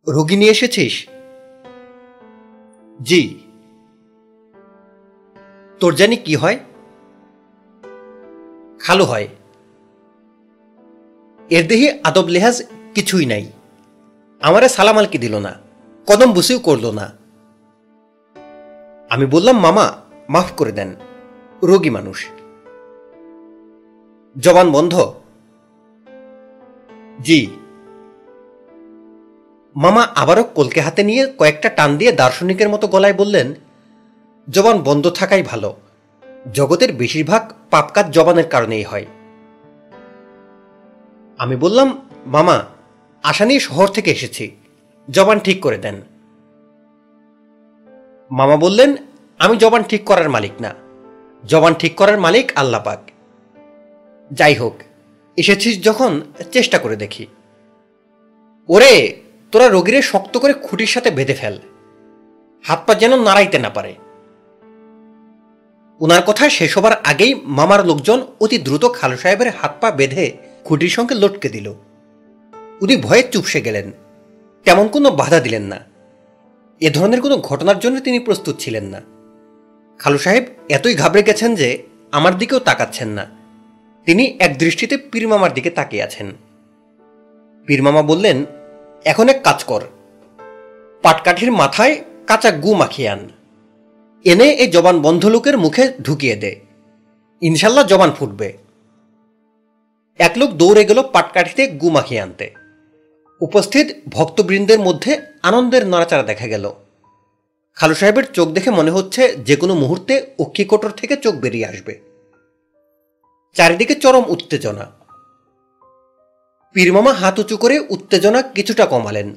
[0.08, 1.08] রোগী নিয়ে এসেছিস?
[3.02, 3.40] জি।
[5.80, 6.60] তোর জানি কি হয়?
[8.80, 9.28] খালো হয়।
[11.50, 12.64] এর দেহে আদব লেহাজ
[12.96, 13.52] কিছুই নাই।
[14.42, 15.60] আমারে সালাম আলকি দিল না,
[16.08, 17.14] কদম বুসেও করল না।
[19.10, 20.96] আমি বললাম, মামা, মাফ করে দেন,
[21.64, 22.28] রোগী মানুষ।
[24.36, 25.14] জবান বন্ধ।
[27.20, 27.48] জি।
[29.76, 33.54] মামা আবারও কলকে হাতে নিয়ে কয়েকটা টান দিয়ে দার্শনিকের মতো গলায় বললেন,
[34.50, 35.76] জবান বন্ধ থাকাই ভালো।
[36.54, 39.06] জগতের বেশিরভাগ পাপকাজ জবানের কারণেই হয়।
[41.38, 42.66] আমি বললাম, মামা,
[43.24, 44.56] আশা নিয়ে শহর থেকে এসেছি।
[45.12, 46.02] জবান ঠিক করে দেন।
[48.32, 48.96] মামা বললেন,
[49.40, 50.76] আমি জবান ঠিক করার মালিক না।
[51.48, 53.00] জবান ঠিক করার মালিক আল্লাহ পাক।
[54.34, 54.76] যাই হোক,
[55.38, 56.22] এসেছিস যখন,
[56.52, 57.28] চেষ্টা করে দেখি।
[58.70, 61.60] ওরে তোরা রোগীরে শক্ত করে খুঁটির সাথে বেঁধে ফেল।
[62.64, 63.96] হাত পা যেন নাড়াইতে না পারে।
[66.00, 70.32] উনার কথা শেষ হবার আগেই মামার লোকজন অতি দ্রুত খালু সাহেবের হাত পা বেঁধে
[70.64, 71.74] খুঁটির সঙ্গে লটকে দিল।
[72.82, 73.92] উনি ভয়ে চুপসে গেলেন।
[74.64, 75.80] তেমন কোনো বাধা দিলেন না।
[76.80, 79.02] এ ধরনের কোনো ঘটনার জন্য তিনি প্রস্তুত ছিলেন না।
[79.98, 83.26] খালু সাহেব এতই ঘাবড়ে গেছেন যে আমার দিকেও তাকাচ্ছেন না।
[84.06, 86.32] তিনি এক দৃষ্টিতে পীরমামার দিকে তাকিয়ে আছেন।
[87.66, 88.46] পীরমামা বললেন
[89.06, 89.82] এখন এক কাজ কর।
[91.02, 93.30] পাটকাঠির মাথায় কাঁচা গু মাখিয়ে আন।
[94.24, 96.60] এনে এই জবান বন্ধ লোকের মুখে ঢুকিয়ে দে।
[97.42, 98.58] ইনশাল্লাহ জবান ফুটবে।
[100.18, 102.54] এক লোক দৌড়ে গেল পাটকাঠিতে গু মাখিয়ে আনতে।
[103.42, 106.72] উপস্থিত ভক্তবৃন্দের মধ্যে আনন্দের নড়াচাড়া দেখা গেল।
[107.76, 112.00] খালু সাহেবের চোখ দেখে মনে হচ্ছে যে কোনো মুহূর্তে অক্ষিকোটর থেকে চোখ বেরিয়ে আসবে।
[113.54, 114.99] চারিদিকে চরম উত্তেজনা।
[116.74, 119.36] পীরমামা হাত উঁচু করে উত্তেজনা কিছুটা কমালেন।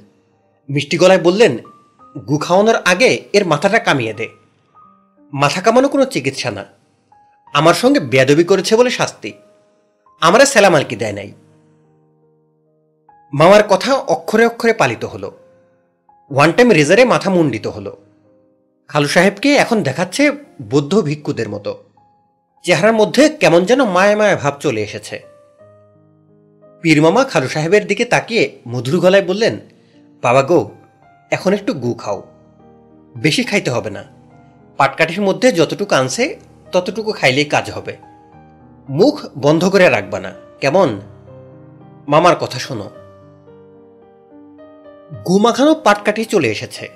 [0.70, 1.58] মিষ্টি গলায় বললেন,
[2.18, 4.28] গু খাওয়ানোর আগে এর মাথাটা কামিয়ে দে।
[5.32, 6.64] মাথা কামানো কোনো চিকিৎসা না।
[7.54, 9.32] আমার সঙ্গে বেদবি করেছে বলে শাস্তি।
[10.20, 11.32] আমারা সেলামালকি দেয় নাই।
[13.32, 15.38] মামার কথা অক্ষরে অক্ষরে পালিত হলো।
[16.30, 17.96] ওয়ান টাইম রেজারে মাথা মুন্ডিত হলো।
[18.88, 20.30] খালু সাহেবকে এখন দেখাচ্ছে
[20.62, 21.84] বৌদ্ধ ভিক্ষুদের মতো।
[22.62, 25.31] চেহারার মধ্যে কেমন যেন মায়া মায়া ভাব চলে এসেছে।
[26.82, 29.60] পীরমামা খালু সাহেবের দিকে তাকিয়ে মধুর গলায় বললেন,
[30.22, 30.70] বাবা গো,
[31.30, 32.22] এখন একটু গু খাও।
[33.16, 34.04] বেশি খাইতে হবে না।
[34.76, 36.38] পাটকাঠির মধ্যে যতটুকু আনছে,
[36.72, 37.96] ততটুকু খাইলেই কাজ হবে।
[38.88, 41.00] মুখ বন্ধ করে রাখবা না, কেমন?
[42.08, 42.90] মামার কথা শোনো।
[45.28, 46.88] গুমাখানো পাটকাঠি চলে এসেছে।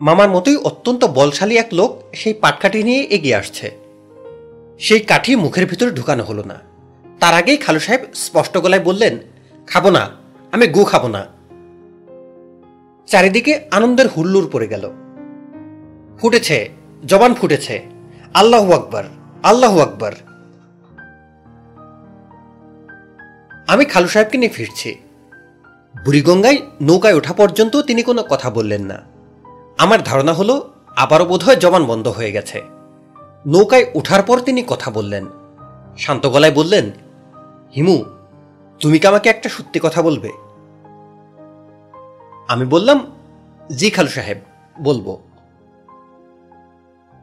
[0.00, 3.70] মামার মতোই অত্যন্ত বলশালী এক লোক সেই পাটকাঠি নিয়ে এগিয়ে আসছে।
[4.78, 6.71] সেই কাঠি মুখের ভিতরে ঢুকানো হলো না।
[7.22, 9.18] তার আগেই খালু সাহেব স্পষ্ট গলায় বললেন,
[9.66, 10.10] খাব না,
[10.52, 11.26] আমি গু খাব না।
[13.06, 14.90] চারিদিকে আনন্দের হুল্লুর পড়ে গেল।
[16.18, 16.68] ফুটেছে,
[17.06, 17.82] জবান ফুটেছে,
[18.34, 19.04] আল্লাহু আকবার
[19.42, 20.12] আল্লাহু আকবার।
[23.68, 24.94] আমি খালু সাহেবকে নিয়ে ফিরছি।
[26.04, 29.02] বুড়িগঙ্গায় নৌকায় ওঠা পর্যন্ত তিনি কোনো কথা বললেন না।
[29.78, 32.62] আমার ধারণা হলো, আবারও বোধহয় জবান বন্ধ হয়ে গেছে।
[33.46, 35.26] নৌকায় ওঠার পর তিনি কথা বললেন।
[35.98, 36.90] শান্ত গলায় বললেন
[37.76, 38.04] হিমু,
[38.80, 40.30] তুমি কি আমাকে একটা সত্যি কথা বলবে?
[42.48, 43.16] আমি বললাম,
[43.76, 44.38] জি খালু সাহেব,
[44.80, 45.18] বলব।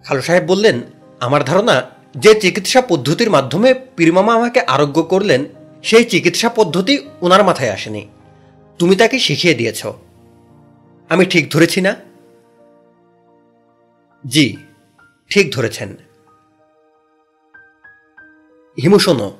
[0.03, 0.81] খালু সাহেব বললেন,
[1.19, 1.81] আমার ধারণা
[2.17, 5.45] যে চিকিৎসা পদ্ধতির মাধ্যমে পীরমামা আমাকে আরোগ্য করলেন,
[5.83, 8.07] সেই চিকিৎসা পদ্ধতি ওনার মাথায় আসেনি।
[8.79, 9.85] তুমি তাকে শিখিয়ে দিয়েছ।
[11.09, 11.95] আমি ঠিক ধরেছি না?
[14.27, 14.57] জি,
[15.29, 15.97] ঠিক ধরেছেন।
[18.83, 19.31] হিমু, শোনো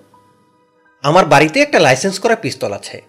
[1.03, 3.01] আমার বাড়িতে একটা লাইসেন্স করা পিস্তল আছে।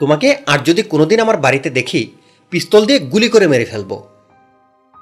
[0.00, 2.12] তোমাকে আর যদি কোনোদিন আমার বাড়িতে দেখি,
[2.50, 4.08] পিস্তল দিয়ে গুলি করে মেরে ফেলব।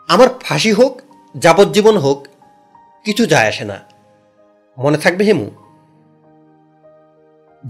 [0.09, 1.01] আমার ফাঁসি হোক,
[1.37, 2.27] যাবজ্জীবন হোক,
[3.05, 3.81] কিছু যায় আসে না।
[4.79, 5.51] মনে থাকবে হেমু?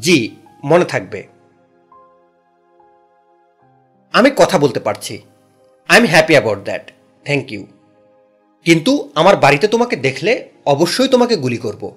[0.01, 1.27] জি, মনে থাকবে।
[4.13, 5.23] আমি কথা বলতে পারছি।
[5.89, 6.93] I am happy about that.
[7.25, 7.67] Thank you.
[8.65, 11.97] কিন্তু আমার বাড়িতে তোমাকে দেখলে অবশ্যই তোমাকে গুলি করব।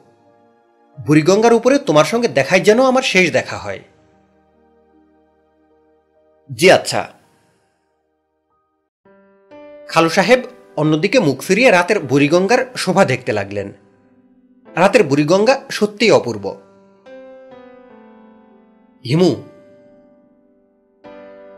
[1.06, 3.80] বুড়িগঙ্গার উপরে তোমার সঙ্গে দেখাই যেন আমার শেষ দেখা হয়।
[6.52, 7.10] জি আচ্ছা।
[9.88, 10.40] খালু সাহেব
[10.76, 13.74] অন্যদিকে মুখ ফিরিয়ে রাতের বুড়িগঙ্গার শোভা দেখতে লাগলেন।
[14.76, 16.62] রাতের বুড়িগঙ্গা সত্যিই অপূর্ব।
[19.06, 19.36] হিমু।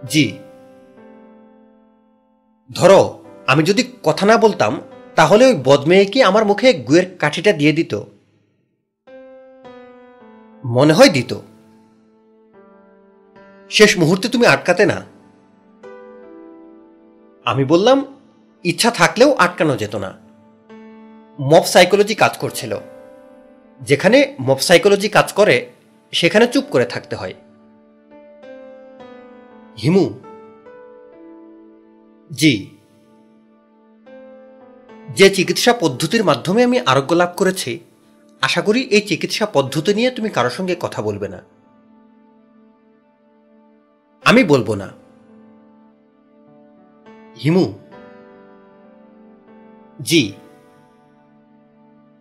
[0.09, 0.37] জি।
[2.75, 4.81] ধরো, আমি যদি কথা না বলতাম,
[5.15, 7.95] তাহলে ওই বদমেয়ে কি আমার মুখে গুয়ের কাঠিটা দিয়ে দিত?
[10.65, 11.33] মনে হয় দিত।
[13.69, 15.05] শেষ মুহূর্তে তুমি আটকাতে না।
[17.45, 18.05] আমি বললাম,
[18.63, 20.17] ইচ্ছা থাকলেও আটকানো যেত না।
[21.39, 22.77] মব সাইকোলজি কাজ করছিল।
[23.81, 25.71] যেখানে মব সাইকোলজি কাজ করে,
[26.11, 27.33] সেখানে চুপ করে থাকতে হয়।
[29.83, 30.19] হিমু।
[32.31, 32.77] জি।
[35.09, 37.79] যে চিকিৎসা পদ্ধতির মাধ্যমে আমি আরোগ্য লাভ করেছি
[38.41, 41.41] আশা করি এই চিকিৎসা পদ্ধতি নিয়ে তুমি কারোর সঙ্গে কথা বলবে না।
[44.25, 44.89] আমি বলব না।
[47.43, 47.73] হিমু।
[50.01, 50.33] জি।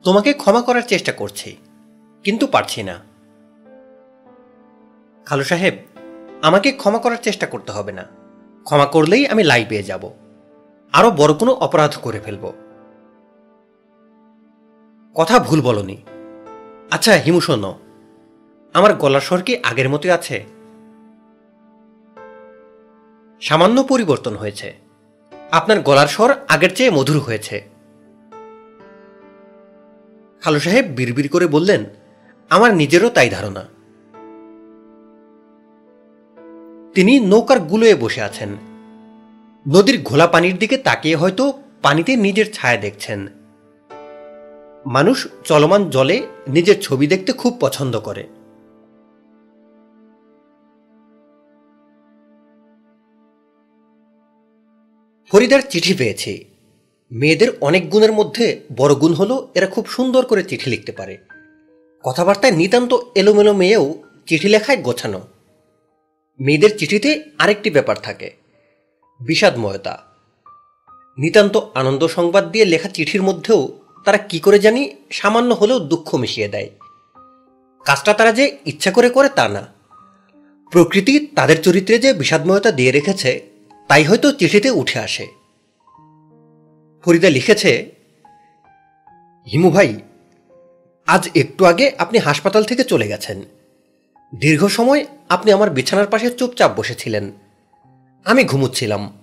[0.02, 1.56] তোমাকে ক্ষমা করার চেষ্টা করছি,
[2.24, 2.98] কিন্তু পারছি না।
[5.24, 5.74] খালু সাহেব,
[6.42, 8.04] আমাকে ক্ষমা করার চেষ্টা করতে হবে না।
[8.64, 10.10] ক্ষমা করলেই আমি লাই পেয়ে যাব।
[10.92, 12.52] আরও বড় কোনো অপরাধ করে ফেলব।
[15.18, 15.96] কথা ভুল বলনি।
[16.90, 17.78] আচ্ছা হিমু, শোনো।
[18.72, 20.44] আমার গলার স্বর কি আগের মতোই আছে?
[23.40, 24.76] সামান্য পরিবর্তন হয়েছে।
[25.50, 27.68] আপনার গলার স্বর আগের চেয়ে মধুর হয়েছে।
[30.40, 31.84] খালু সাহেব বিড়বিড় করে বললেন,
[32.48, 33.60] আমার নিজেরও তাই ধারণা।
[36.94, 38.48] তিনি নৌকার গুলোয়ে বসে আছেন।
[39.68, 43.28] নদীর ঘোলা পানির দিকে তাকিয়ে হয়তো পানিতে নিজের ছায়া দেখছেন।
[44.90, 48.22] মানুষ চলমান জলে নিজের ছবি দেখতে খুব পছন্দ করে।
[55.32, 56.44] ফরিদার চিঠি পেয়েছি।
[57.10, 61.18] মেয়েদের অনেক গুণের মধ্যে বড় গুণ হলো এরা খুব সুন্দর করে চিঠি লিখতে পারে।
[62.04, 65.20] কথাবার্তায় নিতান্ত এলোমেলো মেয়েও চিঠি লেখায় গোছানো।
[66.40, 68.36] মেয়েদের চিঠিতে আরেকটি ব্যাপার থাকে।
[69.20, 70.02] বিষাদময়তা।
[71.18, 76.48] নিতান্ত আনন্দ সংবাদ দিয়ে লেখা চিঠির মধ্যেও তারা কি করে জানি সামান্য হলেও দুঃখ মিশিয়ে
[76.48, 76.70] দেয়।
[77.84, 79.66] কাজটা তারা যে ইচ্ছা করে করে তা না।
[80.70, 83.42] প্রকৃতি তাদের চরিত্রে যে বিষাদময়তা দিয়ে রেখেছে,
[83.88, 85.26] তাই হয়তো চিঠিতে উঠে আসে।
[87.04, 87.92] ফরিদা লিখেছে,
[89.52, 90.00] হিমু ভাই,
[91.06, 93.42] আজ একটু আগে আপনি হাসপাতাল থেকে চলে গেছেন।
[94.34, 97.32] দীর্ঘ সময় আপনি আমার বিছানার পাশে চুপচাপ বসেছিলেন।
[98.24, 99.18] আমি ঘুমুচ্ছিলাম।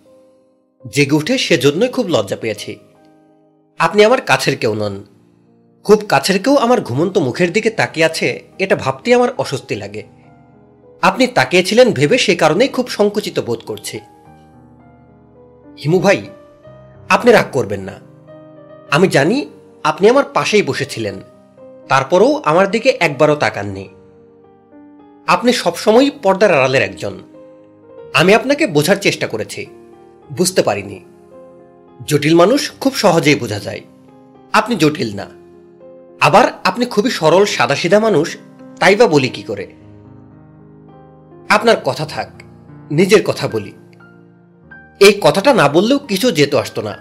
[0.94, 2.80] জেগে উঠে সেজন্যই খুব লজ্জা পেয়েছি।
[3.80, 5.04] আপনি আমার কাছের কেউ নন।
[5.84, 10.04] খুব কাছের কেউ আমার ঘুমন্ত মুখের দিকে তাকিয়ে আছে, এটা ভাবতেই আমার অস্বস্তি লাগে।
[11.02, 14.00] আপনি তাকিয়েছিলেন ভেবে সে কারণেই খুব সংকুচিত বোধ করছি।
[15.84, 16.26] হিমু ভাই,
[17.10, 17.94] আপনি রাগ করবেন না।
[18.92, 19.50] আমি জানি
[19.84, 21.22] আপনি আমার পাশেই বসেছিলেন,
[21.90, 23.90] তারপরেও আমার দিকে একবারও তাকাননি।
[25.28, 27.20] আপনি সবসময়ই পর্দার আড়ালের একজন।
[28.14, 29.66] আমি আপনাকে বোঝার চেষ্টা করেছি,
[30.38, 31.00] বুঝতে পারিনি।
[32.08, 33.82] জটিল মানুষ খুব সহজেই বোঝা যায়।
[34.54, 35.26] আপনি জটিল না।
[36.26, 38.38] আবার আপনি খুবই সরল, সাদাসিধা মানুষ,
[38.80, 39.74] তাই বা বলি কি করে?
[41.50, 42.30] আপনার কথা থাক,
[42.92, 43.74] নিজের কথা বলি।
[45.00, 46.98] এই কথাটা না বললেও কিছু যেত আসতো না।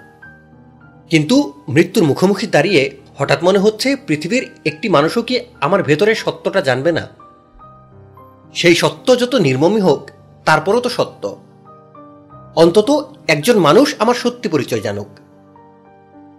[1.11, 6.93] কিন্তু মৃত্যুর মুখোমুখি দাঁড়িয়ে হঠাৎ মনে হচ্ছে পৃথিবীর একটি মানুষও কি আমার ভেতরের সত্যটা জানবে
[6.93, 7.09] না?
[8.55, 10.11] সেই সত্য যত নির্মমই হোক,
[10.45, 11.37] তারপরও তো সত্য।
[12.57, 15.07] অন্তত একজন মানুষ আমার সত্যি পরিচয় জানুক।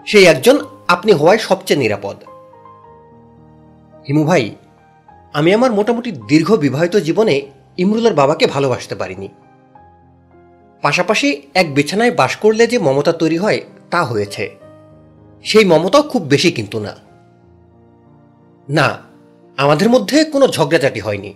[0.08, 2.16] সেই একজন আপনি হওয়ায় সবচেয়ে নিরাপদ।
[4.08, 4.56] হিমু ভাই,
[5.34, 9.30] আমি আমার মোটামুটি দীর্ঘ বিবাহিত জীবনে ইমরুলের বাবাকে ভালোবাসতে পারিনি।
[10.82, 14.56] পাশাপাশি এক বিছানায় বাস করলে যে মমতা তৈরি হয় তা হয়েছে।
[15.44, 16.96] সেই মমতাও খুব বেশি কিন্তু না।
[18.70, 18.98] না,
[19.58, 21.34] আমাদের মধ্যে কোনো ঝগড়াঝাটি হয়নি।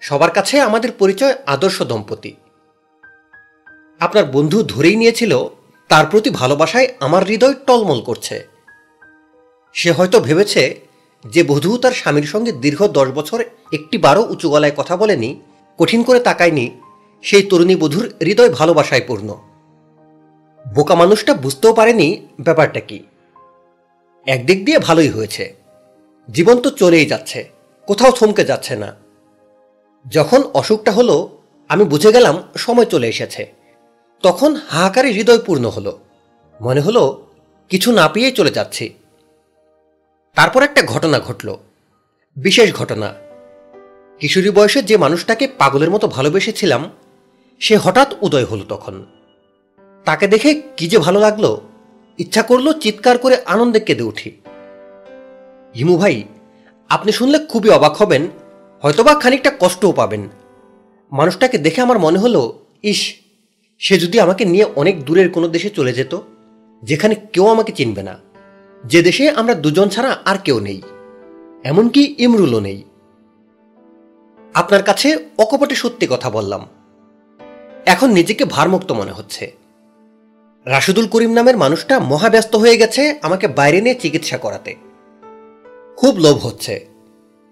[0.00, 2.34] সবার কাছে আমাদের পরিচয় আদর্শ দম্পতি।
[4.00, 5.48] আপনার বন্ধু ধরেই নিয়েছিল,
[5.88, 8.46] তার প্রতি ভালোবাসায় আমার হৃদয় টলমল করছে।
[9.72, 10.80] সে হয়তো ভেবেছে
[11.26, 15.40] যে বধূ তার স্বামীর সঙ্গে দীর্ঘ দশ বছর একটি বারো উঁচু গলায় কথা বলেনি,
[15.78, 16.80] কঠিন করে তাকায়নি,
[17.22, 19.36] সেই তরুণী বধূর হৃদয় ভালোবাসায় পূর্ণ।
[20.74, 23.04] বোকা মানুষটা বুঝতেও পারেনি ব্যাপারটা কি।
[24.26, 25.54] একদিক দিয়ে ভালোই হয়েছে।
[26.30, 27.50] জীবন তো চলেই যাচ্ছে,
[27.86, 28.96] কোথাও থমকে যাচ্ছে না।
[30.06, 33.57] যখন অসুখটা হলো, আমি বুঝে গেলাম সময় চলে এসেছে।
[34.22, 35.98] তখন হাহাকারে হৃদয় পূর্ণ হলো।
[36.60, 37.26] মনে হলো,
[37.68, 38.94] কিছু না পেয়ে চলে যাচ্ছি।
[40.34, 41.56] তারপর একটা ঘটনা ঘটল।
[42.36, 43.14] বিশেষ ঘটনা।
[44.20, 46.90] কিশোরী বয়সে যে মানুষটাকে পাগলের মতো ভালোবেসেছিলাম,
[47.60, 49.06] সে হঠাৎ উদয় হলো তখন।
[50.04, 51.56] তাকে দেখে কি যে ভালো লাগল।
[52.18, 54.32] ইচ্ছা করল চিৎকার করে আনন্দে কেঁদে উঠি।
[55.74, 56.24] হিমু ভাই,
[56.88, 58.28] আপনি শুনলে খুবই অবাক হবেন,
[58.82, 60.28] হয়তোবা খানিকটা কষ্টও পাবেন।
[61.12, 63.14] মানুষটাকে দেখে আমার মনে হলো, ইস
[63.78, 66.18] সে যদি আমাকে নিয়ে অনেক দূরের কোনো দেশে চলে যেত,
[66.82, 68.18] যেখানে কেউ আমাকে চিনবে না,
[68.84, 70.82] যে দেশে আমরা দুজন ছাড়া আর কেউ নেই,
[71.64, 72.82] এমনকি ইমরুলও নেই।
[74.54, 76.66] আপনার কাছে অকপটে সত্যি কথা বললাম।
[77.86, 79.56] এখন নিজেকে ভারমুক্ত মনে হচ্ছে।
[80.64, 84.74] রাশিদুল করিম নামের মানুষটা মহাব্যস্ত হয়ে গেছে আমাকে বাইরে নিয়ে চিকিৎসা করাতে।
[85.96, 86.86] খুব লোভ হচ্ছে।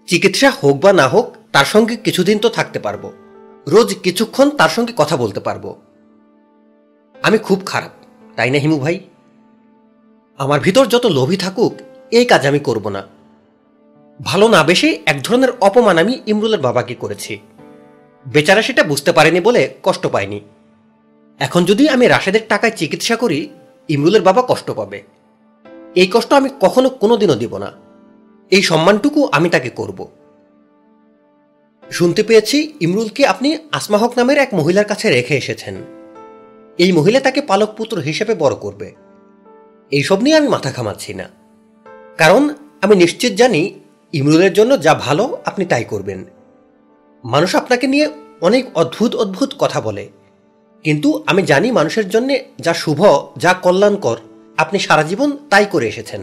[0.07, 3.11] চিকিৎসা হোক বা না হোক, তার সঙ্গে কিছুদিন তো থাকতে পারব।
[3.67, 5.75] রোজ কিছুক্ষণ তার সঙ্গে কথা বলতে পারব।
[7.23, 7.91] আমি খুব খারাপ,
[8.35, 8.99] তাই না হিমু ভাই?
[10.37, 11.73] আমার ভিতর যত লোভী থাকুক,
[12.11, 13.07] এই কাজ আমি করব না।
[14.23, 17.39] ভালো না বেশি এক ধরনের অপমান আমি ইমরুলের বাবাকে করেছি।
[18.27, 20.41] বেচারা সেটা বুঝতে পারেনি বলে কষ্ট পায়নি।
[21.39, 23.49] এখন যদি আমি রাশেদের টাকায় চিকিৎসা করি,
[23.89, 25.03] ইমরুলের বাবা কষ্ট পাবে।
[25.95, 27.71] এই কষ্ট আমি কখনো কোনোদিনও দিব না।
[28.51, 30.07] এই সম্মানটুকু আমি তাকে করব।
[31.91, 35.96] শুনতে পেয়েছি ইমরুলকে আপনি আসমা হক নামের এক মহিলার কাছে রেখে এসেছেন।
[36.77, 38.93] এই মহিলা তাকে পালক পুত্র হিসেবে বড় করবে।
[39.91, 41.29] এইসব নিয়ে আমি মাথা ঘামাচ্ছি না।
[42.17, 42.49] কারণ
[42.81, 43.79] আমি নিশ্চিত জানি,
[44.13, 46.25] ইমরুলের জন্য যা ভালো আপনি তাই করবেন।
[47.23, 48.09] মানুষ আপনাকে নিয়ে
[48.41, 50.09] অনেক অদ্ভুত অদ্ভুত কথা বলে।
[50.83, 53.05] কিন্তু আমি জানি মানুষের জন্য যা শুভ,
[53.37, 54.17] যা কল্যাণকর,
[54.57, 56.21] আপনি সারা জীবন তাই করে এসেছেন।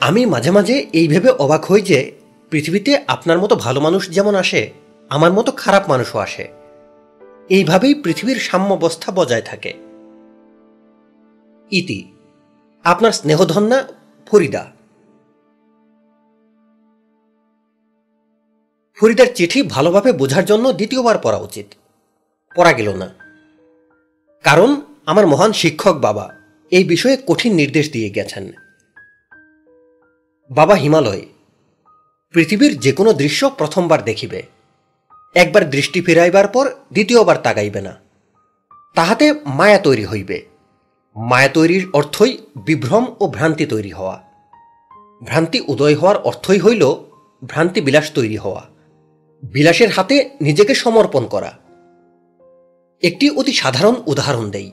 [0.00, 2.12] আমি মাঝে মাঝে এই ভেবে অবাক হই যে,
[2.50, 4.70] পৃথিবীতে আপনার মতো ভালো মানুষ যেমন আসে,
[5.08, 6.57] আমার মতো খারাপ মানুষও আসে।
[7.48, 9.74] এইভাবেই পৃথিবীর সাম্যাবস্থা বজায় থাকে।
[11.70, 12.12] ইতি,
[12.84, 13.88] আপনার স্নেহধন্যা
[14.26, 14.72] ফরিদা।
[19.00, 21.66] ফরিদার চিঠি ভালোভাবে বোঝার জন্য দ্বিতীয়বার পড়া উচিত।
[22.56, 23.14] পড়া গেল না।
[24.42, 26.34] কারণ, আমার মহান শিক্ষক বাবা
[26.70, 28.52] এই বিষয়ে কঠিন নির্দেশ দিয়ে গেছেন।
[30.50, 31.26] বাবা হিমালয়,
[32.32, 34.57] পৃথিবীর যে কোনো দৃশ্য প্রথমবার দেখিবে।
[35.34, 37.96] একবার দৃষ্টি ফিরাইবার পর দ্বিতীয়বার তাগাইবে না।
[38.94, 40.46] তাহাতে মায়া তৈরি হইবে।
[41.16, 44.22] মায়া তৈরির অর্থই বিভ্রম ও ভ্রান্তি তৈরি হওয়া।
[45.24, 46.94] ভ্রান্তি উদয় হওয়ার অর্থই হইল
[47.44, 48.66] ভ্রান্তি বিলাস তৈরি হওয়া।
[49.42, 51.58] বিলাসের হাতে নিজেকে সমর্পণ করা।
[53.02, 54.72] একটি অতি সাধারণ উদাহরণ দেই।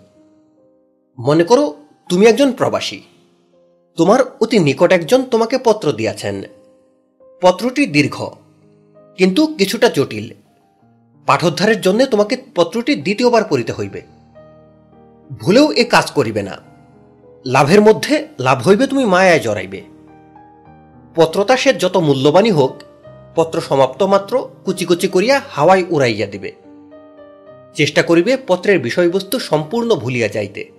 [1.19, 1.75] মনে করো,
[2.09, 3.01] তুমি একজন প্রবাসী।
[3.97, 6.43] তোমার অতি নিকট একজন তোমাকে পত্র দিয়াছেন।
[7.41, 8.29] পত্রটি দীর্ঘ,
[9.17, 10.44] কিন্তু কিছুটা জটিল।
[11.25, 14.01] পাঠোদ্ধারের জন্য তোমাকে পত্রটি দ্বিতীয়বার পড়িতে হইবে।
[15.39, 16.57] ভুলেও এ কাজ করিবে না।
[17.45, 19.81] লাভের মধ্যে লাভ হইবে, তুমি মায়ায় জড়াইবে।
[21.15, 22.81] পত্রতা সে যত মূল্যবানই হোক,
[23.35, 26.51] পত্র সমাপ্ত মাত্র কুচি কুচি করিয়া হাওয়ায় উড়াইয়া দিবে।
[27.73, 30.71] চেষ্টা করিবে পত্রের বিষয়বস্তু সম্পূর্ণ ভুলিয়া যাইতে।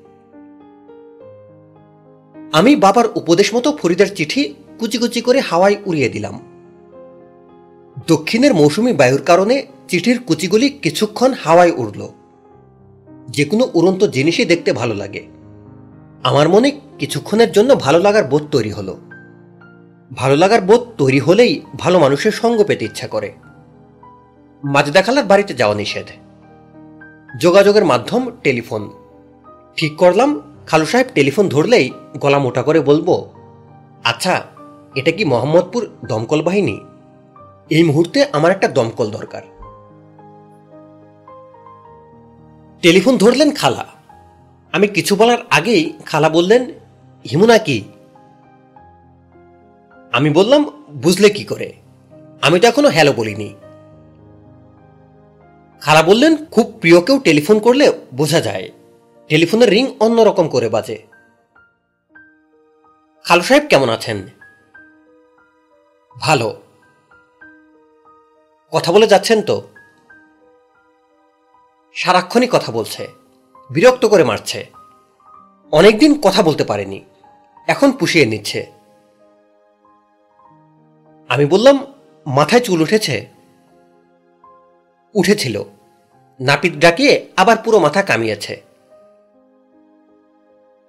[2.52, 6.56] আমি বাবার উপদেশ মতো ফরিদার চিঠি কুচি কুচি করে হাওয়ায় উড়িয়ে দিলাম।
[8.08, 12.08] দক্ষিণের মৌসুমি বায়ুর কারণে চিঠির কুচিগুলি কিছুক্ষণ হাওয়ায় উড়ল।
[13.28, 15.26] যে কোনো উড়ন্ত জিনিসই দেখতে ভালো লাগে।
[16.25, 18.97] আমার মনে কিছুক্ষণের জন্য ভালো লাগার বোধ তৈরি হলো।
[20.16, 23.33] ভালো লাগার বোধ তৈরি হলেই ভালো মানুষের সঙ্গ পেতে ইচ্ছা করে।
[24.65, 26.07] মাজেদা খালার বাড়িতে যাওয়া নিষেধ।
[27.41, 28.91] যোগাযোগের মাধ্যম টেলিফোন।
[29.76, 33.31] ঠিক করলাম, খালু সাহেব টেলিফোন ধরলেই গলা মোটা করে বলব
[34.05, 34.44] আচ্ছা
[34.94, 36.81] এটা কি মোহাম্মদপুর দমকল বাহিনী?
[37.70, 39.43] এই মুহূর্তে আমার একটা দমকল দরকার।
[42.83, 43.86] টেলিফোন ধরলেন খালা।
[44.73, 46.70] আমি কিছু বলার আগেই খালা বললেন
[47.31, 47.85] হিমুনা কি
[50.12, 51.73] আমি বললাম, বুঝলে কি করে?
[52.43, 53.55] আমি তো এখনও হ্যালো বলিনি।
[55.81, 58.70] খালা বললেন, খুব প্রিয় কেউ টেলিফোন করলে বোঝা যায়।
[59.28, 61.03] টেলিফোনের রিং অন্যরকম করে বাজে।
[63.25, 64.27] খালু সাহেব, কেমন আছেন?
[66.20, 66.61] ভালো।
[68.76, 69.68] কথা বলে যাচ্ছেন তো?
[71.94, 73.08] সারাক্ষণই কথা বলছে,
[73.70, 74.66] বিরক্ত করে মারছে।
[75.72, 77.05] অনেকদিন কথা বলতে পারেনি,
[77.68, 78.66] এখন পুষিয়ে নিচ্ছে।
[81.28, 81.76] আমি বললাম,
[82.26, 83.26] মাথায় চুল উঠেছে?
[85.14, 85.62] উঠেছিল।
[86.40, 88.62] নাপিত ডাকিয়ে আবার পুরো মাথা কামিয়েছে।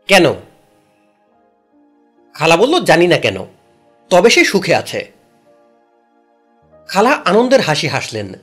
[0.07, 0.25] কেন?
[2.33, 3.45] খালা বলল, জানি না কেন,
[4.09, 5.16] তবে সে সুখে আছে।
[6.87, 8.33] খালা আনন্দের হাসি হাসলেন।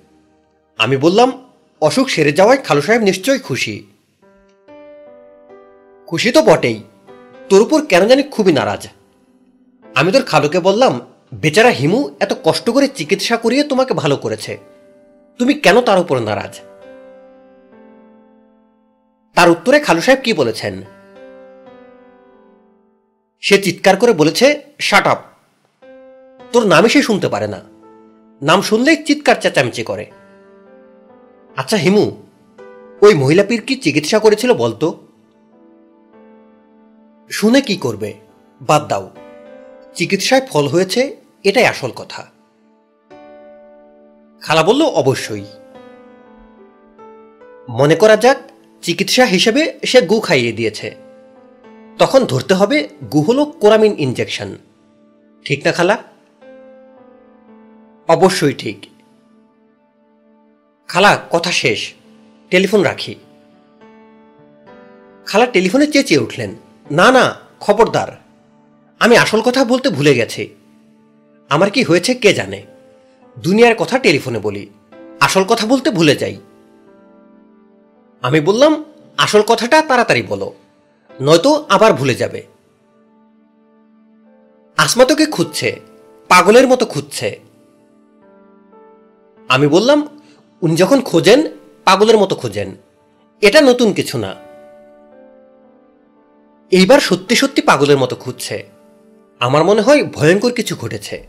[0.79, 1.49] আমি বললাম,
[1.81, 3.87] অসুখ সেরে যাওয়ায় খালু সাহেব নিশ্চয়ই খুশি।
[6.07, 6.83] খুশি তো বটেই,
[7.49, 8.89] তোর উপর কেন জানি খুবই নারাজ।
[9.95, 11.01] আমি তোর খালুকে বললাম,
[11.35, 14.59] বেচারা হিমু এত কষ্ট করে চিকিৎসা করিয়ে তোমাকে ভালো করেছে।
[15.39, 16.61] তুমি কেন তার উপর নারাজ?
[19.35, 20.83] তার উত্তরে খালু সাহেব কি বলেছেন?
[23.41, 25.21] সে চিৎকার করে বলেছে, শাট আপ,
[26.53, 27.74] তোর নামই সে শুনতে পারে না।
[28.43, 30.11] নাম শুনলেই চিৎকার চেঁচামেচি করে।
[31.57, 32.13] আচ্ছা হিমু,
[33.01, 35.07] ওই মহিলা পীর কি চিকিৎসা করেছিল বলতো?
[37.31, 38.15] শুনে কি করবে?
[38.63, 39.11] বাদ দাও।
[39.95, 42.27] চিকিৎসায় ফল হয়েছে, এটাই আসল কথা।
[44.41, 45.45] খালা বলল, অবশ্যই।
[47.69, 48.37] মনে করা যাক,
[48.83, 50.95] চিকিৎসা হিসেবে সে গু খাইয়ে দিয়েছে।
[51.99, 54.59] তখন ধরতে হবে, গু হল কোরামিন ইনজেকশন।
[55.45, 56.14] ঠিক না, খালা?
[58.09, 58.87] অবশ্যই ঠিক।
[60.89, 61.93] খালা, কথা শেষ।
[62.51, 63.15] টেলিফোন রাখি।
[65.27, 66.55] খালা, টেলিফোনে চেঁচিয়ে উঠলেন।
[66.91, 68.21] না না, খবরদার।
[69.01, 70.55] আমি আসল কথা বলতে ভুলে গেছি।
[71.49, 72.63] আমার কি হয়েছে কে জানে?
[73.39, 74.71] দুনিয়ার কথা টেলিফোনে বলি।
[75.21, 76.41] আসল কথা বলতে ভুলে যাই।
[78.23, 78.85] আমি বললাম,
[79.17, 80.55] আসল কথাটা তাড়াতাড়ি বলো।
[81.21, 82.47] নয়তো আবার ভুলে যাবে।
[84.77, 85.81] আসমা তোকে খুঁজছে,
[86.29, 87.54] পাগলের মতো খুঁজছে।
[89.55, 90.21] আমি বললাম,
[90.61, 91.43] উনি যখন খোঁজেন,
[91.85, 92.77] পাগলের মতো খোঁজেন।
[93.41, 94.35] এটা নতুন কিছু না।
[96.71, 98.69] এইবার সত্যি সত্যি পাগলের মতো খুঁজছে।
[99.41, 101.27] আমার মনে হয় ভয়ঙ্কর কিছু ঘটেছে।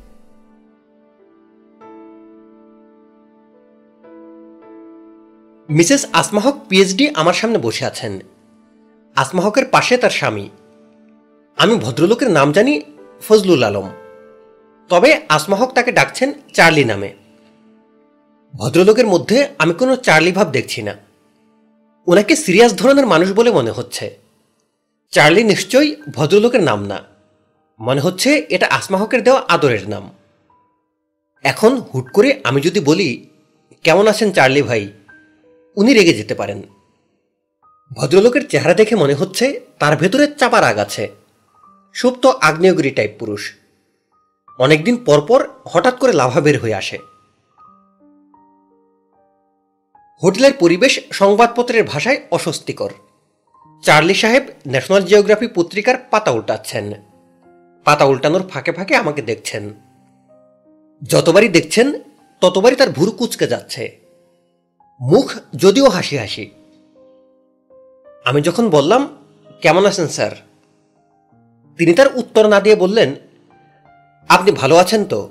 [5.70, 8.20] মিসেস আসমাহক পিএইচডি আমার সামনে বসে আছেন।
[9.16, 10.50] আসমাহকের পাশে তার স্বামী।
[11.58, 12.82] আমি ভদ্রলোকের নাম জানি
[13.28, 13.90] ফজলুল আলম।
[14.90, 17.25] তবে আসমাহক তাকে ডাকছেন চার্লি নামে।
[18.58, 20.96] ভদ্রলোকের মধ্যে আমি কোনো চার্লি ভাব দেখছি না।
[22.08, 24.18] ওনাকে সিরিয়াস ধরনের মানুষ বলে মনে হচ্ছে।
[25.12, 27.04] চার্লি নিশ্চয়ই ভদ্রলোকের নাম না।
[27.80, 30.12] মনে হচ্ছে এটা আসমাহকের দেওয়া আদরের নাম।
[31.44, 33.28] এখন হুট করে আমি যদি বলি,
[33.84, 34.92] কেমন আছেন চার্লি ভাই?
[35.76, 36.62] উনি রেগে যেতে পারেন।
[37.94, 41.12] ভদ্রলোকের চেহারা দেখে মনে হচ্ছে তার ভেতরে চাপা রাগ আছে।
[41.94, 43.54] সুপ্ত আগ্নেয়গিরি টাইপ পুরুষ।
[44.60, 47.15] অনেকদিন পরপর হঠাৎ করে লাভা বের হয়ে আসে।
[50.24, 52.90] হোটেলের পরিবেশ সংবাদপত্রের ভাষায় অস্বস্তিকর।
[53.82, 56.94] চার্লি সাহেব ন্যাশনাল জিওগ্রাফি পত্রিকার পাতা উল্টাচ্ছেন।
[57.84, 59.74] পাতা উল্টানোর ফাঁকে ফাঁকে আমাকে দেখছেন।
[61.04, 61.94] যতবারই দেখছেন,
[62.42, 64.00] ততবারই তার ভুরু কুচকে যাচ্ছে।
[65.02, 66.52] মুখ যদিও হাসি হাসি।
[68.26, 69.18] আমি যখন বললাম,
[69.62, 70.32] কেমন আছেন, স্যার?
[71.78, 73.16] তিনি তার উত্তর না দিয়ে বললেন,
[74.30, 75.30] আপনি ভালো আছেন তো?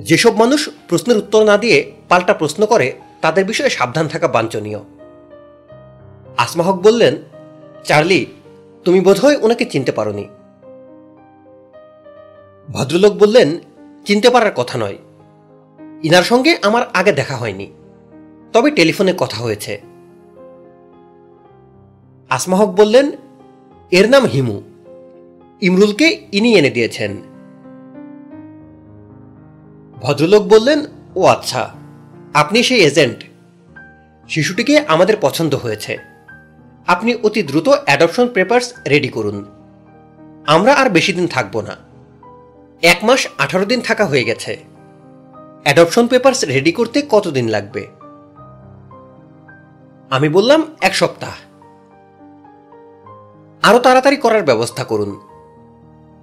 [0.00, 4.78] যেসব মানুষ প্রশ্নের উত্তর না দিয়ে পাল্টা প্রশ্ন করে, তাদের বিষয়ে সাবধান থাকা বাঞ্ছনীয়।
[6.36, 7.16] আসমাহক বললেন,
[7.84, 8.26] চার্লি,
[8.84, 10.28] তুমি বোধহয় ওনাকে চিনতে পারোনি।
[12.70, 13.58] ভদ্রলোক বললেন,
[14.06, 14.96] চিনতে পারার কথা নয়।
[16.02, 17.72] ইনার সঙ্গে আমার আগে দেখা হয়নি।
[18.52, 19.80] তবে টেলিফোনে কথা হয়েছে।
[22.30, 23.10] আসমাহক বললেন,
[23.90, 24.62] এর নাম হিমু।
[25.60, 27.16] ইমরুলকে ইনি এনে দিয়েছেন।
[30.00, 30.84] ভদ্রলোক বললেন,
[31.16, 31.79] ও আচ্ছা।
[32.34, 33.24] আপনি সেই এজেন্ট।
[34.28, 35.98] শিশুটিকে আমাদের পছন্দ হয়েছে।
[36.86, 39.44] আপনি অতি দ্রুত অ্যাডপশন পেপার্স রেডি করুন।
[40.46, 41.76] আমরা আর বেশি দিন থাকব না।
[42.82, 44.56] এক মাস আঠারো দিন থাকা হয়ে গেছে।
[45.62, 47.86] অ্যাডপশন পেপার্স রেডি করতে কতদিন লাগবে?
[50.10, 51.32] আমি বললাম এক সপ্তাহ।
[53.62, 55.20] আরও তাড়াতাড়ি করার ব্যবস্থা করুন।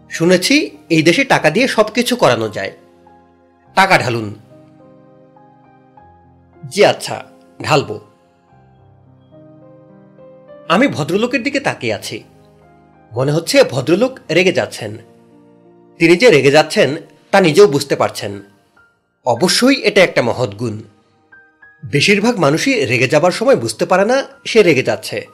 [0.09, 2.71] শুনেছি এই দেশে টাকা দিয়ে সবকিছু করানো যায়।
[3.75, 4.35] টাকা ঢালুন।
[6.69, 7.25] জি আচ্ছা
[7.63, 7.99] ঢালব।
[10.69, 12.23] আমি ভদ্রলোকের দিকে তাকিয়ে আছি।
[13.11, 14.97] মনে হচ্ছে ভদ্রলোক রেগে যাচ্ছেন।
[15.99, 16.95] তিনি যে রেগে যাচ্ছেন,
[17.31, 18.41] তা নিজেও বুঝতে পারছেন।
[19.25, 20.81] অবশ্যই এটা একটা মহৎ গুণ।
[21.85, 25.27] বেশিরভাগ মানুষই রেগে যাবার সময় বুঝতে পারে না সে রেগে যাচ্ছে।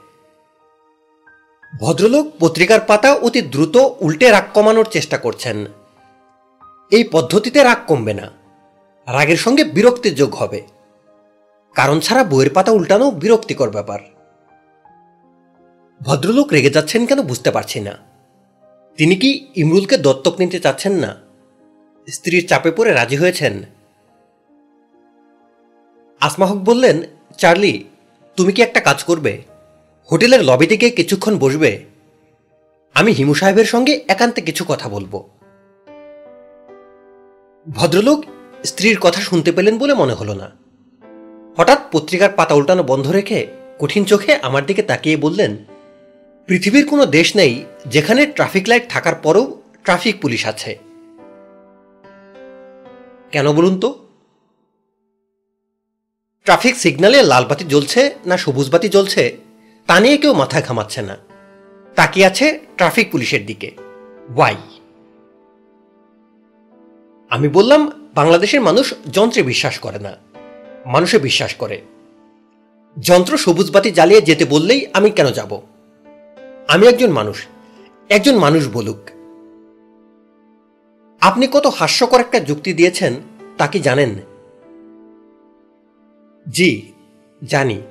[1.80, 5.66] ভদ্রলোক পত্রিকার পাতা অতি দ্রুত উল্টে রাগ কমানোর চেষ্টা করছেন।
[6.92, 8.32] এই পদ্ধতিতে রাগ কমবে না।
[9.14, 10.62] রাগের সঙ্গে বিরক্তির যোগ হবে।
[11.76, 14.00] কারণ ছাড়া বইয়ের পাতা উল্টানো বিরক্তিকর ব্যাপার।
[16.02, 17.98] ভদ্রলোক রেগে যাচ্ছেন কেন বুঝতে পারছি না।
[18.98, 21.16] তিনি কি ইমরুলকে দত্তক নিতে চাচ্ছেন না?
[22.12, 23.64] স্ত্রীর চাপে পড়ে রাজি হয়েছেন।
[26.20, 27.02] আসমাহক বললেন,
[27.38, 27.84] চার্লি,
[28.38, 29.42] তুমি কি একটা কাজ করবে?
[30.12, 31.86] হোটেলের লবিতে গিয়ে কিছুক্ষণ বসবে।
[32.94, 35.30] আমি হিমু সাহেবের সঙ্গে একান্তে কিছু কথা বলব।
[37.70, 38.26] ভদ্রলোক
[38.66, 40.63] স্ত্রীর কথা শুনতে পেলেন বলে মনে হলো না।
[41.58, 43.48] হঠাৎ পত্রিকার পাতা উল্টানো বন্ধ রেখে
[43.80, 45.58] কঠিন চোখে আমার দিকে তাকিয়ে বললেন,
[46.46, 50.80] পৃথিবীর কোনো দেশ নেই যেখানে ট্রাফিক লাইট থাকার পরেও ট্রাফিক পুলিশ আছে।
[53.32, 54.08] কেন বলুন তো?
[56.44, 59.38] ট্রাফিক সিগনালে লাল বাতি জ্বলছে না সবুজ বাতি জ্বলছে,
[59.88, 61.18] তা নিয়ে কেউ মাথা ঘামাচ্ছে না।
[61.96, 63.72] তাকিয়ে আছে ট্রাফিক পুলিশের দিকে।
[64.36, 64.56] ওয়াই।
[67.30, 70.33] আমি বললাম, বাংলাদেশের মানুষ যন্ত্রে বিশ্বাস করে না।
[70.86, 71.82] মানুষে বিশ্বাস করে।
[73.00, 75.62] যন্ত্র সবুজ বাতি জ্বালিয়ে যেতে বললেই আমি কেন যাব?
[76.68, 77.48] আমি একজন মানুষ
[78.10, 78.98] একজন মানুষ বলুক।
[81.22, 83.14] আপনি কত হাস্যকর একটা যুক্তি দিয়েছেন,
[83.58, 84.20] তা কি জানেন?
[86.50, 86.92] জি,
[87.44, 87.82] জানি।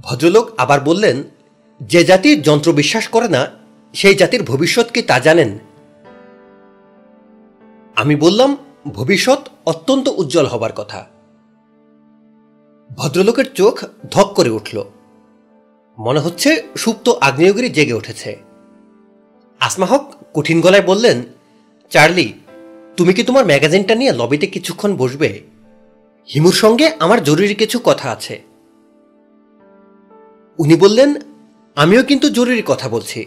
[0.00, 1.22] ভদ্রলোক আবার বললেন,
[1.80, 3.50] যে জাতির যন্ত্র বিশ্বাস করে না,
[3.92, 5.58] সেই জাতির ভবিষ্যৎ কি তা জানেন?
[7.96, 8.56] আমি বললাম
[8.90, 11.06] ভবিষ্যৎ অত্যন্ত উজ্জ্বল হবার কথা।
[12.96, 14.84] ভদ্রলোকের চোখ ধক করে উঠল।
[15.98, 18.42] মনে হচ্ছে সুপ্ত আগ্নেয়গিরি জেগে উঠেছে।
[19.60, 21.22] আসমাহক কঠিন গলায় বললেন,
[21.90, 22.32] চার্লি,
[22.96, 25.40] তুমি কি তোমার ম্যাগাজিনটা নিয়ে লবিতে কিছুক্ষণ বসবে?
[26.34, 28.42] হিমুর সঙ্গে আমার জরুরি কিছু কথা আছে।
[30.58, 31.14] উনি বললেন,
[31.74, 33.26] আমিও কিন্তু জরুরি কথা বলছি।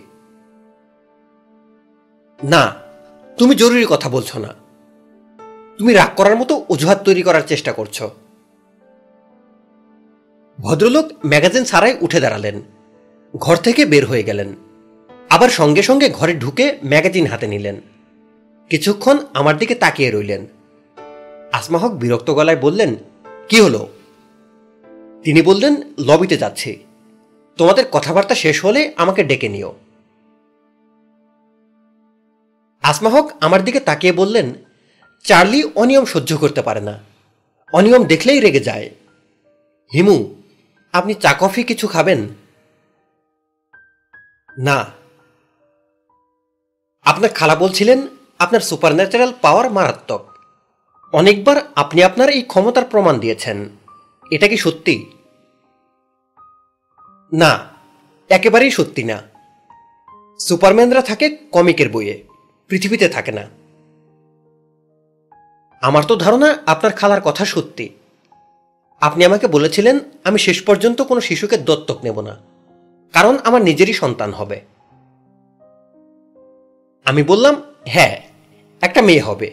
[2.44, 2.74] না,
[3.38, 4.65] তুমি জরুরি কথা বলছো না।
[5.78, 8.04] তুমি রাগ করার মতো অজুহাত তৈরি করার চেষ্টা করছ।
[10.60, 12.62] ভদ্রলোক ম্যাগাজিন ছাড়াই উঠে দাঁড়ালেন।
[13.38, 14.54] ঘর থেকে বের হয়ে গেলেন।
[15.30, 17.82] আবার সঙ্গে সঙ্গে ঘরে ঢুকে ম্যাগাজিন হাতে নিলেন।
[18.70, 20.46] কিছুক্ষণ আমার দিকে তাকিয়ে রইলেন।
[21.52, 22.96] আসমাহক বিরক্ত গলায় বললেন,
[23.50, 23.88] কি হলো?
[25.24, 26.84] তিনি বললেন, লবিতে যাচ্ছি।
[27.58, 29.74] তোমাদের কথাবার্তা শেষ হলে আমাকে ডেকে নিও।
[32.84, 34.54] আসমাহক আমার দিকে তাকিয়ে বললেন
[35.26, 37.00] চার্লি অনিয়ম সহ্য করতে পারে না।
[37.74, 38.90] অনিয়ম দেখলেই রেগে যায়।
[39.94, 40.36] হিমু,
[40.94, 42.28] আপনি চা, কফি কিছু খাবেন?
[44.60, 44.86] না।
[47.04, 48.08] আপনার খালা বলছিলেন
[48.40, 50.26] আপনার সুপার ন্যাচারাল পাওয়ার মারাত্মক।
[51.14, 53.70] অনেকবার আপনি আপনার এই ক্ষমতার প্রমাণ দিয়েছেন।
[54.32, 55.12] এটা কি সত্যি?
[57.34, 57.68] না,
[58.30, 59.22] একেবারেই সত্যি না।
[60.40, 62.24] সুপারম্যানরা থাকে কমিকের বইয়ে,
[62.68, 63.65] পৃথিবীতে থাকে না।
[65.88, 67.86] আমার তো ধারণা আপনার খালার কথা সত্যি।
[69.02, 72.34] আপনি আমাকে বলেছিলেন, আমি শেষ পর্যন্ত কোনো শিশুকে দত্তক নেব না,
[73.14, 74.58] কারণ আমার নিজেরই সন্তান হবে।
[77.06, 77.56] আমি বললাম
[77.88, 78.16] হ্যাঁ
[78.82, 79.50] একটা মেয়ে হবে।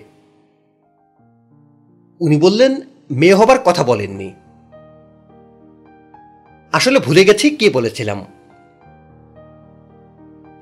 [2.21, 2.73] উনি বললেন,
[3.11, 4.29] মেয়ে হবার কথা বলেননি।
[6.73, 8.21] আসলে ভুলে গেছি কি বলেছিলাম।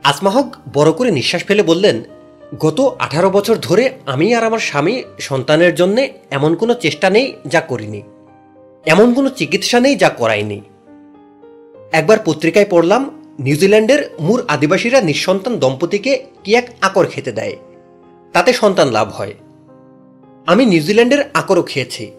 [0.05, 1.97] আসমাহক বড় করে নিঃশ্বাস ফেলে বললেন
[2.59, 7.61] গত আঠারো বছর ধরে আমি আর আমার স্বামী সন্তানের জন্য এমন কোনো চেষ্টা নেই যা
[7.61, 8.03] করিনি।
[8.87, 10.61] এমন কোনো চিকিৎসা নেই যা করাইনি।
[11.93, 17.57] একবার পত্রিকায় পড়লাম, নিউজিল্যান্ডের মূর আদিবাসীরা নিঃসন্তান দম্পতিকে কি এক আকর খেতে দেয়,
[18.33, 19.35] তাতে সন্তান লাভ হয়।
[20.47, 22.11] আমি নিউজিল্যান্ডের আকরও খেয়েছি।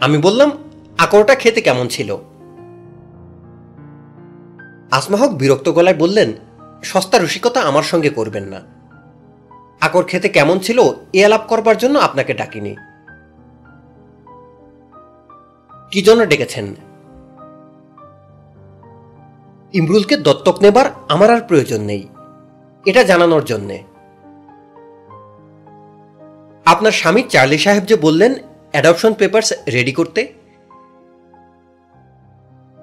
[0.00, 0.50] আমি বললাম,
[0.98, 2.16] আকরটা খেতে কেমন ছিল?
[4.90, 6.32] আসমাহক বিরক্ত গলায় বললেন
[6.84, 8.60] সস্তা রসিকতা আমার সঙ্গে করবেন না।
[9.80, 10.80] আকর খেতে কেমন ছিল,
[11.12, 12.76] এ আলাপ করবার জন্য আপনাকে ডাকিনি।
[15.90, 16.74] কি জন্য ডেকেছেন?
[19.72, 22.08] ইমরুলকে দত্তক নেবার আমার আর প্রয়োজন নেই।
[22.86, 23.82] এটা জানানোর জন্যে।
[26.64, 28.34] আপনার স্বামী চার্লি সাহেব যে বললেন,
[28.72, 30.32] অ্যাডপশন পেপারস রেডি করতে।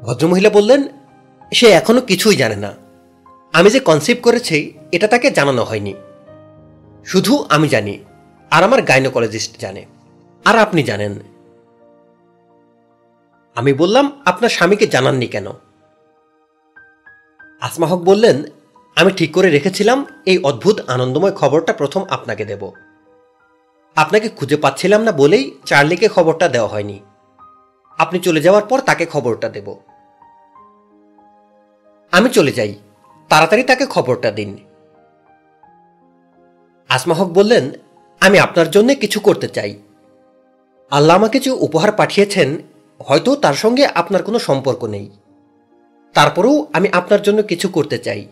[0.02, 0.84] ভদ্রমহিলা বললেন,
[1.54, 2.81] সে এখনও কিছুই জানে না।
[3.54, 5.94] আমি যে কনসেপ্ট করেছি, এটা তাকে জানানো হয়নি।
[7.06, 8.00] শুধু আমি জানি,
[8.52, 9.86] আর আমার গাইনোকোলজিস্ট জানে,
[10.46, 11.20] আর আপনি জানেন।
[13.56, 15.48] আমি বললাম, আপনার স্বামীকে জানাননি কেন?
[17.62, 18.44] আসমাহক বললেন,
[18.96, 22.72] আমি ঠিক করে রেখেছিলাম, এই অদ্ভুত আনন্দময় খবরটা প্রথম আপনাকে দেব।
[23.96, 27.00] আপনাকে খুঁজে পাচ্ছিলাম না বলেই চার্লিকে খবরটা দেওয়া হয়নি।
[28.00, 29.76] আপনি চলে যাওয়ার পর তাকে খবরটা দেব।
[32.12, 32.76] আমি চলে যাই।
[33.32, 34.58] তাড়াতাড়ি তাকে খবরটা দিন।
[36.90, 37.72] আসমাহক বললেন,
[38.20, 39.80] আমি আপনার জন্য কিছু করতে চাই।
[40.92, 42.58] আল্লাহ আমাকে যে উপহার পাঠিয়েছেন,
[43.06, 45.10] হয়তো তার সঙ্গে আপনার কোনো সম্পর্ক নেই।
[46.14, 48.28] তারপরেও আমি আপনার জন্য কিছু করতে চাই।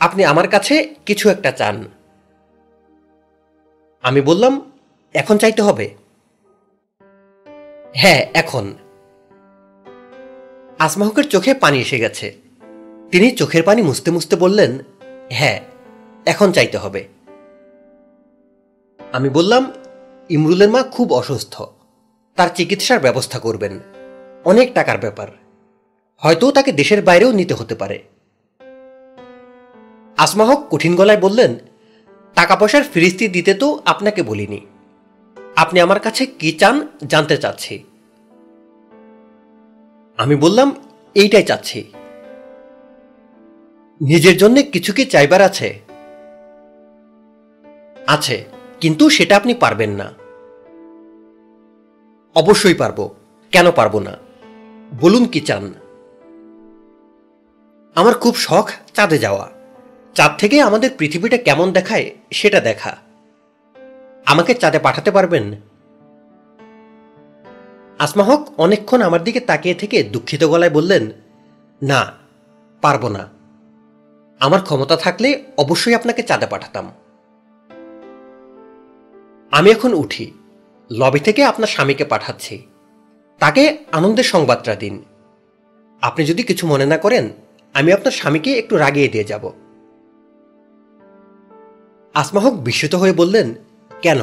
[0.00, 1.84] আপনি আমার কাছে কিছু একটা চান।
[4.02, 4.72] আমি বললাম,
[5.14, 5.94] এখন চাইতে হবে?
[7.94, 8.74] হ্যাঁ এখন।
[10.78, 12.41] আসমাহকের চোখে পানি এসে গেছে।
[13.12, 14.72] তিনি চোখের পানি মুছতে মুছতে বললেন
[15.38, 15.58] হ্যাঁ
[16.26, 17.02] এখন চাইতে হবে।
[19.00, 19.62] আমি বললাম,
[20.30, 21.54] ইমরুলের মা খুব অসুস্থ,
[22.38, 23.74] তার চিকিৎসার ব্যবস্থা করবেন,
[24.44, 25.28] অনেক টাকার ব্যাপার,
[26.22, 27.98] হয়তো তাকে দেশের বাইরেও নিতে হতে পারে।
[30.18, 31.52] আসমাহক কঠিন গলায় বললেন
[32.36, 34.60] টাকা পয়সার ফিরিস্তি দিতে তো আপনাকে বলিনি,
[35.62, 36.76] আপনি আমার কাছে কি চান
[37.12, 37.74] জানতে চাচ্ছি।
[40.18, 40.68] আমি বললাম,
[41.16, 41.80] এইটাই চাচ্ছি।
[44.02, 45.80] নিজের জন্য কিছু কি চাইবার আছে?
[48.06, 48.44] আছে,
[48.80, 50.12] কিন্তু সেটা আপনি পারবেন না।
[52.34, 53.08] অবশ্যই পারব।
[53.50, 54.16] কেন পারব না?
[55.00, 55.74] বলুন কি চান?
[57.94, 59.50] আমার খুব শখ চাঁদে যাওয়া।
[60.14, 62.96] চাঁদ থেকে আমাদের পৃথিবীটা কেমন দেখায় সেটা দেখা।
[64.26, 65.54] আমাকে চাঁদে পাঠাতে পারবেন?
[67.98, 71.10] আসমাহক অনেকক্ষণ আমার দিকে তাকিয়ে থেকে দুঃখিত গলায় বললেন,
[71.82, 72.12] না,
[72.80, 73.41] পারব না।
[74.42, 76.92] আমার ক্ষমতা থাকলে অবশ্যই আপনাকে চাঁদে পাঠাতাম।
[79.50, 80.32] আমি এখন উঠি।
[80.92, 82.66] লবি থেকে আপনার স্বামীকে পাঠাচ্ছি।
[83.38, 85.04] তাকে আনন্দের সংবাদটা দিন।
[86.02, 87.30] আপনি যদি কিছু মনে না করেন,
[87.74, 89.52] আমি আপনার স্বামীকে একটু রাগিয়ে দিয়ে যাব।
[92.14, 93.54] আসমাহক বিস্মিত হয়ে বললেন,
[94.02, 94.18] কেন?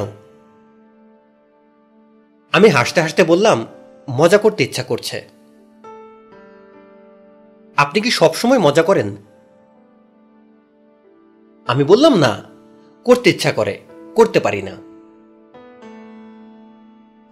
[2.52, 3.66] আমি হাসতে হাসতে বললাম,
[4.10, 5.28] মজা করতে ইচ্ছা করছে।
[7.76, 9.16] আপনি কি সবসময় মজা করেন?
[11.70, 12.44] আমি বললাম না,
[13.04, 13.78] করতে ইচ্ছা করে,
[14.14, 14.74] করতে পারি না।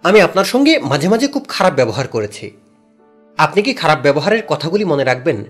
[0.03, 2.51] আমি আপনার সঙ্গে মাঝে মাঝে খুব খারাপ ব্যবহার করেছি।
[3.37, 5.43] আপনি কি খারাপ ব্যবহারের কথাগুলি মনে রাখবেন?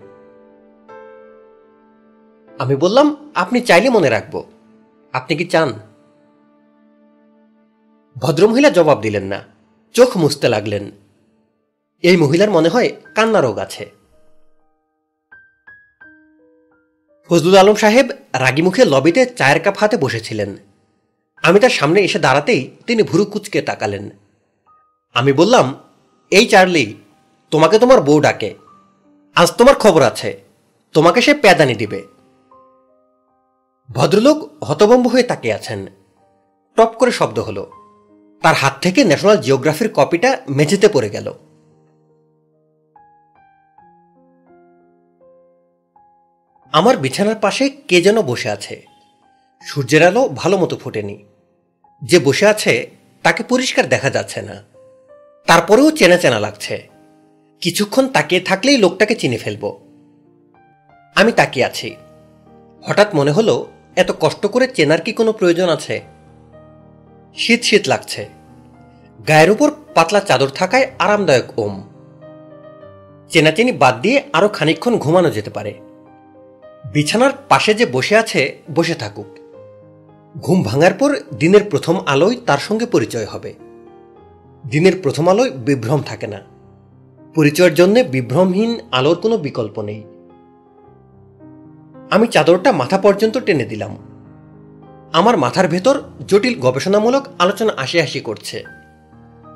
[2.60, 4.44] আমি বললাম, আপনি চাইলে মনে রাখব।
[5.14, 5.74] আপনি কি চান?
[8.16, 9.40] ভদ্রমহিলা জবাব দিলেন না,
[9.94, 10.92] চোখ মুছতে লাগলেন।
[12.02, 13.99] এই মহিলার মনে হয় কান্না রোগ আছে।
[17.30, 20.58] ফজলুল আলম সাহেব রাগি মুখে লবিতে চায়ের কাপ হাতে বসেছিলেন।
[21.44, 24.10] আমি তার সামনে এসে দাঁড়াতেই তিনি ভুরু কুচকে তাকালেন।
[25.14, 25.76] আমি বললাম,
[26.32, 26.96] এই চার্লি,
[27.52, 28.56] তোমাকে তোমার বউ ডাকে।
[29.36, 30.40] আজ তোমার খবর আছে।
[30.94, 32.04] তোমাকে সে প্যাদানি দিবে।
[33.92, 35.86] ভদ্রলোক হতবম্ব হয়ে তাকিয়ে আছেন।
[36.76, 37.72] টপ করে শব্দ হলো।
[38.42, 41.34] তার হাত থেকে ন্যাশনাল জিওগ্রাফির কপিটা মেঝেতে পড়ে গেল।
[46.72, 48.86] আমার বিছানার পাশে কে যেন বসে আছে।
[49.66, 51.24] সূর্যের আলো ভালো মতো ফোটেনি।
[52.04, 52.90] যে বসে আছে,
[53.24, 54.64] তাকে পরিষ্কার দেখা যাচ্ছে না।
[55.48, 56.90] তারপরেও চেনা চেনা লাগছে।
[57.62, 59.80] কিছুক্ষণ তাকিয়ে থাকলেই লোকটাকে চিনে ফেলব।
[61.16, 61.96] আমি তাকিয়ে আছি।
[62.84, 66.02] হঠাৎ মনে হলো, এত কষ্ট করে চেনার কি কোনো প্রয়োজন আছে?
[67.36, 68.30] শীত শীত লাগছে।
[69.28, 71.84] গায়ের উপর পাতলা চাদর থাকায় আরামদায়ক ওম।
[73.30, 75.89] চেনাচেনি বাদ দিয়ে আরও খানিক্ষণ ঘুমানো যেতে পারে।
[76.86, 79.26] বিছানার পাশে যে বসে আছে, বসে থাকুক।
[80.38, 83.54] ঘুম ভাঙার পর দিনের প্রথম আলোয় তার সঙ্গে পরিচয় হবে।
[84.70, 86.40] দিনের প্রথম আলোয় বিভ্রম থাকে না।
[87.36, 90.04] পরিচয়ের জন্য বিভ্রমহীন আলোর কোনো বিকল্প নেই।
[92.12, 93.98] আমি চাদরটা মাথা পর্যন্ত টেনে দিলাম।
[95.14, 98.64] আমার মাথার ভেতর জটিল গবেষণামূলক আলোচনা আসি আসি করছে।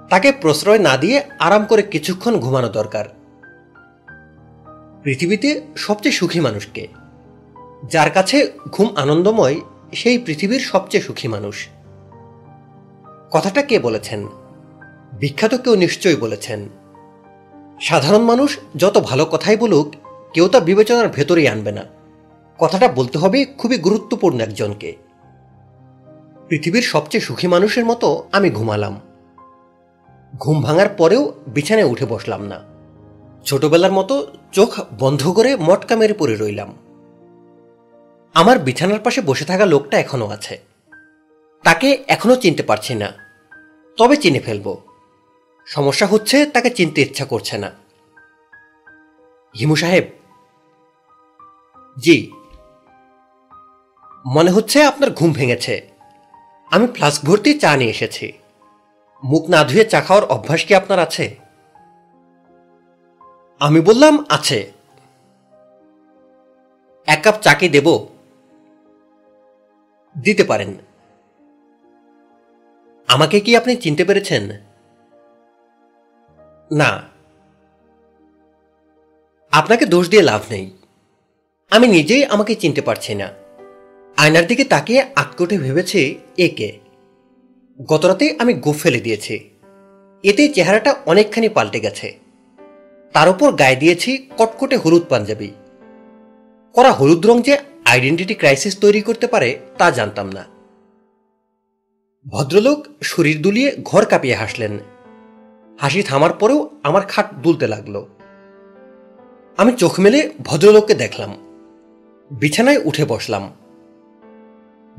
[0.10, 3.06] তাকে প্রশ্রয় না দিয়ে আরাম করে কিছুক্ষণ ঘুমানো দরকার।
[5.04, 6.88] পৃথিবীতে সবচেয়ে সুখী মানুষকে
[7.84, 9.62] যার কাছে ঘুম আনন্দময়,
[9.94, 11.68] সেই পৃথিবীর সবচেয়ে সুখী মানুষ।
[13.32, 14.28] কথাটা কে বলেছেন?
[15.14, 16.70] বিখ্যাত কেউ নিশ্চয়ই বলেছেন।
[17.82, 19.94] সাধারণ মানুষ যত ভালো কথাই বলুক,
[20.34, 21.84] কেউ তা বিবেচনার ভেতরেই আনবে না।
[22.60, 24.96] কথাটা বলতে হবে খুবই গুরুত্বপূর্ণ একজনকে।
[26.50, 29.02] পৃথিবীর সবচেয়ে সুখী মানুষের মতো আমি ঘুমালাম।
[30.40, 32.60] ঘুম ভাঙার পরেও বিছানায় উঠে বসলাম না।
[33.46, 36.74] ছোটবেলার মতো চোখ বন্ধ করে মটকা মেরে পড়ে রইলাম।
[38.34, 40.62] আমার বিছানার পাশে বসে থাকা লোকটা এখনও আছে।
[41.64, 43.14] তাকে এখনও চিনতে পারছি না।
[43.98, 44.82] তবে চিনে ফেলব।
[45.66, 47.72] সমস্যা হচ্ছে তাকে চিনতে ইচ্ছা করছে না।
[49.60, 50.04] হিমু সাহেব।
[52.00, 52.32] জি।
[54.26, 55.90] মনে হচ্ছে আপনার ঘুম ভেঙেছে।
[56.72, 58.34] আমি ফ্লাস্ক ভর্তি চা নিয়ে এসেছি।
[59.24, 61.36] মুখ না ধুয়ে চা খাওয়ার অভ্যাস কি আপনার আছে?
[63.60, 64.72] আমি বললাম, আছে।
[67.06, 68.13] এক কাপ চা কি দেব?
[70.18, 70.74] দিতে পারেন।
[73.08, 74.50] আমাকে কি আপনি চিনতে পেরেছেন?
[76.72, 77.02] না।
[79.52, 80.72] আপনাকে দোষ দিয়ে লাভ নেই।
[81.72, 83.30] আমি নিজেই আমাকে চিনতে পারছি না।
[84.18, 86.80] আয়নার দিকে তাকিয়ে আটকটে ভেবেছি একে।
[87.86, 89.50] গতরাতে আমি গোফ ফেলে দিয়েছি।
[90.24, 92.20] এতে চেহারাটা অনেকখানি পাল্টে গেছে।
[93.14, 95.52] তার উপর গায়ে দিয়েছি কটকটে হলুদ পাঞ্জাবি।
[96.74, 100.46] করা হলুদ রং যে আইডেন্টিটি ক্রাইসিস তৈরি করতে পারে তা জানতাম না।
[102.30, 104.80] ভদ্রলোক শরীর দুলিয়ে ঘর কাঁপিয়ে হাসলেন।
[105.80, 108.06] হাসি থামার পরেও আমার খাট দুলতে লাগল।
[109.58, 111.36] আমি চোখ মেলে ভদ্রলোককে দেখলাম।
[112.32, 113.52] বিছানায় উঠে বসলাম।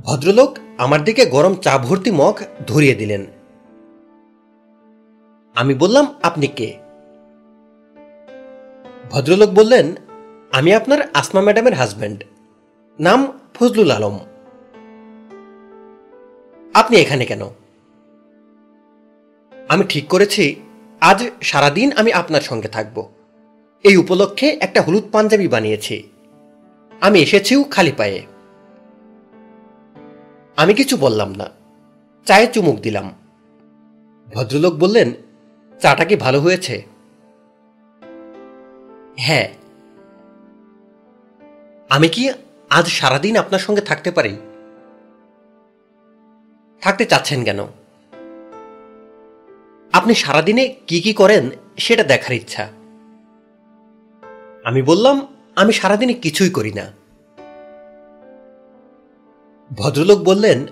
[0.05, 3.27] ভদ্রলোক আমার দিকে গরম চা ভর্তি মগ ধরিয়ে দিলেন।
[5.55, 6.79] আমি বললাম, আপনি কে?
[9.11, 9.95] ভদ্রলোক বললেন,
[10.53, 12.25] আমি আপনার আসমা ম্যাডামের হাজব্যান্ড
[13.01, 14.19] নাম ফজলুল আলম।
[16.75, 17.43] আপনি এখানে কেন?
[19.69, 20.57] আমি ঠিক করেছি,
[21.01, 23.09] আজ সারাদিন আমি আপনার সঙ্গে থাকব।
[23.85, 26.09] এই উপলক্ষে একটা হলুদ পাঞ্জাবি বানিয়েছি।
[27.01, 28.27] আমি এসেছিও খালি পায়ে।
[30.57, 31.51] আমি কিছু বললাম না,
[32.25, 33.13] চায়ে চুমুক দিলাম।
[34.35, 35.13] ভদ্রলোক বললেন,
[35.81, 36.83] চাটা কি ভালো হয়েছে?
[39.19, 39.49] হ্যাঁ।
[41.89, 42.31] আমি কি
[42.71, 44.37] আজ সারাদিন আপনার সঙ্গে থাকতে পারি?
[46.81, 47.61] থাকতে চাচ্ছেন কেন?
[49.93, 52.69] আপনি সারাদিনে কি কি করেন সেটা দেখার ইচ্ছা।
[54.65, 55.27] আমি বললাম,
[55.57, 56.93] আমি সারাদিনে কিছুই করি না।
[59.73, 60.67] ভদ্রলোক বললেন,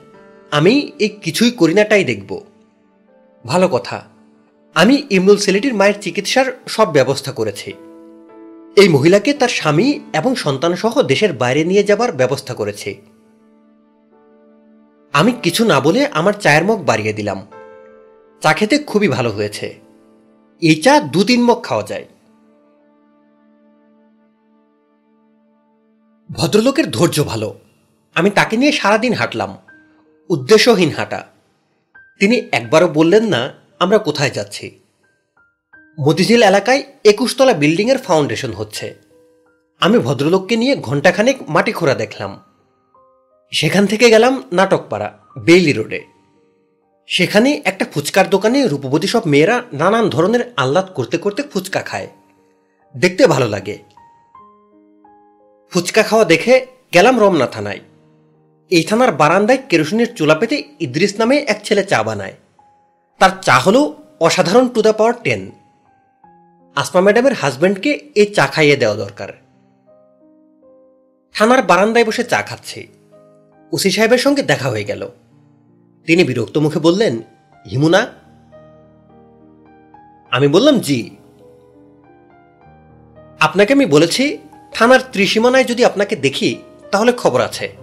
[0.50, 2.40] আমি এই কিছুই করি নাটাই দেখব।
[3.46, 4.04] ভালো কথা।
[4.74, 7.72] আমি ইমরুল ছেলেটির মায়ের চিকিৎসার সব ব্যবস্থা করেছি।
[8.76, 13.00] এই মহিলাকে তার স্বামী এবং সন্তানসহ দেশের বাইরে নিয়ে যাবার ব্যবস্থা করেছে।
[15.12, 17.46] আমি কিছু না বলে আমার চায়ের মগ বাড়িয়ে দিলাম।
[18.40, 19.80] চা খেতে খুবই ভালো হয়েছে।
[20.60, 22.06] এই চা দু তিন মগ খাওয়া যায়।
[26.30, 27.58] ভদ্রলোকের ধৈর্য ভালো।
[28.14, 29.58] আমি তাকে নিয়ে সারাদিন হাঁটলাম।
[30.28, 31.26] উদ্দেশ্যহীন হাঁটা।
[32.18, 34.78] তিনি একবারও বললেন না, আমরা কোথায় যাচ্ছি?
[36.00, 38.94] মতিঝিল এলাকায় একুশতলা বিল্ডিংয়ের ফাউন্ডেশন হচ্ছে।
[39.80, 42.40] আমি ভদ্রলোককে নিয়ে ঘণ্টাখানেক মাটি খোঁড়া দেখলাম।
[43.52, 46.04] সেখান থেকে গেলাম নাটকপাড়া, বেইলি রোডে।
[47.06, 52.08] সেখানে একটা ফুচকার দোকানে রূপবতী সব মেয়েরা নানান ধরনের আহ্লাদ করতে করতে ফুচকা খায়।
[52.96, 53.78] দেখতে ভালো লাগে।
[55.70, 57.80] ফুচকা খাওয়া দেখে গেলাম রমনা থানায়।
[58.70, 62.34] এই থানার বারান্দায় কেরোসিনের চুলা পেতে ইদ্রিস নামে এক ছেলে চা বানায়।
[63.18, 65.61] তার চা হল অসাধারণ to the power ten.
[66.74, 69.28] Asma ম্যাডামের হাজব্যান্ডকে এই চা খাইয়ে দেওয়া দরকার।
[71.34, 72.86] থানার বারান্দায় বসে চা খাচ্ছে।
[73.72, 75.08] ওসি সাহেবের সঙ্গে দেখা হয়ে গেল।
[76.06, 77.22] তিনি বিরক্ত মুখে বললেন,
[77.70, 78.06] হিমুনা?
[80.30, 81.16] আমি বললাম, জি।
[83.40, 84.38] আপনাকে আমি বলেছি,
[84.72, 87.76] থানার ত্রিসীমানায় যদি আপনাকে দেখি, তাহলে খবর আছে।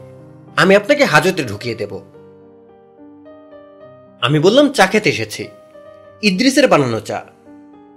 [0.55, 2.01] আমি আপনাকে হাজতে ঢুকিয়ে দেব।
[4.21, 5.47] আমি বললাম, চা খেতে এসেছি।
[6.21, 7.25] ইদ্রিসের বানানো চা।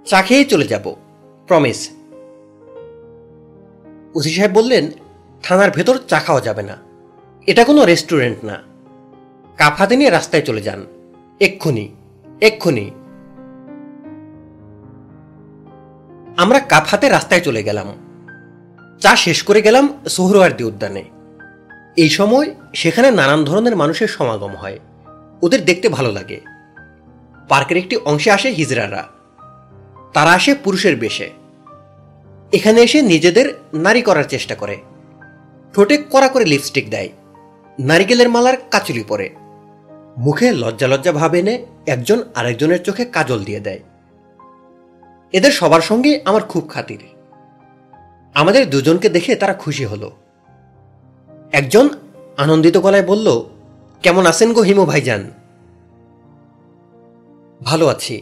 [0.05, 0.95] চা খেয়েই চলে যাব
[1.47, 1.89] প্রমিস
[4.15, 4.91] ওসি সাহেব বললেন,
[5.43, 6.77] থানার ভেতর চা খাওয়া যাবে না।
[7.47, 8.63] এটা কোনো রেস্টুরেন্ট না।
[9.57, 10.85] কাপ নিয়ে রাস্তায় চলে যান।
[11.39, 11.95] এক্ষুনি
[12.41, 12.91] এক্ষুনি।
[16.37, 17.87] আমরা কাপ হাতে রাস্তায় চলে গেলাম।
[19.01, 21.03] চা শেষ করে গেলাম সোহরওয়ার্দী উদ্যানে।
[21.97, 24.79] এই সময় সেখানে নানান ধরনের মানুষের সমাগম হয়।
[25.41, 26.41] ওদের দেখতে ভালো লাগে।
[27.49, 29.12] পার্কের একটি অংশে আসে হিজড়ারা।
[30.13, 31.29] তারা আসে পুরুষের বেশে।
[32.53, 34.77] এখানে এসে নিজেদের নারী করার চেষ্টা করে।
[35.73, 37.09] ঠোঁটে কড়া করে লিপস্টিক দেয়।
[37.79, 39.29] নারিকেলের মালার কাচুলি পরে।
[40.17, 43.79] মুখে লজ্জা লজ্জা ভাব এনে একজন আরেকজনের চোখে কাজল দিয়ে দেয়।
[45.33, 46.99] এদের সবার সঙ্গে আমার খুব খাতির।
[48.33, 50.11] আমাদের দুজনকে দেখে তারা খুশি হলো।
[51.51, 51.89] একজন
[52.37, 53.43] আনন্দিত গলায় বলল,
[54.01, 55.31] কেমন আছেন গো হিমু ভাইজান?
[57.63, 58.21] ভালো আছি।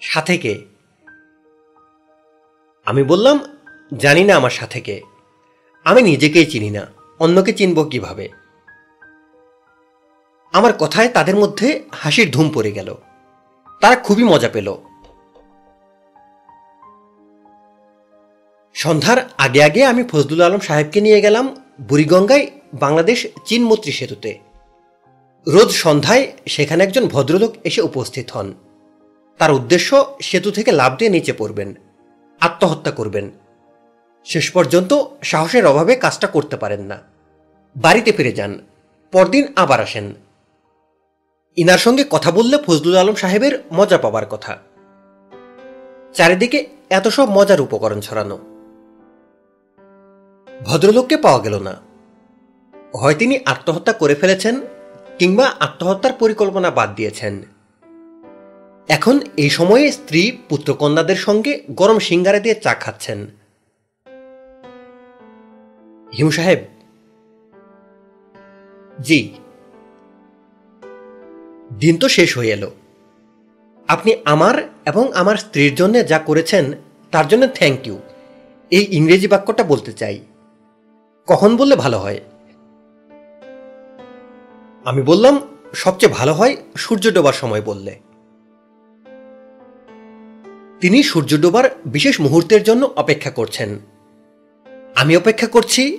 [0.00, 0.64] সাথে কে?
[2.84, 3.40] আমি বললাম,
[3.96, 5.02] জানি না আমার সাথে কে।
[5.84, 6.86] আমি নিজেকেই চিনি না,
[7.18, 8.28] অন্যকে চিনব কীভাবে?
[10.52, 12.94] আমার কথায় তাদের মধ্যে হাসির ধুম পড়ে গেল।
[13.80, 14.74] তারা খুবই মজা পেল।
[18.74, 21.56] সন্ধ্যার আগে আগে আমি ফজলুল আলম সাহেবকে নিয়ে গেলাম
[21.88, 24.38] বুড়িগঙ্গায় বাংলাদেশ চীনমৈত্রী সেতুতে।
[25.46, 28.54] রোজ সন্ধ্যায় সেখানে একজন ভদ্রলোক এসে উপস্থিত হন।
[29.38, 31.74] তার উদ্দেশ্য সেতু থেকে লাভ দিয়ে নিচে পড়বেন,
[32.40, 33.30] আত্মহত্যা করবেন।
[34.24, 36.98] শেষ পর্যন্ত সাহসের অভাবে কাজটা করতে পারেন না।
[37.76, 38.58] বাড়িতে ফিরে যান,
[39.12, 40.14] পরদিন আবার আসেন।
[41.56, 44.58] ইনার সঙ্গে কথা বললে ফজলুল আলম সাহেবের মজা পাবার কথা।
[46.14, 48.38] চারিদিকে এত সব মজার উপকরণ ছড়ানো।
[50.64, 51.74] ভদ্রলোককে পাওয়া গেল না।
[52.98, 54.60] হয় তিনি আত্মহত্যা করে ফেলেছেন
[55.18, 57.42] কিংবা আত্মহত্যার পরিকল্পনা বাদ দিয়েছেন।
[58.88, 63.26] এখন এই সময়ে স্ত্রী পুত্রকন্যাদের সঙ্গে গরম সিঙ্গারে দিয়ে চা খাচ্ছেন।
[66.18, 66.58] হিমু সাহেব।
[69.00, 69.34] জি।
[71.78, 72.70] দিন তো শেষ হয়ে এলো।
[73.88, 74.54] আপনি আমার
[74.86, 76.72] এবং আমার স্ত্রীর জন্য যা করেছেন,
[77.10, 77.98] তার জন্য থ্যাংক ইউ
[78.70, 80.20] এই ইংরেজি বাক্যটা বলতে চাই।
[81.26, 82.20] কখন বললে ভালো হয়?
[84.84, 85.40] আমি বললাম,
[85.74, 88.07] সবচেয়ে ভালো হয় সূর্য ডোবার সময় বললে।
[90.80, 93.78] তিনি সূর্য ডোবার বিশেষ মুহূর্তের জন্য অপেক্ষা করছেন।
[94.96, 95.98] আমি অপেক্ষা করছি।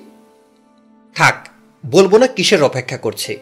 [1.15, 1.47] থাক,
[1.85, 3.37] বলব না কিসের অপেক্ষা করছি।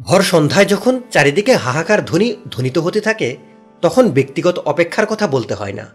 [0.00, 3.36] ভর সন্ধ্যায় যখন চারিদিকে হাহাকার ধ্বনি ধ্বনিত হতে থাকে,
[3.82, 5.90] তখন ব্যক্তিগত অপেক্ষার কথা বলতে হয় না।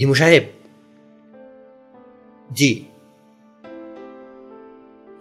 [0.00, 0.42] হিমু সাহেব।
[2.52, 2.84] জি।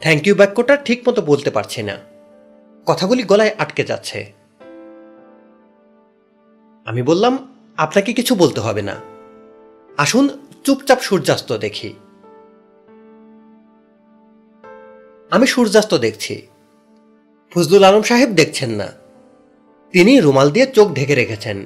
[0.02, 1.98] থ্যাংক ইউ বাক্যটা ঠিক মতো বলতে পারছি না।
[2.86, 4.45] কথাগুলি গলায় আটকে যাচ্ছে।
[6.86, 8.96] আমি বললাম, আপনাকে কিছু বলতে হবে না।
[9.98, 10.30] আসুন,
[10.64, 11.94] চুপচাপ সূর্যাস্ত দেখি।
[15.32, 16.48] আমি সূর্যাস্ত দেখছি।
[17.56, 18.88] ফজলুল আলম সাহেব দেখছেন না।
[19.92, 21.66] তিনি রুমাল দিয়ে চোখ ঢেকে রেখেছেন।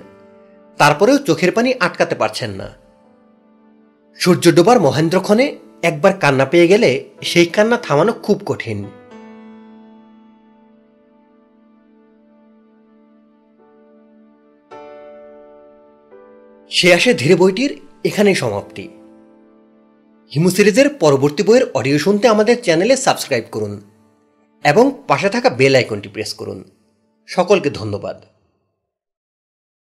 [0.78, 2.70] তারপরেও চোখের পানি আটকাতে পারছেন না।
[4.16, 8.88] সূর্য ডোবার মহেন্দ্রক্ষণে একবার কান্না পেয়ে গেলে সেই কান্না থামানো খুব কঠিন।
[16.72, 18.90] সে আসে ধীরে বইটির এখানেই সমাপ্তি।
[20.32, 23.82] হিমু সিরিজের পরবর্তী বইয়ের অডিও শুনতে আমাদের চ্যানেলে সাবস্ক্রাইব করুন
[24.66, 26.64] এবং পাশে থাকা বেল আইকনটি প্রেস করুন।
[27.28, 28.18] সকলকে ধন্যবাদ।